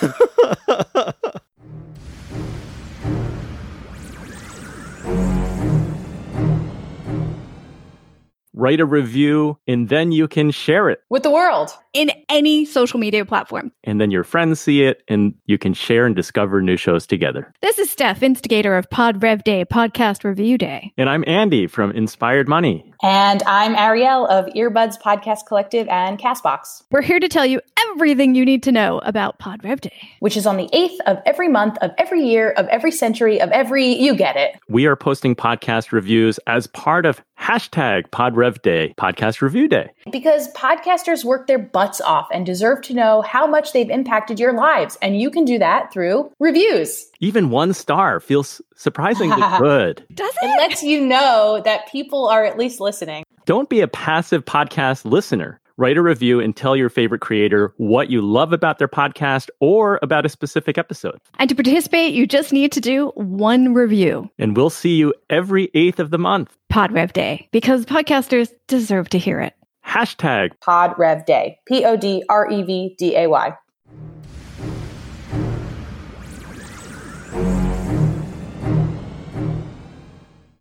Write 8.61 8.79
a 8.79 8.85
review, 8.85 9.57
and 9.67 9.89
then 9.89 10.11
you 10.11 10.27
can 10.27 10.51
share 10.51 10.87
it. 10.91 10.99
with 11.09 11.23
the 11.23 11.31
world. 11.31 11.71
in 11.93 12.11
any 12.29 12.63
social 12.63 12.99
media 12.99 13.25
platform. 13.25 13.71
And 13.83 13.99
then 13.99 14.11
your 14.11 14.23
friends 14.23 14.59
see 14.59 14.83
it, 14.83 15.01
and 15.07 15.33
you 15.47 15.57
can 15.57 15.73
share 15.73 16.05
and 16.05 16.15
discover 16.15 16.61
new 16.61 16.77
shows 16.77 17.07
together. 17.07 17.51
This 17.61 17.79
is 17.79 17.89
Steph, 17.89 18.21
instigator 18.21 18.77
of 18.77 18.87
Pod 18.91 19.23
Rev 19.23 19.43
Day 19.43 19.65
Podcast 19.65 20.23
Review 20.23 20.59
Day. 20.59 20.93
And 20.95 21.09
I'm 21.09 21.23
Andy 21.25 21.65
from 21.65 21.91
Inspired 21.91 22.47
Money. 22.47 22.90
And 23.03 23.41
I'm 23.47 23.75
Ariel 23.75 24.27
of 24.27 24.45
Earbuds 24.53 25.01
Podcast 25.01 25.47
Collective 25.47 25.87
and 25.87 26.19
Castbox, 26.19 26.83
We're 26.91 27.01
here 27.01 27.19
to 27.19 27.27
tell 27.27 27.45
you 27.47 27.59
everything 27.89 28.35
you 28.35 28.45
need 28.45 28.61
to 28.63 28.71
know 28.71 28.99
about 28.99 29.39
Pod 29.39 29.63
Rev 29.63 29.81
Day. 29.81 30.09
which 30.19 30.37
is 30.37 30.45
on 30.45 30.57
the 30.57 30.69
8th 30.71 30.99
of 31.07 31.17
every 31.25 31.47
month 31.47 31.79
of 31.81 31.89
every 31.97 32.23
year 32.23 32.51
of 32.51 32.67
every 32.67 32.91
century 32.91 33.41
of 33.41 33.49
every, 33.49 33.87
you 33.87 34.15
get 34.15 34.35
it. 34.37 34.55
We 34.69 34.85
are 34.85 34.95
posting 34.95 35.35
podcast 35.35 35.91
reviews 35.91 36.37
as 36.45 36.67
part 36.67 37.07
of 37.07 37.21
hashtag 37.39 38.07
PodRevDay, 38.11 38.93
Podcast 38.95 39.41
Review 39.41 39.67
Day. 39.67 39.89
Because 40.11 40.53
podcasters 40.53 41.25
work 41.25 41.47
their 41.47 41.57
butts 41.57 42.01
off 42.01 42.27
and 42.31 42.45
deserve 42.45 42.83
to 42.83 42.93
know 42.93 43.23
how 43.23 43.47
much 43.47 43.73
they've 43.73 43.89
impacted 43.89 44.39
your 44.39 44.53
lives. 44.53 44.95
And 45.01 45.19
you 45.19 45.31
can 45.31 45.43
do 45.43 45.57
that 45.57 45.91
through 45.91 46.31
reviews. 46.39 47.07
Even 47.21 47.49
one 47.51 47.71
star 47.73 48.19
feels 48.19 48.61
surprisingly 48.75 49.41
good. 49.59 50.05
Does 50.13 50.33
It 50.41 50.47
it? 50.47 50.57
lets 50.57 50.83
you 50.83 50.99
know 50.99 51.61
that 51.63 51.87
people 51.87 52.27
are 52.27 52.43
at 52.43 52.57
least 52.57 52.79
listening. 52.79 53.23
Don't 53.45 53.69
be 53.69 53.79
a 53.81 53.87
passive 53.87 54.43
podcast 54.43 55.05
listener. 55.05 55.59
Write 55.77 55.97
a 55.97 56.01
review 56.01 56.39
and 56.39 56.55
tell 56.55 56.75
your 56.75 56.89
favorite 56.89 57.21
creator 57.21 57.73
what 57.77 58.09
you 58.09 58.21
love 58.21 58.53
about 58.53 58.77
their 58.79 58.87
podcast 58.87 59.49
or 59.59 59.99
about 60.03 60.25
a 60.25 60.29
specific 60.29 60.77
episode. 60.77 61.17
and 61.39 61.47
to 61.49 61.55
participate, 61.55 62.13
you 62.13 62.27
just 62.27 62.51
need 62.51 62.71
to 62.73 62.81
do 62.81 63.07
one 63.15 63.73
review. 63.73 64.29
And 64.37 64.55
we'll 64.57 64.69
see 64.69 64.95
you 64.95 65.13
every 65.29 65.69
8th 65.69 65.99
of 65.99 66.09
the 66.11 66.19
month. 66.19 66.55
PodRev 66.71 67.13
Day, 67.13 67.47
because 67.51 67.85
podcasters 67.85 68.51
deserve 68.67 69.09
to 69.09 69.17
hear 69.17 69.39
it. 69.39 69.53
Hashtag 69.85 70.51
Pod 70.63 70.93
Rev 70.99 71.25
Day. 71.25 71.59
P 71.65 71.83
O 71.85 71.95
D 71.97 72.23
R 72.29 72.49
E 72.51 72.61
V 72.61 72.95
D 72.99 73.15
A 73.15 73.27
Y. 73.27 73.53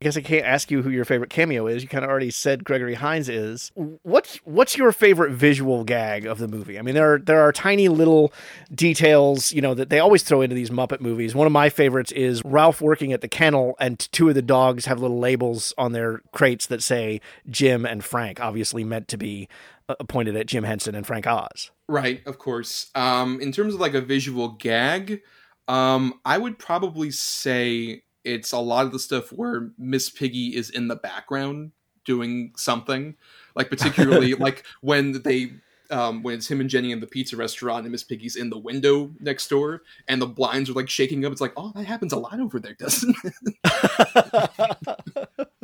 I 0.00 0.06
guess 0.06 0.16
I 0.16 0.22
can't 0.22 0.46
ask 0.46 0.70
you 0.70 0.80
who 0.80 0.88
your 0.88 1.04
favorite 1.04 1.28
cameo 1.28 1.66
is. 1.66 1.82
You 1.82 1.88
kind 1.90 2.04
of 2.04 2.10
already 2.10 2.30
said 2.30 2.64
Gregory 2.64 2.94
Hines 2.94 3.28
is. 3.28 3.70
What's 3.74 4.36
what's 4.44 4.74
your 4.74 4.92
favorite 4.92 5.32
visual 5.32 5.84
gag 5.84 6.24
of 6.24 6.38
the 6.38 6.48
movie? 6.48 6.78
I 6.78 6.82
mean, 6.82 6.94
there 6.94 7.14
are 7.14 7.18
there 7.18 7.42
are 7.42 7.52
tiny 7.52 7.88
little 7.88 8.32
details, 8.74 9.52
you 9.52 9.60
know, 9.60 9.74
that 9.74 9.90
they 9.90 9.98
always 9.98 10.22
throw 10.22 10.40
into 10.40 10.56
these 10.56 10.70
Muppet 10.70 11.02
movies. 11.02 11.34
One 11.34 11.46
of 11.46 11.52
my 11.52 11.68
favorites 11.68 12.12
is 12.12 12.40
Rowlf 12.40 12.80
working 12.80 13.12
at 13.12 13.20
the 13.20 13.28
kennel, 13.28 13.74
and 13.78 13.98
two 13.98 14.30
of 14.30 14.34
the 14.34 14.40
dogs 14.40 14.86
have 14.86 15.02
little 15.02 15.18
labels 15.18 15.74
on 15.76 15.92
their 15.92 16.22
crates 16.32 16.64
that 16.68 16.82
say 16.82 17.20
Jim 17.50 17.84
and 17.84 18.02
Frank, 18.02 18.40
obviously 18.40 18.84
meant 18.84 19.06
to 19.08 19.18
be 19.18 19.50
uh, 19.90 19.96
pointed 20.08 20.34
at 20.34 20.46
Jim 20.46 20.64
Henson 20.64 20.94
and 20.94 21.06
Frank 21.06 21.26
Oz. 21.26 21.72
Right, 21.90 22.26
of 22.26 22.38
course. 22.38 22.90
Um, 22.94 23.38
in 23.42 23.52
terms 23.52 23.74
of 23.74 23.80
like 23.80 23.92
a 23.92 24.00
visual 24.00 24.48
gag, 24.48 25.20
um, 25.68 26.20
I 26.24 26.38
would 26.38 26.58
probably 26.58 27.10
say 27.10 28.04
it's 28.24 28.52
a 28.52 28.58
lot 28.58 28.86
of 28.86 28.92
the 28.92 28.98
stuff 28.98 29.32
where 29.32 29.70
Miss 29.78 30.10
Piggy 30.10 30.56
is 30.56 30.70
in 30.70 30.88
the 30.88 30.96
background 30.96 31.72
doing 32.04 32.52
something. 32.56 33.14
Like 33.54 33.70
particularly 33.70 34.34
like 34.34 34.64
when 34.80 35.22
they 35.22 35.52
um, 35.90 36.22
when 36.22 36.34
it's 36.34 36.48
him 36.48 36.60
and 36.60 36.70
Jenny 36.70 36.92
in 36.92 37.00
the 37.00 37.06
pizza 37.06 37.36
restaurant 37.36 37.84
and 37.84 37.92
Miss 37.92 38.04
Piggy's 38.04 38.36
in 38.36 38.50
the 38.50 38.58
window 38.58 39.10
next 39.18 39.48
door 39.48 39.82
and 40.06 40.22
the 40.22 40.26
blinds 40.26 40.70
are 40.70 40.74
like 40.74 40.88
shaking 40.88 41.24
up. 41.24 41.32
It's 41.32 41.40
like, 41.40 41.54
oh, 41.56 41.72
that 41.74 41.84
happens 41.84 42.12
a 42.12 42.18
lot 42.18 42.38
over 42.38 42.60
there, 42.60 42.74
doesn't 42.74 43.16
it? 43.24 45.48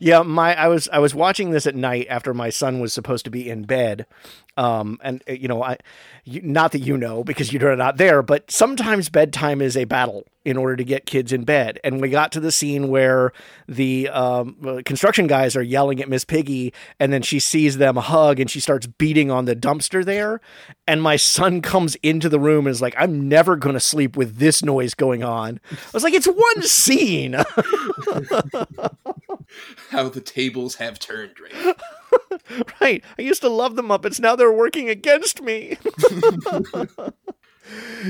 yeah, 0.00 0.22
my 0.22 0.54
I 0.54 0.68
was 0.68 0.88
I 0.90 0.98
was 0.98 1.14
watching 1.14 1.50
this 1.50 1.66
at 1.66 1.74
night 1.74 2.06
after 2.08 2.32
my 2.32 2.50
son 2.50 2.80
was 2.80 2.92
supposed 2.92 3.24
to 3.26 3.30
be 3.30 3.48
in 3.48 3.64
bed, 3.64 4.06
um, 4.56 4.98
and 5.02 5.22
you 5.28 5.48
know 5.48 5.62
I, 5.62 5.78
you, 6.24 6.40
not 6.42 6.72
that 6.72 6.80
you 6.80 6.96
know 6.96 7.24
because 7.24 7.52
you're 7.52 7.76
not 7.76 7.98
there, 7.98 8.22
but 8.22 8.50
sometimes 8.50 9.08
bedtime 9.08 9.60
is 9.60 9.76
a 9.76 9.84
battle 9.84 10.24
in 10.44 10.56
order 10.56 10.76
to 10.76 10.84
get 10.84 11.06
kids 11.06 11.32
in 11.32 11.44
bed. 11.44 11.78
And 11.84 12.00
we 12.00 12.08
got 12.08 12.32
to 12.32 12.40
the 12.40 12.52
scene 12.52 12.88
where 12.88 13.32
the 13.68 14.08
um, 14.08 14.82
construction 14.84 15.26
guys 15.26 15.54
are 15.56 15.62
yelling 15.62 16.00
at 16.00 16.08
Miss 16.08 16.24
Piggy, 16.24 16.72
and 16.98 17.12
then 17.12 17.22
she 17.22 17.38
sees 17.38 17.78
them 17.78 17.96
hug, 17.96 18.40
and 18.40 18.50
she 18.50 18.60
starts 18.60 18.86
beating 18.86 19.30
on 19.30 19.44
the 19.44 19.54
dumpster 19.56 20.04
there. 20.04 20.40
And 20.86 21.02
my 21.02 21.16
son 21.16 21.62
comes 21.62 21.94
into 21.96 22.28
the 22.28 22.40
room 22.40 22.66
and 22.66 22.72
is 22.72 22.82
like, 22.82 22.94
"I'm 22.98 23.28
never 23.28 23.56
going 23.56 23.74
to 23.74 23.80
sleep 23.80 24.16
with 24.16 24.36
this 24.36 24.62
noise 24.62 24.94
going 24.94 25.22
on." 25.22 25.60
I 25.70 25.76
was 25.92 26.02
like, 26.02 26.14
"It's 26.14 26.26
one 26.26 26.62
scene." 26.62 27.34
How 29.90 30.08
the 30.08 30.20
tables 30.20 30.76
have 30.76 30.98
turned, 30.98 31.34
right? 31.38 31.76
right. 32.80 33.04
I 33.18 33.22
used 33.22 33.42
to 33.42 33.48
love 33.48 33.76
the 33.76 33.82
Muppets. 33.82 34.20
Now 34.20 34.36
they're 34.36 34.52
working 34.52 34.88
against 34.88 35.42
me. 35.42 35.76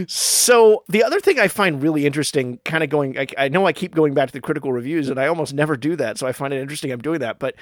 so 0.07 0.85
the 0.89 1.03
other 1.05 1.21
thing 1.21 1.39
I 1.39 1.49
find 1.49 1.83
really 1.83 2.07
interesting, 2.07 2.59
kind 2.65 2.83
of 2.83 2.91
going, 2.91 3.19
I, 3.19 3.27
I 3.39 3.49
know 3.49 3.67
I 3.67 3.73
keep 3.73 3.95
going 3.95 4.15
back 4.15 4.29
to 4.29 4.33
the 4.33 4.41
critical 4.41 4.73
reviews, 4.73 5.09
and 5.09 5.19
I 5.19 5.27
almost 5.27 5.55
never 5.55 5.77
do 5.77 5.97
that. 5.97 6.19
So 6.19 6.27
I 6.27 6.33
find 6.33 6.53
it 6.53 6.61
interesting 6.61 6.91
I'm 6.93 7.01
doing 7.01 7.21
that. 7.21 7.39
But 7.39 7.55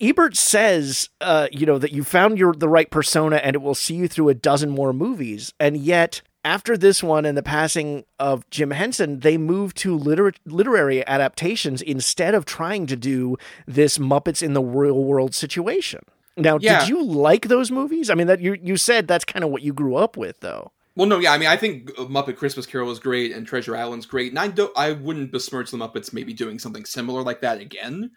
Ebert 0.00 0.36
says, 0.36 1.08
uh, 1.20 1.48
you 1.52 1.66
know, 1.66 1.78
that 1.78 1.92
you 1.92 2.04
found 2.04 2.38
your 2.38 2.54
the 2.54 2.68
right 2.68 2.90
persona, 2.90 3.36
and 3.36 3.54
it 3.54 3.62
will 3.62 3.74
see 3.74 3.94
you 3.94 4.08
through 4.08 4.28
a 4.28 4.34
dozen 4.34 4.70
more 4.70 4.92
movies, 4.92 5.52
and 5.60 5.76
yet. 5.76 6.22
After 6.44 6.76
this 6.76 7.04
one 7.04 7.24
and 7.24 7.38
the 7.38 7.42
passing 7.44 8.02
of 8.18 8.50
Jim 8.50 8.72
Henson, 8.72 9.20
they 9.20 9.38
moved 9.38 9.76
to 9.76 9.96
liter- 9.96 10.32
literary 10.44 11.06
adaptations 11.06 11.80
instead 11.80 12.34
of 12.34 12.44
trying 12.44 12.86
to 12.88 12.96
do 12.96 13.36
this 13.64 13.96
Muppets 13.96 14.42
in 14.42 14.52
the 14.52 14.60
real 14.60 15.04
world 15.04 15.36
situation. 15.36 16.00
Now, 16.36 16.58
Yeah. 16.60 16.80
did 16.80 16.88
you 16.88 17.00
like 17.04 17.46
those 17.46 17.70
movies? 17.70 18.10
I 18.10 18.16
mean, 18.16 18.26
that 18.26 18.40
you 18.40 18.56
you 18.60 18.76
said 18.76 19.06
that's 19.06 19.24
kind 19.24 19.44
of 19.44 19.50
what 19.52 19.62
you 19.62 19.72
grew 19.72 19.94
up 19.94 20.16
with, 20.16 20.40
though. 20.40 20.72
Well, 20.94 21.06
no, 21.06 21.18
yeah, 21.18 21.32
I 21.32 21.38
mean, 21.38 21.48
I 21.48 21.56
think 21.56 21.90
Muppet 21.96 22.36
Christmas 22.36 22.66
Carol 22.66 22.90
is 22.90 22.98
great 22.98 23.32
and 23.32 23.46
Treasure 23.46 23.74
Island's 23.74 24.04
great, 24.04 24.30
and 24.30 24.38
I 24.38 24.48
don't, 24.48 24.76
I 24.76 24.92
wouldn't 24.92 25.32
besmirch 25.32 25.70
the 25.70 25.78
Muppets 25.78 26.12
maybe 26.12 26.34
doing 26.34 26.58
something 26.58 26.84
similar 26.84 27.22
like 27.22 27.40
that 27.40 27.60
again 27.60 28.10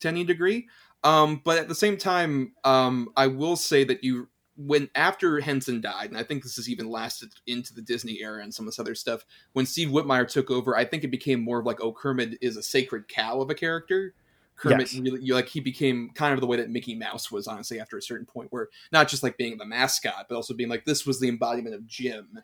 to 0.00 0.08
any 0.08 0.24
degree. 0.24 0.68
Um, 1.04 1.42
but 1.44 1.58
at 1.58 1.68
the 1.68 1.74
same 1.74 1.98
time, 1.98 2.54
um, 2.64 3.10
I 3.16 3.26
will 3.26 3.56
say 3.56 3.84
that 3.84 4.02
you, 4.02 4.28
when 4.56 4.88
after 4.94 5.40
Henson 5.40 5.82
died, 5.82 6.08
and 6.08 6.16
I 6.16 6.22
think 6.22 6.42
this 6.42 6.56
has 6.56 6.70
even 6.70 6.88
lasted 6.88 7.34
into 7.46 7.74
the 7.74 7.82
Disney 7.82 8.20
era 8.22 8.42
and 8.42 8.54
some 8.54 8.66
of 8.66 8.68
this 8.68 8.78
other 8.78 8.94
stuff, 8.94 9.26
when 9.52 9.66
Steve 9.66 9.88
Whitmire 9.88 10.26
took 10.26 10.50
over, 10.50 10.74
I 10.74 10.86
think 10.86 11.04
it 11.04 11.10
became 11.10 11.40
more 11.40 11.60
of 11.60 11.66
like, 11.66 11.82
oh, 11.82 11.92
Kermit 11.92 12.38
is 12.40 12.56
a 12.56 12.62
sacred 12.62 13.08
cow 13.08 13.40
of 13.40 13.50
a 13.50 13.54
character. 13.54 14.14
Kermit 14.62 14.92
Yes. 14.92 15.00
really, 15.00 15.20
you 15.20 15.34
like 15.34 15.48
he 15.48 15.58
became 15.58 16.10
kind 16.14 16.32
of 16.32 16.40
the 16.40 16.46
way 16.46 16.56
that 16.56 16.70
Mickey 16.70 16.94
Mouse 16.94 17.32
was, 17.32 17.48
honestly, 17.48 17.80
after 17.80 17.98
a 17.98 18.02
certain 18.02 18.26
point, 18.26 18.52
where 18.52 18.68
not 18.92 19.08
just 19.08 19.24
like 19.24 19.36
being 19.36 19.58
the 19.58 19.66
mascot, 19.66 20.26
but 20.28 20.36
also 20.36 20.54
being 20.54 20.68
like 20.70 20.84
this 20.84 21.04
was 21.04 21.18
the 21.18 21.28
embodiment 21.28 21.74
of 21.74 21.84
Jim 21.86 22.38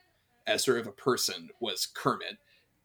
as 0.49 0.65
sort 0.65 0.81
of 0.81 0.89
a 0.89 0.93
person 0.93 1.49
was 1.61 1.87
Kermit. 1.87 2.39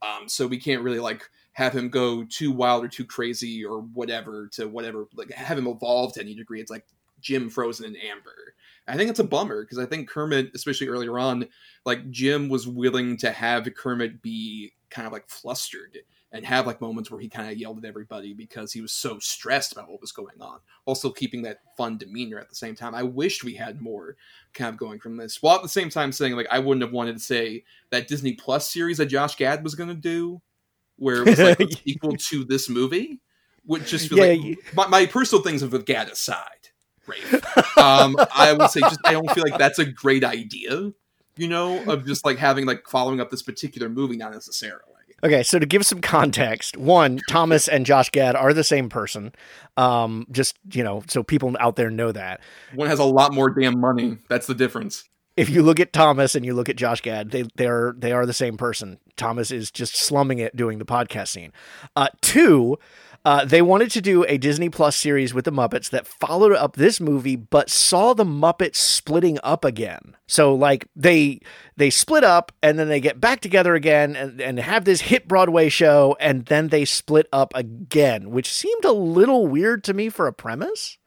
Um, 0.03 0.29
so 0.29 0.45
we 0.45 0.59
can't 0.59 0.83
really 0.83 0.99
like 0.99 1.27
have 1.53 1.73
him 1.73 1.89
go 1.89 2.23
too 2.25 2.51
wild 2.51 2.83
or 2.83 2.87
too 2.87 3.05
crazy 3.05 3.65
or 3.65 3.79
whatever 3.81 4.49
to 4.53 4.67
whatever, 4.67 5.07
like 5.15 5.31
have 5.31 5.57
him 5.57 5.67
evolve 5.67 6.13
to 6.13 6.21
any 6.21 6.35
degree. 6.35 6.61
It's 6.61 6.69
like 6.69 6.85
Jim 7.19 7.49
frozen 7.49 7.87
in 7.87 7.95
amber. 7.95 8.53
I 8.87 8.97
think 8.97 9.09
it's 9.09 9.19
a 9.19 9.23
bummer 9.23 9.63
because 9.63 9.79
I 9.79 9.85
think 9.85 10.09
Kermit, 10.09 10.51
especially 10.53 10.89
earlier 10.89 11.17
on, 11.17 11.47
like 11.85 12.11
Jim 12.11 12.49
was 12.49 12.67
willing 12.67 13.17
to 13.17 13.31
have 13.31 13.67
Kermit 13.75 14.21
be 14.21 14.73
kind 14.91 15.07
of 15.07 15.13
like 15.13 15.27
flustered 15.27 15.97
and 16.33 16.43
have 16.45 16.67
like 16.67 16.81
moments 16.81 17.09
where 17.11 17.21
he 17.21 17.29
kind 17.29 17.49
of 17.49 17.57
yelled 17.57 17.77
at 17.77 17.85
everybody 17.85 18.33
because 18.33 18.73
he 18.73 18.81
was 18.81 18.91
so 18.91 19.19
stressed 19.19 19.71
about 19.71 19.89
what 19.89 20.01
was 20.01 20.11
going 20.11 20.41
on. 20.41 20.59
Also 20.85 21.09
keeping 21.11 21.43
that 21.43 21.59
fun 21.77 21.97
demeanor 21.97 22.39
at 22.39 22.49
the 22.49 22.55
same 22.55 22.75
time. 22.75 22.93
I 22.95 23.03
wished 23.03 23.43
we 23.43 23.53
had 23.53 23.79
more 23.81 24.15
kind 24.53 24.69
of 24.69 24.77
going 24.77 24.99
from 24.99 25.15
this. 25.15 25.41
While 25.41 25.55
at 25.57 25.61
the 25.61 25.69
same 25.69 25.89
time 25.89 26.11
saying 26.11 26.33
like 26.35 26.47
I 26.51 26.59
wouldn't 26.59 26.81
have 26.83 26.91
wanted 26.91 27.13
to 27.13 27.23
say 27.23 27.63
that 27.91 28.07
Disney 28.07 28.33
Plus 28.33 28.67
series 28.67 28.97
that 28.97 29.05
Josh 29.05 29.35
Gad 29.37 29.63
was 29.63 29.75
going 29.75 29.89
to 29.89 29.95
do, 29.95 30.41
where 30.97 31.21
it 31.21 31.29
was 31.29 31.39
like 31.39 31.81
equal 31.85 32.17
to 32.17 32.43
this 32.43 32.67
movie, 32.69 33.19
which 33.65 33.87
just 33.89 34.11
Yeah, 34.11 34.23
like 34.25 34.41
you- 34.43 34.57
my, 34.75 34.87
my 34.87 35.05
personal 35.05 35.43
things 35.43 35.63
with 35.63 35.85
Gad 35.85 36.09
aside. 36.09 36.47
Rafe. 37.05 37.33
um, 37.77 38.15
I 38.33 38.53
would 38.57 38.69
say 38.71 38.79
just 38.79 38.99
I 39.05 39.11
don't 39.11 39.29
feel 39.31 39.43
like 39.43 39.59
that's 39.59 39.77
a 39.79 39.85
great 39.85 40.23
idea. 40.23 40.93
You 41.35 41.47
know, 41.47 41.83
of 41.91 42.05
just 42.05 42.25
like 42.25 42.37
having 42.37 42.65
like 42.65 42.87
following 42.87 43.19
up 43.19 43.29
this 43.29 43.41
particular 43.41 43.89
movie, 43.89 44.15
not 44.17 44.31
necessarily. 44.33 44.92
Okay, 45.23 45.41
so 45.41 45.57
to 45.57 45.65
give 45.65 45.85
some 45.85 46.01
context, 46.01 46.75
one, 46.75 47.21
Thomas 47.29 47.69
and 47.69 47.85
Josh 47.85 48.09
Gad 48.09 48.35
are 48.35 48.53
the 48.53 48.63
same 48.63 48.89
person. 48.89 49.33
Um, 49.77 50.27
just 50.31 50.57
you 50.71 50.83
know, 50.83 51.03
so 51.07 51.23
people 51.23 51.55
out 51.59 51.77
there 51.77 51.89
know 51.89 52.11
that. 52.11 52.41
One 52.75 52.89
has 52.89 52.99
a 52.99 53.05
lot 53.05 53.33
more 53.33 53.49
damn 53.49 53.79
money. 53.79 54.17
That's 54.27 54.47
the 54.47 54.55
difference. 54.55 55.07
If 55.37 55.49
you 55.49 55.63
look 55.63 55.79
at 55.79 55.93
Thomas 55.93 56.35
and 56.35 56.45
you 56.45 56.53
look 56.53 56.69
at 56.69 56.75
Josh 56.75 57.01
Gad, 57.01 57.31
they 57.31 57.45
they're 57.55 57.95
they 57.97 58.11
are 58.11 58.25
the 58.25 58.33
same 58.33 58.57
person. 58.57 58.99
Thomas 59.15 59.49
is 59.49 59.71
just 59.71 59.95
slumming 59.95 60.39
it 60.39 60.55
doing 60.55 60.77
the 60.77 60.85
podcast 60.85 61.29
scene. 61.29 61.53
Uh, 61.95 62.09
two, 62.21 62.77
uh, 63.25 63.45
they 63.45 63.61
wanted 63.61 63.89
to 63.91 64.01
do 64.01 64.25
a 64.25 64.37
Disney 64.37 64.69
Plus 64.69 64.95
series 64.95 65.33
with 65.33 65.45
the 65.45 65.51
Muppets 65.51 65.89
that 65.91 66.05
followed 66.05 66.53
up 66.53 66.75
this 66.75 66.99
movie, 66.99 67.37
but 67.37 67.69
saw 67.69 68.13
the 68.13 68.25
Muppets 68.25 68.75
splitting 68.75 69.39
up 69.43 69.63
again. 69.63 70.17
So 70.27 70.53
like 70.53 70.87
they 70.95 71.39
they 71.77 71.89
split 71.89 72.23
up 72.23 72.51
and 72.61 72.77
then 72.77 72.89
they 72.89 72.99
get 72.99 73.21
back 73.21 73.39
together 73.39 73.75
again 73.75 74.15
and, 74.15 74.41
and 74.41 74.59
have 74.59 74.83
this 74.83 75.01
hit 75.01 75.27
Broadway 75.27 75.69
show 75.69 76.17
and 76.19 76.45
then 76.47 76.67
they 76.67 76.83
split 76.83 77.27
up 77.31 77.53
again, 77.55 78.29
which 78.29 78.51
seemed 78.51 78.83
a 78.83 78.91
little 78.91 79.47
weird 79.47 79.83
to 79.85 79.93
me 79.93 80.09
for 80.09 80.27
a 80.27 80.33
premise. 80.33 80.97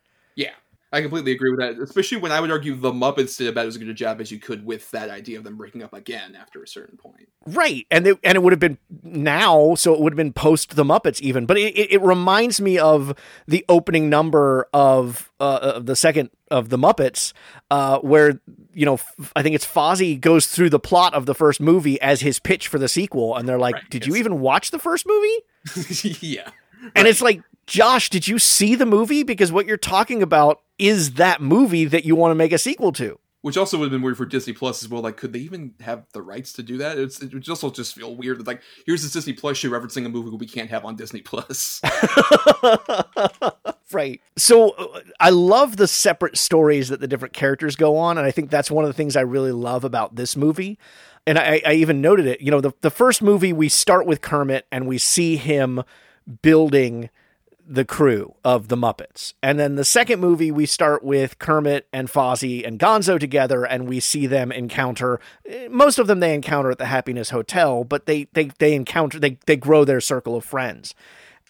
I 0.93 1.03
completely 1.03 1.33
agree 1.33 1.51
with 1.51 1.59
that. 1.61 1.79
Especially 1.83 2.19
when 2.19 2.31
I 2.31 2.41
would 2.41 2.51
argue 2.51 2.75
the 2.77 2.93
Muppets 2.93 3.37
did 3.37 3.49
about 3.49 3.67
as 3.67 3.77
good 3.77 3.89
a 3.89 3.95
job 3.95 4.21
as 4.21 4.31
you 4.31 4.39
could 4.39 4.65
with 4.65 4.91
that 4.93 5.11
idea 5.11 5.37
of 5.37 5.45
them 5.45 5.57
breaking 5.57 5.83
up 5.83 5.93
again 5.93 6.37
after 6.37 6.63
a 6.63 6.69
certain 6.69 6.97
point. 6.97 7.29
Right, 7.45 7.87
and 7.91 8.07
it, 8.07 8.19
and 8.23 8.37
it 8.37 8.43
would 8.43 8.53
have 8.53 8.61
been 8.61 8.79
now, 9.03 9.75
so 9.75 9.93
it 9.95 10.01
would 10.01 10.13
have 10.13 10.17
been 10.17 10.33
post 10.33 10.77
the 10.77 10.85
Muppets 10.85 11.21
even. 11.21 11.45
But 11.45 11.59
it, 11.59 11.77
it, 11.77 11.93
it 11.95 12.03
reminds 12.03 12.61
me 12.61 12.79
of 12.79 13.15
the 13.47 13.65
opening 13.69 14.09
number 14.09 14.69
of 14.73 15.33
uh, 15.41 15.59
of 15.75 15.87
the 15.87 15.97
second 15.97 16.31
of 16.53 16.69
the 16.69 16.79
Muppets, 16.79 17.33
uh, 17.71 17.99
where 17.99 18.41
you 18.73 18.87
know 18.87 19.01
I 19.35 19.43
think 19.43 19.57
it's 19.57 19.67
Fozzie 19.67 20.21
goes 20.21 20.47
through 20.47 20.71
the 20.71 20.81
plot 20.81 21.15
of 21.15 21.27
the 21.27 21.35
first 21.35 21.61
movie 21.61 22.01
as 22.01 22.21
his 22.21 22.39
pitch 22.39 22.69
for 22.69 22.79
the 22.79 22.89
sequel, 22.89 23.37
and 23.37 23.49
they're 23.49 23.59
like, 23.59 23.75
Right, 23.75 23.91
"Did 23.91 24.07
you 24.07 24.15
even 24.15 24.41
watch 24.41 24.71
the 24.71 24.79
first 24.79 25.05
movie?" 25.05 25.41
yeah, 26.21 26.51
And 26.95 27.09
it's 27.09 27.21
like, 27.21 27.43
Josh, 27.67 28.09
did 28.09 28.29
you 28.29 28.39
see 28.39 28.77
the 28.77 28.87
movie? 28.87 29.25
Because 29.25 29.51
what 29.51 29.67
you're 29.67 29.77
talking 29.77 30.23
about 30.23 30.61
is 30.79 31.15
that 31.15 31.41
movie 31.41 31.85
that 31.87 32.05
you 32.05 32.15
want 32.17 32.31
to 32.31 32.35
make 32.35 32.53
a 32.53 32.59
sequel 32.59 32.93
to. 32.93 33.19
which 33.43 33.57
also 33.57 33.79
would 33.79 33.85
have 33.85 33.93
been 33.93 34.03
weird 34.03 34.17
for 34.17 34.27
Disney 34.27 34.53
Plus 34.53 34.83
as 34.83 34.89
well. 34.89 35.03
Like, 35.03 35.17
could 35.17 35.33
they 35.33 35.39
even 35.39 35.75
have 35.81 36.05
the 36.13 36.21
rights 36.21 36.53
to 36.55 36.63
do 36.65 36.79
that? 36.79 36.99
It's, 36.99 37.23
it 37.23 37.33
would 37.33 37.49
also 37.49 37.71
just 37.71 37.95
feel 37.95 38.17
weird. 38.17 38.39
that, 38.39 38.47
Like, 38.47 38.61
here's 38.87 39.03
this 39.03 39.13
Disney 39.13 39.35
Plus 39.35 39.57
show 39.57 39.71
referencing 39.71 40.05
a 40.05 40.09
movie 40.09 40.37
we 40.37 40.47
can't 40.47 40.71
have 40.71 40.85
on 40.85 40.97
Disney 40.97 41.21
Plus. 41.21 41.81
right. 43.93 44.21
So 44.37 44.71
uh, 44.71 45.01
I 45.21 45.31
love 45.31 45.77
the 45.77 45.87
separate 45.87 46.37
stories 46.37 46.89
that 46.89 47.01
the 47.01 47.07
different 47.09 47.35
characters 47.35 47.77
go 47.77 47.97
on, 47.97 48.19
and 48.19 48.27
I 48.27 48.31
think 48.31 48.51
that's 48.51 48.71
one 48.71 48.85
of 48.85 48.89
the 48.89 48.95
things 48.95 49.17
I 49.17 49.21
really 49.23 49.53
love 49.53 49.85
about 49.85 50.17
this 50.17 50.37
movie. 50.37 50.79
And 51.27 51.39
I, 51.39 51.61
I 51.65 51.75
even 51.75 52.01
noted 52.01 52.27
it. 52.27 52.41
You 52.41 52.51
know, 52.51 52.61
the 52.61 52.73
the 52.83 52.91
first 52.91 53.23
movie 53.23 53.53
we 53.53 53.69
start 53.69 54.07
with 54.07 54.21
Kermit 54.21 54.67
and 54.71 54.87
we 54.87 54.99
see 54.99 55.37
him 55.37 55.83
building 56.43 57.11
the 57.67 57.85
crew 57.85 58.35
of 58.45 58.69
the 58.69 58.77
Muppets. 58.77 59.35
And 59.43 59.59
then 59.59 59.75
the 59.75 59.85
second 59.85 60.21
movie, 60.21 60.51
we 60.51 60.67
start 60.67 61.03
with 61.03 61.39
Kermit 61.39 61.89
and 61.93 62.09
Fozzie 62.09 62.67
and 62.67 62.79
Gonzo 62.79 63.19
together, 63.19 63.65
and 63.65 63.89
we 63.89 64.01
see 64.01 64.27
them 64.27 64.53
encounter 64.53 65.21
eh, 65.47 65.69
most 65.71 65.99
of 65.99 66.07
them 66.07 66.21
they 66.21 66.35
encounter 66.35 66.71
at 66.71 66.79
the 66.79 66.87
Happiness 66.87 67.31
Hotel, 67.31 67.85
but 67.85 68.07
they 68.07 68.29
they 68.33 68.51
they 68.59 68.75
encounter 68.75 69.19
they 69.19 69.39
they 69.47 69.57
grow 69.57 69.85
their 69.85 70.01
circle 70.01 70.37
of 70.37 70.45
friends. 70.45 70.95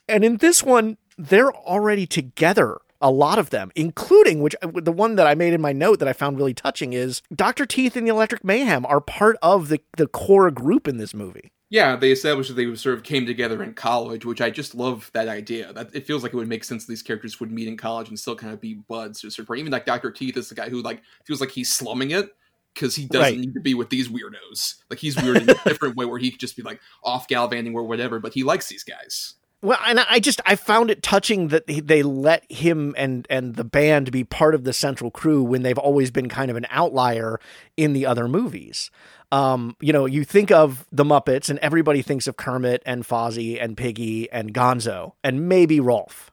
And 0.08 0.24
in 0.24 0.38
this 0.38 0.62
one, 0.62 0.96
they're 1.18 1.54
already 1.54 2.06
together. 2.06 2.78
A 2.98 3.10
lot 3.10 3.38
of 3.38 3.50
them, 3.50 3.70
including 3.74 4.40
which 4.40 4.56
the 4.62 4.92
one 4.92 5.16
that 5.16 5.26
I 5.26 5.34
made 5.34 5.52
in 5.52 5.60
my 5.60 5.74
note 5.74 5.98
that 5.98 6.08
I 6.08 6.14
found 6.14 6.38
really 6.38 6.54
touching 6.54 6.94
is 6.94 7.20
Dr. 7.34 7.66
Teeth 7.66 7.94
and 7.94 8.06
the 8.06 8.10
Electric 8.10 8.42
Mayhem 8.42 8.86
are 8.86 9.02
part 9.02 9.36
of 9.42 9.68
the, 9.68 9.82
the 9.98 10.06
core 10.06 10.50
group 10.50 10.88
in 10.88 10.96
this 10.96 11.12
movie. 11.12 11.52
Yeah, 11.68 11.96
they 11.96 12.12
established 12.12 12.48
that 12.48 12.54
they 12.54 12.74
sort 12.76 12.94
of 12.96 13.02
came 13.02 13.26
together 13.26 13.62
in 13.62 13.74
college, 13.74 14.24
which 14.24 14.40
I 14.40 14.50
just 14.50 14.74
love 14.74 15.10
that 15.14 15.28
idea. 15.28 15.72
That 15.72 15.94
it 15.94 16.06
feels 16.06 16.22
like 16.22 16.32
it 16.32 16.36
would 16.36 16.48
make 16.48 16.64
sense 16.64 16.86
these 16.86 17.02
characters 17.02 17.40
would 17.40 17.50
meet 17.50 17.66
in 17.68 17.76
college 17.76 18.08
and 18.08 18.18
still 18.18 18.36
kind 18.36 18.52
of 18.52 18.60
be 18.60 18.74
buds 18.74 19.20
to 19.20 19.26
a 19.26 19.30
certain 19.30 19.46
point. 19.46 19.60
Even 19.60 19.72
like 19.72 19.84
Doctor 19.86 20.10
Teeth 20.10 20.36
is 20.36 20.48
the 20.48 20.54
guy 20.54 20.68
who 20.68 20.82
like 20.82 21.02
feels 21.24 21.40
like 21.40 21.50
he's 21.50 21.72
slumming 21.72 22.12
it 22.12 22.28
because 22.74 22.94
he 22.94 23.06
doesn't 23.06 23.20
Right. 23.34 23.38
need 23.38 23.54
to 23.54 23.60
be 23.60 23.74
with 23.74 23.90
these 23.90 24.08
weirdos. 24.08 24.76
Like 24.90 24.98
he's 25.00 25.16
weird 25.20 25.38
in 25.38 25.50
a 25.50 25.54
different 25.64 25.96
way 25.96 26.04
where 26.04 26.18
he 26.18 26.30
could 26.30 26.40
just 26.40 26.56
be 26.56 26.62
like 26.62 26.80
off 27.02 27.26
gallivanting 27.26 27.74
or 27.74 27.82
whatever, 27.84 28.20
but 28.20 28.34
he 28.34 28.42
likes 28.44 28.68
these 28.68 28.84
guys. 28.84 29.34
Well, 29.66 29.80
and 29.84 29.98
I 29.98 30.20
just 30.20 30.40
I 30.46 30.54
found 30.54 30.92
it 30.92 31.02
touching 31.02 31.48
that 31.48 31.66
they 31.66 32.04
let 32.04 32.48
him 32.48 32.94
and 32.96 33.26
and 33.28 33.56
the 33.56 33.64
band 33.64 34.12
be 34.12 34.22
part 34.22 34.54
of 34.54 34.62
the 34.62 34.72
central 34.72 35.10
crew 35.10 35.42
when 35.42 35.62
they've 35.62 35.76
always 35.76 36.12
been 36.12 36.28
kind 36.28 36.52
of 36.52 36.56
an 36.56 36.68
outlier 36.70 37.40
in 37.76 37.92
the 37.92 38.06
other 38.06 38.28
movies. 38.28 38.92
Um, 39.32 39.74
you 39.80 39.92
know, 39.92 40.06
you 40.06 40.22
think 40.22 40.52
of 40.52 40.86
the 40.92 41.02
Muppets 41.02 41.50
and 41.50 41.58
everybody 41.58 42.00
thinks 42.00 42.28
of 42.28 42.36
Kermit 42.36 42.80
and 42.86 43.02
Fozzie 43.02 43.60
and 43.60 43.76
Piggy 43.76 44.30
and 44.30 44.54
Gonzo 44.54 45.14
and 45.24 45.48
maybe 45.48 45.80
Rowlf. 45.80 46.28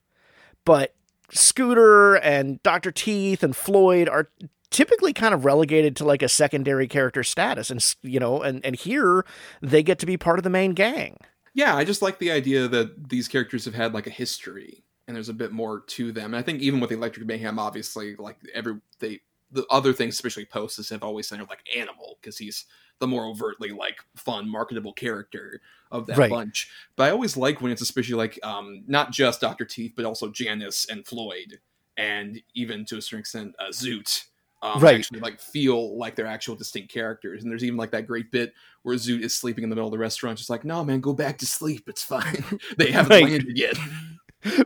But 0.64 0.94
Scooter 1.32 2.14
and 2.18 2.62
Dr. 2.62 2.92
Teeth 2.92 3.42
and 3.42 3.56
Floyd 3.56 4.08
are 4.10 4.30
typically 4.70 5.12
kind 5.12 5.34
of 5.34 5.44
relegated 5.44 5.96
to 5.96 6.06
like 6.06 6.22
a 6.22 6.30
secondary 6.30 6.88
character 6.88 7.24
status 7.24 7.72
and 7.72 7.96
you 8.04 8.20
know 8.20 8.44
and 8.44 8.64
and 8.64 8.76
here 8.76 9.26
they 9.60 9.82
get 9.82 9.98
to 9.98 10.06
be 10.06 10.18
part 10.18 10.38
of 10.38 10.44
the 10.44 10.52
main 10.52 10.74
gang. 10.74 11.18
Yeah, 11.54 11.76
I 11.76 11.84
just 11.86 12.02
like 12.02 12.18
the 12.20 12.32
idea 12.32 12.68
that 12.68 13.10
these 13.10 13.28
characters 13.28 13.66
have 13.66 13.76
had 13.76 13.94
like 13.94 14.08
a 14.08 14.12
history 14.12 14.84
and 15.08 15.16
there's 15.16 15.30
a 15.30 15.34
bit 15.34 15.52
more 15.52 15.82
to 15.82 16.12
them. 16.12 16.34
And 16.34 16.36
I 16.36 16.42
think 16.42 16.62
even 16.62 16.80
with 16.80 16.92
Electric 16.92 17.26
Mayhem, 17.28 17.60
obviously, 17.60 18.16
like 18.16 18.38
every 18.54 18.80
they 19.00 19.22
the 19.52 19.66
other 19.70 19.94
things, 19.94 20.16
especially 20.16 20.46
Postus, 20.46 20.90
have 20.90 21.04
always 21.04 21.28
centered 21.28 21.50
like 21.50 21.64
Animal 21.78 22.18
because 22.22 22.38
he's 22.40 22.66
the 23.00 23.08
more 23.08 23.26
overtly 23.26 23.70
like 23.70 24.00
fun, 24.16 24.50
marketable 24.50 24.94
character 24.94 25.62
of 25.92 26.08
that 26.08 26.28
Right. 26.28 26.28
bunch. 26.28 26.72
But 26.96 27.04
I 27.04 27.12
always 27.12 27.38
like 27.38 27.62
when 27.62 27.72
it's 27.72 27.82
especially 27.82 28.16
like 28.16 28.40
um 28.44 28.84
not 28.88 29.12
just 29.12 29.42
Doctor 29.42 29.66
Teeth, 29.66 29.94
but 29.96 30.06
also 30.06 30.30
Janice 30.30 30.88
and 30.90 31.06
Floyd, 31.06 31.60
and 31.98 32.42
even 32.56 32.84
to 32.86 32.98
a 32.98 33.02
certain 33.02 33.20
extent 33.20 33.56
uh, 33.60 33.70
Zoot. 33.70 34.26
Um, 34.64 34.82
Right. 34.82 34.94
actually 34.94 35.20
like 35.20 35.42
feel 35.42 35.98
like 35.98 36.16
they're 36.16 36.26
actual 36.26 36.56
distinct 36.56 36.90
characters 36.90 37.44
and 37.44 37.52
there's 37.52 37.66
even 37.66 37.76
like 37.76 37.92
that 37.92 38.08
great 38.08 38.32
bit 38.32 38.54
where 38.84 38.96
Zoot 38.96 39.22
is 39.22 39.34
sleeping 39.34 39.64
in 39.64 39.70
the 39.70 39.76
middle 39.76 39.88
of 39.88 39.92
the 39.92 39.98
restaurant 39.98 40.38
just 40.38 40.50
like 40.50 40.64
no 40.64 40.84
man 40.84 41.00
go 41.02 41.14
back 41.14 41.38
to 41.40 41.46
sleep. 41.46 41.84
It's 41.88 42.04
fine. 42.04 42.44
They 42.78 42.92
haven't 42.92 43.10
Right. 43.12 43.24
landed 43.24 43.58
yet. 43.58 43.78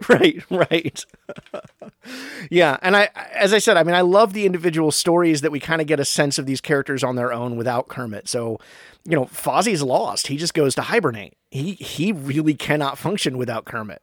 Right 0.10 0.44
right. 0.50 1.06
Yeah 2.50 2.78
and 2.82 2.96
i 2.96 3.10
as 3.34 3.54
i 3.54 3.58
said 3.60 3.78
i 3.78 3.84
mean 3.84 3.94
i 3.94 4.02
love 4.02 4.34
the 4.34 4.46
individual 4.46 4.92
stories 4.92 5.42
that 5.42 5.52
we 5.52 5.60
kind 5.60 5.82
of 5.82 5.88
get 5.88 6.00
a 6.00 6.06
sense 6.06 6.40
of 6.40 6.46
these 6.46 6.62
characters 6.62 7.04
on 7.04 7.16
their 7.16 7.32
own 7.34 7.58
without 7.58 7.88
kermit. 7.90 8.28
So 8.28 8.60
you 9.06 9.16
know 9.16 9.26
fozzie's 9.26 9.84
lost. 9.84 10.28
He 10.28 10.38
just 10.38 10.54
goes 10.54 10.74
to 10.76 10.82
hibernate. 10.82 11.36
He 11.52 11.74
he 11.74 12.12
really 12.12 12.56
cannot 12.56 12.98
function 12.98 13.38
without 13.38 13.66
kermit 13.66 14.02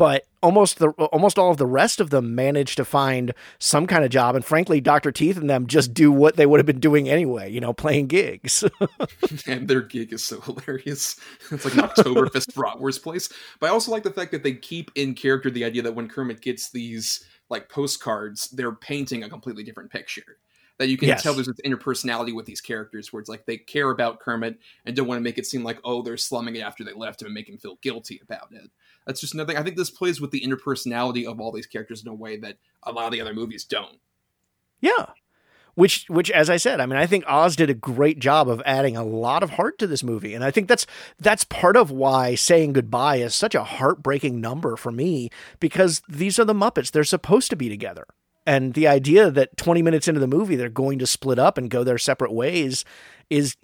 but 0.00 0.24
almost 0.42 0.78
the 0.78 0.88
almost 1.12 1.38
all 1.38 1.50
of 1.50 1.58
the 1.58 1.66
rest 1.66 2.00
of 2.00 2.08
them 2.08 2.34
manage 2.34 2.74
to 2.74 2.86
find 2.86 3.34
some 3.58 3.86
kind 3.86 4.02
of 4.02 4.10
job. 4.10 4.34
And 4.34 4.42
frankly 4.42 4.80
dr 4.80 5.12
teeth 5.12 5.36
and 5.36 5.50
them 5.50 5.66
just 5.66 5.92
do 5.92 6.10
what 6.10 6.36
they 6.36 6.46
would 6.46 6.58
have 6.58 6.64
been 6.64 6.80
doing 6.80 7.06
anyway 7.06 7.50
you 7.52 7.60
know 7.60 7.74
playing 7.74 8.06
gigs. 8.06 8.64
And 9.46 9.68
their 9.68 9.82
gig 9.82 10.12
is 10.14 10.24
so 10.24 10.40
hilarious. 10.46 11.16
It's 11.50 11.66
like 11.66 11.74
an 11.74 11.80
oktoberfest 11.80 12.52
bratwurst 12.54 13.02
place. 13.02 13.28
But 13.60 13.66
i 13.66 13.68
also 13.70 13.90
like 13.92 14.02
the 14.02 14.10
fact 14.10 14.30
that 14.32 14.42
they 14.42 14.54
keep 14.54 14.90
in 14.94 15.14
character 15.14 15.50
the 15.50 15.64
idea 15.64 15.82
that 15.82 15.94
when 15.94 16.08
kermit 16.08 16.40
gets 16.40 16.70
these 16.70 17.22
like 17.50 17.68
postcards 17.68 18.48
they're 18.50 18.72
painting 18.72 19.22
a 19.24 19.28
completely 19.28 19.64
different 19.64 19.90
picture. 19.90 20.38
That 20.78 20.88
you 20.88 20.96
can 20.96 21.08
Yes. 21.08 21.22
tell 21.22 21.34
there's 21.34 21.46
this 21.46 21.60
interpersonality 21.62 22.34
with 22.34 22.46
these 22.46 22.62
characters 22.62 23.12
where 23.12 23.20
it's 23.20 23.28
like 23.28 23.44
they 23.44 23.58
care 23.58 23.90
about 23.90 24.18
Kermit 24.18 24.58
and 24.86 24.96
don't 24.96 25.06
want 25.06 25.18
to 25.18 25.22
make 25.22 25.36
it 25.36 25.44
seem 25.44 25.62
like 25.62 25.78
oh 25.84 26.00
they're 26.00 26.16
slumming 26.16 26.56
it 26.56 26.60
after 26.60 26.84
they 26.84 26.94
left 26.94 27.20
him 27.20 27.26
and 27.26 27.34
make 27.34 27.50
him 27.50 27.58
feel 27.58 27.76
guilty 27.82 28.18
about 28.24 28.48
it. 28.52 28.70
That's 29.06 29.20
just 29.20 29.34
another 29.34 29.52
thing. 29.52 29.60
I 29.60 29.62
think 29.62 29.76
this 29.76 29.90
plays 29.90 30.20
with 30.20 30.30
the 30.30 30.40
interpersonality 30.40 31.26
of 31.26 31.40
all 31.40 31.52
these 31.52 31.66
characters 31.66 32.02
in 32.02 32.08
a 32.08 32.14
way 32.14 32.36
that 32.38 32.58
a 32.82 32.92
lot 32.92 33.06
of 33.06 33.12
the 33.12 33.20
other 33.20 33.34
movies 33.34 33.64
don't. 33.64 33.98
Yeah. 34.80 35.06
Which 35.74 36.04
which 36.08 36.30
as 36.30 36.50
I 36.50 36.56
said, 36.56 36.80
I 36.80 36.86
mean 36.86 36.98
I 36.98 37.06
think 37.06 37.24
Oz 37.26 37.56
did 37.56 37.70
a 37.70 37.74
great 37.74 38.18
job 38.18 38.48
of 38.48 38.62
adding 38.66 38.96
a 38.96 39.04
lot 39.04 39.42
of 39.42 39.50
heart 39.50 39.78
to 39.78 39.86
this 39.86 40.02
movie. 40.02 40.34
And 40.34 40.44
I 40.44 40.50
think 40.50 40.68
that's 40.68 40.86
that's 41.18 41.44
part 41.44 41.76
of 41.76 41.90
why 41.90 42.34
saying 42.34 42.72
goodbye 42.72 43.16
is 43.16 43.34
such 43.34 43.54
a 43.54 43.64
heartbreaking 43.64 44.40
number 44.40 44.76
for 44.76 44.90
me 44.90 45.30
because 45.58 46.02
these 46.08 46.38
are 46.38 46.44
the 46.44 46.54
Muppets. 46.54 46.90
They're 46.90 47.04
supposed 47.04 47.50
to 47.50 47.56
be 47.56 47.68
together. 47.68 48.06
And 48.46 48.74
the 48.74 48.88
idea 48.88 49.30
that 49.30 49.56
20 49.56 49.80
minutes 49.82 50.08
into 50.08 50.20
the 50.20 50.26
movie 50.26 50.56
they're 50.56 50.68
going 50.68 50.98
to 50.98 51.06
split 51.06 51.38
up 51.38 51.56
and 51.56 51.70
go 51.70 51.84
their 51.84 51.98
separate 51.98 52.32
ways 52.32 52.84
is 53.28 53.56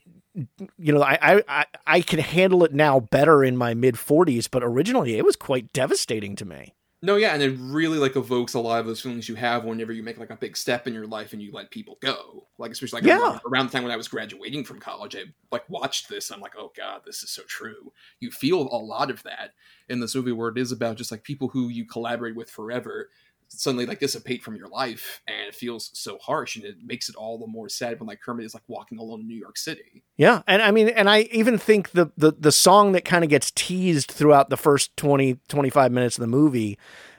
you 0.78 0.92
know, 0.92 1.02
I 1.02 1.42
I 1.48 1.66
I 1.86 2.00
can 2.00 2.18
handle 2.18 2.64
it 2.64 2.72
now 2.74 3.00
better 3.00 3.42
in 3.44 3.56
my 3.56 3.74
mid 3.74 3.94
40s, 3.94 4.48
but 4.50 4.62
originally 4.62 5.16
it 5.16 5.24
was 5.24 5.36
quite 5.36 5.72
devastating 5.72 6.36
to 6.36 6.44
me. 6.44 6.74
No, 7.02 7.16
yeah, 7.16 7.34
and 7.34 7.42
it 7.42 7.56
really 7.60 7.98
like 7.98 8.16
evokes 8.16 8.54
a 8.54 8.58
lot 8.58 8.80
of 8.80 8.86
those 8.86 9.00
feelings 9.02 9.28
you 9.28 9.34
have 9.34 9.64
whenever 9.64 9.92
you 9.92 10.02
make 10.02 10.18
like 10.18 10.30
a 10.30 10.36
big 10.36 10.56
step 10.56 10.86
in 10.86 10.94
your 10.94 11.06
life 11.06 11.32
and 11.34 11.42
you 11.42 11.52
let 11.52 11.70
people 11.70 11.98
go. 12.00 12.48
Like 12.58 12.72
especially 12.72 13.02
like 13.02 13.06
Yeah. 13.08 13.38
around 13.46 13.66
the 13.66 13.72
time 13.72 13.82
when 13.82 13.92
I 13.92 13.96
was 13.98 14.08
graduating 14.08 14.64
from 14.64 14.80
college, 14.80 15.14
I 15.14 15.24
like 15.52 15.68
watched 15.68 16.08
this. 16.08 16.30
I'm 16.30 16.40
like, 16.40 16.54
oh 16.58 16.72
god, 16.76 17.02
this 17.04 17.22
is 17.22 17.30
so 17.30 17.42
true. 17.46 17.92
You 18.18 18.30
feel 18.30 18.62
a 18.62 18.78
lot 18.78 19.10
of 19.10 19.22
that 19.24 19.52
in 19.88 20.00
this 20.00 20.14
movie 20.14 20.32
where 20.32 20.48
it 20.48 20.58
is 20.58 20.72
about 20.72 20.96
just 20.96 21.10
like 21.12 21.22
people 21.22 21.48
who 21.48 21.68
you 21.68 21.84
collaborate 21.86 22.34
with 22.34 22.50
forever 22.50 23.10
suddenly 23.48 23.86
like 23.86 24.00
dissipate 24.00 24.42
from 24.42 24.56
your 24.56 24.68
life, 24.68 25.22
and 25.26 25.48
it 25.48 25.54
feels 25.54 25.90
so 25.94 26.18
harsh, 26.18 26.56
and 26.56 26.64
it 26.64 26.76
makes 26.84 27.08
it 27.08 27.16
all 27.16 27.38
the 27.38 27.46
more 27.46 27.68
sad 27.68 27.98
when 28.00 28.06
like 28.06 28.20
Kermit 28.20 28.46
is 28.46 28.54
like 28.54 28.62
walking 28.68 28.98
alone 28.98 29.20
in 29.20 29.28
New 29.28 29.38
York 29.38 29.56
City. 29.56 30.04
Yeah, 30.16 30.42
and 30.46 30.62
I 30.62 30.70
mean, 30.70 30.88
and 30.88 31.08
I 31.08 31.20
even 31.32 31.58
think 31.58 31.90
the 31.90 32.10
the 32.16 32.32
the 32.38 32.52
song 32.52 32.92
that 32.92 33.04
kind 33.04 33.24
of 33.24 33.30
gets 33.30 33.50
teased 33.50 34.10
throughout 34.10 34.50
the 34.50 34.56
first 34.56 34.96
20 34.96 35.38
25 35.48 35.92
minutes 35.92 36.16
of 36.16 36.22
the 36.22 36.26
movie 36.26 36.78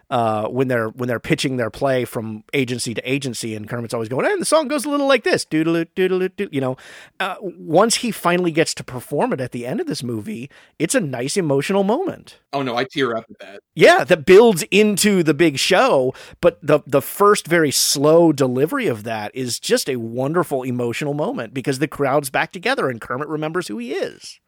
uh, 0.10 0.48
when 0.48 0.68
they're 0.68 0.90
when 0.90 1.08
they're 1.08 1.20
pitching 1.20 1.58
their 1.58 1.70
play 1.70 2.06
from 2.06 2.44
agency 2.54 2.94
to 2.94 3.10
agency, 3.10 3.56
and 3.56 3.68
Kermit's 3.68 3.94
always 3.94 4.10
going, 4.10 4.26
and 4.26 4.42
the 4.42 4.46
song 4.46 4.68
goes 4.68 4.86
a 4.86 4.90
little 4.90 5.08
like 5.08 5.24
this, 5.24 5.44
doodle 5.44 5.84
doodle 5.96 6.28
doo. 6.30 6.48
You 6.52 6.62
know, 6.62 6.78
uh, 7.20 7.36
once 7.42 7.96
he 7.96 8.12
finally 8.12 8.52
gets 8.52 8.74
to 8.76 8.84
perform 8.84 9.34
it 9.34 9.42
at 9.42 9.52
the 9.52 9.66
end 9.66 9.82
of 9.82 9.88
this 9.88 10.04
movie, 10.04 10.50
it's 10.80 10.96
a 10.96 11.02
nice 11.02 11.36
emotional 11.36 11.84
moment. 11.84 12.40
Oh 12.54 12.64
no, 12.64 12.76
I 12.76 12.86
tear 12.86 13.18
up 13.18 13.26
at 13.30 13.40
that. 13.40 13.60
Yeah, 13.76 14.04
that 14.06 14.26
builds 14.26 14.64
into 14.72 15.24
the 15.24 15.34
big 15.34 15.60
show, 15.60 16.14
but 16.42 16.60
the 16.66 16.80
the 16.88 17.02
first 17.02 17.48
very 17.48 17.72
slow 17.72 18.32
delivery 18.32 18.88
of 18.88 19.04
that 19.04 19.36
is 19.36 19.60
just 19.60 19.90
a 19.90 19.98
wonderful 19.98 20.64
emotional 20.64 21.14
moment 21.14 21.54
because 21.54 21.80
the 21.80 21.88
crowd's 21.88 22.30
back 22.30 22.52
together 22.52 22.90
and 22.90 23.02
Kermit 23.02 23.28
remembers 23.28 23.68
who 23.68 23.78
he 23.78 23.92
is. 23.92 24.40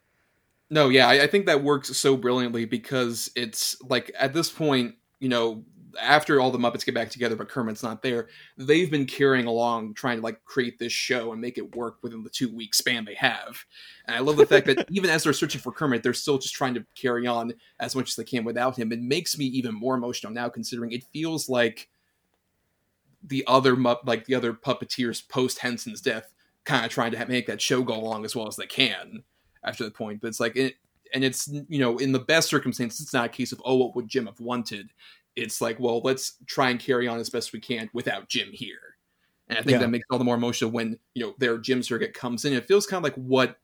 No, 0.71 0.89
yeah, 0.89 1.07
I, 1.07 1.23
I 1.23 1.27
think 1.27 1.47
that 1.47 1.63
works 1.63 1.95
so 1.97 2.15
brilliantly 2.15 2.65
because 2.65 3.31
it's 3.35 3.75
like 3.81 4.11
at 4.17 4.33
this 4.33 4.51
point, 4.51 4.95
you 5.19 5.29
know, 5.29 5.63
after 5.99 6.39
all 6.39 6.51
the 6.51 6.57
Muppets 6.57 6.85
get 6.85 6.95
back 6.95 7.09
together, 7.09 7.35
but 7.35 7.49
Kermit's 7.49 7.83
not 7.83 8.01
there, 8.01 8.27
they've 8.57 8.91
been 8.91 9.05
carrying 9.05 9.45
along 9.45 9.93
trying 9.93 10.17
to 10.17 10.23
like 10.23 10.43
create 10.45 10.77
this 10.77 10.93
show 10.93 11.31
and 11.31 11.41
make 11.41 11.57
it 11.57 11.75
work 11.75 11.97
within 12.01 12.23
the 12.23 12.29
two 12.29 12.53
week 12.53 12.73
span 12.73 13.05
they 13.05 13.15
have. 13.15 13.63
And 14.05 14.15
I 14.15 14.19
love 14.19 14.37
the 14.37 14.45
fact 14.45 14.65
that 14.67 14.85
even 14.91 15.09
as 15.09 15.23
they're 15.23 15.33
searching 15.33 15.61
for 15.61 15.71
Kermit, 15.71 16.03
they're 16.03 16.13
still 16.13 16.37
just 16.37 16.53
trying 16.53 16.73
to 16.75 16.85
carry 16.95 17.27
on 17.27 17.53
as 17.79 17.95
much 17.95 18.09
as 18.09 18.15
they 18.15 18.23
can 18.23 18.43
without 18.43 18.77
him. 18.77 18.91
It 18.91 19.01
makes 19.01 19.37
me 19.37 19.45
even 19.45 19.73
more 19.73 19.95
emotional 19.95 20.33
now, 20.33 20.49
considering 20.49 20.91
it 20.91 21.03
feels 21.11 21.49
like 21.49 21.89
the 23.23 23.43
other 23.47 23.75
Mupp- 23.75 24.05
like 24.05 24.25
the 24.25 24.35
other 24.35 24.53
puppeteers 24.53 25.27
post 25.27 25.59
Henson's 25.59 26.01
death, 26.01 26.31
kind 26.63 26.85
of 26.85 26.91
trying 26.91 27.11
to 27.11 27.25
make 27.25 27.47
that 27.47 27.61
show 27.61 27.83
go 27.83 27.95
along 27.95 28.25
as 28.25 28.35
well 28.35 28.47
as 28.47 28.55
they 28.55 28.67
can 28.67 29.23
after 29.63 29.83
the 29.83 29.91
point. 29.91 30.21
But 30.21 30.27
it's 30.27 30.39
like 30.39 30.55
it, 30.55 30.75
and 31.13 31.23
it's 31.23 31.47
you 31.47 31.79
know 31.79 31.97
in 31.97 32.11
the 32.11 32.19
best 32.19 32.49
circumstances, 32.49 33.01
it's 33.01 33.13
not 33.13 33.25
a 33.25 33.29
case 33.29 33.51
of 33.51 33.61
oh 33.65 33.75
what 33.75 33.95
would 33.95 34.07
Jim 34.07 34.25
have 34.27 34.39
wanted. 34.39 34.91
It's 35.35 35.61
like 35.61 35.79
well 35.79 36.01
let's 36.03 36.37
try 36.47 36.69
and 36.69 36.79
carry 36.79 37.07
on 37.07 37.19
as 37.19 37.29
best 37.29 37.53
we 37.53 37.59
can 37.59 37.89
without 37.93 38.29
Jim 38.29 38.49
here. 38.51 38.97
And 39.47 39.57
I 39.57 39.61
think 39.61 39.71
Yeah. 39.73 39.79
that 39.79 39.89
makes 39.89 40.05
all 40.09 40.17
the 40.17 40.23
more 40.23 40.35
emotional 40.35 40.71
when 40.71 40.99
you 41.15 41.25
know 41.25 41.35
their 41.39 41.57
Jim 41.57 41.81
surrogate 41.83 42.13
comes 42.13 42.45
in. 42.45 42.53
It 42.53 42.65
feels 42.67 42.85
kind 42.85 42.99
of 42.99 43.03
like 43.03 43.15
what 43.15 43.57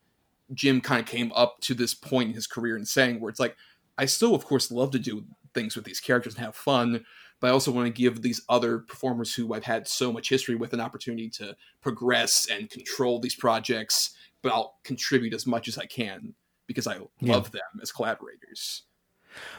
Jim 0.53 0.81
kind 0.81 0.99
of 1.01 1.07
came 1.07 1.31
up 1.33 1.59
to 1.61 1.73
this 1.73 1.93
point 1.93 2.29
in 2.29 2.35
his 2.35 2.47
career 2.47 2.75
and 2.75 2.87
saying, 2.87 3.19
where 3.19 3.29
it's 3.29 3.39
like, 3.39 3.55
I 3.97 4.05
still, 4.05 4.35
of 4.35 4.45
course, 4.45 4.71
love 4.71 4.91
to 4.91 4.99
do 4.99 5.25
things 5.55 5.75
with 5.75 5.85
these 5.85 5.99
characters 5.99 6.35
and 6.35 6.45
have 6.45 6.55
fun, 6.55 7.03
but 7.39 7.47
I 7.47 7.51
also 7.51 7.71
want 7.71 7.87
to 7.87 8.01
give 8.01 8.21
these 8.21 8.41
other 8.47 8.79
performers 8.79 9.33
who 9.33 9.53
I've 9.53 9.63
had 9.63 9.87
so 9.87 10.11
much 10.11 10.29
history 10.29 10.55
with 10.55 10.73
an 10.73 10.81
opportunity 10.81 11.29
to 11.31 11.55
progress 11.81 12.47
and 12.51 12.69
control 12.69 13.19
these 13.19 13.35
projects, 13.35 14.15
but 14.41 14.51
I'll 14.51 14.75
contribute 14.83 15.33
as 15.33 15.47
much 15.47 15.67
as 15.67 15.77
I 15.77 15.85
can 15.85 16.35
because 16.67 16.87
I 16.87 16.97
Yeah. 17.19 17.33
love 17.33 17.51
them 17.51 17.61
as 17.81 17.91
collaborators. 17.91 18.83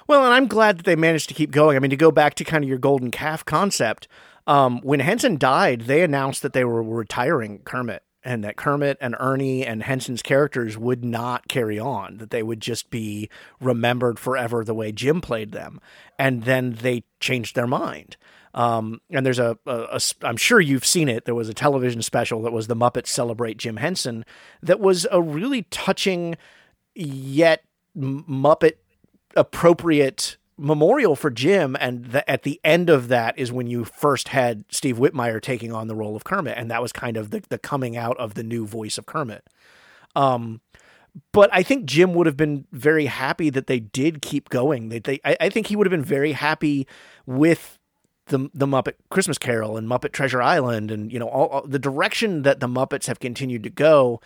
Well, 0.07 0.25
and 0.25 0.33
I'm 0.33 0.47
glad 0.47 0.79
that 0.79 0.85
they 0.87 0.97
managed 0.97 1.29
to 1.29 1.35
keep 1.35 1.51
going. 1.51 1.77
I 1.77 1.81
mean, 1.81 1.91
to 1.91 1.97
go 1.97 2.11
back 2.11 2.35
to 2.35 2.45
kind 2.45 2.65
of 2.65 2.69
your 2.69 2.79
golden 2.79 3.11
calf 3.11 3.45
concept, 3.45 4.09
um, 4.47 4.81
when 4.83 5.01
Henson 5.01 5.37
died, 5.37 5.83
they 5.83 6.03
announced 6.03 6.43
that 6.43 6.53
they 6.53 6.65
were 6.65 6.83
retiring 6.83 7.61
Kermit 7.65 8.03
and 8.25 8.43
that 8.43 8.57
Kermit 8.57 8.97
and 9.01 9.15
Ernie 9.21 9.65
and 9.65 9.83
Henson's 9.83 10.23
characters 10.23 10.77
would 10.79 11.05
not 11.05 11.47
carry 11.49 11.79
on, 11.79 12.17
that 12.19 12.31
they 12.31 12.43
would 12.43 12.61
just 12.61 12.91
be 12.91 13.29
remembered 13.61 14.19
forever 14.19 14.65
the 14.65 14.75
way 14.75 14.93
Jim 14.93 15.21
played 15.21 15.53
them. 15.53 15.81
And 16.19 16.45
then 16.45 16.73
they 16.81 17.05
changed 17.21 17.55
their 17.55 17.69
mind. 17.69 18.17
Um, 18.55 19.01
and 19.11 19.25
there's 19.27 19.39
a, 19.39 19.59
a, 19.67 19.73
a 19.93 20.01
I'm 20.23 20.39
sure 20.39 20.61
you've 20.61 20.87
seen 20.87 21.09
it. 21.09 21.27
There 21.27 21.35
was 21.35 21.49
a 21.49 21.55
television 21.55 22.01
special 22.03 22.41
that 22.43 22.53
was 22.53 22.67
the 22.69 22.75
Muppets 22.75 23.09
Celebrate 23.09 23.59
Jim 23.59 23.77
Henson 23.77 24.25
that 24.63 24.81
was 24.81 25.07
a 25.13 25.21
really 25.21 25.63
touching 25.65 26.37
yet 26.97 27.65
Muppet 27.97 28.75
appropriate 29.37 30.37
memorial 30.59 31.15
for 31.15 31.31
Jim. 31.31 31.77
And 31.79 32.07
the, 32.07 32.29
at 32.29 32.43
the 32.43 32.61
end 32.65 32.89
of 32.89 33.09
that 33.09 33.39
is 33.39 33.53
when 33.53 33.67
you 33.67 33.85
first 33.85 34.29
had 34.29 34.65
Steve 34.71 34.97
Whitmire 34.97 35.41
taking 35.41 35.73
on 35.73 35.89
the 35.89 35.95
role 35.95 36.17
of 36.17 36.25
Kermit, 36.25 36.57
and 36.57 36.71
that 36.71 36.83
was 36.83 36.93
kind 36.93 37.17
of 37.17 37.31
the, 37.31 37.43
the 37.49 37.59
coming 37.59 37.97
out 37.97 38.17
of 38.19 38.35
the 38.35 38.43
new 38.43 38.67
voice 38.67 38.99
of 38.99 39.07
Kermit. 39.07 39.45
Um, 40.15 40.61
but 41.33 41.51
I 41.53 41.63
think 41.63 41.87
Jim 41.87 42.15
would 42.15 42.27
have 42.27 42.37
been 42.37 42.67
very 42.73 43.07
happy 43.07 43.51
that 43.51 43.67
they 43.67 43.81
did 43.81 44.23
keep 44.23 44.49
going. 44.49 44.89
They, 44.89 44.99
they 44.99 45.21
I, 45.25 45.37
I 45.41 45.51
think 45.51 45.67
he 45.67 45.77
would 45.77 45.87
have 45.87 45.91
been 45.91 46.05
very 46.05 46.33
happy 46.33 46.87
with 47.25 47.79
the 48.27 48.51
the 48.53 48.67
Muppet 48.67 48.95
Christmas 49.11 49.39
Carol 49.39 49.77
and 49.77 49.89
Muppet 49.89 50.13
Treasure 50.13 50.43
Island, 50.43 50.91
and 50.91 51.13
you 51.13 51.19
know 51.19 51.29
all, 51.29 51.47
all 51.47 51.67
the 51.67 51.79
direction 51.79 52.43
that 52.43 52.61
the 52.61 52.67
Muppets 52.69 53.07
have 53.07 53.21
continued 53.21 53.63
to 53.63 53.71
go, 53.71 54.21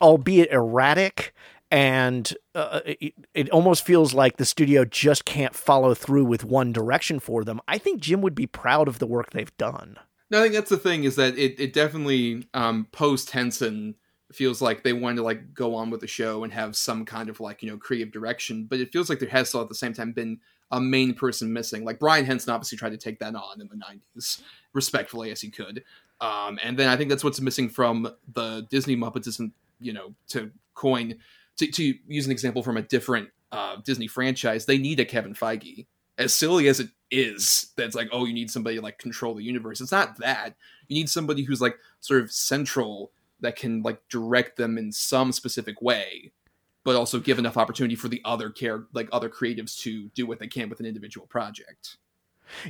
albeit 0.00 0.50
erratic. 0.50 1.34
And 1.70 2.32
uh, 2.54 2.80
it, 2.84 3.14
it 3.34 3.50
almost 3.50 3.84
feels 3.84 4.14
like 4.14 4.36
the 4.36 4.44
studio 4.44 4.84
just 4.84 5.24
can't 5.24 5.54
follow 5.54 5.94
through 5.94 6.24
with 6.24 6.44
one 6.44 6.72
direction 6.72 7.18
for 7.18 7.42
them. 7.42 7.60
I 7.66 7.78
think 7.78 8.00
Jim 8.00 8.20
would 8.22 8.36
be 8.36 8.46
proud 8.46 8.86
of 8.86 9.00
the 9.00 9.06
work 9.06 9.30
they've 9.30 9.56
done. 9.56 9.98
No, 10.30 10.40
I 10.40 10.42
think 10.42 10.54
that's 10.54 10.70
the 10.70 10.76
thing 10.76 11.04
is 11.04 11.16
that 11.16 11.36
it, 11.38 11.58
it 11.58 11.72
definitely 11.72 12.46
um, 12.54 12.86
post 12.92 13.30
Henson 13.30 13.94
feels 14.32 14.60
like 14.60 14.82
they 14.82 14.92
wanted 14.92 15.16
to 15.16 15.22
like 15.22 15.54
go 15.54 15.74
on 15.74 15.90
with 15.90 16.00
the 16.00 16.06
show 16.06 16.42
and 16.42 16.52
have 16.52 16.76
some 16.76 17.04
kind 17.04 17.28
of 17.28 17.38
like 17.40 17.62
you 17.62 17.70
know 17.70 17.78
creative 17.78 18.12
direction, 18.12 18.64
but 18.64 18.80
it 18.80 18.92
feels 18.92 19.08
like 19.08 19.18
there 19.18 19.28
has 19.28 19.48
still 19.48 19.60
at 19.60 19.68
the 19.68 19.74
same 19.74 19.92
time 19.92 20.12
been 20.12 20.38
a 20.72 20.80
main 20.80 21.14
person 21.14 21.52
missing. 21.52 21.84
Like 21.84 22.00
Brian 22.00 22.24
Henson 22.24 22.52
obviously 22.52 22.76
tried 22.76 22.90
to 22.90 22.96
take 22.96 23.20
that 23.20 23.34
on 23.34 23.60
in 23.60 23.68
the 23.68 23.76
'90s, 23.76 24.42
respectfully 24.72 25.30
as 25.30 25.40
he 25.40 25.48
could, 25.48 25.84
um, 26.20 26.58
and 26.62 26.76
then 26.76 26.88
I 26.88 26.96
think 26.96 27.08
that's 27.08 27.22
what's 27.22 27.40
missing 27.40 27.68
from 27.68 28.10
the 28.34 28.66
Disney 28.68 28.96
Muppets 28.96 29.28
isn't 29.28 29.52
you 29.78 29.92
know 29.92 30.14
to 30.28 30.50
coin 30.74 31.16
to, 31.56 31.66
to 31.66 31.94
use 32.06 32.26
an 32.26 32.32
example 32.32 32.62
from 32.62 32.76
a 32.76 32.82
different 32.82 33.30
uh, 33.52 33.76
Disney 33.84 34.06
franchise. 34.06 34.66
They 34.66 34.78
need 34.78 35.00
a 35.00 35.04
Kevin 35.04 35.34
Feige. 35.34 35.86
As 36.18 36.32
silly 36.32 36.68
as 36.68 36.80
it 36.80 36.88
is, 37.10 37.72
that's 37.76 37.94
like, 37.94 38.08
oh, 38.10 38.24
you 38.24 38.32
need 38.32 38.50
somebody 38.50 38.76
to 38.76 38.82
like 38.82 38.98
control 38.98 39.34
the 39.34 39.42
universe. 39.42 39.80
It's 39.80 39.92
not 39.92 40.18
that. 40.18 40.54
You 40.88 40.94
need 40.94 41.10
somebody 41.10 41.42
who's 41.42 41.60
like 41.60 41.76
sort 42.00 42.22
of 42.22 42.32
central 42.32 43.12
that 43.40 43.56
can 43.56 43.82
like 43.82 44.00
direct 44.08 44.56
them 44.56 44.78
in 44.78 44.92
some 44.92 45.30
specific 45.32 45.82
way, 45.82 46.32
but 46.84 46.96
also 46.96 47.20
give 47.20 47.38
enough 47.38 47.58
opportunity 47.58 47.96
for 47.96 48.08
the 48.08 48.22
other 48.24 48.48
care 48.48 48.86
like 48.94 49.08
other 49.12 49.28
creatives 49.28 49.78
to 49.80 50.08
do 50.14 50.26
what 50.26 50.38
they 50.38 50.46
can 50.46 50.70
with 50.70 50.80
an 50.80 50.86
individual 50.86 51.26
project. 51.26 51.98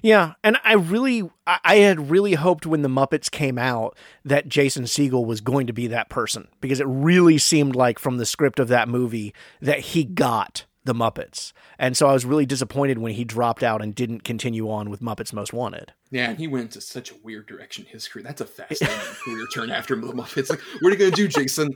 Yeah, 0.03 0.35
and 0.43 0.59
I 0.65 0.75
really, 0.75 1.29
I 1.47 1.77
had 1.77 2.11
really 2.11 2.35
hoped 2.35 2.67
when 2.67 2.83
the 2.83 2.89
Muppets 2.89 3.31
came 3.31 3.59
out 3.59 3.97
that 4.25 4.49
Jason 4.49 4.85
Segel 4.85 5.27
was 5.27 5.41
going 5.41 5.67
to 5.67 5.73
be 5.73 5.87
that 5.89 6.09
person 6.09 6.49
because 6.61 6.81
it 6.81 6.87
really 6.87 7.39
seemed 7.39 7.77
like 7.77 7.99
from 7.99 8.19
the 8.19 8.27
script 8.27 8.59
of 8.59 8.69
that 8.69 8.89
movie 8.89 9.35
that 9.61 9.81
he 9.81 10.05
got 10.05 10.65
the 10.85 10.95
Muppets, 10.95 11.53
and 11.79 11.97
so 11.97 12.07
I 12.07 12.13
was 12.13 12.25
really 12.25 12.47
disappointed 12.47 12.99
when 12.99 13.13
he 13.13 13.25
dropped 13.25 13.65
out 13.65 13.83
and 13.83 13.93
didn't 13.95 14.23
continue 14.23 14.71
on 14.71 14.89
with 14.89 15.01
Muppets 15.01 15.33
Most 15.33 15.53
Wanted. 15.53 15.93
Yeah, 16.11 16.31
and 16.31 16.39
he 16.39 16.47
went 16.47 16.67
into 16.67 16.81
such 16.81 17.11
a 17.11 17.15
weird 17.25 17.47
direction 17.47 17.85
in 17.87 17.91
his 17.91 18.07
career. 18.07 18.23
That's 18.23 18.41
a 18.41 18.47
fascinating 18.47 18.99
career 19.25 19.47
turn 19.53 19.71
after 19.71 19.97
the 19.97 20.13
Muppets. 20.13 20.49
Like, 20.49 20.61
what 20.81 20.91
are 20.91 20.93
you 20.93 20.99
gonna 20.99 21.11
do, 21.11 21.27
Jason? 21.27 21.75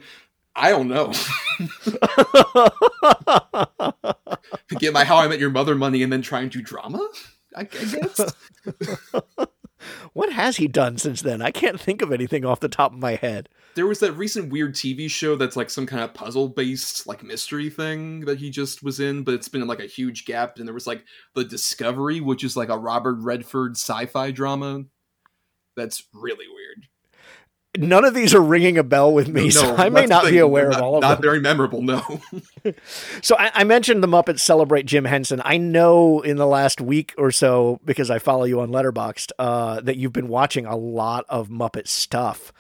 I 0.55 0.71
don't 0.71 0.89
know. 0.89 1.13
Get 4.79 4.93
my 4.93 5.05
How 5.05 5.17
I 5.19 5.29
Met 5.29 5.39
Your 5.39 5.51
Mother 5.51 5.75
money 5.75 6.03
and 6.03 6.13
then 6.13 6.23
try 6.23 6.41
and 6.41 6.51
do 6.51 6.61
drama. 6.63 7.07
I, 7.57 7.61
I 7.61 7.65
guess. 7.65 8.35
What 10.13 10.33
has 10.33 10.59
he 10.59 10.69
done 10.69 10.99
since 10.99 11.23
then? 11.23 11.41
I 11.41 11.51
can't 11.51 11.81
think 11.81 12.03
of 12.03 12.13
anything 12.13 12.45
off 12.45 12.61
the 12.61 12.69
top 12.69 12.93
of 12.93 12.99
my 12.99 13.15
head. 13.15 13.49
there 13.77 13.87
was 13.87 14.01
that 14.01 14.13
recent 14.13 14.53
weird 14.53 14.75
TV 14.75 15.11
show 15.11 15.37
that's 15.37 15.57
like 15.57 15.71
some 15.71 15.87
kind 15.87 16.03
of 16.03 16.13
puzzle 16.13 16.49
based 16.49 17.07
like 17.07 17.23
mystery 17.23 17.71
thing 17.71 18.21
that 18.27 18.39
he 18.39 18.51
just 18.51 18.83
was 18.83 19.01
in, 19.01 19.23
but 19.23 19.35
it's 19.35 19.49
been 19.49 19.67
like 19.67 19.81
a 19.81 19.87
huge 19.87 20.27
gap. 20.27 20.59
And 20.59 20.67
there 20.67 20.75
was 20.75 20.87
like 20.87 21.05
The 21.35 21.45
Discovery, 21.45 22.21
which 22.21 22.45
is 22.45 22.57
like 22.57 22.69
a 22.69 22.77
Robert 22.77 23.17
Redford 23.21 23.73
sci 23.77 24.07
fi 24.07 24.31
drama. 24.31 24.83
That's 25.77 26.03
really 26.13 26.47
weird. 26.47 26.89
None 27.79 28.05
of 28.05 28.15
these 28.15 28.35
are 28.35 28.41
ringing 28.41 28.79
a 28.79 28.83
bell 28.83 29.13
with 29.13 29.29
me, 29.29 29.51
so 29.51 29.75
I 29.77 29.89
may 29.89 30.07
not 30.07 30.25
be 30.25 30.39
aware 30.39 30.71
They're 30.71 30.79
of 30.79 30.83
all 30.83 30.97
of 30.97 31.03
Not 31.03 31.09
them. 31.09 31.17
Not 31.17 31.23
very 31.23 31.41
memorable, 31.41 31.83
no. 31.83 32.03
So 33.23 33.37
I, 33.39 33.51
I 33.55 33.65
mentioned 33.65 34.03
the 34.03 34.09
Muppets 34.09 34.41
celebrate 34.41 34.85
Jim 34.85 35.05
Henson. 35.05 35.41
I 35.45 35.57
know 35.57 36.21
in 36.21 36.37
the 36.37 36.47
last 36.47 36.81
week 36.81 37.15
or 37.17 37.31
so, 37.31 37.81
because 37.85 38.11
I 38.11 38.19
follow 38.19 38.45
you 38.45 38.61
on 38.61 38.71
Letterboxd, 38.71 39.33
uh, 39.39 39.81
that 39.81 39.97
you've 39.97 40.13
been 40.13 40.29
watching 40.29 40.67
a 40.67 40.77
lot 40.77 41.25
of 41.29 41.49
Muppet 41.49 41.89
stuff. 41.89 42.53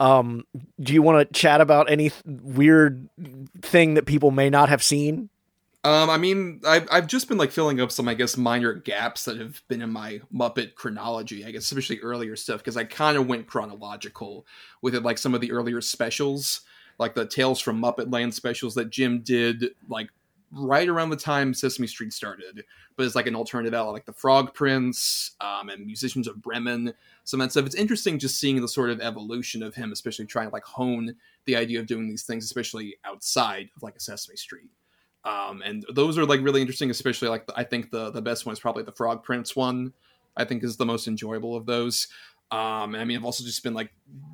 Um, 0.00 0.44
do 0.80 0.92
you 0.92 1.02
want 1.02 1.28
to 1.28 1.32
chat 1.38 1.60
about 1.60 1.90
any 1.90 2.10
th- 2.10 2.22
weird 2.26 3.08
thing 3.62 3.94
that 3.94 4.06
people 4.06 4.30
may 4.32 4.50
not 4.50 4.68
have 4.68 4.82
seen? 4.82 5.30
Um, 5.84 6.08
I 6.08 6.16
mean, 6.16 6.62
I've 6.66 6.88
I've 6.90 7.06
just 7.06 7.28
been 7.28 7.36
like 7.36 7.52
filling 7.52 7.78
up 7.78 7.92
some, 7.92 8.08
I 8.08 8.14
guess, 8.14 8.38
minor 8.38 8.72
gaps 8.72 9.26
that 9.26 9.38
have 9.38 9.62
been 9.68 9.82
in 9.82 9.90
my 9.90 10.22
Muppet 10.34 10.74
chronology. 10.76 11.44
I 11.44 11.50
guess, 11.50 11.64
especially 11.64 12.00
earlier 12.00 12.36
stuff, 12.36 12.58
because 12.60 12.78
I 12.78 12.84
kind 12.84 13.18
of 13.18 13.26
went 13.26 13.46
chronological 13.46 14.46
with 14.80 14.94
it, 14.94 15.02
like 15.02 15.18
some 15.18 15.34
of 15.34 15.42
the 15.42 15.52
earlier 15.52 15.82
specials, 15.82 16.62
like 16.98 17.14
the 17.14 17.26
Tales 17.26 17.60
from 17.60 17.82
Muppet 17.82 18.10
Land 18.10 18.32
specials 18.32 18.74
that 18.76 18.88
Jim 18.88 19.20
did, 19.20 19.74
like 19.86 20.08
right 20.50 20.88
around 20.88 21.10
the 21.10 21.16
time 21.16 21.52
Sesame 21.52 21.86
Street 21.86 22.14
started, 22.14 22.64
but 22.96 23.04
it's 23.04 23.14
like 23.14 23.26
an 23.26 23.36
alternative 23.36 23.86
like 23.88 24.06
the 24.06 24.12
Frog 24.12 24.54
Prince, 24.54 25.32
um, 25.42 25.68
and 25.68 25.84
Musicians 25.84 26.28
of 26.28 26.40
Bremen, 26.40 26.94
some 27.24 27.42
of 27.42 27.46
that 27.46 27.50
stuff. 27.50 27.66
It's 27.66 27.74
interesting 27.74 28.18
just 28.18 28.38
seeing 28.40 28.58
the 28.58 28.68
sort 28.68 28.88
of 28.88 29.02
evolution 29.02 29.62
of 29.62 29.74
him, 29.74 29.92
especially 29.92 30.24
trying 30.24 30.48
to 30.48 30.52
like 30.52 30.64
hone 30.64 31.14
the 31.44 31.56
idea 31.56 31.78
of 31.80 31.86
doing 31.86 32.08
these 32.08 32.22
things, 32.22 32.44
especially 32.44 32.96
outside 33.04 33.68
of 33.76 33.82
like 33.82 33.96
a 33.96 34.00
Sesame 34.00 34.36
Street 34.36 34.70
um, 35.24 35.62
and 35.62 35.84
those 35.92 36.18
are 36.18 36.26
like 36.26 36.40
really 36.40 36.60
interesting 36.60 36.90
especially 36.90 37.28
like 37.28 37.44
i 37.56 37.64
think 37.64 37.90
the 37.90 38.10
the 38.10 38.22
best 38.22 38.46
one 38.46 38.52
is 38.52 38.60
probably 38.60 38.82
the 38.82 38.92
frog 38.92 39.22
prince 39.22 39.56
one 39.56 39.92
i 40.36 40.44
think 40.44 40.62
is 40.62 40.76
the 40.76 40.86
most 40.86 41.08
enjoyable 41.08 41.56
of 41.56 41.66
those. 41.66 42.08
Um 42.50 42.94
i 42.94 43.04
mean 43.04 43.16
i've 43.16 43.24
also 43.24 43.44
just 43.44 43.62
been 43.62 43.74
like 43.74 43.90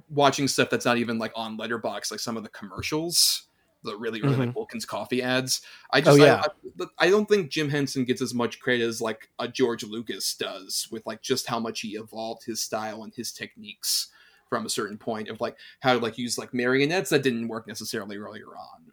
watching 0.08 0.48
stuff 0.48 0.70
that's 0.70 0.84
not 0.84 0.98
even 0.98 1.18
like 1.18 1.32
on 1.36 1.56
Letterboxd 1.56 2.10
like 2.10 2.20
some 2.20 2.36
of 2.36 2.42
the 2.42 2.48
commercials 2.48 3.46
the 3.82 3.96
really 3.96 4.20
really 4.20 4.36
like 4.36 4.54
wilkins 4.54 4.84
coffee 4.84 5.22
ads. 5.22 5.62
I 5.90 6.00
just 6.00 6.20
Oh, 6.20 6.22
yeah. 6.22 6.42
I, 6.42 6.84
I, 6.84 7.06
I 7.06 7.10
don't 7.10 7.26
think 7.26 7.50
jim 7.50 7.70
henson 7.70 8.04
gets 8.04 8.20
as 8.20 8.34
much 8.34 8.60
credit 8.60 8.84
as 8.84 9.00
like 9.00 9.30
a 9.38 9.48
george 9.48 9.84
lucas 9.84 10.34
does 10.34 10.88
with 10.90 11.06
like 11.06 11.22
just 11.22 11.46
how 11.46 11.58
much 11.58 11.80
he 11.80 11.96
evolved 11.96 12.44
his 12.44 12.60
style 12.60 13.04
and 13.04 13.14
his 13.14 13.32
techniques 13.32 14.08
from 14.50 14.66
a 14.66 14.68
certain 14.68 14.98
point 14.98 15.28
of 15.28 15.40
like 15.40 15.56
how 15.78 15.94
to 15.94 15.98
like 16.00 16.18
use 16.18 16.36
like 16.36 16.52
marionettes 16.52 17.10
that 17.10 17.22
didn't 17.22 17.48
work 17.48 17.66
necessarily 17.66 18.16
earlier 18.16 18.48
on 18.48 18.89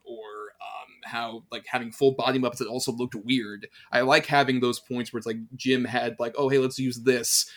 how 1.07 1.43
like 1.51 1.65
having 1.67 1.91
full 1.91 2.11
body 2.11 2.39
muppets 2.39 2.57
that 2.57 2.67
also 2.67 2.91
looked 2.91 3.15
weird. 3.15 3.67
I 3.91 4.01
like 4.01 4.25
having 4.25 4.59
those 4.59 4.79
points 4.79 5.11
where 5.11 5.17
it's 5.17 5.27
like 5.27 5.37
jim 5.55 5.85
had 5.85 6.15
like 6.19 6.35
oh 6.37 6.49
hey 6.49 6.59
let's 6.59 6.79
use 6.79 6.99
this 7.01 7.49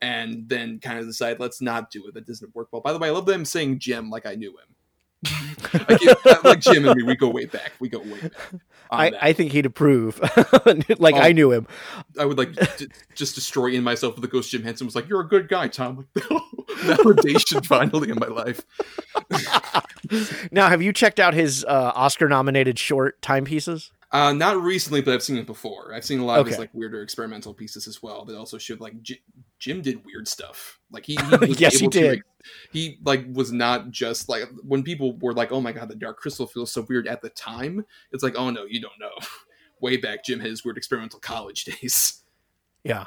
and 0.00 0.48
then 0.48 0.78
kind 0.78 0.98
of 0.98 1.06
decide 1.06 1.40
let's 1.40 1.60
not 1.60 1.90
do 1.90 2.06
it. 2.06 2.14
That 2.14 2.26
doesn't 2.26 2.54
work 2.54 2.68
well. 2.72 2.82
By 2.82 2.92
the 2.92 2.98
way 2.98 3.08
i 3.08 3.12
love 3.12 3.26
them 3.26 3.44
saying 3.44 3.78
jim 3.78 4.10
like 4.10 4.26
i 4.26 4.34
knew 4.34 4.50
him. 4.50 4.74
Like, 5.88 6.44
like 6.44 6.60
jim 6.60 6.86
and 6.86 6.96
me 6.96 7.02
we 7.02 7.16
go 7.16 7.28
way 7.28 7.44
back 7.44 7.72
we 7.80 7.88
go 7.88 7.98
way 7.98 8.20
back 8.20 8.32
I. 8.90 9.12
I 9.20 9.32
think 9.32 9.52
he'd 9.52 9.66
approve. 9.66 10.20
like 10.98 11.14
Oh. 11.14 11.18
I 11.18 11.32
knew 11.32 11.52
him. 11.52 11.66
I 12.18 12.24
would 12.24 12.38
like 12.38 12.52
d- 12.76 12.88
just 13.14 13.34
destroy 13.34 13.68
in 13.72 13.82
myself 13.84 14.14
with 14.14 14.22
the 14.22 14.28
ghost 14.28 14.50
Jim 14.50 14.62
Henson 14.62 14.86
was 14.86 14.94
like, 14.94 15.08
"You're 15.08 15.20
a 15.20 15.28
good 15.28 15.48
guy, 15.48 15.68
Tom." 15.68 16.06
Like, 16.84 16.98
validation 16.98 17.64
finally 17.66 18.10
in 18.10 18.18
my 18.20 18.26
life. 18.28 18.62
Now, 20.52 20.68
have 20.68 20.80
you 20.82 20.92
checked 20.92 21.18
out 21.18 21.34
his 21.34 21.64
uh, 21.64 21.92
Oscar-nominated 21.94 22.78
short 22.78 23.20
timepieces? 23.22 23.90
Uh, 24.10 24.32
not 24.32 24.62
recently, 24.62 25.02
but 25.02 25.12
I've 25.12 25.22
seen 25.22 25.36
it 25.36 25.46
before. 25.46 25.92
I've 25.94 26.04
seen 26.04 26.18
a 26.18 26.24
lot 26.24 26.38
of 26.40 26.46
his 26.46 26.54
Okay. 26.54 26.62
like 26.62 26.70
weirder 26.72 27.02
experimental 27.02 27.52
pieces 27.52 27.86
as 27.86 28.02
well 28.02 28.24
that 28.24 28.36
also 28.38 28.56
showed 28.56 28.80
like 28.80 29.02
J- 29.02 29.20
Jim 29.58 29.82
did 29.82 30.02
weird 30.06 30.26
stuff. 30.26 30.78
Like 30.90 31.04
he, 31.04 31.16
he 31.16 31.36
was 31.36 31.60
Yes, 31.60 31.74
he 31.76 31.84
able 31.84 31.90
to 31.92 32.00
did. 32.00 32.10
make- 32.10 32.22
he 32.72 32.98
like 33.04 33.26
was 33.30 33.52
not 33.52 33.90
just 33.90 34.28
like 34.30 34.44
when 34.62 34.82
people 34.82 35.18
were 35.18 35.34
like, 35.34 35.52
"Oh 35.52 35.60
my 35.60 35.72
god, 35.72 35.88
the 35.90 35.94
Dark 35.94 36.16
Crystal 36.16 36.46
feels 36.46 36.72
so 36.72 36.86
weird" 36.88 37.06
at 37.06 37.20
the 37.20 37.28
time. 37.30 37.84
It's 38.12 38.22
like, 38.22 38.34
"Oh 38.38 38.48
no, 38.48 38.64
you 38.64 38.80
don't 38.80 38.98
know." 38.98 39.10
Way 39.82 39.98
back, 39.98 40.24
Jim 40.24 40.40
had 40.40 40.48
his 40.50 40.64
weird 40.64 40.78
experimental 40.78 41.20
college 41.20 41.64
days. 41.64 42.22
Yeah. 42.84 43.06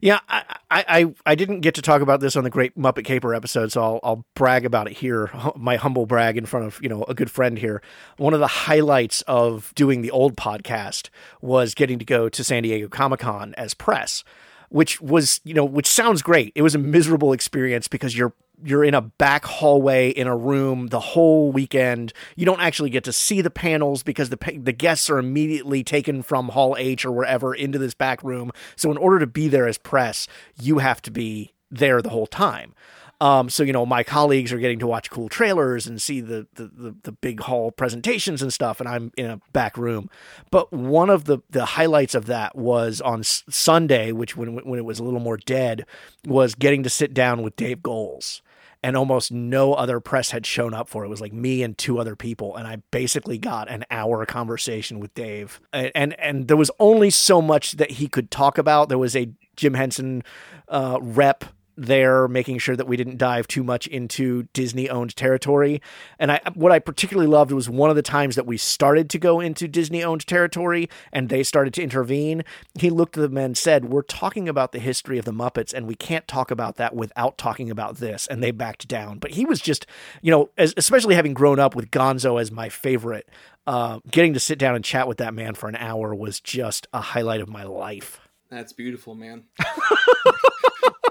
Yeah, 0.00 0.20
I, 0.28 0.44
I, 0.70 1.14
I, 1.26 1.34
didn't 1.34 1.60
get 1.60 1.74
to 1.76 1.82
talk 1.82 2.02
about 2.02 2.20
this 2.20 2.36
on 2.36 2.44
the 2.44 2.50
Great 2.50 2.76
Muppet 2.76 3.04
Caper 3.04 3.34
episode, 3.34 3.72
so 3.72 3.82
I'll, 3.82 4.00
I'll 4.02 4.24
brag 4.34 4.64
about 4.64 4.86
it 4.86 4.96
here. 4.96 5.30
My 5.56 5.76
humble 5.76 6.06
brag 6.06 6.36
in 6.36 6.46
front 6.46 6.66
of 6.66 6.78
you 6.82 6.88
know 6.88 7.04
a 7.04 7.14
good 7.14 7.30
friend 7.30 7.58
here. 7.58 7.82
One 8.16 8.34
of 8.34 8.40
the 8.40 8.46
highlights 8.46 9.22
of 9.22 9.72
doing 9.74 10.02
the 10.02 10.10
old 10.10 10.36
podcast 10.36 11.10
was 11.40 11.74
getting 11.74 11.98
to 11.98 12.04
go 12.04 12.28
to 12.28 12.44
San 12.44 12.62
Diego 12.62 12.88
Comic 12.88 13.20
Con 13.20 13.54
as 13.56 13.74
press, 13.74 14.24
which 14.68 15.00
was 15.00 15.40
you 15.44 15.54
know 15.54 15.64
which 15.64 15.86
sounds 15.86 16.22
great. 16.22 16.52
It 16.54 16.62
was 16.62 16.74
a 16.74 16.78
miserable 16.78 17.32
experience 17.32 17.88
because 17.88 18.16
you're 18.16 18.32
you're 18.64 18.84
in 18.84 18.94
a 18.94 19.00
back 19.00 19.44
hallway 19.44 20.10
in 20.10 20.26
a 20.26 20.36
room 20.36 20.88
the 20.88 21.00
whole 21.00 21.52
weekend. 21.52 22.12
You 22.36 22.46
don't 22.46 22.60
actually 22.60 22.90
get 22.90 23.04
to 23.04 23.12
see 23.12 23.40
the 23.40 23.50
panels 23.50 24.02
because 24.02 24.30
the 24.30 24.38
the 24.60 24.72
guests 24.72 25.08
are 25.10 25.18
immediately 25.18 25.84
taken 25.84 26.22
from 26.22 26.50
Hall 26.50 26.76
H 26.78 27.04
or 27.04 27.12
wherever 27.12 27.54
into 27.54 27.78
this 27.78 27.94
back 27.94 28.22
room. 28.22 28.50
So 28.76 28.90
in 28.90 28.96
order 28.96 29.18
to 29.20 29.26
be 29.26 29.48
there 29.48 29.66
as 29.66 29.78
press, 29.78 30.26
you 30.60 30.78
have 30.78 31.02
to 31.02 31.10
be 31.10 31.54
there 31.70 32.02
the 32.02 32.10
whole 32.10 32.26
time. 32.26 32.74
Um, 33.20 33.50
so 33.50 33.64
you 33.64 33.72
know, 33.72 33.84
my 33.84 34.04
colleagues 34.04 34.52
are 34.52 34.58
getting 34.58 34.78
to 34.78 34.86
watch 34.86 35.10
cool 35.10 35.28
trailers 35.28 35.86
and 35.86 36.00
see 36.00 36.20
the, 36.20 36.46
the 36.54 36.66
the 36.66 36.94
the 37.02 37.12
big 37.12 37.40
hall 37.40 37.72
presentations 37.72 38.42
and 38.42 38.52
stuff, 38.52 38.78
and 38.78 38.88
I'm 38.88 39.12
in 39.16 39.26
a 39.26 39.40
back 39.52 39.76
room. 39.76 40.08
But 40.50 40.72
one 40.72 41.10
of 41.10 41.24
the 41.24 41.38
the 41.50 41.64
highlights 41.64 42.14
of 42.14 42.26
that 42.26 42.56
was 42.56 43.00
on 43.00 43.24
Sunday, 43.24 44.12
which 44.12 44.36
when 44.36 44.64
when 44.64 44.78
it 44.78 44.84
was 44.84 45.00
a 45.00 45.04
little 45.04 45.20
more 45.20 45.36
dead, 45.36 45.84
was 46.26 46.54
getting 46.54 46.84
to 46.84 46.90
sit 46.90 47.12
down 47.12 47.42
with 47.42 47.56
Dave 47.56 47.82
Goelz. 47.82 48.40
And 48.82 48.96
almost 48.96 49.32
no 49.32 49.74
other 49.74 49.98
press 49.98 50.30
had 50.30 50.46
shown 50.46 50.72
up 50.72 50.88
for 50.88 51.02
it. 51.02 51.08
It 51.08 51.10
was 51.10 51.20
like 51.20 51.32
me 51.32 51.64
and 51.64 51.76
two 51.76 51.98
other 51.98 52.14
people, 52.14 52.54
and 52.54 52.66
I 52.66 52.76
basically 52.92 53.36
got 53.36 53.68
an 53.68 53.84
hour 53.90 54.24
conversation 54.24 55.00
with 55.00 55.12
Dave. 55.14 55.60
And 55.72 55.90
and, 55.94 56.20
and 56.20 56.48
there 56.48 56.56
was 56.56 56.70
only 56.78 57.10
so 57.10 57.42
much 57.42 57.72
that 57.72 57.92
he 57.92 58.06
could 58.06 58.30
talk 58.30 58.56
about. 58.56 58.88
There 58.88 58.98
was 58.98 59.16
a 59.16 59.30
Jim 59.56 59.74
Henson 59.74 60.22
uh, 60.68 60.98
rep 61.00 61.44
there, 61.78 62.28
making 62.28 62.58
sure 62.58 62.76
that 62.76 62.86
we 62.86 62.96
didn't 62.96 63.16
dive 63.18 63.46
too 63.46 63.62
much 63.62 63.86
into 63.86 64.44
Disney 64.52 64.90
owned 64.90 65.14
territory. 65.16 65.80
And 66.18 66.32
I, 66.32 66.40
what 66.54 66.72
I 66.72 66.78
particularly 66.78 67.28
loved 67.28 67.52
was 67.52 67.70
one 67.70 67.88
of 67.88 67.96
the 67.96 68.02
times 68.02 68.34
that 68.36 68.46
we 68.46 68.56
started 68.56 69.08
to 69.10 69.18
go 69.18 69.40
into 69.40 69.68
Disney 69.68 70.02
owned 70.02 70.26
territory 70.26 70.88
and 71.12 71.28
they 71.28 71.42
started 71.42 71.72
to 71.74 71.82
intervene. 71.82 72.44
He 72.78 72.90
looked 72.90 73.16
at 73.16 73.22
them 73.22 73.38
and 73.38 73.56
said, 73.56 73.86
We're 73.86 74.02
talking 74.02 74.48
about 74.48 74.72
the 74.72 74.80
history 74.80 75.18
of 75.18 75.24
the 75.24 75.32
Muppets 75.32 75.72
and 75.72 75.86
we 75.86 75.94
can't 75.94 76.26
talk 76.26 76.50
about 76.50 76.76
that 76.76 76.94
without 76.94 77.38
talking 77.38 77.70
about 77.70 77.96
this. 77.96 78.26
And 78.26 78.42
they 78.42 78.50
backed 78.50 78.88
down. 78.88 79.18
But 79.18 79.32
he 79.32 79.44
was 79.44 79.60
just, 79.60 79.86
you 80.20 80.30
know, 80.30 80.50
as, 80.58 80.74
especially 80.76 81.14
having 81.14 81.34
grown 81.34 81.60
up 81.60 81.76
with 81.76 81.90
Gonzo 81.90 82.40
as 82.40 82.50
my 82.50 82.68
favorite, 82.68 83.28
uh, 83.66 84.00
getting 84.10 84.32
to 84.34 84.40
sit 84.40 84.58
down 84.58 84.74
and 84.74 84.84
chat 84.84 85.06
with 85.06 85.18
that 85.18 85.34
man 85.34 85.54
for 85.54 85.68
an 85.68 85.76
hour 85.76 86.14
was 86.14 86.40
just 86.40 86.86
a 86.92 87.00
highlight 87.00 87.40
of 87.40 87.48
my 87.48 87.64
life. 87.64 88.20
That's 88.50 88.72
beautiful, 88.72 89.14
man. 89.14 89.44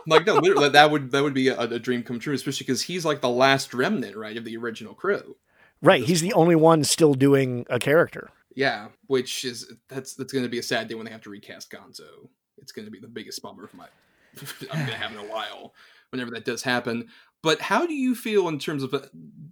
like 0.07 0.25
no, 0.25 0.35
literally, 0.35 0.69
that 0.69 0.89
would 0.89 1.11
that 1.11 1.21
would 1.21 1.33
be 1.33 1.49
a, 1.49 1.59
a 1.59 1.79
dream 1.79 2.01
come 2.01 2.19
true, 2.19 2.33
especially 2.33 2.63
because 2.63 2.83
he's 2.83 3.05
like 3.05 3.21
the 3.21 3.29
last 3.29 3.73
remnant, 3.73 4.15
right, 4.15 4.37
of 4.37 4.45
the 4.45 4.57
original 4.57 4.93
crew. 4.93 5.35
Right. 5.81 6.03
He's 6.03 6.21
the 6.21 6.33
only 6.33 6.55
one 6.55 6.83
still 6.83 7.13
doing 7.13 7.65
a 7.69 7.77
character. 7.77 8.31
Yeah, 8.55 8.87
which 9.07 9.45
is 9.45 9.71
that's 9.89 10.15
that's 10.15 10.33
going 10.33 10.45
to 10.45 10.49
be 10.49 10.59
a 10.59 10.63
sad 10.63 10.87
day 10.87 10.95
when 10.95 11.05
they 11.05 11.11
have 11.11 11.21
to 11.21 11.29
recast 11.29 11.69
Gonzo. 11.69 12.29
It's 12.57 12.71
going 12.71 12.85
to 12.85 12.91
be 12.91 12.99
the 12.99 13.07
biggest 13.07 13.41
bummer 13.41 13.65
of 13.65 13.73
my 13.73 13.85
I'm 14.71 14.79
going 14.79 14.87
to 14.87 14.97
have 14.97 15.11
in 15.11 15.17
a 15.17 15.31
while 15.31 15.73
whenever 16.09 16.31
that 16.31 16.45
does 16.45 16.63
happen. 16.63 17.07
But 17.43 17.61
how 17.61 17.85
do 17.85 17.93
you 17.93 18.15
feel 18.15 18.47
in 18.47 18.57
terms 18.57 18.81
of, 18.81 18.93
uh, 18.93 19.01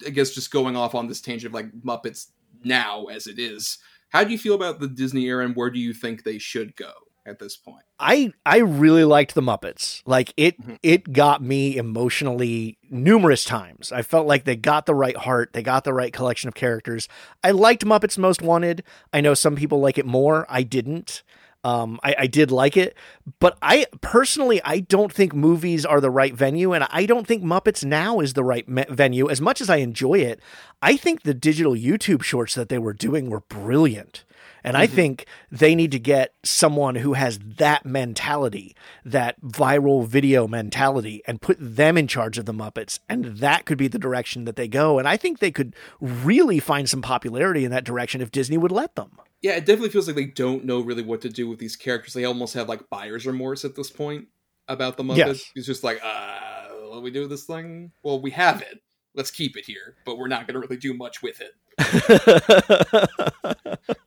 I 0.06 0.10
guess, 0.10 0.32
just 0.32 0.50
going 0.50 0.76
off 0.76 0.96
on 0.96 1.08
this 1.08 1.22
tangent 1.22 1.52
of 1.52 1.54
like 1.54 1.72
Muppets 1.82 2.32
now 2.64 3.06
as 3.06 3.28
it 3.28 3.38
is? 3.38 3.78
How 4.10 4.24
do 4.24 4.32
you 4.32 4.38
feel 4.40 4.56
about 4.56 4.80
the 4.80 4.88
Disney 4.88 5.26
era, 5.26 5.46
and 5.46 5.56
where 5.56 5.70
do 5.70 5.80
you 5.80 5.94
think 5.94 6.24
they 6.24 6.40
should 6.40 6.76
go 6.76 6.94
at 7.26 7.40
this 7.40 7.58
point? 7.58 7.84
I 8.00 8.34
I 8.46 8.58
really 8.58 9.04
liked 9.04 9.36
the 9.36 9.42
Muppets. 9.42 10.02
Like 10.06 10.34
it 10.38 10.62
Mhm. 10.62 10.78
it 10.84 11.14
got 11.14 11.42
me 11.42 11.78
emotionally 11.78 12.78
numerous 12.90 13.44
times. 13.44 13.92
I 13.92 14.02
felt 14.02 14.28
like 14.28 14.44
they 14.44 14.56
got 14.56 14.86
the 14.86 14.96
right 14.96 15.18
heart, 15.18 15.54
they 15.54 15.64
got 15.64 15.84
the 15.84 15.94
right 15.94 16.14
collection 16.14 16.48
of 16.48 16.54
characters. 16.56 17.08
I 17.44 17.52
liked 17.52 17.86
Muppets 17.86 18.18
Most 18.18 18.42
Wanted. 18.42 18.84
I 19.14 19.22
know 19.22 19.34
some 19.34 19.56
people 19.56 19.80
like 19.80 19.98
it 19.98 20.06
more. 20.06 20.46
I 20.50 20.64
didn't. 20.64 21.24
Um, 21.64 22.00
I, 22.04 22.16
I 22.20 22.28
did 22.28 22.52
like 22.52 22.78
it, 22.78 22.96
but 23.40 23.58
I 23.60 23.88
personally 24.00 24.62
I 24.64 24.82
don't 24.82 25.12
think 25.12 25.34
movies 25.34 25.84
are 25.84 26.00
the 26.00 26.12
right 26.12 26.36
venue, 26.36 26.74
and 26.74 26.86
I 26.92 27.08
don't 27.08 27.26
think 27.26 27.44
Muppets 27.44 27.84
Now 27.84 28.20
is 28.20 28.34
the 28.34 28.44
right 28.44 28.70
me- 28.70 28.86
venue. 28.88 29.28
As 29.32 29.42
much 29.42 29.62
as 29.62 29.68
I 29.70 29.78
enjoy 29.78 30.20
it, 30.20 30.40
I 30.84 30.96
think 30.96 31.24
the 31.24 31.34
digital 31.34 31.74
YouTube 31.74 32.22
shorts 32.22 32.54
that 32.54 32.70
they 32.70 32.78
were 32.78 32.94
doing 32.94 33.32
were 33.32 33.40
brilliant. 33.40 34.25
And 34.66 34.76
I 34.76 34.88
think 34.88 35.26
they 35.52 35.76
need 35.76 35.92
to 35.92 36.00
get 36.00 36.34
someone 36.44 36.96
who 36.96 37.14
has 37.14 37.40
that 37.58 37.86
mentality, 37.86 38.76
that 39.06 39.40
viral 39.42 40.08
video 40.08 40.48
mentality, 40.48 41.22
and 41.28 41.40
put 41.40 41.58
them 41.60 41.98
in 41.98 42.08
charge 42.08 42.38
of 42.38 42.46
the 42.46 42.54
Muppets. 42.54 43.00
And 43.08 43.38
that 43.38 43.66
could 43.66 43.78
be 43.78 43.88
the 43.88 44.00
direction 44.00 44.46
that 44.46 44.56
they 44.56 44.68
go. 44.68 44.98
And 44.98 45.08
I 45.08 45.18
think 45.18 45.40
they 45.40 45.52
could 45.52 45.76
really 46.02 46.60
find 46.60 46.90
some 46.90 47.02
popularity 47.02 47.64
in 47.64 47.72
that 47.72 47.84
direction 47.84 48.22
if 48.22 48.32
Disney 48.32 48.58
would 48.58 48.72
let 48.72 48.96
them. 48.96 49.20
Yeah, 49.42 49.52
it 49.52 49.66
definitely 49.66 49.90
feels 49.90 50.08
like 50.08 50.16
they 50.16 50.26
don't 50.26 50.66
know 50.66 50.80
really 50.80 51.04
what 51.04 51.22
to 51.22 51.30
do 51.30 51.48
with 51.48 51.60
these 51.60 51.76
characters. 51.76 52.14
They 52.14 52.26
almost 52.26 52.56
have 52.56 52.68
like 52.68 52.90
buyer's 52.90 53.28
remorse 53.28 53.64
at 53.64 53.76
this 53.76 53.92
point 53.92 54.28
about 54.68 54.98
the 54.98 55.04
Muppets. 55.04 55.18
Yes. 55.18 55.52
It's 55.56 55.68
just 55.68 55.84
like, 55.84 56.00
uh, 56.04 56.70
what 56.90 56.96
do 56.96 57.02
we 57.02 57.12
do 57.12 57.22
with 57.22 57.30
this 57.30 57.46
thing? 57.46 57.92
Well, 58.02 58.20
we 58.20 58.32
have 58.32 58.62
it. 58.64 58.82
let's 59.16 59.32
keep 59.32 59.58
it 59.58 59.66
here, 59.66 59.96
but 60.06 60.18
we're 60.18 60.28
not 60.28 60.48
going 60.48 60.56
to 60.56 60.60
really 60.60 60.78
do 60.78 60.94
much 60.94 61.22
with 61.22 61.42
it. 61.42 61.52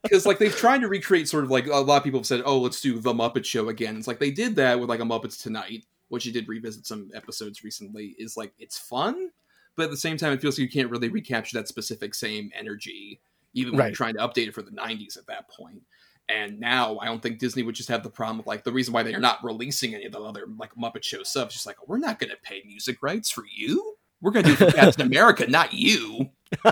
Because 0.03 0.25
like 0.25 0.39
they've 0.39 0.55
tried 0.57 0.81
to 0.81 0.89
recreate 0.89 1.29
sort 1.29 1.45
of 1.45 1.51
like 1.51 1.66
a 1.66 1.77
lot 1.77 1.99
of 1.99 2.05
people 2.05 2.21
have 2.21 2.27
said, 2.27 2.43
oh, 2.45 2.59
let's 2.59 2.81
do 2.81 2.99
the 2.99 3.12
Muppet 3.12 3.45
Show 3.45 3.69
again. 3.69 3.97
It's 3.97 4.07
like 4.07 4.19
they 4.19 4.31
did 4.31 4.57
that 4.57 4.81
with 4.81 4.89
like 4.89 5.01
a 5.01 5.05
Muppets 5.05 5.41
Tonight, 5.41 5.85
which 6.09 6.25
you 6.25 6.33
did 6.33 6.49
revisit 6.49 6.87
some 6.87 7.11
episodes 7.14 7.62
recently. 7.62 8.14
Is 8.19 8.37
like 8.37 8.53
it's 8.59 8.79
fun, 8.79 9.31
but 9.77 9.85
at 9.85 9.91
the 9.91 9.97
same 9.99 10.16
time, 10.16 10.33
it 10.33 10.41
feels 10.41 10.55
like 10.59 10.62
you 10.62 10.71
can't 10.71 10.91
really 10.91 11.09
recapture 11.11 11.59
that 11.59 11.69
specific 11.69 12.14
same 12.14 12.51
energy, 12.59 13.21
even 13.53 13.73
when 13.75 13.81
Right. 13.81 13.87
you're 13.89 13.97
trying 13.97 14.14
to 14.14 14.21
update 14.21 14.49
it 14.49 14.55
for 14.55 14.62
the 14.62 14.71
'90s 14.71 15.19
at 15.19 15.27
that 15.27 15.51
point. 15.51 15.83
And 16.31 16.59
now 16.59 16.99
I 16.99 17.07
don't 17.07 17.23
think 17.23 17.39
Disney 17.39 17.62
would 17.62 17.75
just 17.75 17.89
have 17.91 18.03
the 18.03 18.11
problem 18.11 18.41
of 18.41 18.47
like 18.47 18.64
the 18.64 18.73
reason 18.73 18.95
why 18.95 19.03
they 19.03 19.14
are 19.14 19.21
not 19.21 19.45
releasing 19.45 19.95
any 19.95 20.07
of 20.07 20.12
the 20.12 20.21
other 20.21 20.47
like 20.59 20.75
Muppet 20.75 21.03
Show 21.03 21.23
stuff. 21.23 21.49
is 21.49 21.55
just 21.55 21.66
like 21.66 21.87
we're 21.87 21.99
not 21.99 22.19
going 22.19 22.31
to 22.31 22.37
pay 22.43 22.62
music 22.66 23.03
rights 23.03 23.31
for 23.31 23.45
you. 23.55 23.95
We're 24.23 24.31
going 24.33 24.47
to 24.47 24.57
do 24.57 24.64
it 24.64 24.71
for 24.71 24.77
Captain 24.77 25.07
America, 25.07 25.47
not 25.47 25.73
you. 25.75 26.31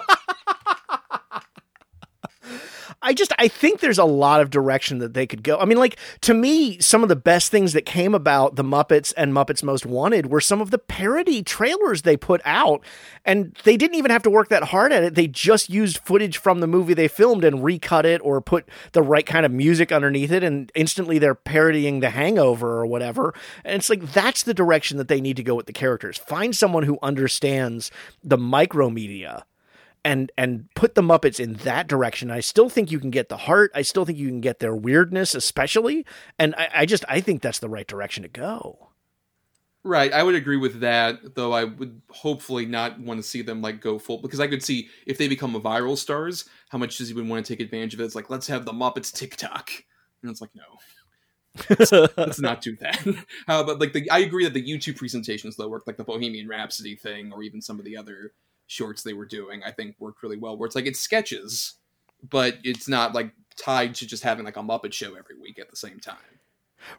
I 3.07 3.15
just 3.15 3.33
I 3.39 3.47
think 3.47 3.79
there's 3.79 4.01
a 4.01 4.05
lot 4.05 4.41
of 4.41 4.51
direction 4.51 4.99
that 4.99 5.15
they 5.15 5.29
could 5.29 5.45
go. 5.45 5.59
I 5.61 5.65
mean, 5.65 5.79
like 5.79 5.97
to 6.23 6.35
me, 6.35 6.81
some 6.81 7.05
of 7.05 7.09
the 7.09 7.15
best 7.15 7.53
things 7.53 7.73
that 7.73 7.87
came 7.87 8.17
about 8.17 8.57
the 8.57 8.65
Muppets 8.65 9.15
and 9.17 9.33
Muppets 9.33 9.63
Most 9.63 9.87
Wanted 9.87 10.27
were 10.27 10.41
some 10.41 10.61
of 10.61 10.73
the 10.73 10.79
parody 10.79 11.45
trailers 11.45 12.03
they 12.03 12.17
put 12.17 12.41
out, 12.45 12.85
and 13.25 13.57
they 13.63 13.77
didn't 13.77 13.95
even 13.95 14.11
have 14.11 14.25
to 14.25 14.31
work 14.31 14.49
that 14.49 14.65
hard 14.65 14.91
at 14.91 15.05
it. 15.05 15.15
They 15.15 15.29
just 15.29 15.71
used 15.71 15.99
footage 15.99 16.39
from 16.39 16.59
the 16.59 16.67
movie 16.67 16.95
they 16.95 17.07
filmed 17.07 17.45
and 17.45 17.63
recut 17.63 18.05
it 18.05 18.21
or 18.25 18.41
put 18.41 18.69
the 18.91 19.03
right 19.03 19.25
kind 19.25 19.47
of 19.47 19.53
music 19.53 19.93
underneath 19.93 20.33
it, 20.33 20.43
and 20.43 20.73
instantly 20.75 21.21
they're 21.21 21.37
parodying 21.37 22.01
The 22.01 22.11
Hangover 22.11 22.81
or 22.81 22.87
whatever. 22.87 23.35
And 23.65 23.77
it's 23.77 23.89
like 23.89 24.03
that's 24.13 24.43
the 24.43 24.53
direction 24.53 24.99
that 24.99 25.07
they 25.07 25.21
need 25.21 25.37
to 25.37 25.45
go 25.45 25.55
with 25.55 25.67
the 25.67 25.73
characters. 25.73 26.19
Find 26.19 26.57
someone 26.57 26.83
who 26.83 26.99
understands 27.05 27.93
the 28.25 28.37
micro 28.37 28.91
media 28.91 29.45
and 30.07 30.31
and 30.39 30.69
put 30.77 30.95
the 30.95 31.03
Muppets 31.03 31.41
in 31.41 31.55
that 31.55 31.89
direction. 31.89 32.31
I 32.31 32.39
still 32.39 32.69
think 32.69 32.93
you 32.93 33.01
can 33.01 33.11
get 33.11 33.29
the 33.29 33.37
heart. 33.37 33.73
I 33.75 33.83
still 33.83 34.05
think 34.05 34.17
you 34.17 34.29
can 34.29 34.41
get 34.41 34.61
their 34.61 34.75
weirdness, 34.75 35.35
especially. 35.35 36.07
And 36.39 36.55
I, 36.55 36.69
I 36.75 36.87
just 36.87 37.05
I 37.09 37.21
think 37.21 37.43
that's 37.43 37.59
the 37.59 37.69
right 37.69 37.87
direction 37.87 38.23
to 38.23 38.29
go. 38.29 38.91
Right, 39.83 40.13
I 40.13 40.23
would 40.23 40.35
agree 40.35 40.57
with 40.57 40.81
that, 40.81 41.35
though 41.35 41.53
I 41.53 41.65
would 41.65 42.03
hopefully 42.11 42.67
not 42.67 42.99
want 43.01 43.19
to 43.19 43.23
see 43.23 43.43
them 43.43 43.63
like 43.63 43.81
go 43.81 43.99
full 43.99 44.19
because 44.19 44.41
I 44.41 44.47
could 44.47 44.63
see 44.63 44.89
if 45.07 45.19
they 45.19 45.29
become 45.29 45.55
a 45.55 45.61
viral 45.61 45.97
stars, 45.97 46.45
how 46.71 46.79
much 46.79 46.99
Disney 46.99 47.15
would 47.15 47.29
want 47.29 47.45
to 47.45 47.53
take 47.53 47.61
advantage 47.61 47.95
of 47.95 48.01
it? 48.01 48.05
It's 48.05 48.15
like 48.15 48.31
let's 48.31 48.47
have 48.47 48.65
the 48.65 48.73
Muppets 48.73 49.13
TikTok, 49.13 49.71
and 50.23 50.31
it's 50.31 50.41
like 50.41 50.51
no, 50.55 51.77
let's 52.17 52.41
not 52.41 52.61
do 52.61 52.77
that. 52.77 53.05
uh, 53.49 53.65
but 53.65 53.81
like 53.81 53.93
the, 53.93 54.09
I 54.11 54.21
agree 54.21 54.45
that 54.45 54.55
the 54.55 54.65
YouTube 54.65 54.99
presentations 54.99 55.57
though 55.57 55.69
worked, 55.69 55.89
like 55.89 55.97
the 55.97 56.05
Bohemian 56.05 56.47
Rhapsody 56.47 56.95
thing, 56.95 57.33
or 57.33 57.43
even 57.43 57.61
some 57.61 57.81
of 57.81 57.85
the 57.85 57.97
other 57.97 58.33
shorts 58.67 59.03
they 59.03 59.13
were 59.13 59.27
doing, 59.27 59.63
I 59.65 59.73
think 59.73 59.97
worked 59.99 60.23
really 60.23 60.39
well. 60.39 60.57
Where 60.57 60.67
it's 60.67 60.77
like 60.77 60.87
it's 60.87 61.01
sketches, 61.01 61.75
but 62.29 62.59
it's 62.65 62.89
not 62.89 63.15
like 63.15 63.33
tied 63.57 63.95
to 63.97 64.07
just 64.07 64.23
having 64.23 64.45
like 64.45 64.57
a 64.57 64.63
Muppet 64.63 64.93
show 64.93 65.15
every 65.15 65.39
week 65.41 65.59
at 65.59 65.71
the 65.71 65.77
same 65.77 65.99
time. 65.99 66.17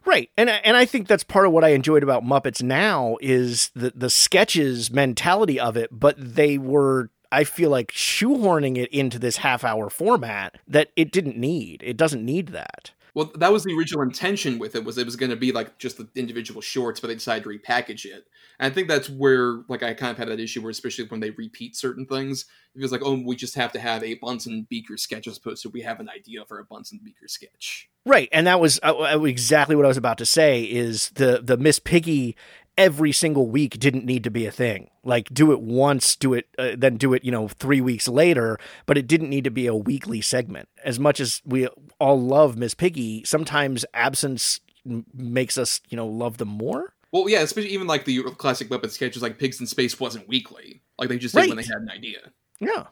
Right. 0.04 0.30
And 0.36 0.50
and 0.50 0.76
I 0.76 0.84
think 0.84 1.06
that's 1.06 1.24
part 1.24 1.46
of 1.46 1.52
what 1.52 1.64
I 1.64 1.68
enjoyed 1.68 2.02
about 2.02 2.24
Muppets 2.24 2.62
now 2.62 3.16
is 3.20 3.70
the 3.74 3.92
the 3.94 4.10
sketches 4.10 4.90
mentality 4.90 5.58
of 5.58 5.76
it, 5.76 5.90
but 5.92 6.16
they 6.18 6.58
were 6.58 7.10
I 7.30 7.44
feel 7.44 7.70
like 7.70 7.92
shoehorning 7.92 8.76
it 8.76 8.90
into 8.90 9.18
this 9.18 9.38
half 9.38 9.64
hour 9.64 9.90
format 9.90 10.56
that 10.66 10.90
it 10.96 11.12
didn't 11.12 11.36
need. 11.36 11.82
It 11.84 11.96
doesn't 11.96 12.24
need 12.24 12.48
that. 12.48 12.92
Well, 13.18 13.32
that 13.34 13.52
was 13.52 13.64
the 13.64 13.74
original 13.74 14.02
intention 14.02 14.60
with 14.60 14.76
it 14.76 14.84
was 14.84 14.96
it 14.96 15.04
was 15.04 15.16
going 15.16 15.30
to 15.30 15.36
be 15.36 15.50
like 15.50 15.76
just 15.78 15.98
the 15.98 16.08
individual 16.14 16.60
shorts, 16.60 17.00
but 17.00 17.08
they 17.08 17.14
decided 17.14 17.42
to 17.42 17.48
repackage 17.48 18.04
it. 18.04 18.28
And 18.60 18.70
I 18.70 18.72
think 18.72 18.86
that's 18.86 19.10
where 19.10 19.64
like 19.66 19.82
I 19.82 19.92
kind 19.94 20.12
of 20.12 20.18
had 20.18 20.28
that 20.28 20.38
issue 20.38 20.62
where 20.62 20.70
especially 20.70 21.06
when 21.06 21.18
they 21.18 21.30
repeat 21.30 21.74
certain 21.74 22.06
things, 22.06 22.44
it 22.76 22.80
was 22.80 22.92
like 22.92 23.00
oh 23.04 23.20
we 23.20 23.34
just 23.34 23.56
have 23.56 23.72
to 23.72 23.80
have 23.80 24.04
a 24.04 24.14
Bunsen 24.14 24.68
Beaker 24.70 24.96
sketch 24.96 25.26
as 25.26 25.36
opposed 25.36 25.62
to 25.62 25.68
we 25.68 25.80
have 25.80 25.98
an 25.98 26.08
idea 26.08 26.44
for 26.44 26.60
a 26.60 26.64
Bunsen 26.64 27.00
Beaker 27.02 27.26
sketch. 27.26 27.90
Right, 28.06 28.28
and 28.30 28.46
that 28.46 28.60
was 28.60 28.78
uh, 28.84 28.94
uh, 28.96 29.24
exactly 29.24 29.74
what 29.74 29.84
I 29.84 29.88
was 29.88 29.96
about 29.96 30.18
to 30.18 30.26
say. 30.26 30.62
Is 30.62 31.10
the 31.10 31.40
the 31.42 31.56
Miss 31.56 31.80
Piggy 31.80 32.36
every 32.78 33.12
single 33.12 33.48
week 33.48 33.78
didn't 33.78 34.06
need 34.06 34.24
to 34.24 34.30
be 34.30 34.46
a 34.46 34.50
thing. 34.50 34.88
Like 35.04 35.28
do 35.34 35.52
it 35.52 35.60
once, 35.60 36.16
do 36.16 36.32
it, 36.32 36.46
uh, 36.56 36.70
then 36.78 36.96
do 36.96 37.12
it, 37.12 37.24
you 37.24 37.32
know, 37.32 37.48
three 37.48 37.80
weeks 37.80 38.08
later. 38.08 38.58
But 38.86 38.96
it 38.96 39.06
didn't 39.06 39.28
need 39.28 39.44
to 39.44 39.50
be 39.50 39.66
a 39.66 39.74
weekly 39.74 40.22
segment. 40.22 40.68
As 40.84 40.98
much 40.98 41.20
as 41.20 41.42
we 41.44 41.66
all 41.98 42.18
love 42.18 42.56
Miss 42.56 42.74
Piggy, 42.74 43.24
sometimes 43.24 43.84
absence 43.92 44.60
m- 44.86 45.04
makes 45.12 45.58
us, 45.58 45.80
you 45.90 45.96
know, 45.96 46.06
love 46.06 46.38
them 46.38 46.48
more. 46.48 46.94
Well, 47.10 47.28
yeah, 47.28 47.40
especially 47.40 47.70
even 47.70 47.86
like 47.86 48.04
the 48.04 48.22
classic 48.36 48.68
Muppet 48.68 48.90
sketches, 48.90 49.22
like 49.22 49.38
Pigs 49.38 49.60
in 49.60 49.66
Space 49.66 49.98
wasn't 49.98 50.28
weekly. 50.28 50.82
Like 50.98 51.08
they 51.08 51.18
just 51.18 51.34
did 51.34 51.48
when 51.48 51.56
they 51.56 51.62
had 51.64 51.82
an 51.82 51.90
idea. 51.90 52.18
Yeah. 52.60 52.84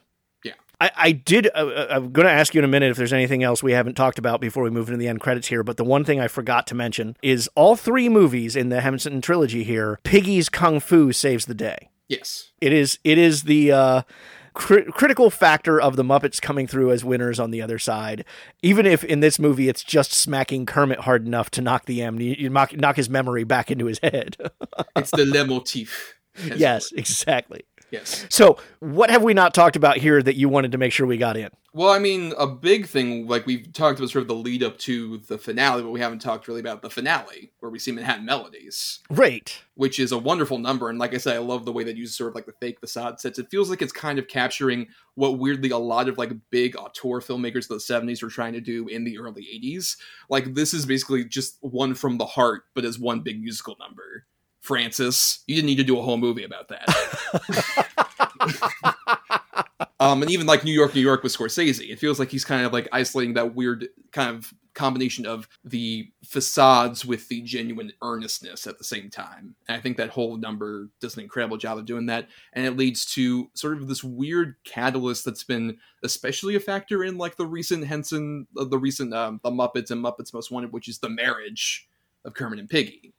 I, 0.80 0.90
I 0.96 1.12
did. 1.12 1.46
Uh, 1.54 1.66
uh, 1.66 1.86
I'm 1.90 2.12
going 2.12 2.26
to 2.26 2.32
ask 2.32 2.54
you 2.54 2.58
in 2.58 2.64
a 2.64 2.68
minute 2.68 2.90
if 2.90 2.96
there's 2.96 3.12
anything 3.12 3.42
else 3.42 3.62
we 3.62 3.72
haven't 3.72 3.94
talked 3.94 4.18
about 4.18 4.40
before 4.40 4.62
we 4.62 4.70
move 4.70 4.88
into 4.88 4.98
the 4.98 5.08
end 5.08 5.20
credits 5.20 5.48
here. 5.48 5.62
But 5.62 5.76
the 5.78 5.84
one 5.84 6.04
thing 6.04 6.20
I 6.20 6.28
forgot 6.28 6.66
to 6.68 6.74
mention 6.74 7.16
is 7.22 7.48
all 7.54 7.76
three 7.76 8.08
movies 8.08 8.56
in 8.56 8.68
the 8.68 8.80
Henson 8.80 9.20
trilogy 9.20 9.64
here, 9.64 9.98
Piggy's 10.04 10.48
Kung 10.48 10.80
Fu 10.80 11.12
saves 11.12 11.46
the 11.46 11.54
day. 11.54 11.90
Yes. 12.08 12.52
It 12.60 12.72
is. 12.72 12.98
It 13.04 13.18
is 13.18 13.44
the 13.44 13.72
uh, 13.72 14.02
cri- 14.54 14.84
critical 14.92 15.30
factor 15.30 15.80
of 15.80 15.96
the 15.96 16.04
Muppets 16.04 16.40
coming 16.40 16.66
through 16.66 16.92
as 16.92 17.04
winners 17.04 17.40
on 17.40 17.50
the 17.50 17.62
other 17.62 17.78
side. 17.78 18.24
Even 18.62 18.86
if 18.86 19.02
in 19.02 19.20
this 19.20 19.38
movie 19.38 19.68
it's 19.68 19.82
just 19.82 20.12
smacking 20.12 20.66
Kermit 20.66 21.00
hard 21.00 21.26
enough 21.26 21.50
to 21.52 21.62
knock 21.62 21.86
the 21.86 22.02
am- 22.02 22.20
you 22.20 22.48
knock, 22.50 22.76
knock 22.76 22.96
his 22.96 23.08
memory 23.08 23.44
back 23.44 23.70
into 23.70 23.86
his 23.86 23.98
head. 24.00 24.36
It's 24.96 25.10
the 25.10 25.24
leitmotif. 25.24 26.14
as 26.50 26.58
yes, 26.60 26.92
exactly. 26.92 27.64
Yes. 27.90 28.26
So, 28.30 28.58
what 28.80 29.10
have 29.10 29.22
we 29.22 29.32
not 29.32 29.54
talked 29.54 29.76
about 29.76 29.96
here 29.98 30.22
that 30.22 30.34
you 30.34 30.48
wanted 30.48 30.72
to 30.72 30.78
make 30.78 30.92
sure 30.92 31.06
we 31.06 31.16
got 31.16 31.36
in? 31.36 31.50
Well, 31.72 31.90
I 31.90 31.98
mean, 31.98 32.32
a 32.38 32.46
big 32.46 32.86
thing, 32.86 33.26
like 33.28 33.46
we've 33.46 33.70
talked 33.72 33.98
about 33.98 34.10
sort 34.10 34.22
of 34.22 34.28
the 34.28 34.34
lead 34.34 34.62
up 34.62 34.78
to 34.78 35.18
the 35.18 35.36
finale, 35.36 35.82
but 35.82 35.90
we 35.90 36.00
haven't 36.00 36.20
talked 36.20 36.48
really 36.48 36.60
about 36.60 36.80
the 36.80 36.88
finale, 36.88 37.52
where 37.60 37.70
we 37.70 37.78
see 37.78 37.92
Manhattan 37.92 38.24
Melodies, 38.24 39.00
Right. 39.10 39.56
which 39.74 40.00
is 40.00 40.10
a 40.10 40.16
wonderful 40.18 40.58
number. 40.58 40.88
And 40.88 40.98
like 40.98 41.12
I 41.14 41.18
said, 41.18 41.36
I 41.36 41.40
love 41.40 41.66
the 41.66 41.72
way 41.72 41.84
that 41.84 41.96
uses 41.96 42.16
sort 42.16 42.30
of 42.30 42.34
like 42.34 42.46
the 42.46 42.54
fake 42.60 42.80
facade 42.80 43.20
sets. 43.20 43.38
It 43.38 43.50
feels 43.50 43.68
like 43.68 43.82
it's 43.82 43.92
kind 43.92 44.18
of 44.18 44.26
capturing 44.26 44.86
what 45.16 45.38
weirdly 45.38 45.68
a 45.68 45.76
lot 45.78 46.08
of 46.08 46.16
like 46.16 46.32
big 46.50 46.76
auteur 46.76 47.20
filmmakers 47.20 47.70
of 47.70 47.78
the 47.78 47.94
70s 47.94 48.22
were 48.22 48.30
trying 48.30 48.54
to 48.54 48.60
do 48.62 48.88
in 48.88 49.04
the 49.04 49.18
early 49.18 49.46
80s. 49.62 49.96
Like, 50.30 50.54
this 50.54 50.72
is 50.72 50.86
basically 50.86 51.26
just 51.26 51.58
one 51.60 51.94
from 51.94 52.16
the 52.16 52.26
heart, 52.26 52.62
but 52.74 52.86
as 52.86 52.98
one 52.98 53.20
big 53.20 53.40
musical 53.42 53.76
number. 53.78 54.24
Francis, 54.66 55.44
you 55.46 55.54
didn't 55.54 55.66
need 55.66 55.76
to 55.76 55.84
do 55.84 55.96
a 55.96 56.02
whole 56.02 56.16
movie 56.16 56.42
about 56.42 56.66
that. 56.68 56.86
um, 60.00 60.22
and 60.22 60.30
even 60.32 60.44
like 60.44 60.64
New 60.64 60.72
York, 60.72 60.92
New 60.92 61.00
York 61.00 61.22
with 61.22 61.36
Scorsese, 61.36 61.88
it 61.88 62.00
feels 62.00 62.18
like 62.18 62.32
he's 62.32 62.44
kind 62.44 62.66
of 62.66 62.72
like 62.72 62.88
isolating 62.90 63.34
that 63.34 63.54
weird 63.54 63.86
kind 64.10 64.36
of 64.36 64.52
combination 64.74 65.24
of 65.24 65.48
the 65.64 66.10
facades 66.24 67.06
with 67.06 67.28
the 67.28 67.42
genuine 67.42 67.92
earnestness 68.02 68.66
at 68.66 68.76
the 68.76 68.82
same 68.82 69.08
time. 69.08 69.54
And 69.68 69.76
I 69.76 69.80
think 69.80 69.98
that 69.98 70.10
whole 70.10 70.36
number 70.36 70.90
does 71.00 71.16
an 71.16 71.22
incredible 71.22 71.58
job 71.58 71.78
of 71.78 71.86
doing 71.86 72.06
that, 72.06 72.26
and 72.52 72.66
it 72.66 72.76
leads 72.76 73.06
to 73.14 73.48
sort 73.54 73.76
of 73.76 73.86
this 73.86 74.02
weird 74.02 74.56
catalyst 74.64 75.24
that's 75.24 75.44
been 75.44 75.78
especially 76.02 76.56
a 76.56 76.60
factor 76.60 77.04
in 77.04 77.18
like 77.18 77.36
the 77.36 77.46
recent 77.46 77.86
Henson, 77.86 78.48
uh, 78.58 78.64
the 78.64 78.78
recent 78.78 79.14
um, 79.14 79.40
the 79.44 79.50
Muppets 79.52 79.92
and 79.92 80.04
Muppets 80.04 80.34
Most 80.34 80.50
Wanted, 80.50 80.72
which 80.72 80.88
is 80.88 80.98
the 80.98 81.08
marriage 81.08 81.88
of 82.24 82.34
Kermit 82.34 82.58
and 82.58 82.68
Piggy. 82.68 83.14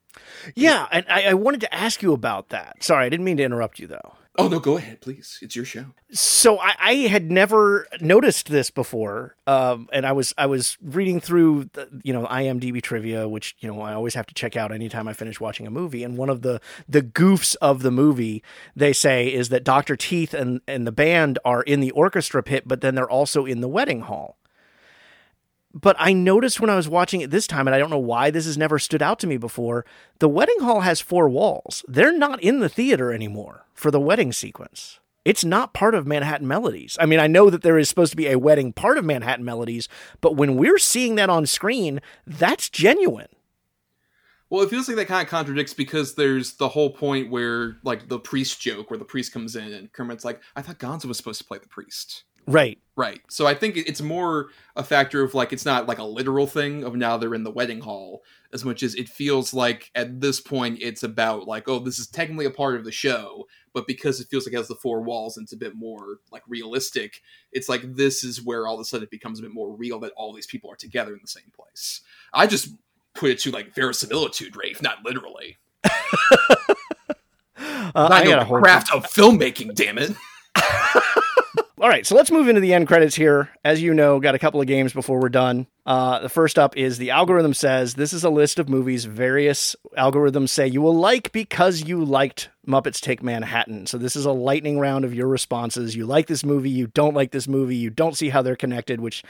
Yeah, 0.54 0.86
and 0.90 1.04
I, 1.08 1.30
I 1.30 1.34
wanted 1.34 1.60
to 1.62 1.74
ask 1.74 2.02
you 2.02 2.12
about 2.12 2.50
that. 2.50 2.82
Sorry, 2.82 3.06
I 3.06 3.08
didn't 3.08 3.24
mean 3.24 3.36
to 3.38 3.44
interrupt 3.44 3.78
you 3.78 3.86
though. 3.86 4.14
Oh 4.40 4.46
no, 4.46 4.60
go 4.60 4.76
ahead, 4.76 5.00
please. 5.00 5.40
It's 5.42 5.56
your 5.56 5.64
show. 5.64 5.86
So 6.12 6.60
I, 6.60 6.74
I 6.78 6.92
had 7.08 7.28
never 7.28 7.88
noticed 8.00 8.48
this 8.48 8.70
before, 8.70 9.34
um, 9.48 9.88
and 9.92 10.06
I 10.06 10.12
was 10.12 10.32
I 10.38 10.46
was 10.46 10.78
reading 10.80 11.18
through 11.18 11.70
the, 11.72 11.88
you 12.04 12.12
know 12.12 12.24
IMDb 12.24 12.80
trivia, 12.80 13.28
which 13.28 13.56
you 13.58 13.68
know 13.68 13.80
I 13.80 13.94
always 13.94 14.14
have 14.14 14.26
to 14.26 14.34
check 14.34 14.54
out 14.56 14.70
anytime 14.70 15.08
I 15.08 15.12
finish 15.12 15.40
watching 15.40 15.66
a 15.66 15.72
movie. 15.72 16.04
And 16.04 16.16
one 16.16 16.30
of 16.30 16.42
the 16.42 16.60
the 16.88 17.02
goofs 17.02 17.56
of 17.60 17.82
the 17.82 17.90
movie 17.90 18.44
they 18.76 18.92
say 18.92 19.26
is 19.26 19.48
that 19.48 19.64
Doctor 19.64 19.96
Teeth 19.96 20.34
and 20.34 20.60
and 20.68 20.86
the 20.86 20.92
band 20.92 21.40
are 21.44 21.62
in 21.62 21.80
the 21.80 21.90
orchestra 21.90 22.40
pit, 22.40 22.62
but 22.64 22.80
then 22.80 22.94
they're 22.94 23.10
also 23.10 23.44
in 23.44 23.60
the 23.60 23.68
wedding 23.68 24.02
hall. 24.02 24.38
But 25.80 25.94
I 25.98 26.12
noticed 26.12 26.60
when 26.60 26.70
I 26.70 26.76
was 26.76 26.88
watching 26.88 27.20
it 27.20 27.30
this 27.30 27.46
time, 27.46 27.68
and 27.68 27.74
I 27.74 27.78
don't 27.78 27.90
know 27.90 27.98
why 27.98 28.30
this 28.30 28.46
has 28.46 28.58
never 28.58 28.80
stood 28.80 29.02
out 29.02 29.20
to 29.20 29.28
me 29.28 29.36
before. 29.36 29.84
The 30.18 30.28
wedding 30.28 30.58
hall 30.60 30.80
has 30.80 31.00
four 31.00 31.28
walls. 31.28 31.84
They're 31.86 32.16
not 32.16 32.42
in 32.42 32.58
the 32.58 32.68
theater 32.68 33.12
anymore 33.12 33.64
for 33.74 33.92
the 33.92 34.00
wedding 34.00 34.32
sequence. 34.32 34.98
It's 35.24 35.44
not 35.44 35.74
part 35.74 35.94
of 35.94 36.06
Manhattan 36.06 36.48
Melodies. 36.48 36.96
I 37.00 37.06
mean, 37.06 37.20
I 37.20 37.28
know 37.28 37.48
that 37.48 37.62
there 37.62 37.78
is 37.78 37.88
supposed 37.88 38.10
to 38.10 38.16
be 38.16 38.26
a 38.26 38.38
wedding 38.38 38.72
part 38.72 38.98
of 38.98 39.04
Manhattan 39.04 39.44
Melodies, 39.44 39.88
but 40.20 40.36
when 40.36 40.56
we're 40.56 40.78
seeing 40.78 41.14
that 41.14 41.30
on 41.30 41.46
screen, 41.46 42.00
that's 42.26 42.68
genuine. 42.68 43.28
Well, 44.50 44.62
it 44.62 44.70
feels 44.70 44.88
like 44.88 44.96
that 44.96 45.06
kind 45.06 45.22
of 45.22 45.30
contradicts 45.30 45.74
because 45.74 46.14
there's 46.14 46.54
the 46.54 46.70
whole 46.70 46.90
point 46.90 47.30
where, 47.30 47.76
like, 47.84 48.08
the 48.08 48.18
priest 48.18 48.60
joke 48.60 48.90
where 48.90 48.98
the 48.98 49.04
priest 49.04 49.32
comes 49.32 49.54
in 49.54 49.72
and 49.74 49.92
Kermit's 49.92 50.24
like, 50.24 50.40
I 50.56 50.62
thought 50.62 50.78
Gonzo 50.78 51.04
was 51.04 51.18
supposed 51.18 51.40
to 51.42 51.46
play 51.46 51.58
the 51.58 51.68
priest. 51.68 52.24
Right. 52.48 52.78
Right. 52.96 53.20
So 53.28 53.46
I 53.46 53.54
think 53.54 53.76
it's 53.76 54.00
more 54.00 54.48
a 54.74 54.82
factor 54.82 55.22
of 55.22 55.34
like 55.34 55.52
it's 55.52 55.66
not 55.66 55.86
like 55.86 55.98
a 55.98 56.04
literal 56.04 56.46
thing 56.46 56.82
of 56.82 56.96
now 56.96 57.16
they're 57.16 57.34
in 57.34 57.44
the 57.44 57.50
wedding 57.50 57.80
hall 57.80 58.22
as 58.52 58.64
much 58.64 58.82
as 58.82 58.94
it 58.94 59.08
feels 59.08 59.52
like 59.52 59.90
at 59.94 60.20
this 60.20 60.40
point 60.40 60.78
it's 60.80 61.02
about 61.02 61.46
like 61.46 61.68
oh 61.68 61.78
this 61.78 61.98
is 61.98 62.08
technically 62.08 62.46
a 62.46 62.50
part 62.50 62.74
of 62.74 62.84
the 62.84 62.90
show 62.90 63.44
but 63.72 63.86
because 63.86 64.20
it 64.20 64.26
feels 64.28 64.46
like 64.46 64.54
it 64.54 64.56
has 64.56 64.66
the 64.66 64.74
four 64.74 65.02
walls 65.02 65.36
and 65.36 65.44
it's 65.44 65.52
a 65.52 65.56
bit 65.56 65.76
more 65.76 66.18
like 66.32 66.42
realistic 66.48 67.20
it's 67.52 67.68
like 67.68 67.82
this 67.94 68.24
is 68.24 68.42
where 68.42 68.66
all 68.66 68.74
of 68.74 68.80
a 68.80 68.84
sudden 68.84 69.04
it 69.04 69.10
becomes 69.10 69.38
a 69.38 69.42
bit 69.42 69.52
more 69.52 69.76
real 69.76 70.00
that 70.00 70.12
all 70.16 70.32
these 70.32 70.46
people 70.46 70.70
are 70.70 70.76
together 70.76 71.12
in 71.12 71.20
the 71.22 71.28
same 71.28 71.52
place. 71.54 72.00
I 72.32 72.46
just 72.46 72.74
put 73.14 73.30
it 73.30 73.38
to 73.40 73.50
like 73.50 73.74
verisimilitude, 73.74 74.56
Rafe, 74.56 74.82
not 74.82 75.04
literally. 75.04 75.58
Uh, 77.94 78.06
I, 78.12 78.20
I 78.20 78.24
know 78.24 78.36
a 78.36 78.44
the 78.44 78.60
craft 78.60 78.92
of 78.92 79.04
filmmaking, 79.06 79.74
damn 79.74 79.96
it. 79.98 80.12
All 81.80 81.88
right, 81.88 82.04
so 82.04 82.16
let's 82.16 82.32
move 82.32 82.48
into 82.48 82.60
the 82.60 82.74
end 82.74 82.88
credits 82.88 83.14
here. 83.14 83.50
As 83.64 83.80
you 83.80 83.94
know, 83.94 84.18
got 84.18 84.34
a 84.34 84.38
couple 84.38 84.60
of 84.60 84.66
games 84.66 84.92
before 84.92 85.20
we're 85.20 85.28
done. 85.28 85.68
Uh, 85.88 86.18
the 86.18 86.28
first 86.28 86.58
up 86.58 86.76
is 86.76 86.98
the 86.98 87.10
algorithm 87.10 87.54
says 87.54 87.94
this 87.94 88.12
is 88.12 88.22
a 88.22 88.28
list 88.28 88.58
of 88.58 88.68
movies 88.68 89.06
various 89.06 89.74
algorithms 89.96 90.50
say 90.50 90.66
you 90.66 90.82
will 90.82 90.94
like 90.94 91.32
because 91.32 91.80
you 91.84 92.04
liked 92.04 92.50
Muppets 92.66 93.00
Take 93.00 93.22
Manhattan. 93.22 93.86
So 93.86 93.96
this 93.96 94.14
is 94.14 94.26
a 94.26 94.30
lightning 94.32 94.78
round 94.78 95.06
of 95.06 95.14
your 95.14 95.26
responses. 95.28 95.96
You 95.96 96.04
like 96.04 96.26
this 96.26 96.44
movie, 96.44 96.68
you 96.68 96.88
don't 96.88 97.14
like 97.14 97.30
this 97.30 97.48
movie, 97.48 97.76
you 97.76 97.88
don't 97.88 98.14
see 98.14 98.28
how 98.28 98.42
they're 98.42 98.54
connected, 98.54 99.00
which 99.00 99.24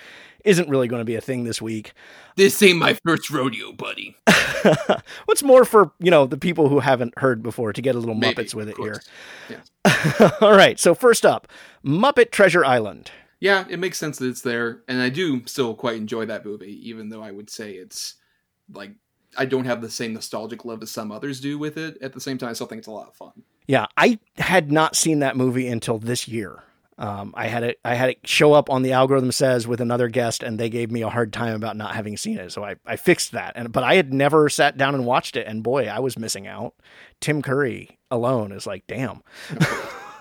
isn't 0.44 0.68
really 0.68 0.88
going 0.88 0.98
to 0.98 1.04
be 1.04 1.14
a 1.14 1.20
thing 1.20 1.44
this 1.44 1.62
week. 1.62 1.92
This 2.34 2.60
ain't 2.60 2.80
my 2.80 2.98
first 3.06 3.30
rodeo, 3.30 3.70
buddy. 3.70 4.16
What's 5.26 5.44
more 5.44 5.64
for 5.64 5.92
you 6.00 6.10
know 6.10 6.26
the 6.26 6.38
people 6.38 6.68
who 6.68 6.80
haven't 6.80 7.16
heard 7.20 7.40
before 7.40 7.72
to 7.72 7.80
get 7.80 7.94
a 7.94 8.00
little 8.00 8.16
Maybe, 8.16 8.42
Muppets 8.42 8.52
with 8.52 8.68
it 8.68 8.76
here. 8.78 9.00
Yeah. 9.48 10.30
All 10.40 10.56
right, 10.56 10.80
so 10.80 10.96
first 10.96 11.24
up, 11.24 11.46
Muppet 11.84 12.32
Treasure 12.32 12.64
Island. 12.64 13.12
Yeah, 13.40 13.64
it 13.68 13.78
makes 13.78 13.98
sense 13.98 14.18
that 14.18 14.28
it's 14.28 14.40
there, 14.40 14.82
and 14.88 15.00
I 15.00 15.10
do 15.10 15.46
still 15.46 15.74
quite 15.74 15.96
enjoy 15.96 16.26
that 16.26 16.44
movie, 16.44 16.88
even 16.88 17.08
though 17.08 17.22
I 17.22 17.30
would 17.30 17.50
say 17.50 17.72
it's 17.72 18.14
like 18.72 18.92
I 19.36 19.44
don't 19.44 19.64
have 19.66 19.80
the 19.80 19.90
same 19.90 20.14
nostalgic 20.14 20.64
love 20.64 20.82
as 20.82 20.90
some 20.90 21.12
others 21.12 21.40
do 21.40 21.58
with 21.58 21.76
it. 21.76 21.98
At 22.02 22.12
the 22.12 22.20
same 22.20 22.38
time, 22.38 22.50
I 22.50 22.52
still 22.54 22.66
think 22.66 22.80
it's 22.80 22.88
a 22.88 22.92
lot 22.92 23.08
of 23.08 23.14
fun. 23.14 23.44
Yeah, 23.66 23.86
I 23.96 24.18
had 24.36 24.72
not 24.72 24.96
seen 24.96 25.20
that 25.20 25.36
movie 25.36 25.68
until 25.68 25.98
this 25.98 26.26
year. 26.26 26.64
Um, 26.96 27.32
I 27.36 27.46
had 27.46 27.62
it. 27.62 27.78
I 27.84 27.94
had 27.94 28.10
it 28.10 28.18
show 28.26 28.54
up 28.54 28.70
on 28.70 28.82
the 28.82 28.92
algorithm 28.92 29.30
says 29.30 29.68
with 29.68 29.80
another 29.80 30.08
guest, 30.08 30.42
and 30.42 30.58
they 30.58 30.68
gave 30.68 30.90
me 30.90 31.02
a 31.02 31.08
hard 31.08 31.32
time 31.32 31.54
about 31.54 31.76
not 31.76 31.94
having 31.94 32.16
seen 32.16 32.38
it. 32.38 32.50
So 32.50 32.64
I, 32.64 32.74
I 32.86 32.96
fixed 32.96 33.32
that. 33.32 33.52
And 33.54 33.70
but 33.70 33.84
I 33.84 33.94
had 33.94 34.12
never 34.12 34.48
sat 34.48 34.76
down 34.76 34.96
and 34.96 35.06
watched 35.06 35.36
it, 35.36 35.46
and 35.46 35.62
boy, 35.62 35.86
I 35.86 36.00
was 36.00 36.18
missing 36.18 36.48
out. 36.48 36.74
Tim 37.20 37.40
Curry 37.40 37.98
alone 38.10 38.50
is 38.50 38.66
like, 38.66 38.84
damn. 38.88 39.22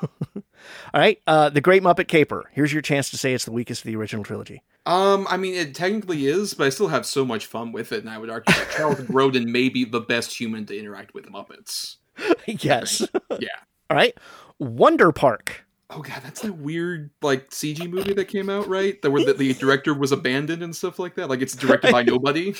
All 0.94 1.00
right, 1.02 1.22
uh, 1.28 1.50
the 1.50 1.62
Great 1.62 1.84
Muppet 1.84 2.08
Caper. 2.08 2.50
Here's 2.54 2.72
your 2.74 2.82
chance 2.82 3.10
to 3.12 3.18
say 3.18 3.34
it's 3.34 3.46
the 3.46 3.52
weakest 3.52 3.82
of 3.82 3.88
the 3.88 3.96
original 3.96 4.24
trilogy. 4.24 4.64
Um, 4.86 5.28
I 5.30 5.38
mean, 5.38 5.54
it 5.56 5.76
technically 5.76 6.28
is, 6.28 6.54
but 6.54 6.68
I 6.68 6.70
still 6.70 6.88
have 6.88 7.06
so 7.06 7.26
much 7.26 7.46
fun 7.46 7.72
with 7.72 7.92
it, 7.92 8.00
and 8.02 8.10
I 8.10 8.18
would 8.18 8.30
argue 8.30 8.54
that 8.54 8.72
Charles 8.76 8.96
Grodin 9.02 9.48
may 9.48 9.70
be 9.70 9.84
the 9.86 10.00
best 10.00 10.38
human 10.40 10.66
to 10.68 10.78
interact 10.78 11.14
with 11.14 11.26
Muppets. 11.26 11.98
yes. 12.46 13.02
Yeah. 13.40 13.50
All 13.90 13.98
right, 13.98 14.18
Wonder 14.60 15.12
Park. 15.12 15.64
Oh 15.90 16.02
god, 16.02 16.20
that's 16.22 16.42
that 16.42 16.58
weird 16.58 17.12
like 17.22 17.50
CG 17.52 17.90
movie 17.90 18.14
that 18.14 18.26
came 18.26 18.50
out, 18.50 18.68
right? 18.68 19.02
That 19.02 19.12
where 19.12 19.24
the, 19.24 19.32
the 19.34 19.54
director 19.54 19.94
was 19.94 20.12
abandoned 20.12 20.62
and 20.62 20.76
stuff 20.76 21.00
like 21.00 21.16
that. 21.16 21.30
Like 21.30 21.42
it's 21.42 21.56
directed 21.56 21.94
by 21.94 22.04
nobody. 22.04 22.54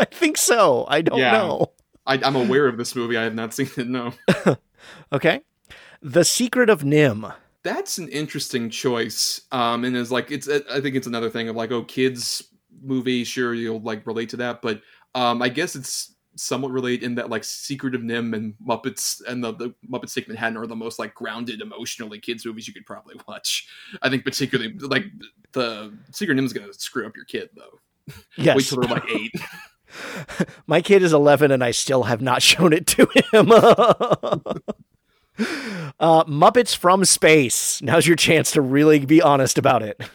I 0.00 0.04
think 0.04 0.36
so. 0.36 0.84
I 0.88 1.00
don't 1.02 1.18
Yeah. 1.20 1.30
know. 1.30 1.70
I, 2.04 2.14
I'm 2.24 2.34
aware 2.34 2.66
of 2.66 2.78
this 2.78 2.96
movie. 2.96 3.16
I 3.16 3.22
have 3.22 3.36
not 3.36 3.54
seen 3.54 3.70
it. 3.76 3.86
No, 3.86 4.12
Okay, 5.12 5.42
The 6.00 6.24
Secret 6.24 6.68
of 6.68 6.82
NIMH. 6.82 7.34
That's 7.64 7.98
an 7.98 8.08
interesting 8.08 8.70
choice. 8.70 9.42
Um, 9.52 9.84
and 9.84 9.96
is 9.96 10.12
like 10.12 10.30
it's. 10.30 10.48
I 10.48 10.80
think 10.80 10.96
it's 10.96 11.06
another 11.06 11.30
thing 11.30 11.48
of 11.48 11.56
like, 11.56 11.70
oh, 11.70 11.84
kids 11.84 12.42
movie. 12.82 13.24
Sure, 13.24 13.54
you'll 13.54 13.80
like 13.80 14.06
relate 14.06 14.28
to 14.30 14.36
that, 14.38 14.62
but 14.62 14.82
um, 15.14 15.42
I 15.42 15.48
guess 15.48 15.76
it's 15.76 16.14
somewhat 16.34 16.72
related 16.72 17.04
in 17.04 17.14
that 17.16 17.28
like 17.28 17.44
Secret 17.44 17.94
of 17.94 18.00
NIMH 18.00 18.34
and 18.34 18.54
Muppets 18.66 19.20
and 19.28 19.44
the, 19.44 19.52
the 19.52 19.74
Muppets 19.88 20.14
Take 20.14 20.28
Manhattan 20.28 20.56
are 20.56 20.66
the 20.66 20.74
most 20.74 20.98
like 20.98 21.14
grounded 21.14 21.60
emotionally 21.60 22.18
kids 22.18 22.46
movies 22.46 22.66
you 22.66 22.72
could 22.72 22.86
probably 22.86 23.16
watch. 23.28 23.68
I 24.00 24.08
think 24.08 24.24
particularly 24.24 24.72
like 24.78 25.04
the 25.52 25.96
Secret 26.10 26.38
of 26.38 26.42
NIMH 26.42 26.46
is 26.46 26.52
gonna 26.52 26.72
screw 26.72 27.06
up 27.06 27.14
your 27.14 27.26
kid 27.26 27.50
though. 27.54 28.14
Yes. 28.36 28.56
Wait 28.56 28.66
till 28.66 28.80
they're 28.80 28.90
like 28.90 29.08
eight. 29.10 29.32
My 30.66 30.80
kid 30.80 31.02
is 31.02 31.12
11 31.12 31.50
and 31.50 31.62
I 31.62 31.70
still 31.70 32.04
have 32.04 32.20
not 32.20 32.42
shown 32.42 32.72
it 32.72 32.86
to 32.88 33.08
him. 33.32 33.52
uh, 36.00 36.24
Muppets 36.24 36.76
from 36.76 37.04
Space. 37.04 37.80
Now's 37.82 38.06
your 38.06 38.16
chance 38.16 38.50
to 38.52 38.60
really 38.60 39.04
be 39.04 39.20
honest 39.22 39.58
about 39.58 39.82
it. 39.82 40.00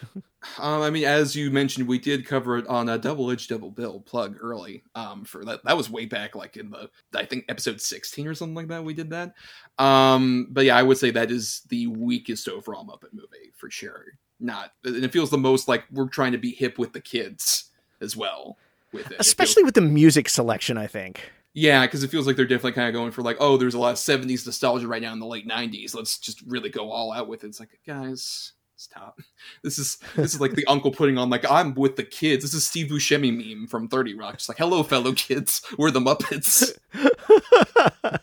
Um, 0.58 0.80
I 0.82 0.88
mean, 0.88 1.04
as 1.04 1.36
you 1.36 1.50
mentioned, 1.50 1.86
we 1.86 1.98
did 1.98 2.24
cover 2.24 2.56
it 2.56 2.66
on 2.68 2.88
a 2.88 2.96
double 2.96 3.30
edge 3.30 3.48
double 3.48 3.70
bill 3.70 4.00
plug 4.00 4.38
early. 4.40 4.82
Um, 4.94 5.24
for 5.24 5.44
that, 5.44 5.62
that 5.64 5.76
was 5.76 5.90
way 5.90 6.06
back, 6.06 6.34
like 6.34 6.56
in 6.56 6.70
the 6.70 6.88
I 7.14 7.26
think 7.26 7.44
episode 7.48 7.80
sixteen 7.80 8.26
or 8.26 8.34
something 8.34 8.54
like 8.54 8.68
that. 8.68 8.82
We 8.82 8.94
did 8.94 9.10
that. 9.10 9.34
Um, 9.78 10.46
but 10.50 10.64
yeah, 10.64 10.76
I 10.76 10.82
would 10.82 10.96
say 10.96 11.10
that 11.10 11.30
is 11.30 11.62
the 11.68 11.88
weakest 11.88 12.48
overall 12.48 12.86
Muppet 12.86 13.12
movie 13.12 13.52
for 13.56 13.68
sure. 13.70 14.06
Not, 14.40 14.72
and 14.84 15.04
it 15.04 15.12
feels 15.12 15.28
the 15.28 15.36
most 15.38 15.68
like 15.68 15.84
we're 15.92 16.08
trying 16.08 16.32
to 16.32 16.38
be 16.38 16.52
hip 16.52 16.78
with 16.78 16.92
the 16.92 17.00
kids 17.00 17.70
as 18.00 18.16
well. 18.16 18.56
With 18.92 19.02
it, 19.02 19.06
It 19.06 19.08
feels- 19.16 19.26
Especially 19.26 19.64
with 19.64 19.74
the 19.74 19.80
music 19.82 20.28
selection, 20.30 20.78
I 20.78 20.86
think. 20.86 21.30
Yeah, 21.58 21.84
because 21.84 22.04
it 22.04 22.10
feels 22.10 22.26
like 22.26 22.36
they're 22.36 22.46
definitely 22.46 22.72
kind 22.72 22.88
of 22.88 22.94
going 22.94 23.10
for 23.10 23.22
like, 23.22 23.36
oh, 23.40 23.56
there's 23.56 23.74
a 23.74 23.78
lot 23.78 23.90
of 23.90 23.96
'70s 23.96 24.46
nostalgia 24.46 24.86
right 24.86 25.02
now 25.02 25.12
in 25.12 25.18
the 25.18 25.26
late 25.26 25.46
'90s. 25.48 25.94
Let's 25.94 26.18
just 26.18 26.40
really 26.42 26.68
go 26.70 26.90
all 26.90 27.12
out 27.12 27.28
with 27.28 27.42
it. 27.42 27.48
It's 27.48 27.58
like, 27.60 27.80
guys, 27.86 28.52
stop. 28.76 29.18
This 29.62 29.78
is 29.78 29.98
this 30.14 30.34
is 30.34 30.40
like 30.40 30.52
the 30.54 30.66
uncle 30.66 30.92
putting 30.92 31.18
on 31.18 31.30
like, 31.30 31.44
I'm 31.50 31.74
with 31.74 31.96
the 31.96 32.04
kids. 32.04 32.44
This 32.44 32.54
is 32.54 32.66
Steve 32.66 32.86
Buscemi 32.86 33.36
meme 33.36 33.66
from 33.66 33.88
Thirty 33.88 34.14
Rock. 34.14 34.34
Just 34.36 34.48
like, 34.48 34.58
hello, 34.58 34.82
fellow 34.84 35.12
kids, 35.12 35.62
we're 35.76 35.90
the 35.90 36.00
Muppets. 36.00 36.78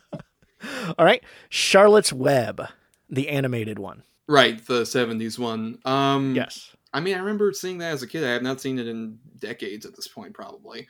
All 0.98 1.06
right. 1.06 1.24
Charlotte's 1.50 2.14
Web, 2.14 2.62
the 3.10 3.30
animated 3.30 3.80
one. 3.80 4.04
right, 4.28 4.64
the 4.66 4.82
'70s 4.84 5.38
one. 5.38 5.80
Um, 5.86 6.36
Yes. 6.36 6.72
I 6.94 7.02
mean, 7.02 7.16
I 7.16 7.20
remember 7.20 7.52
seeing 7.52 7.80
that 7.80 7.92
as 7.92 8.04
a 8.04 8.08
kid. 8.08 8.24
I 8.24 8.30
have 8.30 8.42
not 8.42 8.62
seen 8.62 8.80
it 8.80 8.88
in 8.88 9.20
decades 9.38 9.86
at 9.86 9.98
this 9.98 10.08
point, 10.08 10.34
probably. 10.34 10.88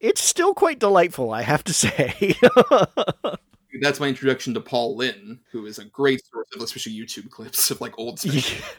It's 0.00 0.22
still 0.22 0.54
quite 0.54 0.78
delightful, 0.78 1.32
I 1.32 1.42
have 1.42 1.64
to 1.64 1.72
say. 1.72 2.34
That's 3.80 4.00
my 4.00 4.08
introduction 4.08 4.54
to 4.54 4.60
Paul 4.60 4.96
Lynde, 4.96 5.38
who 5.50 5.66
is 5.66 5.78
a 5.78 5.84
great 5.84 6.24
source 6.26 6.48
of 6.54 6.62
especially 6.62 6.92
YouTube 6.92 7.30
clips 7.30 7.70
of 7.70 7.80
like 7.80 7.98
old 7.98 8.18
stuff. 8.20 8.78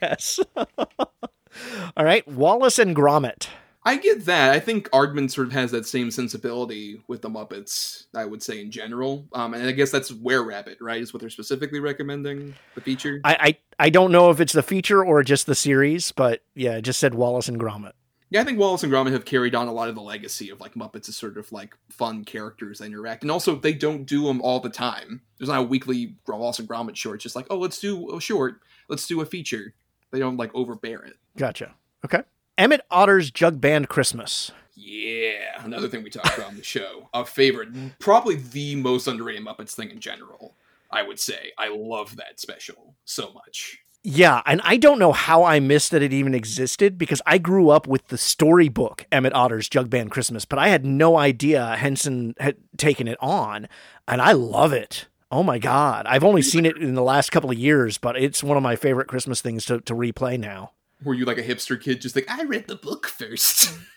yes. 0.00 0.40
All 0.56 2.04
right. 2.04 2.26
Wallace 2.28 2.78
and 2.78 2.94
Gromit. 2.96 3.48
I 3.86 3.96
get 3.98 4.24
that. 4.24 4.50
I 4.50 4.60
think 4.60 4.88
Aardman 4.90 5.30
sort 5.30 5.46
of 5.46 5.52
has 5.52 5.70
that 5.72 5.86
same 5.86 6.10
sensibility 6.10 7.02
with 7.06 7.20
the 7.20 7.28
Muppets, 7.28 8.06
I 8.14 8.24
would 8.24 8.42
say 8.42 8.60
in 8.60 8.70
general. 8.70 9.26
Um, 9.34 9.52
and 9.52 9.66
I 9.66 9.72
guess 9.72 9.90
that's 9.90 10.10
Were-Rabbit, 10.10 10.78
right? 10.80 11.02
Is 11.02 11.12
what 11.12 11.20
they're 11.20 11.28
specifically 11.28 11.80
recommending 11.80 12.54
the 12.74 12.80
feature. 12.80 13.20
I, 13.24 13.36
I, 13.38 13.58
I 13.86 13.90
don't 13.90 14.10
know 14.10 14.30
if 14.30 14.40
it's 14.40 14.54
the 14.54 14.62
feature 14.62 15.04
or 15.04 15.22
just 15.22 15.44
the 15.44 15.54
series, 15.54 16.12
but 16.12 16.40
yeah, 16.54 16.76
it 16.76 16.82
just 16.82 16.98
said 16.98 17.14
Wallace 17.14 17.48
and 17.48 17.60
Gromit. 17.60 17.92
Yeah, 18.34 18.40
I 18.40 18.44
think 18.44 18.58
Wallace 18.58 18.82
and 18.82 18.92
Gromit 18.92 19.12
have 19.12 19.24
carried 19.24 19.54
on 19.54 19.68
a 19.68 19.72
lot 19.72 19.88
of 19.88 19.94
the 19.94 20.02
legacy 20.02 20.50
of 20.50 20.60
like 20.60 20.74
Muppets 20.74 21.08
as 21.08 21.16
sort 21.16 21.38
of 21.38 21.52
like 21.52 21.76
fun 21.88 22.24
characters 22.24 22.80
that 22.80 22.86
interact, 22.86 23.22
and 23.22 23.30
also 23.30 23.54
they 23.54 23.72
don't 23.72 24.06
do 24.06 24.24
them 24.24 24.42
all 24.42 24.58
the 24.58 24.68
time. 24.68 25.22
There's 25.38 25.48
not 25.48 25.60
a 25.60 25.62
weekly 25.62 26.16
Wallace 26.26 26.58
and 26.58 26.68
Gromit 26.68 26.96
short. 26.96 27.14
It's 27.14 27.22
just 27.22 27.36
like, 27.36 27.46
oh, 27.48 27.58
let's 27.58 27.78
do 27.78 28.12
a 28.12 28.20
short, 28.20 28.60
let's 28.88 29.06
do 29.06 29.20
a 29.20 29.24
feature. 29.24 29.72
They 30.10 30.18
don't 30.18 30.36
like 30.36 30.52
overbear 30.52 31.04
it. 31.04 31.14
Gotcha. 31.36 31.76
Okay. 32.04 32.22
Emmett 32.58 32.80
Otter's 32.90 33.30
Jug 33.30 33.60
Band 33.60 33.88
Christmas. 33.88 34.50
Yeah, 34.74 35.62
another 35.64 35.86
thing 35.86 36.02
we 36.02 36.10
talked 36.10 36.36
about 36.36 36.48
on 36.48 36.56
the 36.56 36.64
show. 36.64 37.08
A 37.14 37.24
favorite, 37.24 37.68
probably 38.00 38.34
the 38.34 38.74
most 38.74 39.06
underrated 39.06 39.44
Muppets 39.44 39.76
thing 39.76 39.92
in 39.92 40.00
general. 40.00 40.56
I 40.90 41.04
would 41.04 41.20
say 41.20 41.52
I 41.56 41.68
love 41.68 42.16
that 42.16 42.40
special 42.40 42.96
so 43.04 43.32
much. 43.32 43.83
Yeah, 44.06 44.42
and 44.44 44.60
I 44.64 44.76
don't 44.76 44.98
know 44.98 45.12
how 45.12 45.44
I 45.44 45.60
missed 45.60 45.90
that 45.92 46.02
it 46.02 46.12
even 46.12 46.34
existed 46.34 46.98
because 46.98 47.22
I 47.24 47.38
grew 47.38 47.70
up 47.70 47.86
with 47.86 48.08
the 48.08 48.18
storybook 48.18 49.06
Emmett 49.10 49.32
Otter's 49.32 49.66
Jug 49.66 49.88
Band 49.88 50.10
Christmas, 50.10 50.44
but 50.44 50.58
I 50.58 50.68
had 50.68 50.84
no 50.84 51.16
idea 51.16 51.74
Henson 51.76 52.34
had 52.38 52.56
taken 52.76 53.08
it 53.08 53.16
on, 53.18 53.66
and 54.06 54.20
I 54.20 54.32
love 54.32 54.74
it. 54.74 55.06
Oh 55.30 55.42
my 55.42 55.58
god. 55.58 56.04
I've 56.06 56.22
only 56.22 56.42
seen 56.42 56.66
it 56.66 56.76
in 56.76 56.94
the 56.94 57.02
last 57.02 57.32
couple 57.32 57.50
of 57.50 57.58
years, 57.58 57.96
but 57.96 58.16
it's 58.16 58.44
one 58.44 58.58
of 58.58 58.62
my 58.62 58.76
favorite 58.76 59.08
Christmas 59.08 59.40
things 59.40 59.64
to, 59.64 59.80
to 59.80 59.94
replay 59.94 60.38
now. 60.38 60.72
Were 61.02 61.14
you 61.14 61.24
like 61.24 61.38
a 61.38 61.42
hipster 61.42 61.80
kid, 61.80 62.02
just 62.02 62.14
like 62.14 62.30
I 62.30 62.44
read 62.44 62.68
the 62.68 62.76
book 62.76 63.06
first? 63.06 63.74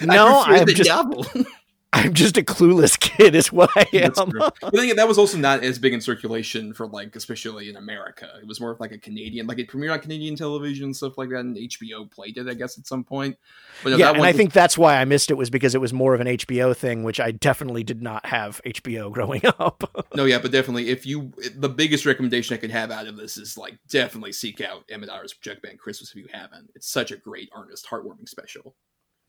No, 0.00 0.40
I 0.40 0.64
the 0.64 0.74
just. 0.74 0.90
I'm 1.90 2.12
just 2.12 2.36
a 2.36 2.42
clueless 2.42 3.00
kid, 3.00 3.34
is 3.34 3.50
what 3.50 3.70
I 3.74 3.86
am. 3.94 4.12
But 4.60 4.74
again, 4.74 4.96
that 4.96 5.08
was 5.08 5.16
also 5.16 5.38
not 5.38 5.64
as 5.64 5.78
big 5.78 5.94
in 5.94 6.02
circulation 6.02 6.74
for 6.74 6.86
like, 6.86 7.16
especially 7.16 7.70
in 7.70 7.76
America. 7.76 8.28
It 8.40 8.46
was 8.46 8.60
more 8.60 8.70
of 8.70 8.78
like 8.78 8.92
a 8.92 8.98
Canadian, 8.98 9.46
like 9.46 9.58
it 9.58 9.68
premiered 9.68 9.92
on 9.94 10.00
Canadian 10.00 10.36
television 10.36 10.84
and 10.84 10.96
stuff 10.96 11.16
like 11.16 11.30
that, 11.30 11.40
and 11.40 11.56
HBO 11.56 12.10
played 12.10 12.36
it, 12.36 12.46
I 12.46 12.52
guess, 12.54 12.76
at 12.78 12.86
some 12.86 13.04
point. 13.04 13.38
But 13.82 13.90
no, 13.90 13.96
yeah, 13.96 14.10
and 14.10 14.18
I 14.22 14.28
was- 14.28 14.36
think 14.36 14.52
that's 14.52 14.76
why 14.76 14.98
I 15.00 15.06
missed 15.06 15.30
it 15.30 15.34
was 15.34 15.48
because 15.48 15.74
it 15.74 15.80
was 15.80 15.92
more 15.94 16.12
of 16.14 16.20
an 16.20 16.26
HBO 16.26 16.76
thing, 16.76 17.04
which 17.04 17.20
I 17.20 17.30
definitely 17.30 17.84
did 17.84 18.02
not 18.02 18.26
have 18.26 18.60
HBO 18.66 19.10
growing 19.18 19.42
up. 19.46 19.82
no, 20.14 20.26
yeah, 20.26 20.38
but 20.38 20.52
definitely, 20.52 20.90
if 20.90 21.06
you, 21.06 21.32
the 21.56 21.70
biggest 21.70 22.04
recommendation 22.04 22.54
I 22.54 22.58
could 22.58 22.70
have 22.70 22.90
out 22.90 23.06
of 23.06 23.16
this 23.16 23.38
is 23.38 23.56
like 23.56 23.78
definitely 23.88 24.32
seek 24.32 24.60
out 24.60 24.84
Otter's 24.92 25.34
Jug 25.40 25.62
Band 25.62 25.78
Christmas 25.78 26.10
if 26.10 26.16
you 26.16 26.26
haven't. 26.32 26.70
It's 26.74 26.90
such 26.90 27.12
a 27.12 27.16
great, 27.16 27.48
earnest, 27.56 27.86
heartwarming 27.88 28.28
special. 28.28 28.74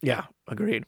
yeah, 0.01 0.25
agreed. 0.47 0.83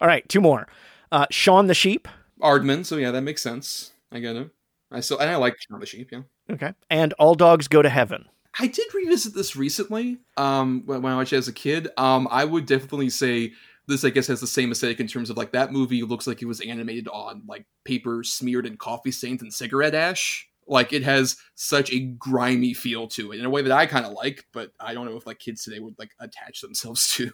All 0.00 0.06
right, 0.08 0.28
two 0.28 0.40
more. 0.40 0.66
Uh, 1.12 1.26
Shaun 1.30 1.66
the 1.66 1.74
Sheep. 1.74 2.08
Aardman, 2.40 2.84
so 2.84 2.96
yeah, 2.96 3.10
that 3.10 3.22
makes 3.22 3.42
sense. 3.42 3.92
I 4.12 4.20
get 4.20 4.36
it. 4.36 4.50
I 4.90 5.00
still, 5.00 5.18
and 5.18 5.30
I 5.30 5.36
like 5.36 5.56
Shaun 5.60 5.80
the 5.80 5.86
Sheep, 5.86 6.10
yeah. 6.10 6.22
Okay. 6.50 6.72
And 6.88 7.12
All 7.14 7.34
Dogs 7.34 7.68
Go 7.68 7.82
to 7.82 7.88
Heaven. 7.88 8.26
I 8.58 8.66
did 8.66 8.92
revisit 8.92 9.34
this 9.34 9.54
recently. 9.54 10.18
Um, 10.36 10.82
when 10.86 11.02
when 11.02 11.12
I 11.12 11.16
watched 11.16 11.32
it 11.32 11.36
as 11.36 11.48
a 11.48 11.52
kid. 11.52 11.88
Um, 11.96 12.26
I 12.30 12.44
would 12.44 12.66
definitely 12.66 13.10
say 13.10 13.52
this. 13.86 14.04
I 14.04 14.10
guess 14.10 14.26
has 14.26 14.40
the 14.40 14.46
same 14.46 14.72
aesthetic 14.72 14.98
in 15.00 15.06
terms 15.06 15.30
of 15.30 15.36
like 15.36 15.52
that 15.52 15.72
movie 15.72 16.02
looks 16.02 16.26
like 16.26 16.42
it 16.42 16.46
was 16.46 16.60
animated 16.60 17.06
on 17.08 17.42
like 17.46 17.64
paper 17.84 18.24
smeared 18.24 18.66
in 18.66 18.76
coffee 18.76 19.12
stains 19.12 19.42
and 19.42 19.52
cigarette 19.54 19.94
ash. 19.94 20.48
Like 20.66 20.92
it 20.92 21.02
has 21.02 21.36
such 21.56 21.92
a 21.92 21.98
grimy 21.98 22.74
feel 22.74 23.08
to 23.08 23.32
it 23.32 23.40
in 23.40 23.44
a 23.44 23.50
way 23.50 23.62
that 23.62 23.72
I 23.72 23.86
kind 23.86 24.06
of 24.06 24.12
like, 24.12 24.46
but 24.52 24.70
I 24.78 24.94
don't 24.94 25.06
know 25.06 25.16
if 25.16 25.26
like 25.26 25.40
kids 25.40 25.64
today 25.64 25.80
would 25.80 25.98
like 25.98 26.10
attach 26.20 26.60
themselves 26.60 27.12
to. 27.14 27.30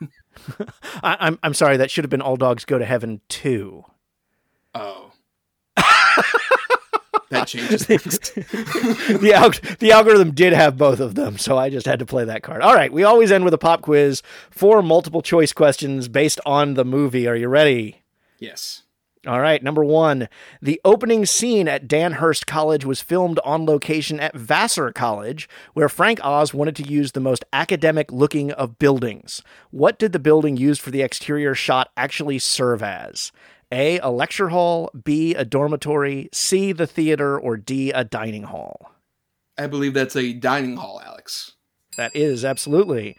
I, 1.03 1.17
I'm 1.21 1.39
I'm 1.43 1.55
sorry, 1.55 1.77
that 1.77 1.91
should 1.91 2.05
have 2.05 2.11
been 2.11 2.23
All 2.23 2.37
Dogs 2.37 2.65
Go 2.65 2.79
to 2.79 2.85
Heaven 2.85 3.21
too. 3.29 3.85
Oh, 4.75 5.13
that 7.31 7.47
changes 7.47 7.85
things. 7.85 8.19
the 8.31 9.33
alg- 9.35 9.79
the 9.79 9.93
algorithm 9.93 10.31
did 10.33 10.53
have 10.53 10.77
both 10.79 11.01
of 11.01 11.15
them, 11.15 11.39
so 11.39 11.59
I 11.59 11.71
just 11.71 11.87
had 11.87 11.99
to 11.99 12.07
play 12.07 12.25
that 12.25 12.43
card. 12.43 12.63
All 12.63 12.75
right, 12.75 12.93
we 12.93 13.03
always 13.05 13.33
end 13.33 13.45
with 13.45 13.55
a 13.55 13.59
pop 13.59 13.83
quiz, 13.83 14.23
four 14.51 14.83
multiple 14.83 15.23
choice 15.23 15.53
questions 15.53 16.09
based 16.09 16.41
on 16.47 16.75
the 16.75 16.85
movie. 16.85 17.27
Are 17.27 17.37
you 17.37 17.49
ready? 17.49 18.03
yes. 18.39 18.83
All 19.27 19.41
right, 19.41 19.61
number 19.61 19.85
one. 19.85 20.29
The 20.63 20.81
opening 20.85 21.27
scene 21.27 21.67
at 21.67 21.89
Danhurst 21.89 22.47
College 22.47 22.85
was 22.85 23.01
filmed 23.01 23.41
on 23.45 23.67
location 23.67 24.21
at 24.21 24.37
Vassar 24.37 24.93
College, 24.93 25.49
where 25.75 25.89
Frank 25.89 26.25
Oz 26.25 26.55
wanted 26.55 26.77
to 26.77 26.89
use 26.89 27.11
the 27.11 27.21
most 27.21 27.45
academic 27.53 28.13
looking 28.13 28.53
of 28.53 28.79
buildings. 28.79 29.43
What 29.71 29.99
did 29.99 30.13
the 30.13 30.21
building 30.21 30.57
used 30.57 30.81
for 30.81 30.93
the 30.93 31.03
exterior 31.03 31.57
shot 31.57 31.91
actually 31.97 32.39
serve 32.39 32.85
as? 32.85 33.33
A, 33.73 33.99
a 33.99 34.11
lecture 34.11 34.51
hall, 34.51 34.91
B, 35.03 35.35
a 35.35 35.45
dormitory, 35.45 36.29
C, 36.33 36.71
the 36.71 36.87
theater, 36.87 37.37
or 37.37 37.57
D, 37.57 37.91
a 37.91 38.05
dining 38.05 38.45
hall? 38.45 38.93
I 39.59 39.67
believe 39.67 39.95
that's 39.95 40.15
a 40.15 40.35
dining 40.35 40.77
hall, 40.77 41.03
Alex. 41.05 41.53
That 41.97 42.15
is, 42.15 42.45
absolutely. 42.45 43.17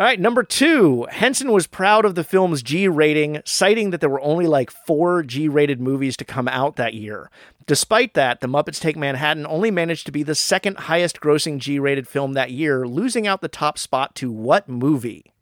All 0.00 0.06
right, 0.06 0.18
number 0.18 0.42
two. 0.42 1.06
Henson 1.10 1.52
was 1.52 1.66
proud 1.66 2.06
of 2.06 2.14
the 2.14 2.24
film's 2.24 2.62
G 2.62 2.88
rating, 2.88 3.42
citing 3.44 3.90
that 3.90 4.00
there 4.00 4.08
were 4.08 4.22
only 4.22 4.46
like 4.46 4.70
four 4.70 5.22
G 5.22 5.46
rated 5.46 5.78
movies 5.78 6.16
to 6.16 6.24
come 6.24 6.48
out 6.48 6.76
that 6.76 6.94
year. 6.94 7.30
Despite 7.66 8.14
that, 8.14 8.40
The 8.40 8.46
Muppets 8.46 8.80
Take 8.80 8.96
Manhattan 8.96 9.44
only 9.46 9.70
managed 9.70 10.06
to 10.06 10.12
be 10.12 10.22
the 10.22 10.34
second 10.34 10.78
highest 10.78 11.20
grossing 11.20 11.58
G 11.58 11.78
rated 11.78 12.08
film 12.08 12.32
that 12.32 12.50
year, 12.50 12.88
losing 12.88 13.26
out 13.26 13.42
the 13.42 13.48
top 13.48 13.76
spot 13.76 14.14
to 14.14 14.32
what 14.32 14.70
movie? 14.70 15.34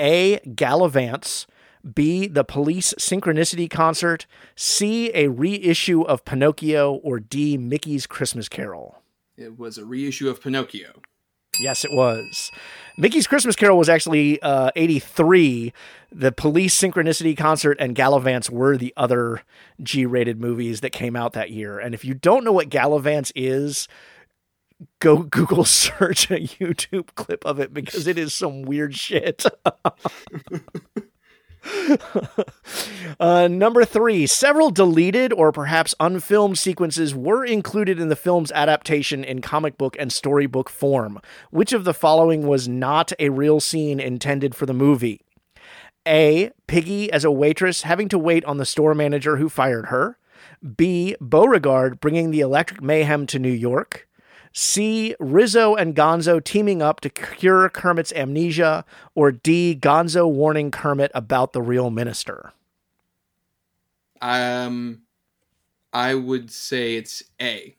A. 0.00 0.40
Gallavants. 0.40 1.46
B. 1.94 2.26
The 2.26 2.42
Police 2.42 2.94
Synchronicity 2.98 3.70
Concert. 3.70 4.26
C. 4.56 5.12
A 5.14 5.28
reissue 5.28 6.02
of 6.02 6.24
Pinocchio. 6.24 6.94
Or 6.94 7.20
D. 7.20 7.56
Mickey's 7.56 8.08
Christmas 8.08 8.48
Carol. 8.48 9.02
It 9.36 9.56
was 9.56 9.78
a 9.78 9.84
reissue 9.84 10.28
of 10.28 10.42
Pinocchio. 10.42 10.94
Yes, 11.60 11.84
it 11.84 11.92
was. 11.92 12.50
Mickey's 12.96 13.26
Christmas 13.26 13.56
Carol 13.56 13.76
was 13.76 13.88
actually 13.88 14.40
uh, 14.40 14.70
83. 14.76 15.72
The 16.12 16.30
Police 16.32 16.80
Synchronicity 16.80 17.36
Concert 17.36 17.76
and 17.80 17.96
Gallavants 17.96 18.50
were 18.50 18.76
the 18.76 18.94
other 18.96 19.42
G 19.82 20.06
rated 20.06 20.40
movies 20.40 20.80
that 20.80 20.90
came 20.90 21.16
out 21.16 21.32
that 21.32 21.50
year. 21.50 21.78
And 21.78 21.94
if 21.94 22.04
you 22.04 22.14
don't 22.14 22.44
know 22.44 22.52
what 22.52 22.68
Gallavants 22.68 23.32
is, 23.34 23.88
go 25.00 25.18
Google 25.22 25.64
search 25.64 26.30
a 26.30 26.38
YouTube 26.38 27.08
clip 27.16 27.44
of 27.44 27.58
it 27.58 27.74
because 27.74 28.06
it 28.06 28.16
is 28.16 28.32
some 28.32 28.62
weird 28.62 28.94
shit. 28.94 29.44
Uh, 33.20 33.46
number 33.46 33.84
three, 33.84 34.26
several 34.26 34.70
deleted 34.70 35.32
or 35.32 35.52
perhaps 35.52 35.94
unfilmed 36.00 36.58
sequences 36.58 37.14
were 37.14 37.44
included 37.44 38.00
in 38.00 38.08
the 38.08 38.16
film's 38.16 38.50
adaptation 38.52 39.22
in 39.22 39.40
comic 39.40 39.78
book 39.78 39.96
and 40.00 40.12
storybook 40.12 40.68
form. 40.68 41.20
Which 41.50 41.72
of 41.72 41.84
the 41.84 41.94
following 41.94 42.46
was 42.46 42.66
not 42.66 43.12
a 43.20 43.28
real 43.28 43.60
scene 43.60 44.00
intended 44.00 44.54
for 44.54 44.66
the 44.66 44.74
movie? 44.74 45.20
A. 46.06 46.50
Piggy 46.66 47.10
as 47.12 47.24
a 47.24 47.30
waitress 47.30 47.82
having 47.82 48.08
to 48.08 48.18
wait 48.18 48.44
on 48.44 48.58
the 48.58 48.66
store 48.66 48.94
manager 48.94 49.36
who 49.36 49.48
fired 49.48 49.86
her. 49.86 50.18
B. 50.76 51.14
Beauregard 51.20 52.00
bringing 52.00 52.30
the 52.30 52.40
electric 52.40 52.82
mayhem 52.82 53.26
to 53.28 53.38
New 53.38 53.52
York. 53.52 54.08
C. 54.54 55.16
Rizzo 55.18 55.74
and 55.74 55.94
Gonzo 55.94 56.42
teaming 56.42 56.80
up 56.80 57.00
to 57.00 57.10
cure 57.10 57.68
Kermit's 57.68 58.12
amnesia. 58.12 58.84
Or 59.14 59.32
D. 59.32 59.76
Gonzo 59.78 60.30
warning 60.30 60.70
Kermit 60.70 61.10
about 61.14 61.52
the 61.52 61.60
real 61.60 61.90
minister. 61.90 62.52
Um, 64.22 65.02
I 65.92 66.14
would 66.14 66.50
say 66.50 66.96
it's 66.96 67.22
A. 67.40 67.76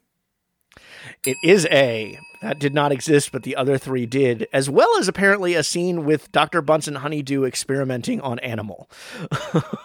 It 1.26 1.38
is 1.44 1.66
A. 1.72 2.20
That 2.42 2.60
did 2.60 2.74
not 2.74 2.92
exist, 2.92 3.32
but 3.32 3.44
the 3.44 3.56
other 3.56 3.78
three 3.78 4.06
did, 4.06 4.48
as 4.54 4.70
well 4.70 4.90
as 5.00 5.08
apparently 5.08 5.56
a 5.56 5.64
scene 5.64 6.06
with 6.06 6.32
Dr. 6.32 6.62
Bunsen 6.62 6.96
Honeydew 6.96 7.44
experimenting 7.44 8.22
on 8.22 8.38
animal. 8.40 8.90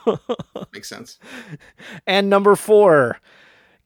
Makes 0.73 0.89
sense. 0.89 1.19
And 2.07 2.29
number 2.29 2.57
four, 2.57 3.19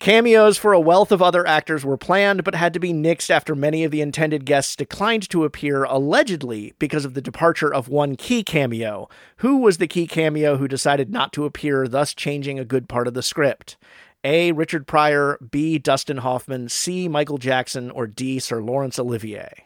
cameos 0.05 0.59
for 0.59 0.75
a 0.75 0.81
wealth 0.81 1.11
of 1.11 1.23
other 1.23 1.47
actors 1.47 1.83
were 1.83 1.97
planned, 1.97 2.45
but 2.45 2.55
had 2.55 2.75
to 2.75 2.79
be 2.79 2.93
nixed 2.93 3.31
after 3.31 3.55
many 3.55 3.85
of 3.85 3.91
the 3.91 4.03
intended 4.03 4.45
guests 4.45 4.77
declined 4.77 5.27
to 5.31 5.45
appear, 5.45 5.85
allegedly 5.85 6.75
because 6.79 7.07
of 7.07 7.15
the 7.15 7.23
departure 7.23 7.73
of 7.73 7.89
one 7.89 8.15
key 8.15 8.43
cameo. 8.43 9.09
Who 9.39 9.57
was 9.57 9.79
the 9.79 9.87
key 9.87 10.07
cameo 10.07 10.59
who 10.59 10.69
decided 10.69 11.11
not 11.11 11.33
to 11.33 11.47
appear, 11.47 11.89
thus 11.89 12.13
changing 12.13 12.59
a 12.59 12.67
good 12.67 12.87
part 12.87 13.09
of 13.09 13.15
the 13.15 13.23
script? 13.23 13.79
A. 14.23 14.53
Richard 14.53 14.87
Pryor, 14.87 15.39
B. 15.51 15.79
Dustin 15.79 16.19
Hoffman, 16.19 16.69
C. 16.69 17.09
Michael 17.09 17.39
Jackson, 17.39 17.91
or 17.91 18.07
D. 18.07 18.39
Sir 18.39 18.61
Laurence 18.61 18.99
Olivier? 18.99 19.65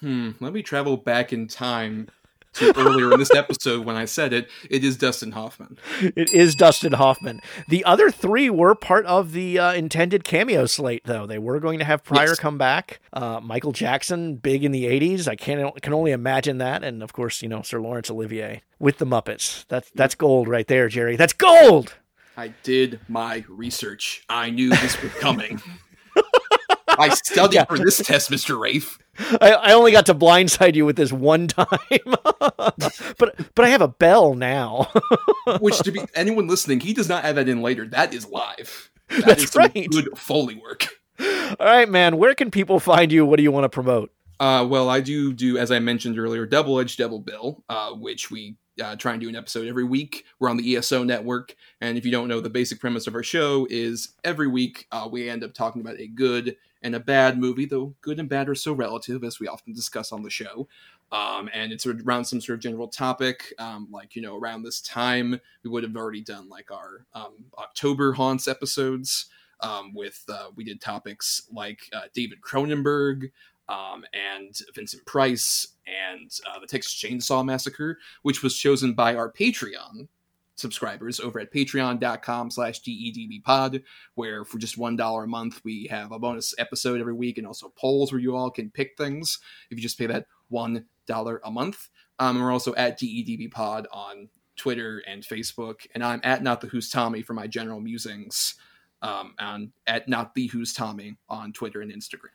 Hmm. 0.00 0.32
Let 0.40 0.52
me 0.52 0.62
travel 0.62 0.96
back 0.96 1.32
in 1.32 1.46
time 1.46 2.08
to 2.56 2.76
earlier 2.78 3.12
in 3.12 3.18
this 3.18 3.34
episode 3.34 3.84
when 3.86 3.96
I 3.96 4.04
said 4.04 4.32
it. 4.32 4.48
It 4.70 4.84
is 4.84 4.96
Dustin 4.96 5.32
Hoffman. 5.32 5.78
It 6.00 6.32
is 6.32 6.54
Dustin 6.54 6.92
Hoffman. 6.94 7.40
The 7.68 7.84
other 7.84 8.10
three 8.10 8.50
were 8.50 8.74
part 8.74 9.06
of 9.06 9.32
the 9.32 9.58
uh, 9.58 9.72
intended 9.72 10.24
cameo 10.24 10.66
slate, 10.66 11.02
though. 11.04 11.26
They 11.26 11.38
were 11.38 11.60
going 11.60 11.78
to 11.78 11.84
have 11.84 12.04
Pryor 12.04 12.28
Yes. 12.28 12.38
come 12.38 12.58
back. 12.58 13.00
Uh, 13.12 13.40
Michael 13.42 13.72
Jackson, 13.72 14.36
big 14.36 14.64
in 14.64 14.72
the 14.72 14.84
'80s. 14.84 15.28
I 15.28 15.36
can 15.36 15.70
can 15.82 15.92
only 15.94 16.12
imagine 16.12 16.58
that. 16.58 16.82
And 16.84 17.02
of 17.02 17.12
course, 17.12 17.42
you 17.42 17.48
know 17.48 17.62
Sir 17.62 17.80
Laurence 17.80 18.10
Olivier 18.10 18.62
with 18.78 18.98
the 18.98 19.06
Muppets. 19.06 19.64
That's 19.68 19.90
that's 19.94 20.14
gold 20.14 20.48
right 20.48 20.66
there, 20.66 20.88
Jerry. 20.88 21.16
That's 21.16 21.32
gold. 21.32 21.94
I 22.36 22.48
did 22.62 23.00
my 23.08 23.44
research. 23.48 24.24
I 24.28 24.50
knew 24.50 24.68
this 24.70 25.00
was 25.02 25.12
coming. 25.14 25.60
I 26.98 27.10
studied 27.10 27.66
for 27.68 27.78
this 27.78 27.98
test, 27.98 28.30
Mr. 28.30 28.58
Rafe. 28.58 28.98
I, 29.40 29.52
I 29.52 29.72
only 29.72 29.92
got 29.92 30.06
to 30.06 30.14
blindside 30.14 30.74
you 30.74 30.84
with 30.84 30.96
this 30.96 31.12
one 31.12 31.48
time, 31.48 31.68
but 32.38 33.54
but 33.54 33.64
I 33.64 33.68
have 33.68 33.82
a 33.82 33.88
bell 33.88 34.34
now. 34.34 34.90
Which, 35.60 35.78
to 35.78 35.92
be 35.92 36.00
anyone 36.14 36.46
listening, 36.46 36.80
he 36.80 36.92
does 36.92 37.08
not 37.08 37.24
add 37.24 37.36
that 37.36 37.48
in 37.48 37.62
later. 37.62 37.86
That 37.86 38.14
is 38.14 38.28
live. 38.28 38.90
That 39.08 39.24
That's 39.24 39.44
is 39.44 39.54
right. 39.54 39.88
Good 39.90 40.18
foley 40.18 40.56
work. 40.56 40.88
All 41.20 41.66
right, 41.66 41.88
man. 41.88 42.16
Where 42.18 42.34
can 42.34 42.50
people 42.50 42.80
find 42.80 43.10
you? 43.10 43.24
What 43.24 43.36
do 43.36 43.42
you 43.42 43.52
want 43.52 43.64
to 43.64 43.68
promote? 43.68 44.12
Uh, 44.38 44.66
well, 44.68 44.90
I 44.90 45.00
do 45.00 45.32
do, 45.32 45.56
as 45.56 45.70
I 45.70 45.78
mentioned 45.78 46.18
earlier, 46.18 46.44
Double 46.44 46.78
Edge 46.78 46.96
Double 46.96 47.20
Bill, 47.20 47.64
uh, 47.68 47.92
which 47.92 48.30
we 48.30 48.56
uh, 48.82 48.96
try 48.96 49.12
and 49.12 49.20
do 49.20 49.28
an 49.28 49.36
episode 49.36 49.66
every 49.66 49.84
week. 49.84 50.24
We're 50.38 50.50
on 50.50 50.58
the 50.58 50.76
ESO 50.76 51.04
network, 51.04 51.54
and 51.80 51.96
if 51.96 52.04
you 52.04 52.12
don't 52.12 52.28
know, 52.28 52.40
the 52.40 52.50
basic 52.50 52.80
premise 52.80 53.06
of 53.06 53.14
our 53.14 53.22
show 53.22 53.66
is 53.70 54.14
every 54.24 54.48
week 54.48 54.86
uh, 54.92 55.08
we 55.10 55.30
end 55.30 55.42
up 55.42 55.54
talking 55.54 55.80
about 55.80 55.98
a 55.98 56.06
good 56.06 56.56
and 56.86 56.94
a 56.94 57.00
bad 57.00 57.36
movie, 57.36 57.66
though 57.66 57.92
good 58.00 58.20
and 58.20 58.28
bad 58.28 58.48
are 58.48 58.54
so 58.54 58.72
relative, 58.72 59.24
as 59.24 59.40
we 59.40 59.48
often 59.48 59.72
discuss 59.72 60.12
on 60.12 60.22
the 60.22 60.30
show. 60.30 60.68
Um, 61.10 61.50
and 61.52 61.72
it's 61.72 61.84
around 61.84 62.24
some 62.24 62.40
sort 62.40 62.58
of 62.58 62.62
general 62.62 62.86
topic, 62.86 63.52
um, 63.58 63.88
like 63.90 64.14
you 64.14 64.22
know, 64.22 64.36
around 64.36 64.62
this 64.62 64.80
time 64.80 65.40
we 65.64 65.70
would 65.70 65.82
have 65.82 65.96
already 65.96 66.22
done 66.22 66.48
like 66.48 66.70
our 66.70 67.04
um, 67.12 67.34
October 67.58 68.12
haunts 68.12 68.46
episodes. 68.46 69.26
Um, 69.60 69.94
with 69.94 70.22
uh, 70.28 70.50
we 70.54 70.64
did 70.64 70.80
topics 70.80 71.42
like 71.50 71.80
uh, 71.92 72.02
David 72.14 72.40
Cronenberg, 72.40 73.30
um, 73.68 74.04
and 74.12 74.56
Vincent 74.74 75.04
Price 75.06 75.66
and 75.86 76.30
uh, 76.48 76.60
the 76.60 76.66
Texas 76.66 76.94
Chainsaw 76.94 77.44
Massacre, 77.44 77.98
which 78.22 78.42
was 78.42 78.56
chosen 78.56 78.92
by 78.92 79.16
our 79.16 79.32
Patreon 79.32 80.08
subscribers 80.56 81.20
over 81.20 81.38
at 81.38 81.52
patreon.com 81.52 82.50
slash 82.50 82.82
dedbpod 82.82 83.82
where 84.14 84.44
for 84.44 84.58
just 84.58 84.78
one 84.78 84.96
dollar 84.96 85.24
a 85.24 85.28
month 85.28 85.60
we 85.64 85.86
have 85.90 86.12
a 86.12 86.18
bonus 86.18 86.54
episode 86.58 87.00
every 87.00 87.12
week 87.12 87.38
and 87.38 87.46
also 87.46 87.72
polls 87.76 88.12
where 88.12 88.20
you 88.20 88.34
all 88.34 88.50
can 88.50 88.70
pick 88.70 88.96
things 88.96 89.38
if 89.70 89.76
you 89.78 89.82
just 89.82 89.98
pay 89.98 90.06
that 90.06 90.26
one 90.48 90.84
dollar 91.06 91.40
a 91.44 91.50
month. 91.50 91.88
Um, 92.18 92.36
and 92.36 92.44
we're 92.44 92.52
also 92.52 92.74
at 92.74 92.98
dedbpod 92.98 93.84
on 93.92 94.28
twitter 94.56 95.02
and 95.06 95.22
facebook 95.22 95.86
and 95.94 96.02
i'm 96.02 96.20
at 96.24 96.42
not 96.42 96.62
the 96.62 96.66
who's 96.66 96.88
tommy 96.88 97.20
for 97.20 97.34
my 97.34 97.46
general 97.46 97.78
musings 97.78 98.54
um, 99.02 99.34
and 99.38 99.70
at 99.86 100.08
not 100.08 100.34
the 100.34 100.46
who's 100.46 100.72
tommy 100.72 101.18
on 101.28 101.52
twitter 101.52 101.82
and 101.82 101.92
instagram. 101.92 102.30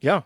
Yeah. 0.00 0.22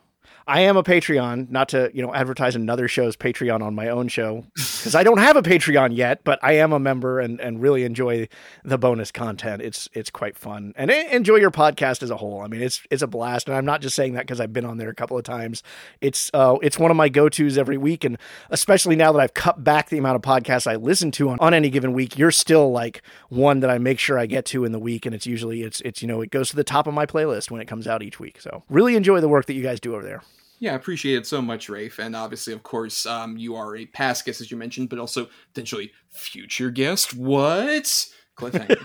I 0.46 0.60
am 0.60 0.76
a 0.76 0.82
Patreon, 0.82 1.50
not 1.50 1.68
to, 1.70 1.90
you 1.92 2.02
know, 2.02 2.14
advertise 2.14 2.56
another 2.56 2.88
show's 2.88 3.16
Patreon 3.16 3.62
on 3.62 3.74
my 3.74 3.88
own 3.88 4.08
show 4.08 4.46
because 4.84 4.94
I 4.94 5.02
don't 5.02 5.16
have 5.16 5.34
a 5.34 5.40
Patreon 5.42 5.96
yet, 5.96 6.20
but 6.24 6.38
I 6.42 6.52
am 6.56 6.70
a 6.70 6.78
member 6.78 7.18
and, 7.18 7.40
and 7.40 7.62
really 7.62 7.84
enjoy 7.84 8.28
the 8.64 8.76
bonus 8.76 9.10
content. 9.10 9.62
It's 9.62 9.88
it's 9.94 10.10
quite 10.10 10.36
fun. 10.36 10.74
And 10.76 10.90
enjoy 10.90 11.36
your 11.36 11.50
podcast 11.50 12.02
as 12.02 12.10
a 12.10 12.18
whole. 12.18 12.42
I 12.42 12.48
mean, 12.48 12.60
it's 12.60 12.82
it's 12.90 13.00
a 13.00 13.06
blast 13.06 13.48
and 13.48 13.56
I'm 13.56 13.64
not 13.64 13.80
just 13.80 13.96
saying 13.96 14.12
that 14.12 14.28
cuz 14.28 14.40
I've 14.40 14.52
been 14.52 14.66
on 14.66 14.76
there 14.76 14.90
a 14.90 14.94
couple 14.94 15.16
of 15.16 15.24
times. 15.24 15.62
It's 16.02 16.30
uh 16.34 16.58
it's 16.60 16.78
one 16.78 16.90
of 16.90 16.98
my 16.98 17.08
go-tos 17.08 17.56
every 17.56 17.78
week 17.78 18.04
and 18.04 18.18
especially 18.50 18.94
now 18.94 19.10
that 19.12 19.20
I've 19.20 19.32
cut 19.32 19.64
back 19.64 19.88
the 19.88 19.96
amount 19.96 20.16
of 20.16 20.22
podcasts 20.22 20.66
I 20.66 20.76
listen 20.76 21.10
to 21.12 21.30
on, 21.30 21.40
on 21.40 21.54
any 21.54 21.70
given 21.70 21.94
week, 21.94 22.18
you're 22.18 22.30
still 22.30 22.70
like 22.70 23.00
one 23.30 23.60
that 23.60 23.70
I 23.70 23.78
make 23.78 23.98
sure 23.98 24.18
I 24.18 24.26
get 24.26 24.44
to 24.46 24.66
in 24.66 24.72
the 24.72 24.78
week 24.78 25.06
and 25.06 25.14
it's 25.14 25.26
usually 25.26 25.62
it's 25.62 25.80
it's 25.80 26.02
you 26.02 26.08
know, 26.08 26.20
it 26.20 26.30
goes 26.30 26.50
to 26.50 26.56
the 26.56 26.62
top 26.62 26.86
of 26.86 26.92
my 26.92 27.06
playlist 27.06 27.50
when 27.50 27.62
it 27.62 27.66
comes 27.66 27.86
out 27.86 28.02
each 28.02 28.20
week. 28.20 28.38
So, 28.38 28.64
really 28.68 28.96
enjoy 28.96 29.22
the 29.22 29.30
work 29.30 29.46
that 29.46 29.54
you 29.54 29.62
guys 29.62 29.80
do 29.80 29.94
over 29.94 30.04
there. 30.04 30.20
Yeah, 30.64 30.72
I 30.72 30.76
appreciate 30.76 31.16
it 31.18 31.26
so 31.26 31.42
much, 31.42 31.68
Rafe. 31.68 31.98
And 31.98 32.16
obviously, 32.16 32.54
of 32.54 32.62
course, 32.62 33.04
um, 33.04 33.36
you 33.36 33.54
are 33.54 33.76
a 33.76 33.84
past 33.84 34.24
guest, 34.24 34.40
as 34.40 34.50
you 34.50 34.56
mentioned, 34.56 34.88
but 34.88 34.98
also 34.98 35.28
potentially 35.52 35.92
future 36.08 36.70
guest. 36.70 37.14
What? 37.14 38.06
Cliffhanger. 38.38 38.82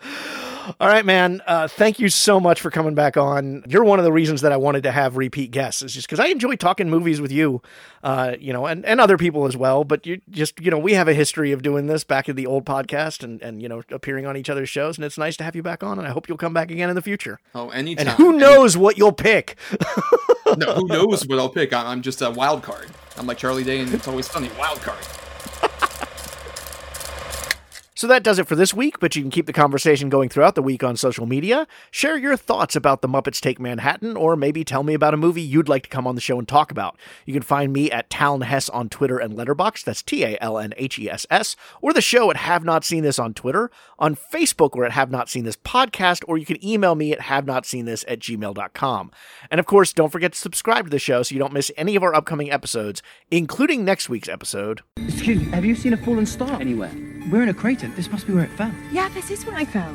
All 0.80 0.86
right, 0.86 1.04
man. 1.04 1.42
Uh, 1.48 1.66
thank 1.66 1.98
you 1.98 2.08
so 2.08 2.38
much 2.38 2.60
for 2.60 2.70
coming 2.70 2.94
back 2.94 3.16
on. 3.16 3.64
You're 3.66 3.82
one 3.82 3.98
of 3.98 4.04
the 4.04 4.12
reasons 4.12 4.42
that 4.42 4.52
I 4.52 4.56
wanted 4.56 4.84
to 4.84 4.92
have 4.92 5.16
repeat 5.16 5.50
guests. 5.50 5.82
Is 5.82 5.94
just 5.94 6.06
because 6.06 6.20
I 6.20 6.28
enjoy 6.28 6.54
talking 6.54 6.88
movies 6.88 7.20
with 7.20 7.32
you, 7.32 7.60
uh, 8.04 8.36
you 8.38 8.52
know, 8.52 8.66
and, 8.66 8.86
and 8.86 9.00
other 9.00 9.18
people 9.18 9.46
as 9.46 9.56
well. 9.56 9.82
But 9.82 10.06
you 10.06 10.20
just, 10.30 10.60
you 10.60 10.70
know, 10.70 10.78
we 10.78 10.92
have 10.94 11.08
a 11.08 11.14
history 11.14 11.50
of 11.50 11.62
doing 11.62 11.88
this 11.88 12.04
back 12.04 12.28
in 12.28 12.36
the 12.36 12.46
old 12.46 12.64
podcast 12.64 13.24
and, 13.24 13.42
and 13.42 13.60
you 13.60 13.68
know, 13.68 13.82
appearing 13.90 14.26
on 14.26 14.36
each 14.36 14.48
other's 14.48 14.68
shows. 14.68 14.96
And 14.96 15.04
it's 15.04 15.18
nice 15.18 15.36
to 15.38 15.44
have 15.44 15.56
you 15.56 15.62
back 15.64 15.82
on. 15.82 15.98
And 15.98 16.06
I 16.06 16.12
hope 16.12 16.28
you'll 16.28 16.38
come 16.38 16.54
back 16.54 16.70
again 16.70 16.88
in 16.88 16.94
the 16.94 17.02
future. 17.02 17.40
oh, 17.56 17.70
anytime. 17.70 18.06
And 18.06 18.16
who 18.16 18.34
knows 18.34 18.76
what 18.76 18.96
you'll 18.96 19.10
pick? 19.10 19.58
No, 20.56 20.74
who 20.74 20.86
knows 20.86 21.26
what 21.26 21.38
I'll 21.38 21.48
pick? 21.48 21.72
I'm, 21.72 22.02
just 22.02 22.22
a 22.22 22.30
wild 22.30 22.62
card. 22.62 22.88
I'm 23.16 23.26
like 23.26 23.38
Charlie 23.38 23.64
Day 23.64 23.80
and 23.80 23.92
It's 23.92 24.08
Always 24.08 24.30
Sunny. 24.30 24.50
Wild 24.58 24.80
card. 24.80 25.04
So 27.98 28.06
that 28.06 28.22
does 28.22 28.38
it 28.38 28.46
for 28.46 28.54
this 28.54 28.72
week, 28.72 29.00
but 29.00 29.16
you 29.16 29.22
can 29.22 29.30
keep 29.32 29.46
the 29.46 29.52
conversation 29.52 30.08
going 30.08 30.28
throughout 30.28 30.54
the 30.54 30.62
week 30.62 30.84
on 30.84 30.96
social 30.96 31.26
media. 31.26 31.66
Share 31.90 32.16
your 32.16 32.36
thoughts 32.36 32.76
about 32.76 33.02
The 33.02 33.08
Muppets 33.08 33.40
Take 33.40 33.58
Manhattan, 33.58 34.16
or 34.16 34.36
maybe 34.36 34.62
tell 34.62 34.84
me 34.84 34.94
about 34.94 35.14
a 35.14 35.16
movie 35.16 35.42
you'd 35.42 35.68
like 35.68 35.82
to 35.82 35.88
come 35.88 36.06
on 36.06 36.14
the 36.14 36.20
show 36.20 36.38
and 36.38 36.46
talk 36.46 36.70
about. 36.70 36.96
You 37.26 37.32
can 37.32 37.42
find 37.42 37.72
me 37.72 37.90
at 37.90 38.08
Talon 38.08 38.42
Hess 38.42 38.68
on 38.68 38.88
Twitter 38.88 39.18
and 39.18 39.34
Letterboxd, 39.34 39.82
that's 39.82 40.04
T 40.04 40.22
A 40.22 40.38
L 40.40 40.58
N 40.58 40.74
H 40.76 40.96
E 41.00 41.10
S 41.10 41.26
S, 41.28 41.56
or 41.82 41.92
the 41.92 42.00
show 42.00 42.30
at 42.30 42.36
Have 42.36 42.62
Not 42.62 42.84
Seen 42.84 43.02
This 43.02 43.18
on 43.18 43.34
Twitter, 43.34 43.68
on 43.98 44.14
Facebook 44.14 44.76
or 44.76 44.84
at 44.84 44.92
Have 44.92 45.10
Not 45.10 45.28
Seen 45.28 45.42
This 45.42 45.56
Podcast, 45.56 46.22
or 46.28 46.38
you 46.38 46.46
can 46.46 46.64
email 46.64 46.94
me 46.94 47.12
at 47.12 47.22
Have 47.22 47.46
Not 47.46 47.66
Seen 47.66 47.84
This 47.84 48.04
at 48.06 48.20
gmail.com. 48.20 49.10
And 49.50 49.58
of 49.58 49.66
course, 49.66 49.92
don't 49.92 50.10
forget 50.10 50.34
to 50.34 50.38
subscribe 50.38 50.84
to 50.84 50.90
the 50.90 51.00
show 51.00 51.24
so 51.24 51.34
you 51.34 51.40
don't 51.40 51.52
miss 51.52 51.72
any 51.76 51.96
of 51.96 52.04
our 52.04 52.14
upcoming 52.14 52.52
episodes, 52.52 53.02
including 53.32 53.84
next 53.84 54.08
week's 54.08 54.28
episode. 54.28 54.82
Excuse 54.98 55.40
me, 55.40 55.46
have 55.46 55.64
you 55.64 55.74
seen 55.74 55.94
a 55.94 55.96
fallen 55.96 56.26
star 56.26 56.60
anywhere? 56.60 56.92
We're 57.30 57.42
in 57.42 57.48
a 57.48 57.54
crater. 57.54 57.88
This 57.88 58.10
must 58.10 58.26
be 58.26 58.32
where 58.32 58.44
it 58.44 58.50
fell. 58.50 58.72
Yeah, 58.90 59.08
this 59.10 59.30
is 59.30 59.44
where 59.44 59.56
I 59.56 59.64
fell. 59.64 59.94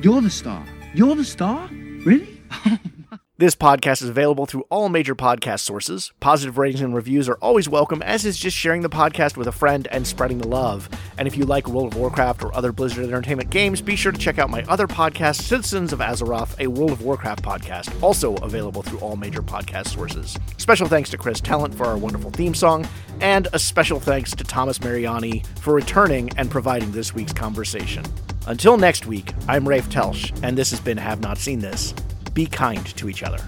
You're 0.00 0.22
the 0.22 0.30
star. 0.30 0.64
You're 0.94 1.14
the 1.14 1.24
star? 1.24 1.68
Really? 2.04 2.40
This 3.42 3.56
podcast 3.56 4.02
is 4.02 4.08
available 4.08 4.46
through 4.46 4.66
all 4.70 4.88
major 4.88 5.16
podcast 5.16 5.62
sources. 5.62 6.12
Positive 6.20 6.58
ratings 6.58 6.80
and 6.80 6.94
reviews 6.94 7.28
are 7.28 7.38
always 7.42 7.68
welcome, 7.68 8.00
as 8.00 8.24
is 8.24 8.38
just 8.38 8.56
sharing 8.56 8.82
the 8.82 8.88
podcast 8.88 9.36
with 9.36 9.48
a 9.48 9.50
friend 9.50 9.88
and 9.90 10.06
spreading 10.06 10.38
the 10.38 10.46
love. 10.46 10.88
And 11.18 11.26
if 11.26 11.36
you 11.36 11.44
like 11.44 11.66
World 11.66 11.92
of 11.92 11.98
Warcraft 11.98 12.44
or 12.44 12.54
other 12.54 12.70
Blizzard 12.70 13.04
Entertainment 13.04 13.50
games, 13.50 13.82
be 13.82 13.96
sure 13.96 14.12
to 14.12 14.18
check 14.18 14.38
out 14.38 14.48
my 14.48 14.62
other 14.68 14.86
podcast, 14.86 15.40
Citizens 15.40 15.92
of 15.92 15.98
Azeroth, 15.98 16.54
a 16.60 16.68
World 16.68 16.92
of 16.92 17.02
Warcraft 17.02 17.42
podcast, 17.42 18.00
also 18.00 18.36
available 18.36 18.80
through 18.80 19.00
all 19.00 19.16
major 19.16 19.42
podcast 19.42 19.88
sources. 19.88 20.38
Special 20.58 20.86
thanks 20.86 21.10
to 21.10 21.18
Chris 21.18 21.40
Talent 21.40 21.74
for 21.74 21.86
our 21.86 21.98
wonderful 21.98 22.30
theme 22.30 22.54
song, 22.54 22.86
and 23.20 23.48
a 23.52 23.58
special 23.58 23.98
thanks 23.98 24.36
to 24.36 24.44
Thomas 24.44 24.80
Mariani 24.80 25.42
for 25.60 25.74
returning 25.74 26.30
and 26.36 26.48
providing 26.48 26.92
this 26.92 27.12
week's 27.12 27.32
conversation. 27.32 28.04
Until 28.46 28.76
next 28.76 29.06
week, 29.06 29.32
I'm 29.48 29.66
Rafe 29.66 29.88
Telsch, 29.88 30.30
and 30.44 30.56
this 30.56 30.70
has 30.70 30.78
been 30.78 30.96
Have 30.96 31.18
Not 31.18 31.38
Seen 31.38 31.58
This 31.58 31.92
be 32.34 32.46
kind 32.46 32.84
to 32.96 33.08
each 33.08 33.22
other. 33.22 33.40